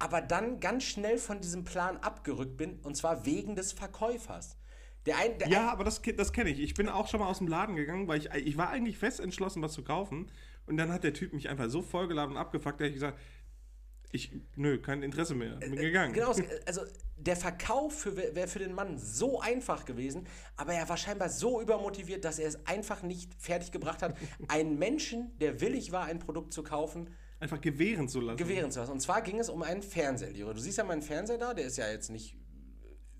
aber 0.00 0.20
dann 0.20 0.58
ganz 0.58 0.82
schnell 0.82 1.16
von 1.18 1.40
diesem 1.40 1.62
Plan 1.62 1.96
abgerückt 1.98 2.56
bin, 2.56 2.80
und 2.80 2.96
zwar 2.96 3.24
wegen 3.24 3.54
des 3.54 3.72
Verkäufers. 3.72 4.56
Der 5.06 5.16
ein, 5.18 5.38
der 5.38 5.48
Ja, 5.48 5.70
aber 5.70 5.84
das, 5.84 6.02
das 6.16 6.32
kenne 6.32 6.50
ich. 6.50 6.58
Ich 6.58 6.74
bin 6.74 6.88
auch 6.88 7.06
schon 7.08 7.20
mal 7.20 7.28
aus 7.28 7.38
dem 7.38 7.46
Laden 7.46 7.76
gegangen, 7.76 8.08
weil 8.08 8.18
ich, 8.18 8.30
ich 8.34 8.56
war 8.56 8.70
eigentlich 8.70 8.98
fest 8.98 9.20
entschlossen, 9.20 9.62
was 9.62 9.72
zu 9.72 9.84
kaufen. 9.84 10.30
Und 10.66 10.76
dann 10.76 10.90
hat 10.90 11.04
der 11.04 11.12
Typ 11.12 11.32
mich 11.32 11.48
einfach 11.48 11.68
so 11.68 11.82
vollgeladen 11.82 12.32
und 12.32 12.40
abgefuckt, 12.40 12.80
dass 12.80 12.88
ich 12.88 12.94
gesagt 12.94 13.18
Ich, 14.14 14.30
nö, 14.54 14.78
kein 14.78 15.02
Interesse 15.02 15.34
mehr. 15.34 15.56
Bin 15.56 15.74
gegangen. 15.74 16.12
Genau, 16.12 16.32
also 16.66 16.82
der 17.16 17.34
Verkauf 17.34 18.06
wäre 18.06 18.46
für 18.46 18.60
den 18.60 18.72
Mann 18.72 18.96
so 18.96 19.40
einfach 19.40 19.84
gewesen, 19.84 20.28
aber 20.56 20.72
er 20.72 20.88
war 20.88 20.96
scheinbar 20.96 21.28
so 21.28 21.60
übermotiviert, 21.60 22.24
dass 22.24 22.38
er 22.38 22.46
es 22.46 22.64
einfach 22.64 23.02
nicht 23.02 23.34
fertig 23.34 23.72
gebracht 23.72 24.02
hat, 24.02 24.16
einen 24.48 24.78
Menschen, 24.78 25.36
der 25.38 25.60
willig 25.60 25.90
war, 25.90 26.04
ein 26.04 26.20
Produkt 26.20 26.52
zu 26.52 26.62
kaufen, 26.62 27.10
einfach 27.40 27.60
gewähren 27.60 28.08
zu 28.08 28.20
lassen. 28.20 28.36
Gewähren 28.36 28.70
zu 28.70 28.78
lassen. 28.78 28.92
Und 28.92 29.00
zwar 29.00 29.20
ging 29.20 29.40
es 29.40 29.48
um 29.48 29.62
einen 29.62 29.82
Fernseher. 29.82 30.32
Du 30.32 30.60
siehst 30.60 30.78
ja 30.78 30.84
meinen 30.84 31.02
Fernseher 31.02 31.38
da, 31.38 31.52
der 31.52 31.66
ist 31.66 31.76
ja 31.76 31.90
jetzt 31.90 32.08
nicht 32.08 32.36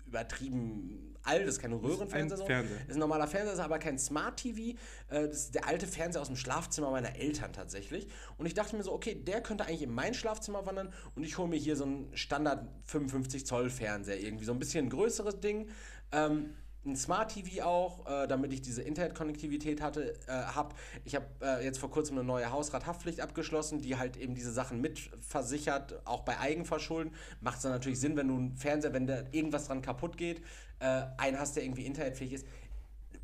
übertrieben 0.05 1.15
alt, 1.23 1.41
das 1.41 1.55
ist 1.55 1.61
kein 1.61 1.73
Röhrenfernseher. 1.73 2.37
So. 2.37 2.45
Fernseher. 2.45 2.77
ist 2.87 2.93
ein 2.93 2.99
normaler 2.99 3.27
Fernseher, 3.27 3.53
ist 3.53 3.59
aber 3.59 3.79
kein 3.79 3.97
Smart 3.97 4.37
TV. 4.37 4.77
Äh, 5.09 5.27
das 5.27 5.37
ist 5.37 5.55
der 5.55 5.67
alte 5.67 5.87
Fernseher 5.87 6.21
aus 6.21 6.27
dem 6.27 6.35
Schlafzimmer 6.35 6.91
meiner 6.91 7.15
Eltern 7.15 7.51
tatsächlich. 7.53 8.07
Und 8.37 8.45
ich 8.45 8.53
dachte 8.53 8.75
mir 8.75 8.83
so, 8.83 8.93
okay, 8.93 9.15
der 9.15 9.41
könnte 9.41 9.65
eigentlich 9.65 9.81
in 9.81 9.93
mein 9.93 10.13
Schlafzimmer 10.13 10.65
wandern 10.65 10.93
und 11.15 11.23
ich 11.23 11.37
hole 11.37 11.47
mir 11.47 11.57
hier 11.57 11.75
so 11.75 11.85
einen 11.85 12.15
Standard 12.15 12.67
55 12.85 13.45
Zoll 13.45 13.69
Fernseher, 13.69 14.19
irgendwie 14.19 14.45
so 14.45 14.51
ein 14.51 14.59
bisschen 14.59 14.89
größeres 14.89 15.39
Ding. 15.39 15.69
Ähm, 16.11 16.53
ein 16.85 16.95
Smart 16.95 17.33
TV 17.33 17.63
auch, 17.63 18.05
äh, 18.05 18.27
damit 18.27 18.53
ich 18.53 18.61
diese 18.61 18.81
Internetkonnektivität 18.81 19.81
hatte, 19.81 20.13
äh, 20.27 20.31
habe. 20.31 20.75
Ich 21.03 21.15
habe 21.15 21.25
äh, 21.41 21.63
jetzt 21.63 21.79
vor 21.79 21.89
kurzem 21.89 22.17
eine 22.17 22.25
neue 22.25 22.51
Hausrathaftpflicht 22.51 23.21
abgeschlossen, 23.21 23.81
die 23.81 23.97
halt 23.97 24.17
eben 24.17 24.35
diese 24.35 24.51
Sachen 24.51 24.81
mitversichert, 24.81 26.01
auch 26.05 26.21
bei 26.21 26.39
Eigenverschulden. 26.39 27.13
Macht 27.41 27.57
es 27.57 27.63
dann 27.63 27.71
natürlich 27.71 27.99
Sinn, 27.99 28.15
wenn 28.15 28.27
du 28.27 28.35
einen 28.35 28.55
Fernseher, 28.55 28.93
wenn 28.93 29.07
da 29.07 29.23
irgendwas 29.31 29.67
dran 29.67 29.81
kaputt 29.81 30.17
geht, 30.17 30.41
äh, 30.79 31.03
einen 31.17 31.39
hast, 31.39 31.55
der 31.55 31.63
irgendwie 31.63 31.85
internetfähig 31.85 32.33
ist. 32.33 32.47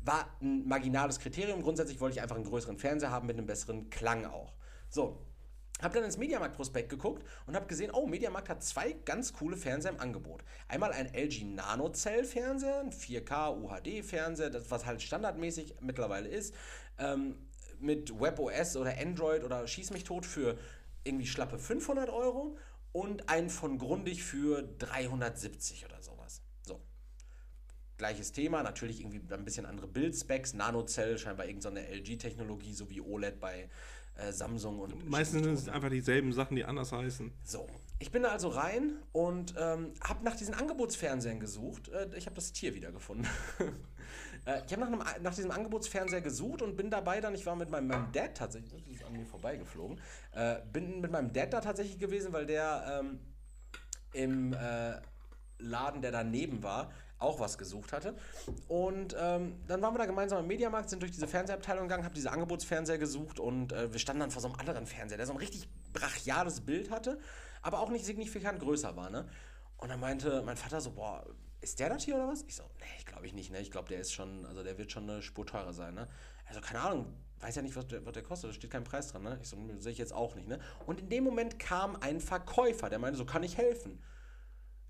War 0.04 0.26
ein 0.40 0.66
marginales 0.66 1.20
Kriterium. 1.20 1.62
Grundsätzlich 1.62 2.00
wollte 2.00 2.16
ich 2.16 2.22
einfach 2.22 2.36
einen 2.36 2.44
größeren 2.44 2.78
Fernseher 2.78 3.10
haben 3.10 3.26
mit 3.26 3.38
einem 3.38 3.46
besseren 3.46 3.88
Klang 3.90 4.24
auch. 4.24 4.52
So, 4.88 5.18
habe 5.82 5.94
dann 5.94 6.04
ins 6.04 6.16
Mediamarkt-Prospekt 6.16 6.88
geguckt 6.88 7.24
und 7.46 7.56
habe 7.56 7.66
gesehen, 7.66 7.90
oh, 7.92 8.06
Mediamarkt 8.06 8.48
hat 8.48 8.62
zwei 8.62 8.92
ganz 8.92 9.32
coole 9.32 9.56
Fernseher 9.56 9.92
im 9.92 10.00
Angebot. 10.00 10.44
Einmal 10.68 10.92
ein 10.92 11.12
LG 11.12 11.44
Nano-Zell-Fernseher, 11.44 12.80
ein 12.80 12.92
4K 12.92 13.56
UHD-Fernseher, 13.56 14.50
das 14.50 14.70
was 14.70 14.86
halt 14.86 15.02
standardmäßig 15.02 15.76
mittlerweile 15.80 16.28
ist, 16.28 16.54
ähm, 16.98 17.36
mit 17.80 18.20
WebOS 18.20 18.76
oder 18.76 18.96
Android 18.98 19.44
oder 19.44 19.66
Schieß 19.66 19.90
mich 19.90 20.04
tot 20.04 20.24
für 20.24 20.56
irgendwie 21.04 21.26
schlappe 21.26 21.58
500 21.58 22.08
Euro 22.10 22.56
und 22.92 23.28
einen 23.28 23.50
von 23.50 23.78
Grundig 23.78 24.22
für 24.22 24.62
370 24.62 25.84
oder 25.86 26.00
sowas. 26.00 26.42
So. 26.62 26.80
Gleiches 27.96 28.32
Thema, 28.32 28.62
natürlich 28.62 29.00
irgendwie 29.00 29.20
ein 29.32 29.44
bisschen 29.44 29.66
andere 29.66 29.88
Bildspecs, 29.88 30.54
Nano-Zell, 30.54 31.18
scheinbar 31.18 31.46
irgendeine 31.46 31.88
LG-Technologie, 31.88 32.74
so 32.74 32.88
wie 32.90 33.00
OLED 33.00 33.40
bei 33.40 33.68
äh, 34.16 34.32
Samsung 34.32 34.78
und. 34.80 35.08
Meistens 35.08 35.42
sind 35.42 35.54
es 35.54 35.68
einfach 35.68 35.90
dieselben 35.90 36.32
Sachen, 36.32 36.56
die 36.56 36.64
anders 36.64 36.92
heißen. 36.92 37.32
So. 37.44 37.66
Ich 37.98 38.10
bin 38.10 38.24
da 38.24 38.30
also 38.30 38.48
rein 38.48 38.96
und 39.12 39.54
ähm, 39.56 39.92
habe 40.02 40.24
nach 40.24 40.34
diesen 40.34 40.54
Angebotsfernsehern 40.54 41.38
gesucht. 41.38 41.88
Äh, 41.88 42.08
ich 42.16 42.26
habe 42.26 42.34
das 42.34 42.52
Tier 42.52 42.74
wiedergefunden. 42.74 43.28
äh, 44.44 44.60
ich 44.66 44.72
habe 44.72 44.90
nach, 44.90 45.20
nach 45.20 45.34
diesem 45.34 45.52
Angebotsfernseher 45.52 46.20
gesucht 46.20 46.62
und 46.62 46.76
bin 46.76 46.90
dabei 46.90 47.20
dann, 47.20 47.32
ich 47.34 47.46
war 47.46 47.54
mit 47.54 47.70
meinem, 47.70 47.86
meinem 47.86 48.10
Dad 48.10 48.36
tatsächlich, 48.36 48.72
das 48.72 48.92
ist 48.92 49.04
an 49.04 49.12
mir 49.12 49.24
vorbeigeflogen, 49.24 50.00
äh, 50.32 50.56
bin 50.72 51.00
mit 51.00 51.12
meinem 51.12 51.32
Dad 51.32 51.52
da 51.52 51.60
tatsächlich 51.60 52.00
gewesen, 52.00 52.32
weil 52.32 52.46
der 52.46 53.00
ähm, 53.00 53.20
im 54.12 54.52
äh, 54.52 55.00
Laden, 55.58 56.02
der 56.02 56.10
daneben 56.10 56.62
war, 56.62 56.90
auch 57.22 57.40
was 57.40 57.58
gesucht 57.58 57.92
hatte. 57.92 58.14
Und 58.68 59.16
ähm, 59.18 59.56
dann 59.66 59.82
waren 59.82 59.94
wir 59.94 59.98
da 59.98 60.06
gemeinsam 60.06 60.40
im 60.40 60.46
Mediamarkt, 60.46 60.90
sind 60.90 61.02
durch 61.02 61.12
diese 61.12 61.26
Fernsehabteilung 61.26 61.84
gegangen, 61.84 62.04
habe 62.04 62.14
diese 62.14 62.30
Angebotsfernseher 62.30 62.98
gesucht 62.98 63.40
und 63.40 63.72
äh, 63.72 63.92
wir 63.92 63.98
standen 63.98 64.20
dann 64.20 64.30
vor 64.30 64.42
so 64.42 64.48
einem 64.48 64.58
anderen 64.58 64.86
Fernseher, 64.86 65.16
der 65.16 65.26
so 65.26 65.32
ein 65.32 65.38
richtig 65.38 65.68
brachiales 65.92 66.60
Bild 66.60 66.90
hatte, 66.90 67.18
aber 67.62 67.80
auch 67.80 67.90
nicht 67.90 68.04
signifikant 68.04 68.60
größer 68.60 68.96
war. 68.96 69.10
Ne? 69.10 69.28
Und 69.78 69.88
dann 69.88 70.00
meinte 70.00 70.42
mein 70.42 70.56
Vater 70.56 70.80
so, 70.80 70.92
boah, 70.92 71.24
ist 71.62 71.78
der 71.78 71.88
das 71.88 72.04
hier 72.04 72.16
oder 72.16 72.28
was? 72.28 72.42
Ich 72.42 72.56
so, 72.56 72.64
nee, 72.80 72.86
ich 72.98 73.06
glaube 73.06 73.26
ich 73.26 73.32
nicht, 73.34 73.50
ne? 73.52 73.60
Ich 73.60 73.70
glaube, 73.70 73.88
der 73.88 74.00
ist 74.00 74.12
schon, 74.12 74.44
also 74.46 74.62
der 74.62 74.76
wird 74.78 74.90
schon 74.90 75.08
eine 75.08 75.22
Spur 75.22 75.46
teurer 75.46 75.72
sein, 75.72 75.94
ne? 75.94 76.08
Also, 76.46 76.60
keine 76.60 76.80
Ahnung, 76.80 77.14
weiß 77.40 77.54
ja 77.54 77.62
nicht, 77.62 77.76
was 77.76 77.86
der, 77.86 78.04
was 78.04 78.12
der 78.12 78.22
kostet, 78.22 78.50
da 78.50 78.54
steht 78.54 78.70
kein 78.70 78.84
Preis 78.84 79.08
dran, 79.08 79.22
ne? 79.22 79.38
Ich 79.40 79.48
so, 79.48 79.56
sehe 79.78 79.92
ich 79.92 79.98
jetzt 79.98 80.12
auch 80.12 80.34
nicht, 80.34 80.48
ne? 80.48 80.58
Und 80.86 81.00
in 81.00 81.08
dem 81.08 81.24
Moment 81.24 81.58
kam 81.58 81.96
ein 81.96 82.20
Verkäufer, 82.20 82.90
der 82.90 82.98
meinte, 82.98 83.16
so 83.16 83.24
kann 83.24 83.44
ich 83.44 83.56
helfen. 83.56 84.02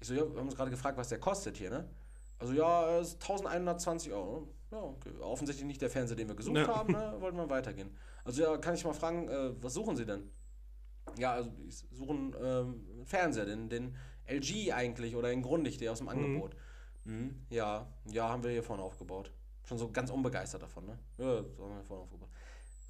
Ich 0.01 0.09
so, 0.09 0.15
ja, 0.15 0.23
wir 0.23 0.39
haben 0.39 0.47
uns 0.47 0.57
gerade 0.57 0.71
gefragt, 0.71 0.97
was 0.97 1.11
der 1.11 1.21
kostet 1.21 1.59
hier, 1.59 1.71
ne? 1.71 1.89
Also 2.43 2.55
ja, 2.55 2.99
es 2.99 3.09
ist 3.11 3.23
1120 3.23 4.13
Euro. 4.13 4.49
Ja, 4.73 4.83
okay. 4.83 5.11
Offensichtlich 5.21 5.65
nicht 5.65 5.81
der 5.81 5.91
Fernseher, 5.91 6.17
den 6.17 6.27
wir 6.27 6.35
gesucht 6.35 6.57
ja. 6.57 6.67
haben, 6.67 6.93
ne? 6.93 7.15
wollten 7.21 7.37
wir 7.37 7.49
weitergehen. 7.49 7.97
Also 8.25 8.43
ja, 8.43 8.57
kann 8.57 8.75
ich 8.75 8.85
mal 8.85 8.93
fragen, 8.93 9.29
äh, 9.29 9.53
was 9.63 9.75
suchen 9.75 9.97
Sie 9.97 10.05
denn? 10.05 10.29
Ja, 11.17 11.35
also 11.35 11.53
ich 11.69 11.85
suche 11.93 12.11
einen 12.11 12.35
ähm, 12.43 13.05
Fernseher, 13.05 13.45
den, 13.45 13.69
den 13.69 13.97
LG 14.27 14.73
eigentlich 14.73 15.15
oder 15.15 15.29
den 15.29 15.43
Grundig, 15.43 15.79
der 15.79 15.93
aus 15.93 15.99
dem 15.99 16.07
mhm. 16.07 16.13
Angebot. 16.13 16.57
Mhm. 17.05 17.15
Mhm. 17.15 17.47
Ja, 17.49 17.87
ja, 18.07 18.29
haben 18.29 18.43
wir 18.43 18.51
hier 18.51 18.65
vorne 18.65 18.83
aufgebaut. 18.83 19.33
Schon 19.63 19.79
so 19.79 19.93
ganz 19.93 20.11
unbegeistert 20.11 20.63
davon, 20.63 20.87
ne? 20.87 20.99
Ja, 21.19 21.27
haben 21.27 21.77
wir 21.77 21.85
vorne 21.85 22.03
aufgebaut. 22.03 22.31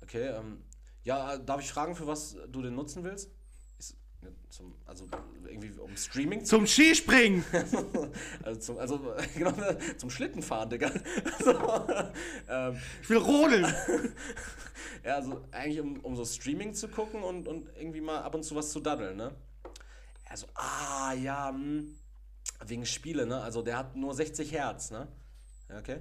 Okay, 0.03 0.29
ähm, 0.29 0.65
ja, 1.05 1.37
darf 1.37 1.61
ich 1.61 1.71
fragen, 1.71 1.95
für 1.95 2.07
was 2.07 2.39
du 2.49 2.63
den 2.63 2.75
nutzen 2.75 3.05
willst? 3.05 3.31
Zum, 4.49 4.75
also 4.87 5.07
irgendwie 5.45 5.79
um 5.79 5.97
Streaming 5.97 6.45
Zum 6.45 6.67
Skispringen! 6.67 7.45
also, 8.43 8.61
zum, 8.61 8.79
also 8.79 9.15
genau, 9.35 9.53
zum 9.97 10.11
Schlittenfahren, 10.11 10.71
Digga. 10.71 10.91
Also, 11.39 11.87
ähm, 12.49 12.77
ich 13.03 13.11
will 13.11 13.19
rodeln! 13.19 13.67
ja, 15.05 15.17
also 15.17 15.45
eigentlich 15.51 15.81
um, 15.81 16.01
um 16.01 16.17
so 16.17 16.25
Streaming 16.25 16.75
zu 16.75 16.89
gucken 16.89 17.23
und, 17.23 17.49
und 17.49 17.69
irgendwie 17.77 18.01
mal 18.01 18.21
ab 18.21 18.35
und 18.35 18.45
zu 18.45 18.55
was 18.55 18.71
zu 18.71 18.81
daddeln, 18.81 19.17
ne? 19.17 19.35
Also, 20.29 20.47
ah, 20.55 21.13
ja, 21.15 21.51
mh, 21.51 21.59
hm, 21.59 21.99
wegen 22.67 22.87
Spiele, 22.87 23.27
ne? 23.27 23.41
Also 23.43 23.63
der 23.63 23.79
hat 23.79 23.97
nur 23.97 24.15
60 24.15 24.53
Hertz, 24.53 24.91
ne? 24.91 25.09
Okay. 25.79 26.01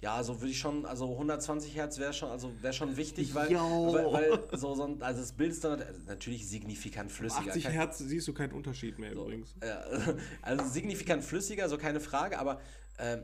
Ja, 0.00 0.22
so 0.22 0.40
würde 0.40 0.50
ich 0.50 0.58
schon, 0.58 0.84
also 0.84 1.10
120 1.12 1.74
Hertz 1.74 1.98
wäre 1.98 2.12
schon, 2.12 2.30
also 2.30 2.52
wäre 2.60 2.74
schon 2.74 2.96
wichtig, 2.96 3.34
weil, 3.34 3.50
weil, 3.50 4.12
weil, 4.12 4.58
so, 4.58 4.74
so, 4.74 4.96
also 5.00 5.20
das 5.20 5.32
Bild 5.32 5.52
ist 5.52 5.64
dann 5.64 5.82
natürlich 6.06 6.46
signifikant 6.46 7.10
flüssiger. 7.10 7.50
80 7.50 7.68
Hertz 7.70 7.98
siehst 7.98 8.28
du 8.28 8.34
keinen 8.34 8.52
Unterschied 8.52 8.98
mehr 8.98 9.14
so, 9.14 9.22
übrigens. 9.22 9.54
Ja, 9.62 9.84
also 10.42 10.64
signifikant 10.66 11.24
flüssiger, 11.24 11.68
so 11.70 11.78
keine 11.78 12.00
Frage, 12.00 12.38
aber 12.38 12.60
ähm, 12.98 13.22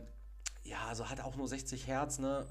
ja, 0.64 0.86
also 0.88 1.10
hat 1.10 1.20
auch 1.20 1.36
nur 1.36 1.46
60 1.46 1.86
Hertz, 1.86 2.18
ne? 2.18 2.46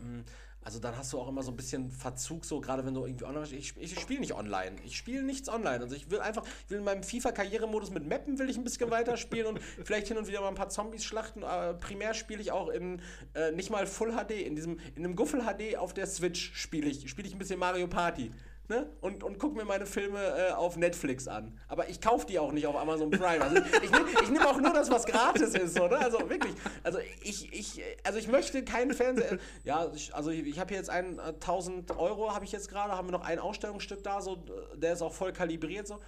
Also 0.63 0.79
dann 0.79 0.95
hast 0.95 1.11
du 1.11 1.19
auch 1.19 1.27
immer 1.27 1.41
so 1.41 1.51
ein 1.51 1.57
bisschen 1.57 1.91
Verzug, 1.91 2.45
so 2.45 2.61
gerade 2.61 2.85
wenn 2.85 2.93
du 2.93 3.05
irgendwie 3.05 3.25
online 3.25 3.47
Ich, 3.47 3.75
ich 3.77 3.99
spiele 3.99 4.19
nicht 4.19 4.33
online. 4.33 4.75
Ich 4.85 4.95
spiele 4.95 5.23
nichts 5.23 5.49
online. 5.49 5.79
Also 5.79 5.95
ich 5.95 6.11
will 6.11 6.19
einfach, 6.19 6.45
ich 6.65 6.69
will 6.69 6.77
in 6.79 6.83
meinem 6.83 7.03
FIFA-Karrieremodus 7.03 7.89
mit 7.89 8.07
Mappen 8.07 8.37
will 8.37 8.49
ich 8.49 8.57
ein 8.57 8.63
bisschen 8.63 8.91
weiterspielen 8.91 9.47
und 9.47 9.59
vielleicht 9.83 10.07
hin 10.07 10.17
und 10.17 10.27
wieder 10.27 10.41
mal 10.41 10.49
ein 10.49 10.55
paar 10.55 10.69
Zombies 10.69 11.03
schlachten. 11.03 11.43
Aber 11.43 11.73
primär 11.73 12.13
spiele 12.13 12.41
ich 12.41 12.51
auch 12.51 12.69
in 12.69 13.01
äh, 13.33 13.51
nicht 13.51 13.71
mal 13.71 13.87
Full 13.87 14.11
HD, 14.11 14.31
in 14.31 14.55
diesem, 14.55 14.79
in 14.95 15.03
einem 15.03 15.15
Guffel 15.15 15.41
HD 15.41 15.77
auf 15.77 15.93
der 15.93 16.05
Switch 16.05 16.53
spiele 16.53 16.87
ich. 16.87 17.09
Spiele 17.09 17.27
ich 17.27 17.33
ein 17.33 17.39
bisschen 17.39 17.59
Mario 17.59 17.87
Party 17.87 18.31
ne? 18.71 18.89
und, 19.01 19.23
und 19.23 19.37
gucke 19.37 19.55
mir 19.55 19.65
meine 19.65 19.85
Filme 19.85 20.19
äh, 20.19 20.51
auf 20.53 20.77
Netflix 20.77 21.27
an. 21.27 21.59
Aber 21.67 21.89
ich 21.89 22.01
kaufe 22.01 22.25
die 22.25 22.39
auch 22.39 22.51
nicht 22.51 22.65
auf 22.65 22.75
Amazon 22.75 23.11
Prime. 23.11 23.41
Also 23.41 23.57
ich, 23.57 23.83
ich 23.83 23.91
nehme 23.91 24.31
nehm 24.31 24.41
auch 24.47 24.59
nur 24.59 24.73
das, 24.73 24.89
was 24.89 25.05
gratis 25.05 25.53
ist. 25.53 25.75
So, 25.75 25.87
ne? 25.87 25.97
Also 25.97 26.17
wirklich. 26.29 26.53
Also 26.83 26.99
ich, 27.21 27.53
ich, 27.53 27.83
also 28.03 28.17
ich 28.17 28.27
möchte 28.27 28.63
keinen 28.63 28.93
Fernseher. 28.93 29.37
Ja, 29.63 29.91
ich, 29.93 30.15
also 30.15 30.31
ich, 30.31 30.45
ich 30.47 30.59
habe 30.59 30.69
hier 30.69 30.77
jetzt 30.77 30.89
einen 30.89 31.19
äh, 31.19 31.33
1000 31.33 31.97
Euro, 31.97 32.33
habe 32.33 32.45
ich 32.45 32.51
jetzt 32.51 32.69
gerade, 32.69 32.93
haben 32.93 33.09
wir 33.09 33.11
noch 33.11 33.25
ein 33.25 33.39
Ausstellungsstück 33.39 34.03
da, 34.03 34.21
so, 34.21 34.43
der 34.75 34.93
ist 34.93 35.01
auch 35.01 35.13
voll 35.13 35.33
kalibriert. 35.33 35.87
So. 35.87 35.99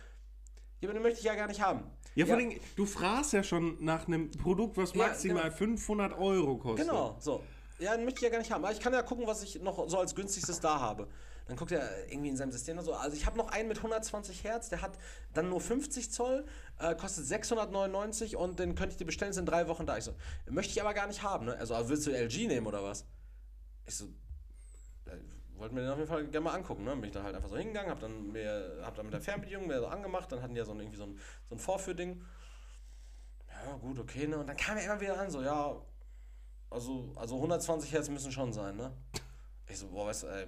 Ja, 0.79 0.89
aber 0.89 0.93
den 0.93 1.03
möchte 1.03 1.19
ich 1.19 1.25
ja 1.25 1.35
gar 1.35 1.47
nicht 1.47 1.61
haben. 1.61 1.83
Ja, 2.15 2.25
vor 2.25 2.35
allem, 2.35 2.53
du 2.75 2.85
fragst 2.85 3.33
ja 3.33 3.43
schon 3.43 3.77
nach 3.83 4.07
einem 4.07 4.31
Produkt, 4.31 4.77
was 4.77 4.93
maximal 4.93 5.43
ja, 5.43 5.49
genau. 5.49 5.57
500 5.57 6.17
Euro 6.17 6.57
kostet. 6.57 6.87
Genau, 6.87 7.17
so. 7.19 7.41
Ja, 7.79 7.95
den 7.95 8.05
möchte 8.05 8.19
ich 8.19 8.23
ja 8.23 8.29
gar 8.29 8.37
nicht 8.37 8.51
haben. 8.51 8.63
Aber 8.63 8.71
ich 8.71 8.79
kann 8.79 8.93
ja 8.93 9.01
gucken, 9.01 9.25
was 9.27 9.43
ich 9.43 9.61
noch 9.61 9.89
so 9.89 9.97
als 9.97 10.15
günstigstes 10.15 10.59
da 10.59 10.79
habe. 10.79 11.07
Dann 11.45 11.57
guckt 11.57 11.71
er 11.71 12.09
irgendwie 12.09 12.29
in 12.29 12.37
seinem 12.37 12.51
System 12.51 12.79
so. 12.81 12.93
Also 12.93 13.17
ich 13.17 13.25
habe 13.25 13.37
noch 13.37 13.49
einen 13.49 13.67
mit 13.67 13.77
120 13.77 14.43
Hertz, 14.43 14.69
der 14.69 14.81
hat 14.81 14.97
dann 15.33 15.49
nur 15.49 15.59
50 15.59 16.11
Zoll, 16.11 16.45
äh, 16.79 16.95
kostet 16.95 17.25
699 17.25 18.37
und 18.37 18.59
den 18.59 18.75
könnte 18.75 18.93
ich 18.93 18.97
dir 18.97 19.05
bestellen, 19.05 19.33
sind 19.33 19.47
drei 19.47 19.67
Wochen 19.67 19.85
da. 19.85 19.97
Ich 19.97 20.05
so, 20.05 20.15
möchte 20.49 20.71
ich 20.71 20.81
aber 20.81 20.93
gar 20.93 21.07
nicht 21.07 21.21
haben, 21.21 21.45
ne? 21.45 21.57
Also 21.57 21.75
willst 21.89 22.07
du 22.07 22.11
LG 22.11 22.47
nehmen 22.47 22.65
oder 22.65 22.83
was? 22.83 23.05
Ich 23.85 23.95
so, 23.95 24.05
äh, 25.05 25.17
wollten 25.57 25.75
wir 25.75 25.83
den 25.83 25.91
auf 25.91 25.97
jeden 25.97 26.09
Fall 26.09 26.25
gerne 26.27 26.45
mal 26.45 26.53
angucken, 26.53 26.85
ne? 26.85 26.95
Bin 26.95 27.05
ich 27.05 27.11
dann 27.11 27.23
halt 27.23 27.35
einfach 27.35 27.49
so 27.49 27.57
hingegangen, 27.57 27.91
hab 27.91 27.99
dann, 27.99 28.33
hab 28.81 28.95
dann 28.95 29.05
mit 29.05 29.13
der 29.13 29.21
Fernbedienung 29.21 29.67
mir 29.67 29.79
so 29.79 29.87
angemacht, 29.87 30.31
dann 30.31 30.41
hatten 30.41 30.53
die 30.53 30.59
ja 30.59 30.65
so 30.65 30.71
ein, 30.71 30.79
irgendwie 30.79 30.97
so 30.97 31.03
ein, 31.03 31.19
so 31.49 31.55
ein 31.55 31.59
Vorführding. 31.59 32.23
Ja, 33.49 33.75
gut, 33.75 33.99
okay, 33.99 34.27
ne? 34.27 34.37
Und 34.37 34.47
dann 34.47 34.57
kam 34.57 34.77
er 34.77 34.85
immer 34.85 35.01
wieder 35.01 35.19
an, 35.19 35.29
so, 35.29 35.41
ja, 35.41 35.75
also, 36.69 37.11
also 37.17 37.35
120 37.35 37.91
Hertz 37.91 38.07
müssen 38.07 38.31
schon 38.31 38.53
sein, 38.53 38.77
ne? 38.77 38.93
Ich 39.67 39.77
so, 39.77 39.89
boah, 39.89 40.07
weißt 40.07 40.23
du, 40.23 40.27
ey, 40.27 40.47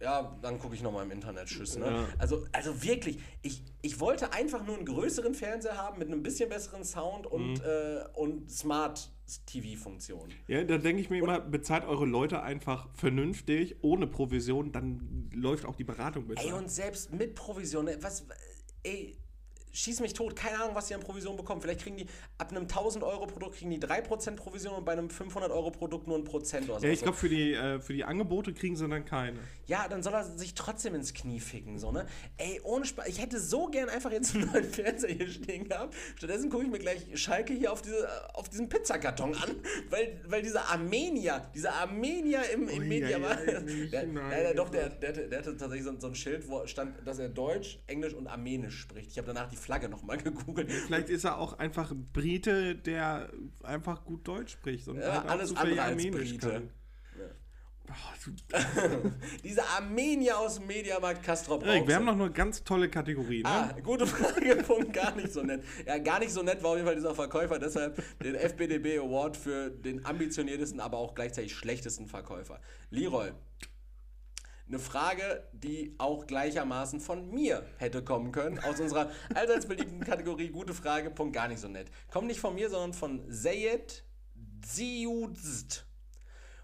ja, 0.00 0.36
dann 0.40 0.58
gucke 0.58 0.74
ich 0.74 0.82
nochmal 0.82 1.04
im 1.04 1.10
Internet. 1.10 1.46
Tschüss. 1.46 1.76
Ne? 1.76 1.86
Ja. 1.86 2.08
Also, 2.18 2.46
also 2.52 2.82
wirklich, 2.82 3.18
ich, 3.42 3.62
ich 3.82 4.00
wollte 4.00 4.32
einfach 4.32 4.64
nur 4.64 4.76
einen 4.76 4.86
größeren 4.86 5.34
Fernseher 5.34 5.76
haben 5.76 5.98
mit 5.98 6.08
einem 6.08 6.22
bisschen 6.22 6.48
besseren 6.48 6.84
Sound 6.84 7.26
und, 7.26 7.54
mhm. 7.54 7.62
äh, 7.64 8.04
und 8.14 8.50
Smart 8.50 9.10
TV-Funktion. 9.46 10.30
Ja, 10.48 10.64
da 10.64 10.78
denke 10.78 11.02
ich 11.02 11.10
mir 11.10 11.22
und, 11.22 11.28
immer, 11.28 11.40
bezahlt 11.40 11.84
eure 11.84 12.06
Leute 12.06 12.42
einfach 12.42 12.88
vernünftig, 12.94 13.76
ohne 13.82 14.06
Provision, 14.06 14.72
dann 14.72 15.30
läuft 15.34 15.66
auch 15.66 15.76
die 15.76 15.84
Beratung 15.84 16.26
besser. 16.26 16.46
Ey, 16.46 16.52
und 16.52 16.70
selbst 16.70 17.12
mit 17.12 17.34
Provision, 17.34 17.88
was, 18.00 18.26
ey, 18.82 19.19
schieß 19.72 20.00
mich 20.00 20.12
tot, 20.14 20.36
keine 20.36 20.60
Ahnung, 20.62 20.74
was 20.74 20.86
die 20.88 20.94
an 20.94 21.00
Provision 21.00 21.36
bekommen. 21.36 21.60
Vielleicht 21.60 21.80
kriegen 21.82 21.96
die 21.96 22.06
ab 22.38 22.50
einem 22.50 22.62
1000 22.62 23.04
Euro 23.04 23.26
Produkt 23.26 23.56
kriegen 23.56 23.70
die 23.70 23.78
3% 23.80 24.36
Provision 24.36 24.74
und 24.74 24.84
bei 24.84 24.92
einem 24.92 25.10
500 25.10 25.50
Euro 25.50 25.70
Produkt 25.70 26.06
nur 26.06 26.16
ein 26.18 26.24
Prozent 26.24 26.68
oder 26.68 26.80
so. 26.80 26.86
Ja, 26.86 26.92
ich 26.92 27.02
glaube, 27.02 27.16
für, 27.16 27.28
die, 27.28 27.52
äh, 27.54 27.80
für 27.80 27.92
die 27.92 28.04
Angebote 28.04 28.52
kriegen 28.52 28.76
sie 28.76 28.88
dann 28.88 29.04
keine. 29.04 29.38
Ja, 29.66 29.86
dann 29.88 30.02
soll 30.02 30.14
er 30.14 30.24
sich 30.24 30.54
trotzdem 30.54 30.94
ins 30.94 31.14
Knie 31.14 31.38
ficken, 31.40 31.78
so, 31.78 31.92
ne? 31.92 32.06
Ey, 32.36 32.60
ohne 32.64 32.84
Spaß. 32.84 33.06
Ich 33.08 33.20
hätte 33.20 33.38
so 33.38 33.66
gern 33.66 33.88
einfach 33.88 34.10
jetzt 34.10 34.34
einen 34.34 34.50
neuen 34.50 34.64
Fernseher 34.64 35.14
hier 35.14 35.28
stehen 35.28 35.68
gehabt. 35.68 35.94
Stattdessen 36.16 36.50
gucke 36.50 36.64
ich 36.64 36.70
mir 36.70 36.78
gleich 36.78 37.06
Schalke 37.14 37.52
hier 37.52 37.72
auf, 37.72 37.82
diese, 37.82 38.08
auf 38.34 38.48
diesen 38.48 38.68
Pizzakarton 38.68 39.34
an, 39.34 39.56
weil, 39.90 40.20
weil 40.26 40.42
dieser 40.42 40.68
Armenier, 40.70 41.48
dieser 41.54 41.74
Armenier 41.74 42.40
im, 42.52 42.68
im 42.68 42.78
Ui, 42.80 42.86
Media 42.86 43.10
ja, 43.10 43.22
war. 43.22 43.38
ja, 43.44 43.60
der, 43.60 44.06
nein, 44.06 44.30
der, 44.30 44.42
der, 44.42 44.54
doch, 44.54 44.68
der, 44.70 44.88
der, 44.88 45.08
hatte- 45.10 45.28
der 45.28 45.38
hatte 45.38 45.56
tatsächlich 45.56 45.84
so, 45.84 45.98
so 46.00 46.08
ein 46.08 46.14
Schild, 46.14 46.48
wo 46.48 46.66
stand, 46.66 47.06
dass 47.06 47.18
er 47.18 47.28
Deutsch, 47.28 47.78
Englisch 47.86 48.14
und 48.14 48.26
Armenisch 48.26 48.80
spricht. 48.80 49.10
Ich 49.12 49.18
habe 49.18 49.28
danach 49.32 49.48
die 49.48 49.56
Flagge 49.60 49.88
nochmal 49.88 50.16
gegoogelt. 50.22 50.70
Vielleicht 50.70 51.08
ist 51.08 51.24
er 51.24 51.38
auch 51.38 51.58
einfach 51.58 51.90
ein 51.90 52.08
Brite, 52.12 52.74
der 52.74 53.30
einfach 53.62 54.04
gut 54.04 54.26
Deutsch 54.26 54.52
spricht. 54.52 54.88
Und 54.88 54.98
Ja, 54.98 55.20
halt 55.20 55.28
alles 55.28 55.56
andere 55.56 55.80
als 55.80 55.92
Armenisch 55.92 56.30
Brite. 56.38 56.70
Oh, 57.90 57.92
du, 58.24 59.10
Dieser 59.44 59.68
Armenier 59.70 60.38
aus 60.38 60.56
dem 60.56 60.68
Mediamarkt 60.68 61.24
Castrop 61.24 61.64
Erik, 61.66 61.88
wir 61.88 61.96
haben 61.96 62.04
noch 62.04 62.12
eine 62.12 62.30
ganz 62.30 62.62
tolle 62.62 62.88
Kategorie. 62.88 63.42
Ne? 63.42 63.48
Ah, 63.48 63.74
gute 63.82 64.06
Frage, 64.06 64.56
Punkt, 64.66 64.92
gar 64.92 65.14
nicht 65.16 65.32
so 65.32 65.42
nett. 65.42 65.64
Ja, 65.86 65.98
gar 65.98 66.20
nicht 66.20 66.30
so 66.30 66.42
nett 66.42 66.62
war 66.62 66.70
auf 66.70 66.76
jeden 66.76 66.86
Fall 66.86 66.94
dieser 66.94 67.14
Verkäufer, 67.14 67.58
deshalb 67.58 68.00
den 68.20 68.36
FBDB 68.36 68.98
Award 68.98 69.36
für 69.36 69.70
den 69.70 70.06
ambitioniertesten, 70.06 70.78
aber 70.78 70.98
auch 70.98 71.14
gleichzeitig 71.16 71.52
schlechtesten 71.52 72.06
Verkäufer. 72.06 72.60
Leroy, 72.90 73.32
eine 74.70 74.78
Frage, 74.78 75.48
die 75.52 75.96
auch 75.98 76.26
gleichermaßen 76.26 77.00
von 77.00 77.28
mir 77.30 77.66
hätte 77.78 78.04
kommen 78.04 78.30
können, 78.30 78.60
aus 78.60 78.78
unserer 78.78 79.10
allseits 79.34 79.66
beliebten 79.66 80.00
Kategorie 80.00 80.50
Gute 80.50 80.74
Frage, 80.74 81.10
Punkt, 81.10 81.34
gar 81.34 81.48
nicht 81.48 81.60
so 81.60 81.68
nett. 81.68 81.90
Kommt 82.10 82.28
nicht 82.28 82.40
von 82.40 82.54
mir, 82.54 82.70
sondern 82.70 82.94
von 82.94 83.28
Zayed 83.30 84.04
Ziudzd. 84.62 85.86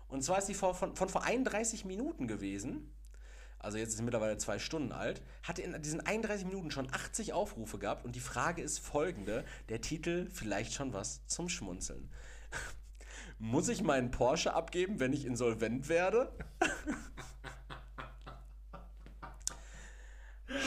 Und 0.07 0.23
zwar 0.23 0.39
ist 0.39 0.47
die 0.47 0.55
vor, 0.55 0.75
von, 0.75 0.95
von 0.95 1.09
vor 1.09 1.25
31 1.25 1.85
Minuten 1.85 2.29
gewesen. 2.29 2.93
Also 3.59 3.79
jetzt 3.79 3.91
ist 3.91 3.97
sie 3.97 4.05
mittlerweile 4.05 4.39
zwei 4.39 4.61
Stunden 4.61 4.93
alt. 4.93 5.23
Hatte 5.43 5.63
in 5.63 5.83
diesen 5.83 6.01
31 6.01 6.47
Minuten 6.47 6.71
schon 6.71 6.89
80 6.93 7.33
Aufrufe 7.33 7.79
gehabt. 7.79 8.05
Und 8.05 8.15
die 8.15 8.21
Frage 8.21 8.63
ist 8.63 8.79
folgende. 8.79 9.45
Der 9.69 9.81
Titel 9.81 10.29
vielleicht 10.31 10.75
schon 10.75 10.93
was 10.93 11.27
zum 11.27 11.49
Schmunzeln. 11.49 12.13
Muss 13.39 13.69
ich 13.69 13.83
meinen 13.83 14.13
Porsche 14.13 14.55
abgeben, 14.55 15.01
wenn 15.01 15.13
ich 15.13 15.25
insolvent 15.25 15.89
werde? 15.89 16.33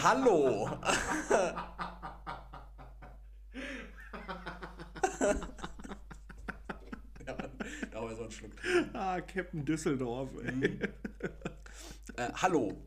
Hallo. 0.04 0.70
ja, 7.26 7.38
da 7.92 8.02
war 8.02 8.16
so 8.16 8.24
ein 8.24 8.32
Schluck. 8.32 8.52
Ah, 8.94 9.20
Captain 9.22 9.66
Düsseldorf. 9.66 10.30
Ey. 10.44 10.52
Mhm. 10.52 10.80
Äh, 12.16 12.30
hallo. 12.42 12.82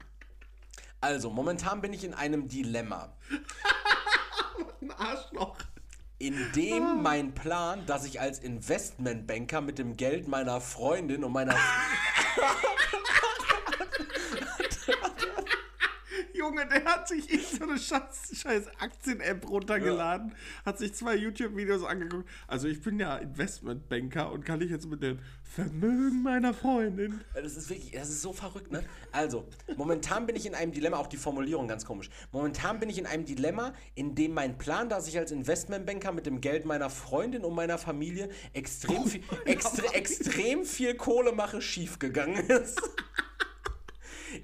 Also, 1.01 1.31
momentan 1.31 1.81
bin 1.81 1.93
ich 1.93 2.05
in 2.05 2.15
einem 2.15 2.49
Dilemma, 2.49 3.13
Ein 4.81 4.91
Arschloch. 4.93 5.57
in 6.19 6.37
dem 6.55 7.03
mein 7.03 7.35
Plan, 7.35 7.85
dass 7.87 8.05
ich 8.05 8.21
als 8.21 8.39
Investmentbanker 8.39 9.61
mit 9.61 9.79
dem 9.79 9.97
Geld 9.97 10.29
meiner 10.29 10.61
Freundin 10.61 11.25
und 11.25 11.33
meiner 11.33 11.57
Junge, 16.53 16.67
der 16.67 16.85
hat 16.85 17.09
sich 17.09 17.33
in 17.33 17.41
so 17.41 17.65
eine 17.65 17.79
scheiß, 17.79 18.43
scheiß 18.43 18.67
Aktien-App 18.79 19.49
runtergeladen, 19.49 20.35
hat 20.67 20.79
sich 20.79 20.93
zwei 20.93 21.17
YouTube-Videos 21.17 21.83
angeguckt. 21.83 22.29
Also 22.47 22.69
ich 22.69 22.83
bin 22.83 23.01
ja 23.01 23.17
Investmentbanker 23.17 24.31
und 24.31 24.45
kann 24.45 24.61
ich 24.61 24.71
jetzt 24.71 24.87
mit 24.87 25.03
dem 25.03 25.19
Vermögen 25.43 26.23
meiner 26.23 26.53
Freundin. 26.53 27.23
Das 27.35 27.57
ist 27.57 27.71
wirklich, 27.71 27.93
das 27.93 28.11
ist 28.11 28.21
so 28.21 28.35
verrückt, 28.35 28.71
ne? 28.71 28.85
Also, 29.13 29.47
momentan 29.77 30.27
bin 30.27 30.37
ich 30.37 30.45
in 30.45 30.55
einem 30.55 30.73
Dilemma, 30.73 30.99
auch 30.99 31.07
die 31.07 31.17
Formulierung 31.17 31.69
ganz 31.69 31.87
komisch. 31.87 32.11
Momentan 32.33 32.81
bin 32.81 32.91
ich 32.91 32.99
in 32.99 33.07
einem 33.07 33.25
Dilemma, 33.25 33.73
in 33.95 34.15
dem 34.15 34.35
mein 34.35 34.59
Plan, 34.59 34.91
dass 34.91 35.09
ich 35.09 35.17
als 35.17 35.33
Investmentbanker 35.33 36.13
mit 36.13 36.27
dem 36.27 36.43
Geld 36.43 36.67
meiner 36.67 36.91
Freundin 36.91 37.45
und 37.45 37.55
meiner 37.55 37.79
Familie 37.79 38.29
extrem, 38.53 39.07
viel, 39.07 39.23
extre, 39.47 39.95
extrem 39.95 40.65
viel 40.65 40.97
Kohle 40.97 41.33
mache, 41.33 41.63
schiefgegangen 41.63 42.47
ist. 42.51 42.81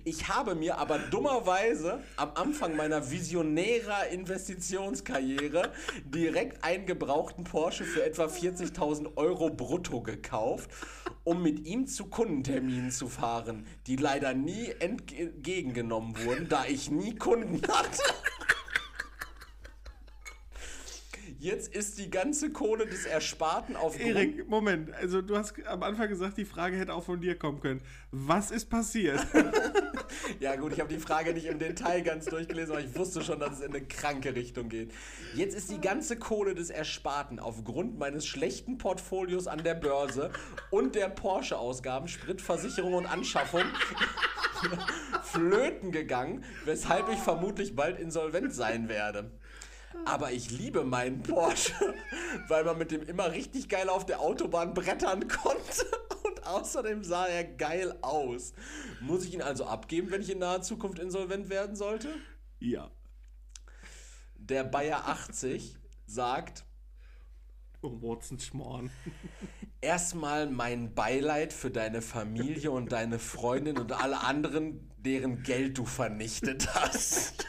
Ich 0.05 0.29
habe 0.29 0.55
mir 0.55 0.79
aber 0.79 0.99
dummerweise 0.99 2.01
am 2.17 2.33
Anfang 2.35 2.77
meiner 2.77 3.11
visionärer 3.11 4.09
Investitionskarriere 4.09 5.73
direkt 6.05 6.65
einen 6.65 6.87
gebrauchten 6.87 7.45
Porsche 7.45 7.85
für 7.85 8.05
etwa 8.05 8.27
40.000 8.27 9.17
Euro 9.17 9.51
brutto 9.51 10.03
gekauft, 10.03 10.71
um 11.25 11.43
mit 11.43 11.67
ihm 11.67 11.87
zu 11.87 12.07
Kundenterminen 12.07 12.91
zu 12.91 13.09
fahren, 13.09 13.67
die 13.87 13.97
leider 13.97 14.35
nie 14.35 14.73
entgegengenommen 14.79 16.17
wurden, 16.25 16.49
da 16.49 16.65
ich 16.67 16.91
nie 16.91 17.15
Kunden 17.15 17.61
hatte. 17.69 18.03
Jetzt 21.41 21.73
ist 21.73 21.99
die 21.99 22.11
ganze 22.11 22.51
Kohle 22.51 22.85
des 22.85 23.07
Ersparten 23.07 23.77
auf 23.77 23.99
Erik, 24.01 24.49
Moment. 24.49 24.93
Also 24.93 25.23
du 25.23 25.37
hast 25.37 25.55
am 25.67 25.85
Anfang 25.85 26.09
gesagt, 26.09 26.37
die 26.37 26.45
Frage 26.45 26.77
hätte 26.77 26.93
auch 26.93 27.05
von 27.05 27.21
dir 27.21 27.39
kommen 27.39 27.61
können. 27.61 27.81
Was 28.11 28.51
ist 28.51 28.69
passiert? 28.69 29.25
Ja 30.41 30.57
gut, 30.57 30.73
ich 30.73 30.81
habe 30.81 30.93
die 30.93 31.01
Frage 31.01 31.33
nicht 31.33 31.47
im 31.47 31.59
Detail 31.59 32.03
ganz 32.03 32.27
durchgelesen, 32.27 32.73
aber 32.73 32.85
ich 32.85 32.97
wusste 32.97 33.23
schon, 33.23 33.41
dass 33.41 33.55
es 33.55 33.61
in 33.61 33.75
eine 33.75 33.85
kranke 33.85 34.35
Richtung 34.35 34.69
geht. 34.69 34.93
Jetzt 35.35 35.55
ist 35.55 35.71
die 35.71 35.81
ganze 35.81 36.17
Kohle 36.19 36.55
des 36.55 36.71
Ersparten 36.71 37.39
aufgrund 37.39 37.99
meines 37.99 38.27
schlechten 38.27 38.79
Portfolios 38.79 39.47
an 39.47 39.63
der 39.63 39.75
Börse 39.75 40.31
und 40.71 40.95
der 40.95 41.09
Porsche-Ausgaben, 41.09 42.09
Spritversicherung 42.09 42.95
und 42.95 43.07
Anschaffung 43.07 43.63
flöten 45.23 45.93
gegangen, 45.93 46.45
weshalb 46.65 47.09
ich 47.11 47.19
vermutlich 47.19 47.75
bald 47.75 47.99
insolvent 47.99 48.53
sein 48.53 48.89
werde. 48.89 49.31
Aber 50.05 50.33
ich 50.33 50.51
liebe 50.51 50.85
meinen 50.85 51.23
Porsche, 51.23 51.73
weil 52.49 52.65
man 52.65 52.79
mit 52.79 52.91
dem 52.91 53.03
immer 53.03 53.33
richtig 53.33 53.69
geil 53.69 53.89
auf 53.89 54.07
der 54.07 54.21
Autobahn 54.21 54.75
brettern 54.75 55.29
konnte. 55.29 55.87
Und 56.25 56.47
außerdem 56.47 57.05
sah 57.05 57.27
er 57.27 57.45
geil 57.45 57.97
aus. 58.03 58.53
Muss 59.01 59.25
ich 59.25 59.35
ihn 59.35 59.43
also 59.43 59.65
abgeben, 59.67 60.11
wenn 60.11 60.21
ich 60.23 60.31
in 60.31 60.39
naher 60.39 60.63
Zukunft 60.63 60.99
insolvent 60.99 61.49
werden 61.49 61.77
sollte? 61.77 62.09
ja. 62.61 62.91
Der 64.41 64.65
Bayer 64.65 65.07
80 65.07 65.77
sagt, 66.07 66.65
Oh, 67.83 68.01
Watson 68.01 68.39
Schmorn. 68.41 68.91
erstmal 69.83 70.49
mein 70.49 70.95
Beileid 70.95 71.53
für 71.53 71.71
deine 71.71 72.01
Familie 72.03 72.71
und 72.71 72.93
deine 72.93 73.19
Freundin 73.19 73.79
und 73.79 73.93
alle 73.93 74.21
anderen, 74.23 74.91
deren 74.97 75.43
Geld 75.43 75.77
du 75.77 75.85
vernichtet 75.85 76.75
hast. 76.75 77.47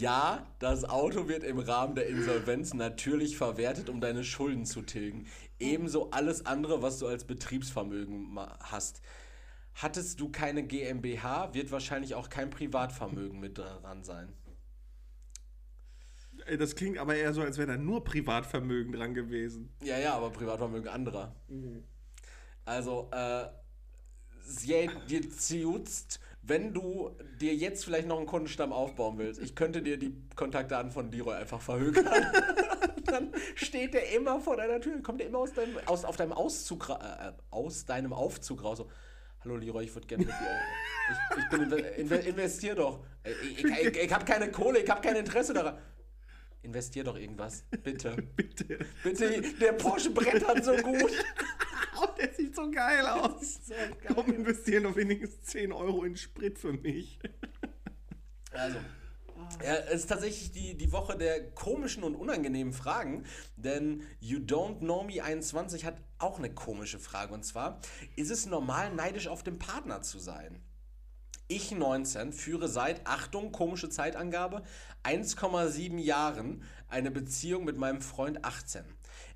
Ja, 0.00 0.46
das 0.58 0.84
Auto 0.84 1.26
wird 1.26 1.42
im 1.42 1.58
Rahmen 1.58 1.94
der 1.94 2.06
Insolvenz 2.06 2.74
natürlich 2.74 3.36
verwertet, 3.38 3.88
um 3.88 4.00
deine 4.02 4.24
Schulden 4.24 4.66
zu 4.66 4.82
tilgen. 4.82 5.26
Ebenso 5.58 6.10
alles 6.10 6.44
andere, 6.44 6.82
was 6.82 6.98
du 6.98 7.06
als 7.06 7.24
Betriebsvermögen 7.24 8.38
hast. 8.60 9.00
Hattest 9.74 10.20
du 10.20 10.30
keine 10.30 10.64
GmbH, 10.64 11.54
wird 11.54 11.70
wahrscheinlich 11.70 12.14
auch 12.14 12.28
kein 12.28 12.50
Privatvermögen 12.50 13.40
mit 13.40 13.56
dran 13.56 14.02
sein. 14.04 14.32
Das 16.58 16.74
klingt 16.76 16.98
aber 16.98 17.16
eher 17.16 17.32
so, 17.32 17.40
als 17.40 17.56
wäre 17.56 17.68
da 17.68 17.76
nur 17.78 18.04
Privatvermögen 18.04 18.92
dran 18.92 19.14
gewesen. 19.14 19.70
Ja, 19.82 19.98
ja, 19.98 20.14
aber 20.14 20.30
Privatvermögen 20.30 20.88
anderer. 20.88 21.34
Also, 22.66 23.08
äh, 23.12 23.46
sie- 24.44 24.90
dir 25.08 25.30
ziutzt, 25.30 26.20
wenn 26.46 26.72
du 26.72 27.10
dir 27.40 27.54
jetzt 27.54 27.84
vielleicht 27.84 28.06
noch 28.06 28.18
einen 28.18 28.26
Kundenstamm 28.26 28.72
aufbauen 28.72 29.18
willst, 29.18 29.40
ich 29.40 29.54
könnte 29.54 29.82
dir 29.82 29.98
die 29.98 30.14
Kontaktdaten 30.36 30.92
von 30.92 31.10
Leroy 31.10 31.34
einfach 31.34 31.60
verhökern. 31.60 32.06
Dann 33.04 33.32
steht 33.54 33.94
der 33.94 34.12
immer 34.14 34.40
vor 34.40 34.56
deiner 34.56 34.80
Tür, 34.80 35.02
kommt 35.02 35.20
der 35.20 35.28
immer 35.28 35.38
aus 35.38 35.52
deinem, 35.52 35.76
aus, 35.86 36.04
auf 36.04 36.16
deinem 36.16 36.32
Auszug, 36.32 36.88
äh, 36.88 37.32
aus 37.50 37.84
deinem 37.84 38.12
Aufzug 38.12 38.62
raus. 38.64 38.78
So, 38.78 38.90
Hallo 39.44 39.56
Leroy, 39.56 39.84
ich 39.84 39.94
würde 39.94 40.06
gerne 40.08 40.24
mit 40.24 40.34
dir. 40.34 40.60
Ich, 41.08 41.38
ich 41.38 41.48
bin 41.50 41.62
inve 41.62 41.76
inve 41.78 42.16
investier 42.16 42.74
doch. 42.74 43.04
Äh, 43.22 43.30
Ich, 43.42 43.64
ich, 43.64 43.78
ich, 43.86 43.96
ich 43.96 44.12
habe 44.12 44.24
keine 44.24 44.50
Kohle, 44.50 44.80
ich 44.80 44.90
habe 44.90 45.00
kein 45.00 45.16
Interesse 45.16 45.54
daran. 45.54 45.78
Investier 46.62 47.04
doch 47.04 47.16
irgendwas, 47.16 47.64
bitte. 47.84 48.16
Bitte. 48.36 48.78
Bitte, 49.04 49.40
der 49.60 49.72
Porsche 49.72 50.10
brettert 50.10 50.64
so 50.64 50.74
gut. 50.74 51.12
Der 52.26 52.34
sieht 52.36 52.54
so 52.54 52.70
geil 52.70 53.06
aus. 53.06 53.60
So 53.64 53.74
Komm, 54.14 54.32
investieren 54.32 54.84
doch 54.84 54.96
wenigstens 54.96 55.42
10 55.44 55.72
Euro 55.72 56.04
in 56.04 56.16
Sprit 56.16 56.58
für 56.58 56.72
mich. 56.72 57.18
Also. 58.52 58.78
Ja, 59.62 59.74
es 59.90 60.00
ist 60.00 60.06
tatsächlich 60.06 60.50
die, 60.50 60.78
die 60.78 60.90
Woche 60.90 61.18
der 61.18 61.50
komischen 61.50 62.04
und 62.04 62.14
unangenehmen 62.14 62.72
Fragen, 62.72 63.24
denn 63.56 64.02
You 64.18 64.38
Don't 64.38 64.78
Know 64.78 65.02
Me 65.02 65.22
21 65.22 65.84
hat 65.84 66.00
auch 66.18 66.38
eine 66.38 66.54
komische 66.54 66.98
Frage 66.98 67.34
und 67.34 67.44
zwar, 67.44 67.80
ist 68.14 68.30
es 68.30 68.46
normal, 68.46 68.94
neidisch 68.94 69.28
auf 69.28 69.42
den 69.42 69.58
Partner 69.58 70.00
zu 70.00 70.18
sein? 70.18 70.62
Ich 71.48 71.70
19 71.70 72.32
führe 72.32 72.66
seit, 72.66 73.06
Achtung, 73.06 73.52
komische 73.52 73.90
Zeitangabe, 73.90 74.62
1,7 75.04 75.98
Jahren 75.98 76.62
eine 76.88 77.10
Beziehung 77.10 77.64
mit 77.64 77.76
meinem 77.76 78.00
Freund 78.00 78.42
18. 78.42 78.84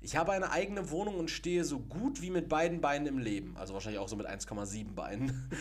Ich 0.03 0.15
habe 0.15 0.31
eine 0.31 0.51
eigene 0.51 0.89
Wohnung 0.89 1.19
und 1.19 1.29
stehe 1.29 1.63
so 1.63 1.77
gut 1.77 2.23
wie 2.23 2.31
mit 2.31 2.49
beiden 2.49 2.81
Beinen 2.81 3.05
im 3.05 3.19
Leben. 3.19 3.55
Also 3.55 3.75
wahrscheinlich 3.75 3.99
auch 3.99 4.07
so 4.07 4.15
mit 4.15 4.27
1,7 4.27 4.95
Beinen. 4.95 5.51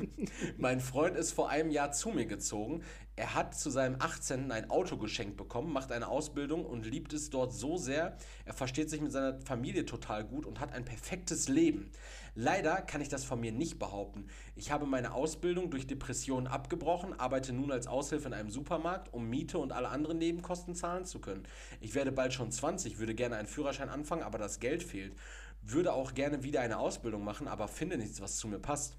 mein 0.56 0.80
Freund 0.80 1.18
ist 1.18 1.32
vor 1.32 1.50
einem 1.50 1.70
Jahr 1.70 1.92
zu 1.92 2.08
mir 2.08 2.24
gezogen. 2.24 2.82
Er 3.16 3.34
hat 3.34 3.54
zu 3.54 3.68
seinem 3.68 3.96
18. 3.98 4.50
ein 4.52 4.70
Auto 4.70 4.96
geschenkt 4.96 5.36
bekommen, 5.36 5.70
macht 5.70 5.92
eine 5.92 6.08
Ausbildung 6.08 6.64
und 6.64 6.86
liebt 6.86 7.12
es 7.12 7.28
dort 7.28 7.52
so 7.52 7.76
sehr. 7.76 8.16
Er 8.46 8.54
versteht 8.54 8.88
sich 8.88 9.02
mit 9.02 9.12
seiner 9.12 9.38
Familie 9.42 9.84
total 9.84 10.24
gut 10.24 10.46
und 10.46 10.60
hat 10.60 10.72
ein 10.72 10.86
perfektes 10.86 11.48
Leben. 11.48 11.90
Leider 12.34 12.82
kann 12.82 13.00
ich 13.00 13.08
das 13.08 13.24
von 13.24 13.40
mir 13.40 13.52
nicht 13.52 13.78
behaupten. 13.78 14.26
Ich 14.54 14.70
habe 14.70 14.86
meine 14.86 15.12
Ausbildung 15.12 15.70
durch 15.70 15.86
Depressionen 15.86 16.46
abgebrochen, 16.46 17.18
arbeite 17.18 17.52
nun 17.52 17.72
als 17.72 17.86
Aushilfe 17.86 18.28
in 18.28 18.34
einem 18.34 18.50
Supermarkt, 18.50 19.12
um 19.12 19.28
Miete 19.28 19.58
und 19.58 19.72
alle 19.72 19.88
anderen 19.88 20.18
Nebenkosten 20.18 20.74
zahlen 20.74 21.04
zu 21.04 21.20
können. 21.20 21.44
Ich 21.80 21.94
werde 21.94 22.12
bald 22.12 22.32
schon 22.32 22.52
20, 22.52 22.98
würde 22.98 23.14
gerne 23.14 23.36
einen 23.36 23.48
Führerschein 23.48 23.88
anfangen, 23.88 24.22
aber 24.22 24.38
das 24.38 24.60
Geld 24.60 24.82
fehlt. 24.82 25.14
Würde 25.62 25.92
auch 25.92 26.14
gerne 26.14 26.42
wieder 26.42 26.60
eine 26.60 26.78
Ausbildung 26.78 27.24
machen, 27.24 27.48
aber 27.48 27.68
finde 27.68 27.98
nichts, 27.98 28.20
was 28.20 28.36
zu 28.36 28.48
mir 28.48 28.58
passt. 28.58 28.96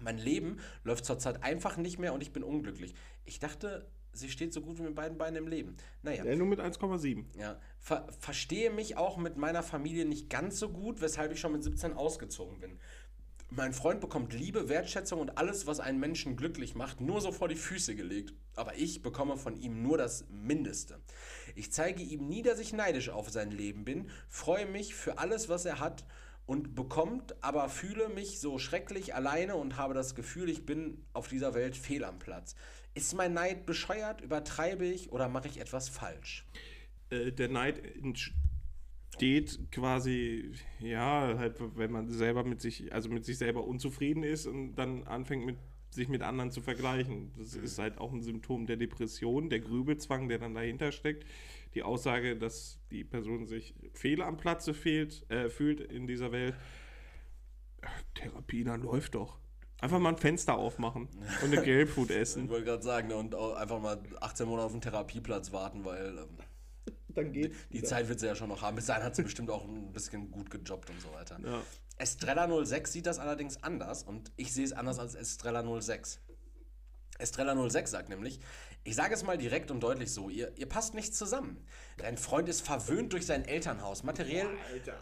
Mein 0.00 0.18
Leben 0.18 0.58
läuft 0.82 1.04
zurzeit 1.04 1.42
einfach 1.44 1.76
nicht 1.76 1.98
mehr 1.98 2.14
und 2.14 2.22
ich 2.22 2.32
bin 2.32 2.42
unglücklich. 2.42 2.94
Ich 3.24 3.38
dachte, 3.38 3.86
sie 4.14 4.30
steht 4.30 4.52
so 4.52 4.60
gut 4.60 4.78
wie 4.78 4.82
mit 4.82 4.94
beiden 4.94 5.18
Beinen 5.18 5.36
im 5.36 5.48
Leben. 5.48 5.76
Naja. 6.02 6.24
Ja, 6.24 6.36
nur 6.36 6.46
mit 6.46 6.60
1,7. 6.60 7.24
Ja. 7.38 7.58
Ver 7.78 8.06
verstehe 8.18 8.70
mich 8.70 8.96
auch 8.96 9.16
mit 9.16 9.36
meiner 9.36 9.62
Familie 9.62 10.04
nicht 10.04 10.30
ganz 10.30 10.58
so 10.58 10.70
gut, 10.70 11.00
weshalb 11.00 11.32
ich 11.32 11.40
schon 11.40 11.52
mit 11.52 11.62
17 11.62 11.92
ausgezogen 11.92 12.60
bin. 12.60 12.78
Mein 13.50 13.72
Freund 13.72 14.00
bekommt 14.00 14.32
Liebe, 14.32 14.68
Wertschätzung 14.68 15.20
und 15.20 15.38
alles, 15.38 15.66
was 15.66 15.78
einen 15.78 16.00
Menschen 16.00 16.34
glücklich 16.36 16.74
macht, 16.74 17.00
nur 17.00 17.20
so 17.20 17.30
vor 17.30 17.46
die 17.46 17.54
Füße 17.54 17.94
gelegt. 17.94 18.34
Aber 18.56 18.74
ich 18.76 19.02
bekomme 19.02 19.36
von 19.36 19.56
ihm 19.56 19.82
nur 19.82 19.98
das 19.98 20.24
Mindeste. 20.28 21.00
Ich 21.54 21.70
zeige 21.70 22.02
ihm 22.02 22.26
nie, 22.26 22.42
dass 22.42 22.58
ich 22.58 22.72
neidisch 22.72 23.10
auf 23.10 23.30
sein 23.30 23.50
Leben 23.50 23.84
bin, 23.84 24.10
freue 24.28 24.66
mich 24.66 24.94
für 24.94 25.18
alles, 25.18 25.48
was 25.48 25.66
er 25.66 25.78
hat 25.78 26.04
und 26.46 26.74
bekommt, 26.74 27.42
aber 27.42 27.68
fühle 27.68 28.08
mich 28.08 28.40
so 28.40 28.58
schrecklich 28.58 29.14
alleine 29.14 29.56
und 29.56 29.76
habe 29.76 29.94
das 29.94 30.14
Gefühl, 30.14 30.48
ich 30.48 30.66
bin 30.66 31.04
auf 31.12 31.28
dieser 31.28 31.54
Welt 31.54 31.76
fehl 31.76 32.04
am 32.04 32.18
Platz. 32.18 32.54
Ist 32.94 33.14
mein 33.14 33.34
Neid 33.34 33.66
bescheuert? 33.66 34.20
Übertreibe 34.20 34.86
ich 34.86 35.10
oder 35.10 35.28
mache 35.28 35.48
ich 35.48 35.60
etwas 35.60 35.88
falsch? 35.88 36.46
Äh, 37.10 37.32
der 37.32 37.48
Neid 37.48 37.82
entsteht 37.96 39.72
quasi, 39.72 40.52
ja, 40.78 41.34
halt, 41.36 41.56
wenn 41.76 41.90
man 41.90 42.08
selber 42.08 42.44
mit 42.44 42.60
sich, 42.60 42.92
also 42.92 43.08
mit 43.08 43.24
sich 43.24 43.38
selber 43.38 43.64
unzufrieden 43.64 44.22
ist 44.22 44.46
und 44.46 44.76
dann 44.76 45.04
anfängt 45.04 45.44
mit 45.44 45.56
sich 45.94 46.08
mit 46.08 46.22
anderen 46.22 46.50
zu 46.50 46.60
vergleichen. 46.60 47.32
Das 47.38 47.56
mhm. 47.56 47.64
ist 47.64 47.78
halt 47.78 47.98
auch 47.98 48.12
ein 48.12 48.22
Symptom 48.22 48.66
der 48.66 48.76
Depression, 48.76 49.48
der 49.48 49.60
Grübelzwang, 49.60 50.28
der 50.28 50.38
dann 50.38 50.54
dahinter 50.54 50.92
steckt. 50.92 51.24
Die 51.74 51.82
Aussage, 51.82 52.36
dass 52.36 52.78
die 52.90 53.04
Person 53.04 53.46
sich 53.46 53.74
fehl 53.92 54.22
am 54.22 54.36
Platze 54.36 54.74
fehlt, 54.74 55.28
äh, 55.30 55.48
fühlt 55.48 55.80
in 55.80 56.06
dieser 56.06 56.32
Welt. 56.32 56.54
Therapie, 58.14 58.64
dann 58.64 58.82
läuft 58.82 59.14
doch. 59.14 59.38
Einfach 59.80 59.98
mal 59.98 60.10
ein 60.10 60.18
Fenster 60.18 60.54
aufmachen 60.56 61.08
und 61.42 61.52
eine 61.52 61.62
Gelbfood 61.62 62.10
essen. 62.10 62.44
Ich 62.44 62.50
wollte 62.50 62.64
gerade 62.64 62.82
sagen, 62.82 63.08
ne, 63.08 63.16
und 63.16 63.34
einfach 63.34 63.80
mal 63.80 64.00
18 64.20 64.46
Monate 64.46 64.66
auf 64.66 64.72
einen 64.72 64.80
Therapieplatz 64.80 65.52
warten, 65.52 65.84
weil 65.84 66.18
ähm, 66.18 66.38
Dann 67.08 67.32
geht 67.32 67.54
die, 67.70 67.80
die 67.80 67.82
Zeit 67.82 68.08
wird 68.08 68.20
sie 68.20 68.26
ja 68.26 68.34
schon 68.34 68.48
noch 68.48 68.62
haben. 68.62 68.76
Bis 68.76 68.86
dahin 68.86 69.02
hat 69.02 69.14
sie 69.14 69.22
bestimmt 69.22 69.50
auch 69.50 69.64
ein 69.64 69.92
bisschen 69.92 70.30
gut 70.30 70.50
gejobbt 70.50 70.90
und 70.90 71.00
so 71.00 71.12
weiter. 71.12 71.38
Ja. 71.44 71.60
Estrella 71.98 72.48
06 72.64 72.92
sieht 72.92 73.06
das 73.06 73.18
allerdings 73.18 73.62
anders 73.62 74.02
und 74.02 74.32
ich 74.36 74.52
sehe 74.52 74.64
es 74.64 74.72
anders 74.72 74.98
als 74.98 75.14
Estrella 75.14 75.62
06. 75.80 76.20
Estrella 77.18 77.68
06 77.68 77.90
sagt 77.90 78.08
nämlich, 78.08 78.40
ich 78.86 78.94
sage 78.96 79.14
es 79.14 79.22
mal 79.22 79.38
direkt 79.38 79.70
und 79.70 79.80
deutlich 79.80 80.12
so, 80.12 80.28
ihr, 80.28 80.52
ihr 80.56 80.68
passt 80.68 80.92
nicht 80.92 81.14
zusammen. 81.14 81.56
Dein 81.96 82.18
Freund 82.18 82.50
ist 82.50 82.60
verwöhnt 82.60 83.14
durch 83.14 83.24
sein 83.24 83.46
Elternhaus, 83.46 84.02
materiell, 84.02 84.46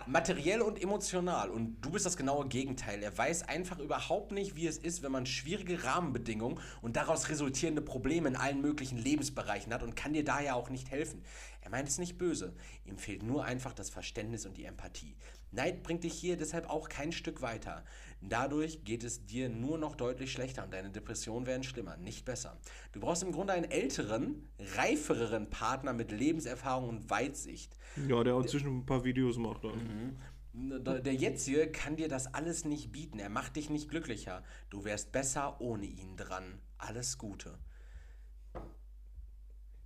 materiell 0.06 0.62
und 0.62 0.80
emotional. 0.80 1.50
Und 1.50 1.80
du 1.80 1.90
bist 1.90 2.06
das 2.06 2.16
genaue 2.16 2.46
Gegenteil. 2.46 3.02
Er 3.02 3.16
weiß 3.16 3.48
einfach 3.48 3.80
überhaupt 3.80 4.30
nicht, 4.30 4.54
wie 4.54 4.68
es 4.68 4.78
ist, 4.78 5.02
wenn 5.02 5.10
man 5.10 5.26
schwierige 5.26 5.82
Rahmenbedingungen 5.82 6.60
und 6.80 6.94
daraus 6.94 7.28
resultierende 7.28 7.82
Probleme 7.82 8.28
in 8.28 8.36
allen 8.36 8.60
möglichen 8.60 8.98
Lebensbereichen 8.98 9.74
hat 9.74 9.82
und 9.82 9.96
kann 9.96 10.12
dir 10.12 10.24
daher 10.24 10.54
auch 10.54 10.70
nicht 10.70 10.92
helfen. 10.92 11.24
Er 11.60 11.70
meint 11.70 11.88
es 11.88 11.98
nicht 11.98 12.18
böse. 12.18 12.54
Ihm 12.84 12.98
fehlt 12.98 13.24
nur 13.24 13.44
einfach 13.44 13.72
das 13.72 13.90
Verständnis 13.90 14.46
und 14.46 14.56
die 14.56 14.64
Empathie. 14.64 15.16
Neid 15.52 15.82
bringt 15.82 16.04
dich 16.04 16.14
hier 16.14 16.36
deshalb 16.36 16.68
auch 16.68 16.88
kein 16.88 17.12
Stück 17.12 17.42
weiter. 17.42 17.84
Dadurch 18.22 18.84
geht 18.84 19.04
es 19.04 19.26
dir 19.26 19.48
nur 19.48 19.78
noch 19.78 19.96
deutlich 19.96 20.32
schlechter 20.32 20.64
und 20.64 20.72
deine 20.72 20.90
Depressionen 20.90 21.46
werden 21.46 21.62
schlimmer, 21.62 21.96
nicht 21.96 22.24
besser. 22.24 22.58
Du 22.92 23.00
brauchst 23.00 23.22
im 23.22 23.32
Grunde 23.32 23.52
einen 23.52 23.70
älteren, 23.70 24.48
reifereren 24.76 25.50
Partner 25.50 25.92
mit 25.92 26.10
Lebenserfahrung 26.10 26.88
und 26.88 27.10
Weitsicht. 27.10 27.76
Ja, 28.08 28.24
der 28.24 28.34
auch 28.34 28.46
zwischen 28.46 28.78
ein 28.78 28.86
paar 28.86 29.04
Videos 29.04 29.36
macht. 29.38 29.64
Mhm. 29.64 30.16
Der 30.54 31.14
jetzige 31.14 31.70
kann 31.70 31.96
dir 31.96 32.08
das 32.08 32.32
alles 32.34 32.64
nicht 32.64 32.92
bieten. 32.92 33.18
Er 33.18 33.30
macht 33.30 33.56
dich 33.56 33.70
nicht 33.70 33.88
glücklicher. 33.88 34.44
Du 34.70 34.84
wärst 34.84 35.10
besser 35.10 35.60
ohne 35.60 35.86
ihn 35.86 36.16
dran. 36.16 36.60
Alles 36.78 37.18
Gute. 37.18 37.58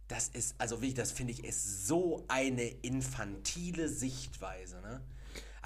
Das 0.08 0.28
ist, 0.28 0.54
also 0.58 0.82
wie 0.82 0.88
ich 0.88 0.94
das 0.94 1.10
finde 1.10 1.32
ich, 1.32 1.44
ist 1.44 1.86
so 1.86 2.24
eine 2.28 2.64
infantile 2.64 3.88
Sichtweise. 3.88 4.80
Ne? 4.80 5.02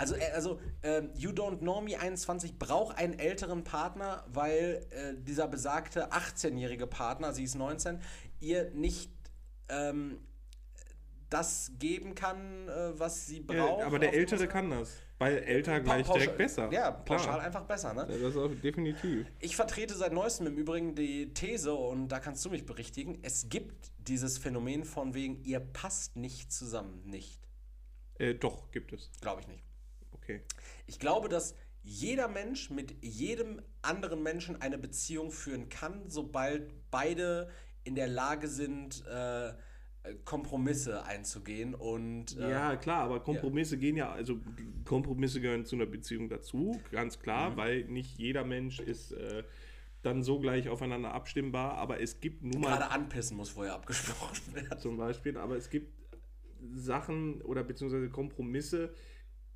Also, 0.00 0.14
äh, 0.14 0.30
also 0.32 0.58
äh, 0.80 1.02
You 1.14 1.30
Don't 1.30 1.58
Know 1.58 1.82
Me 1.82 2.00
21 2.00 2.58
braucht 2.58 2.96
einen 2.96 3.18
älteren 3.18 3.64
Partner, 3.64 4.24
weil 4.32 4.86
äh, 4.90 5.14
dieser 5.22 5.46
besagte 5.46 6.10
18-jährige 6.10 6.86
Partner, 6.86 7.34
sie 7.34 7.44
ist 7.44 7.54
19, 7.54 8.00
ihr 8.40 8.70
nicht 8.70 9.12
ähm, 9.68 10.20
das 11.28 11.72
geben 11.78 12.14
kann, 12.14 12.68
äh, 12.68 12.98
was 12.98 13.26
sie 13.26 13.40
braucht. 13.40 13.80
Ja, 13.80 13.86
aber 13.86 13.98
der 13.98 14.14
Ältere 14.14 14.48
kann 14.48 14.70
das. 14.70 14.96
Weil 15.18 15.36
älter 15.36 15.80
gleich 15.80 16.06
pauschal, 16.06 16.22
direkt 16.22 16.38
besser. 16.38 16.72
Ja, 16.72 16.90
pauschal 16.92 17.34
Klar. 17.34 17.40
einfach 17.42 17.64
besser, 17.64 17.92
ne? 17.92 18.06
Das 18.08 18.16
ist 18.16 18.36
auch 18.38 18.48
definitiv. 18.48 19.26
Ich 19.38 19.54
vertrete 19.54 19.94
seit 19.94 20.14
neuestem 20.14 20.46
im 20.46 20.56
Übrigen 20.56 20.94
die 20.94 21.34
These, 21.34 21.74
und 21.74 22.08
da 22.08 22.20
kannst 22.20 22.42
du 22.46 22.48
mich 22.48 22.64
berichtigen, 22.64 23.18
es 23.20 23.50
gibt 23.50 23.92
dieses 23.98 24.38
Phänomen 24.38 24.84
von 24.84 25.12
wegen, 25.12 25.44
ihr 25.44 25.60
passt 25.60 26.16
nicht 26.16 26.50
zusammen, 26.50 27.02
nicht. 27.04 27.38
Äh, 28.18 28.34
doch, 28.34 28.70
gibt 28.70 28.94
es. 28.94 29.10
Glaube 29.20 29.42
ich 29.42 29.48
nicht. 29.48 29.69
Okay. 30.30 30.42
Ich 30.86 30.98
glaube, 30.98 31.28
dass 31.28 31.56
jeder 31.82 32.28
Mensch 32.28 32.70
mit 32.70 32.94
jedem 33.02 33.62
anderen 33.82 34.22
Menschen 34.22 34.60
eine 34.60 34.78
Beziehung 34.78 35.30
führen 35.30 35.68
kann, 35.68 36.08
sobald 36.08 36.90
beide 36.90 37.50
in 37.84 37.94
der 37.94 38.08
Lage 38.08 38.48
sind, 38.48 39.04
äh, 39.06 39.52
Kompromisse 40.24 41.04
einzugehen 41.04 41.74
und 41.74 42.36
äh, 42.38 42.50
ja 42.50 42.76
klar, 42.76 43.04
aber 43.04 43.20
Kompromisse 43.20 43.74
ja. 43.74 43.80
gehen 43.80 43.96
ja 43.96 44.10
also 44.10 44.38
Kompromisse 44.86 45.42
gehören 45.42 45.66
zu 45.66 45.76
einer 45.76 45.84
Beziehung 45.84 46.30
dazu, 46.30 46.80
ganz 46.90 47.18
klar, 47.18 47.50
mhm. 47.50 47.56
weil 47.56 47.84
nicht 47.84 48.18
jeder 48.18 48.44
Mensch 48.44 48.80
ist 48.80 49.12
äh, 49.12 49.44
dann 50.00 50.22
so 50.22 50.40
gleich 50.40 50.70
aufeinander 50.70 51.12
abstimmbar, 51.12 51.74
aber 51.74 52.00
es 52.00 52.20
gibt 52.20 52.42
nun 52.42 52.62
mal 52.62 52.78
gerade 52.78 52.90
anpissen 52.90 53.36
muss 53.36 53.50
vorher 53.50 53.74
abgesprochen 53.74 54.38
werden 54.54 54.78
zum 54.78 54.96
Beispiel, 54.96 55.36
aber 55.36 55.56
es 55.56 55.68
gibt 55.68 55.92
Sachen 56.74 57.42
oder 57.42 57.62
beziehungsweise 57.62 58.08
Kompromisse, 58.08 58.94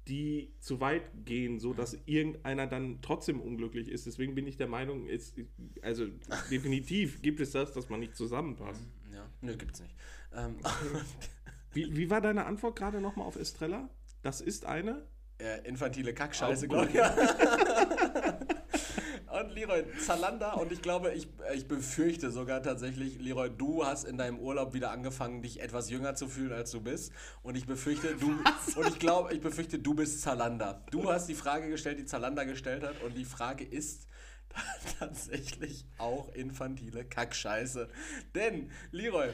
die 0.08 0.52
zu 0.60 0.80
weit 0.80 1.02
gehen, 1.24 1.58
so 1.58 1.72
dass 1.72 1.96
irgendeiner 2.06 2.66
dann 2.66 3.00
trotzdem 3.00 3.40
unglücklich 3.40 3.88
ist. 3.88 4.06
Deswegen 4.06 4.34
bin 4.34 4.46
ich 4.46 4.56
der 4.56 4.66
Meinung, 4.66 5.08
es, 5.08 5.34
also 5.82 6.06
definitiv 6.50 7.22
gibt 7.22 7.40
es 7.40 7.52
das, 7.52 7.72
dass 7.72 7.88
man 7.88 8.00
nicht 8.00 8.16
zusammenpasst. 8.16 8.82
Ja, 9.12 9.26
nö, 9.40 9.56
gibt's 9.56 9.80
nicht. 9.80 9.94
Ähm, 10.34 10.56
wie, 11.72 11.96
wie 11.96 12.10
war 12.10 12.20
deine 12.20 12.44
Antwort 12.46 12.76
gerade 12.76 13.00
nochmal 13.00 13.26
auf 13.26 13.36
Estrella? 13.36 13.88
Das 14.22 14.40
ist 14.40 14.66
eine? 14.66 15.06
Äh, 15.38 15.66
infantile 15.66 16.14
Kackscheiße, 16.14 16.68
glaube 16.68 16.90
ich. 16.90 16.94
und 19.40 19.52
Leroy, 19.52 19.84
Zalanda 19.98 20.52
und 20.52 20.70
ich 20.70 20.80
glaube, 20.80 21.12
ich, 21.12 21.28
ich 21.54 21.66
befürchte 21.66 22.30
sogar 22.30 22.62
tatsächlich, 22.62 23.20
Leroy, 23.20 23.50
du 23.50 23.84
hast 23.84 24.04
in 24.04 24.16
deinem 24.16 24.38
Urlaub 24.38 24.74
wieder 24.74 24.90
angefangen, 24.90 25.42
dich 25.42 25.60
etwas 25.60 25.90
jünger 25.90 26.14
zu 26.14 26.28
fühlen, 26.28 26.52
als 26.52 26.70
du 26.70 26.80
bist. 26.80 27.12
Und 27.42 27.56
ich 27.56 27.66
befürchte, 27.66 28.14
du 28.14 28.32
Was? 28.44 28.76
und 28.76 28.88
ich 28.88 28.98
glaube, 28.98 29.34
ich 29.34 29.40
befürchte, 29.40 29.78
du 29.78 29.94
bist 29.94 30.22
Zalanda. 30.22 30.84
Du 30.90 31.10
hast 31.10 31.28
die 31.28 31.34
Frage 31.34 31.68
gestellt, 31.68 31.98
die 31.98 32.04
Zalanda 32.04 32.44
gestellt 32.44 32.84
hat, 32.84 33.02
und 33.02 33.16
die 33.16 33.24
Frage 33.24 33.64
ist 33.64 34.06
tatsächlich 34.98 35.84
auch 35.98 36.32
infantile 36.34 37.04
Kackscheiße. 37.04 37.88
Denn, 38.34 38.70
Leroy, 38.92 39.30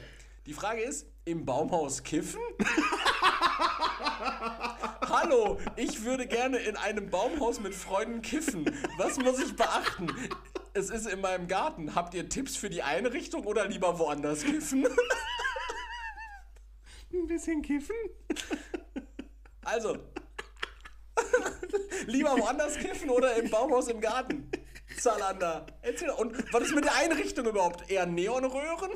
die 0.46 0.54
Frage 0.54 0.80
ist, 0.80 1.06
im 1.26 1.44
Baumhaus 1.44 2.02
kiffen? 2.02 2.40
Hallo, 5.10 5.58
ich 5.74 6.04
würde 6.04 6.24
gerne 6.24 6.58
in 6.58 6.76
einem 6.76 7.10
Baumhaus 7.10 7.58
mit 7.58 7.74
Freunden 7.74 8.22
kiffen. 8.22 8.64
Was 8.96 9.18
muss 9.18 9.40
ich 9.40 9.56
beachten? 9.56 10.06
Es 10.72 10.88
ist 10.88 11.08
in 11.08 11.20
meinem 11.20 11.48
Garten. 11.48 11.96
Habt 11.96 12.14
ihr 12.14 12.28
Tipps 12.28 12.56
für 12.56 12.70
die 12.70 12.84
Einrichtung 12.84 13.44
oder 13.44 13.66
lieber 13.66 13.98
woanders 13.98 14.44
kiffen? 14.44 14.86
Ein 17.12 17.26
bisschen 17.26 17.60
kiffen? 17.62 17.96
Also, 19.64 19.98
lieber 22.06 22.38
woanders 22.38 22.76
kiffen 22.76 23.10
oder 23.10 23.34
im 23.34 23.50
Baumhaus 23.50 23.88
im 23.88 24.00
Garten? 24.00 24.48
Zalander. 25.00 25.66
Erzähl 25.82 26.10
Und 26.10 26.36
was 26.52 26.64
ist 26.64 26.74
mit 26.74 26.84
der 26.84 26.94
Einrichtung 26.96 27.46
überhaupt? 27.46 27.90
Eher 27.90 28.06
Neonröhren 28.06 28.90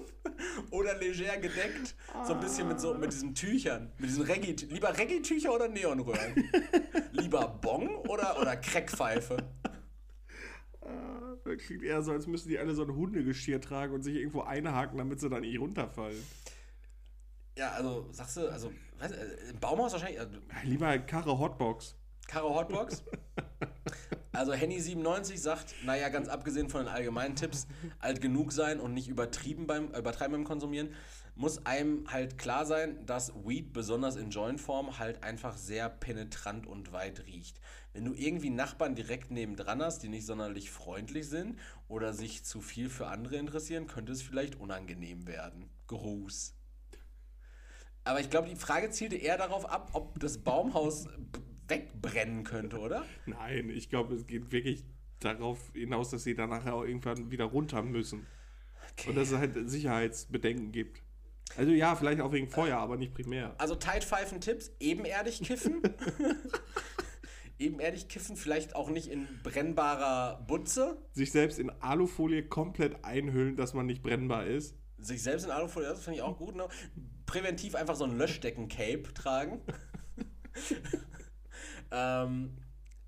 oder 0.71 0.99
leger 0.99 1.37
gedeckt? 1.39 1.95
So 2.27 2.35
ein 2.35 2.41
bisschen 2.41 2.69
mit, 2.69 2.81
so, 2.81 2.95
mit 2.95 3.13
diesen 3.13 3.35
Tüchern. 3.35 3.93
Mit 3.99 4.11
diesen 4.11 4.25
Reggae. 4.25 4.55
Lieber 4.67 4.97
Reggae-Tücher 4.97 5.55
oder 5.55 5.69
Neonröhren? 5.69 6.51
Lieber 7.13 7.49
Bong 7.49 7.97
oder, 8.09 8.39
oder 8.41 8.57
Crackpfeife? 8.57 9.37
Das 11.45 11.59
klingt 11.59 11.83
eher 11.83 12.03
so, 12.03 12.13
als 12.13 12.27
müssten 12.27 12.49
die 12.49 12.59
alle 12.59 12.75
so 12.75 12.83
ein 12.83 12.95
Hundegeschirr 12.95 13.61
tragen 13.61 13.95
und 13.95 14.03
sich 14.03 14.17
irgendwo 14.17 14.43
einhaken, 14.43 14.99
damit 14.99 15.21
sie 15.21 15.29
dann 15.29 15.43
nicht 15.43 15.59
runterfallen. 15.59 16.23
Ja, 17.57 17.71
also 17.73 18.09
sagst 18.11 18.37
du, 18.37 18.49
also 18.49 18.73
weiß, 18.99 19.13
äh, 19.13 19.51
im 19.51 19.61
Baumhaus 19.61 19.93
wahrscheinlich. 19.93 20.19
Also, 20.19 20.39
Lieber 20.65 20.99
Karre 20.99 21.39
Hotbox. 21.39 21.97
Karo 22.27 22.55
Hotbox. 22.55 23.03
Also 24.33 24.53
Henny97 24.53 25.39
sagt, 25.39 25.75
naja, 25.85 26.09
ganz 26.09 26.29
abgesehen 26.29 26.69
von 26.69 26.85
den 26.85 26.93
allgemeinen 26.93 27.37
Tipps, 27.37 27.69
alt 28.01 28.21
genug 28.21 28.51
sein 28.51 28.81
und 28.81 28.93
nicht 28.93 29.09
übertrieben 29.09 29.69
beim, 29.69 29.89
übertreiben 29.93 30.33
beim 30.33 30.45
Konsumieren, 30.45 30.93
muss 31.37 31.65
einem 31.67 32.11
halt 32.11 32.37
klar 32.37 32.67
sein, 32.67 33.07
dass 33.07 33.33
Weed 33.45 33.73
besonders 33.73 34.17
in 34.17 34.31
Jointform 34.31 34.99
halt 34.99 35.23
einfach 35.23 35.57
sehr 35.57 35.89
penetrant 35.89 36.67
und 36.67 36.93
weit 36.93 37.27
riecht. 37.27 37.61
Wenn 37.93 38.05
du 38.05 38.15
irgendwie 38.15 38.51
Nachbarn 38.51 38.97
direkt 38.97 39.31
nebendran 39.31 39.81
hast, 39.81 40.03
die 40.03 40.09
nicht 40.09 40.27
sonderlich 40.27 40.71
freundlich 40.71 41.29
sind 41.29 41.59
oder 41.87 42.13
sich 42.13 42.45
zu 42.45 42.61
viel 42.61 42.91
für 42.91 43.07
andere 43.07 43.37
interessieren, 43.37 43.87
könnte 43.87 44.13
es 44.13 44.23
vielleicht 44.23 44.57
unangenehm 44.57 45.29
werden. 45.29 45.71
Gruß. 45.87 46.55
Aber 48.03 48.21
ich 48.21 48.31
glaube, 48.31 48.49
die 48.49 48.57
Frage 48.57 48.91
zielte 48.91 49.17
eher 49.17 49.39
darauf 49.39 49.65
ab, 49.65 49.91
ob 49.93 50.19
das 50.19 50.39
Baumhaus 50.39 51.07
wegbrennen 51.69 52.45
könnte, 52.45 52.78
oder? 52.78 53.05
Nein, 53.27 53.70
ich 53.70 53.91
glaube, 53.91 54.15
es 54.15 54.27
geht 54.27 54.53
wirklich 54.53 54.85
darauf 55.20 55.73
hinaus, 55.73 56.11
dass 56.11 56.24
sie 56.24 56.35
dann 56.35 56.51
nachher 56.51 56.74
auch 56.74 56.85
irgendwann 56.85 57.31
wieder 57.31 57.45
runter 57.45 57.82
müssen. 57.82 58.27
Und 59.07 59.16
dass 59.16 59.31
es 59.31 59.39
halt 59.39 59.69
Sicherheitsbedenken 59.69 60.70
gibt. 60.73 61.03
Also 61.57 61.73
ja, 61.73 61.95
vielleicht 61.95 62.20
auch 62.20 62.32
wegen 62.32 62.49
Feuer, 62.49 62.78
aber 62.78 62.97
nicht 62.97 63.15
primär. 63.15 63.55
Also 63.59 63.74
Tidepfeifen-Tipps, 63.74 64.73
ebenerdig 64.81 65.43
kiffen. 65.43 65.82
ebenerdig 67.59 68.09
kiffen, 68.09 68.36
vielleicht 68.36 68.74
auch 68.74 68.91
nicht 68.91 69.09
in 69.09 69.28
brennbarer 69.43 70.45
Butze. 70.47 70.99
Sich 71.12 71.32
selbst 71.32 71.59
in 71.59 71.70
Alufolie 71.81 72.43
komplett 72.43 73.05
einhüllen, 73.05 73.57
dass 73.57 73.74
man 73.74 73.86
nicht 73.86 74.03
brennbar 74.03 74.47
ist. 74.47 74.77
Sich 74.99 75.23
selbst 75.23 75.45
in 75.45 75.51
Alufolie, 75.51 75.89
das 75.89 76.03
finde 76.03 76.19
ich 76.19 76.23
auch 76.23 76.39
gut. 76.39 76.57
Ne? 76.57 76.66
Präventiv 77.27 77.74
einfach 77.74 77.95
so 77.95 78.05
ein 78.05 78.16
Löschdecken-Cape 78.16 79.15
tragen. 79.15 79.61
ähm, 81.95 82.51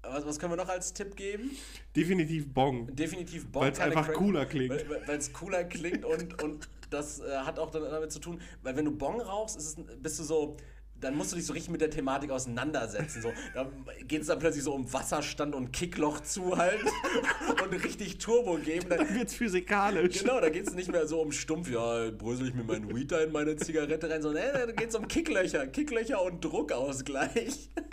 was, 0.02 0.26
was 0.26 0.38
können 0.38 0.52
wir 0.52 0.56
noch 0.56 0.68
als 0.68 0.92
Tipp 0.92 1.16
geben? 1.16 1.50
Definitiv 1.94 2.52
Bong. 2.52 2.94
Definitiv 2.94 3.46
Bomb. 3.46 3.64
Weil 3.64 3.72
es 3.72 3.80
einfach 3.80 4.12
cooler 4.12 4.46
klingt. 4.46 4.84
Weil 5.06 5.18
es 5.18 5.32
cooler 5.32 5.64
klingt 5.64 6.04
und, 6.04 6.42
und 6.42 6.68
das 6.90 7.20
äh, 7.20 7.38
hat 7.38 7.58
auch 7.58 7.70
dann 7.70 7.82
damit 7.82 8.12
zu 8.12 8.20
tun, 8.20 8.40
weil 8.62 8.76
wenn 8.76 8.84
du 8.84 8.92
Bong 8.92 9.20
rauchst, 9.20 9.56
ist 9.56 9.78
es, 9.78 9.84
bist 10.00 10.18
du 10.20 10.22
so, 10.22 10.56
dann 11.00 11.14
musst 11.14 11.32
du 11.32 11.36
dich 11.36 11.44
so 11.44 11.52
richtig 11.52 11.70
mit 11.70 11.80
der 11.80 11.90
Thematik 11.90 12.30
auseinandersetzen. 12.30 13.20
So. 13.20 13.32
Da 13.54 13.70
geht 14.06 14.22
es 14.22 14.28
dann 14.28 14.38
plötzlich 14.38 14.64
so 14.64 14.72
um 14.72 14.90
Wasserstand 14.90 15.54
und 15.54 15.72
Kickloch 15.72 16.20
zuhalten 16.20 16.88
und 17.64 17.84
richtig 17.84 18.18
Turbo 18.18 18.56
geben. 18.56 18.88
Dann, 18.88 18.98
Dann 18.98 19.14
wird's 19.14 19.34
physikalisch. 19.34 20.20
genau, 20.20 20.40
da 20.40 20.48
geht 20.48 20.66
es 20.66 20.74
nicht 20.74 20.90
mehr 20.90 21.06
so 21.06 21.20
um 21.20 21.32
stumpf, 21.32 21.70
ja, 21.70 22.10
brösel 22.10 22.48
ich 22.48 22.54
mir 22.54 22.64
meinen 22.64 22.94
Weed 22.94 23.12
da 23.12 23.20
in 23.20 23.32
meine 23.32 23.56
Zigarette 23.56 24.08
rein, 24.08 24.22
sondern 24.22 24.44
äh, 24.44 24.66
da 24.66 24.72
geht 24.72 24.88
es 24.88 24.94
um 24.94 25.06
Kicklöcher. 25.06 25.66
Kicklöcher 25.66 26.22
und 26.22 26.42
Druckausgleich. 26.42 27.70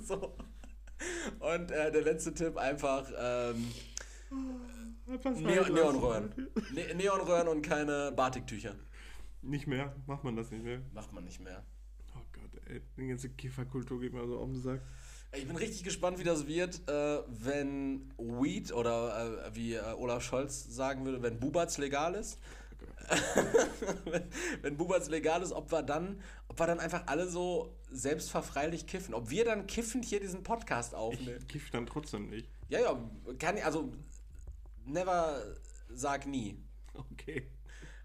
so. 0.06 0.36
Und 1.38 1.70
äh, 1.70 1.90
der 1.90 2.02
letzte 2.02 2.34
Tipp 2.34 2.56
einfach, 2.56 3.10
ähm, 3.18 3.72
Einfach 5.10 5.34
sein 5.34 5.42
Neo 5.44 5.62
lassen. 5.62 5.74
Neonröhren. 5.74 6.32
Ne 6.72 6.94
Neonröhren 6.94 7.48
und 7.48 7.62
keine 7.62 8.12
Batiktücher. 8.12 8.76
Nicht 9.42 9.66
mehr, 9.66 9.94
macht 10.06 10.22
man 10.22 10.36
das 10.36 10.50
nicht 10.50 10.64
mehr. 10.64 10.82
Macht 10.92 11.12
man 11.12 11.24
nicht 11.24 11.40
mehr. 11.40 11.64
Oh 12.14 12.20
Gott, 12.32 12.62
ey, 12.66 12.80
die 12.96 13.08
ganze 13.08 13.30
Kifferkultur 13.30 14.00
geht 14.00 14.12
mir 14.12 14.26
so 14.26 14.38
auf 14.38 14.50
den 14.50 14.60
Sack. 14.60 14.80
Ich 15.32 15.46
bin 15.46 15.56
richtig 15.56 15.84
gespannt, 15.84 16.18
wie 16.18 16.24
das 16.24 16.46
wird, 16.46 16.88
äh, 16.88 17.22
wenn 17.28 18.12
Weed 18.18 18.72
oder 18.72 19.46
äh, 19.46 19.54
wie 19.54 19.74
äh, 19.74 19.92
Olaf 19.96 20.22
Scholz 20.22 20.64
sagen 20.74 21.04
würde, 21.04 21.22
wenn 21.22 21.38
Bubatz 21.38 21.78
legal 21.78 22.14
ist. 22.14 22.38
wenn, 24.04 24.24
wenn 24.62 24.76
Bubatz 24.76 25.08
legal 25.08 25.42
ist, 25.42 25.52
ob 25.52 25.72
wir 25.72 25.82
dann, 25.82 26.20
ob 26.48 26.58
wir 26.58 26.66
dann 26.66 26.80
einfach 26.80 27.06
alle 27.06 27.28
so 27.28 27.76
selbstverfreilich 27.90 28.86
kiffen. 28.86 29.14
Ob 29.14 29.30
wir 29.30 29.44
dann 29.44 29.66
kiffend 29.66 30.04
hier 30.04 30.20
diesen 30.20 30.42
Podcast 30.42 30.94
aufnehmen. 30.94 31.38
Ich 31.40 31.48
kiff 31.48 31.70
dann 31.70 31.86
trotzdem 31.86 32.28
nicht. 32.28 32.48
Ja, 32.68 32.80
ja, 32.80 33.10
kann 33.38 33.56
ich, 33.56 33.64
also 33.64 33.92
never 34.84 35.42
sag 35.88 36.26
nie. 36.26 36.62
Okay. 36.94 37.48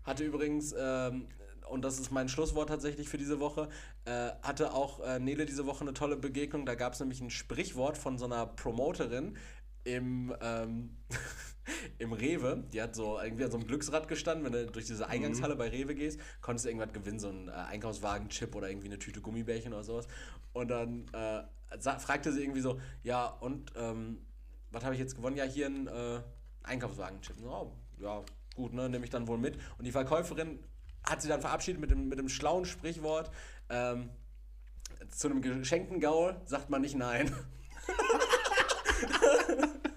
Hatte 0.03 0.23
übrigens, 0.23 0.73
ähm, 0.77 1.27
und 1.69 1.83
das 1.83 1.99
ist 1.99 2.11
mein 2.11 2.29
Schlusswort 2.29 2.69
tatsächlich 2.69 3.09
für 3.09 3.17
diese 3.17 3.39
Woche, 3.39 3.69
äh, 4.05 4.31
hatte 4.41 4.73
auch 4.73 4.99
äh, 5.01 5.19
Nele 5.19 5.45
diese 5.45 5.65
Woche 5.65 5.81
eine 5.81 5.93
tolle 5.93 6.15
Begegnung. 6.15 6.65
Da 6.65 6.75
gab 6.75 6.93
es 6.93 6.99
nämlich 6.99 7.21
ein 7.21 7.29
Sprichwort 7.29 7.97
von 7.97 8.17
so 8.17 8.25
einer 8.25 8.45
Promoterin 8.45 9.37
im, 9.83 10.35
ähm, 10.41 10.97
im 11.97 12.13
Rewe. 12.13 12.63
Die 12.73 12.81
hat 12.81 12.95
so 12.95 13.19
irgendwie 13.19 13.43
an 13.43 13.51
so 13.51 13.57
einem 13.57 13.67
Glücksrad 13.67 14.07
gestanden. 14.07 14.45
Wenn 14.45 14.53
du 14.53 14.71
durch 14.71 14.85
diese 14.85 15.07
Eingangshalle 15.07 15.55
bei 15.55 15.69
Rewe 15.69 15.95
gehst, 15.95 16.19
konntest 16.41 16.65
du 16.65 16.69
irgendwas 16.69 16.93
gewinnen, 16.93 17.19
so 17.19 17.29
einen 17.29 17.49
äh, 17.49 17.51
Einkaufswagen-Chip 17.51 18.55
oder 18.55 18.69
irgendwie 18.69 18.87
eine 18.87 18.99
Tüte 18.99 19.21
Gummibärchen 19.21 19.73
oder 19.73 19.83
sowas. 19.83 20.07
Und 20.53 20.69
dann 20.69 21.07
äh, 21.13 21.43
fragte 21.99 22.31
sie 22.31 22.41
irgendwie 22.41 22.61
so, 22.61 22.79
ja, 23.03 23.27
und 23.27 23.71
ähm, 23.75 24.25
was 24.71 24.83
habe 24.83 24.93
ich 24.93 24.99
jetzt 24.99 25.15
gewonnen? 25.15 25.35
Ja, 25.35 25.45
hier 25.45 25.67
ein 25.67 25.87
äh, 25.87 26.21
Einkaufswagen-Chip. 26.63 27.37
Oh, 27.43 27.71
ja, 27.99 28.23
gut, 28.55 28.73
ne, 28.73 28.89
nehme 28.89 29.05
ich 29.05 29.11
dann 29.11 29.27
wohl 29.27 29.37
mit. 29.37 29.57
Und 29.77 29.85
die 29.85 29.91
Verkäuferin 29.91 30.59
hat 31.03 31.21
sie 31.21 31.27
dann 31.27 31.41
verabschiedet 31.41 31.79
mit 31.79 31.91
dem, 31.91 32.07
mit 32.07 32.19
dem 32.19 32.29
schlauen 32.29 32.65
Sprichwort, 32.65 33.31
ähm, 33.69 34.09
zu 35.09 35.27
einem 35.29 35.41
geschenkten 35.41 35.99
Gaul 35.99 36.39
sagt 36.45 36.69
man 36.69 36.81
nicht 36.81 36.95
nein. 36.95 37.31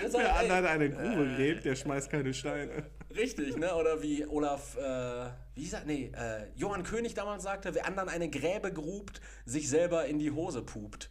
ja, 0.00 0.04
deshalb, 0.04 0.24
Wer 0.24 0.34
ey, 0.34 0.50
anderen 0.50 0.66
eine 0.66 0.90
Grube 0.90 1.34
gräbt, 1.36 1.64
der 1.64 1.76
schmeißt 1.76 2.10
keine 2.10 2.34
Steine. 2.34 2.90
Richtig, 3.14 3.56
ne? 3.56 3.74
Oder 3.74 4.02
wie 4.02 4.26
Olaf, 4.26 4.76
äh, 4.76 5.30
wie 5.54 5.66
sagt, 5.66 5.86
nee, 5.86 6.12
äh, 6.14 6.48
Johann 6.54 6.82
König 6.82 7.14
damals 7.14 7.42
sagte, 7.42 7.74
wer 7.74 7.86
anderen 7.86 8.08
eine 8.08 8.28
Gräbe 8.28 8.72
grubt, 8.72 9.20
sich 9.44 9.68
selber 9.68 10.06
in 10.06 10.18
die 10.18 10.30
Hose 10.30 10.62
pupt. 10.62 11.10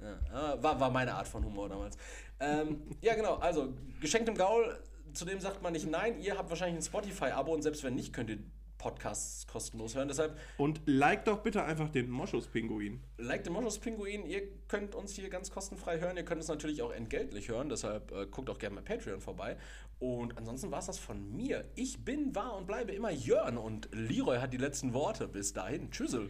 Ja, 0.00 0.54
äh, 0.54 0.62
war, 0.62 0.80
war 0.80 0.90
meine 0.90 1.14
Art 1.14 1.28
von 1.28 1.44
Humor 1.44 1.68
damals. 1.68 1.96
Ähm, 2.40 2.82
ja, 3.00 3.14
genau, 3.14 3.36
also 3.36 3.72
geschenktem 4.00 4.34
Gaul, 4.34 4.76
zu 5.12 5.24
dem 5.24 5.40
sagt 5.40 5.62
man 5.62 5.72
nicht 5.72 5.88
nein. 5.88 6.20
Ihr 6.20 6.36
habt 6.36 6.50
wahrscheinlich 6.50 6.78
ein 6.78 6.86
Spotify-Abo 6.86 7.52
und 7.52 7.62
selbst 7.62 7.84
wenn 7.84 7.94
nicht, 7.94 8.12
könnt 8.12 8.30
ihr 8.30 8.38
Podcasts 8.82 9.46
kostenlos 9.46 9.94
hören. 9.94 10.08
Deshalb 10.08 10.36
Und 10.58 10.80
like 10.86 11.24
doch 11.24 11.38
bitte 11.38 11.62
einfach 11.62 11.88
den 11.88 12.10
Moschus-Pinguin. 12.10 13.00
Like 13.18 13.44
den 13.44 13.52
Moschus 13.52 13.78
Pinguin, 13.78 14.26
ihr 14.26 14.42
könnt 14.66 14.96
uns 14.96 15.12
hier 15.14 15.28
ganz 15.30 15.52
kostenfrei 15.52 16.00
hören. 16.00 16.16
Ihr 16.16 16.24
könnt 16.24 16.40
uns 16.40 16.48
natürlich 16.48 16.82
auch 16.82 16.92
entgeltlich 16.92 17.48
hören, 17.48 17.68
deshalb 17.68 18.10
äh, 18.10 18.26
guckt 18.26 18.50
auch 18.50 18.58
gerne 18.58 18.76
bei 18.76 18.82
Patreon 18.82 19.20
vorbei. 19.20 19.56
Und 20.00 20.36
ansonsten 20.36 20.72
war 20.72 20.80
es 20.80 20.86
das 20.86 20.98
von 20.98 21.32
mir. 21.36 21.64
Ich 21.76 22.04
bin, 22.04 22.34
war 22.34 22.56
und 22.56 22.66
bleibe 22.66 22.90
immer 22.90 23.12
Jörn 23.12 23.56
und 23.56 23.88
Leroy 23.92 24.38
hat 24.38 24.52
die 24.52 24.58
letzten 24.58 24.94
Worte. 24.94 25.28
Bis 25.28 25.52
dahin. 25.52 25.92
Tschüssel. 25.92 26.28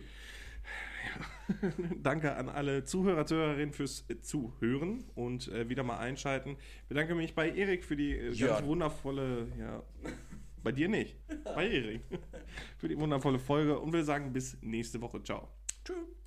Danke 2.02 2.36
an 2.36 2.50
alle 2.50 2.84
Zuhörer, 2.84 3.24
Zuhörerinnen 3.24 3.72
fürs 3.72 4.04
Zuhören 4.20 5.04
und 5.14 5.48
äh, 5.48 5.70
wieder 5.70 5.84
mal 5.84 5.98
einschalten. 5.98 6.58
Bedanke 6.88 7.14
mich 7.14 7.34
bei 7.34 7.50
Erik 7.50 7.84
für 7.84 7.96
die 7.96 8.12
äh, 8.12 8.36
ganz 8.36 8.66
wundervolle, 8.66 9.48
ja, 9.58 9.82
bei 10.62 10.72
dir 10.72 10.88
nicht, 10.88 11.16
bei 11.44 11.68
Erik, 11.68 12.02
für 12.78 12.88
die 12.88 12.98
wundervolle 12.98 13.38
Folge 13.38 13.78
und 13.78 13.92
will 13.92 14.04
sagen 14.04 14.32
bis 14.32 14.56
nächste 14.62 15.00
Woche. 15.00 15.22
Ciao. 15.22 15.48
Tschüss. 15.84 16.21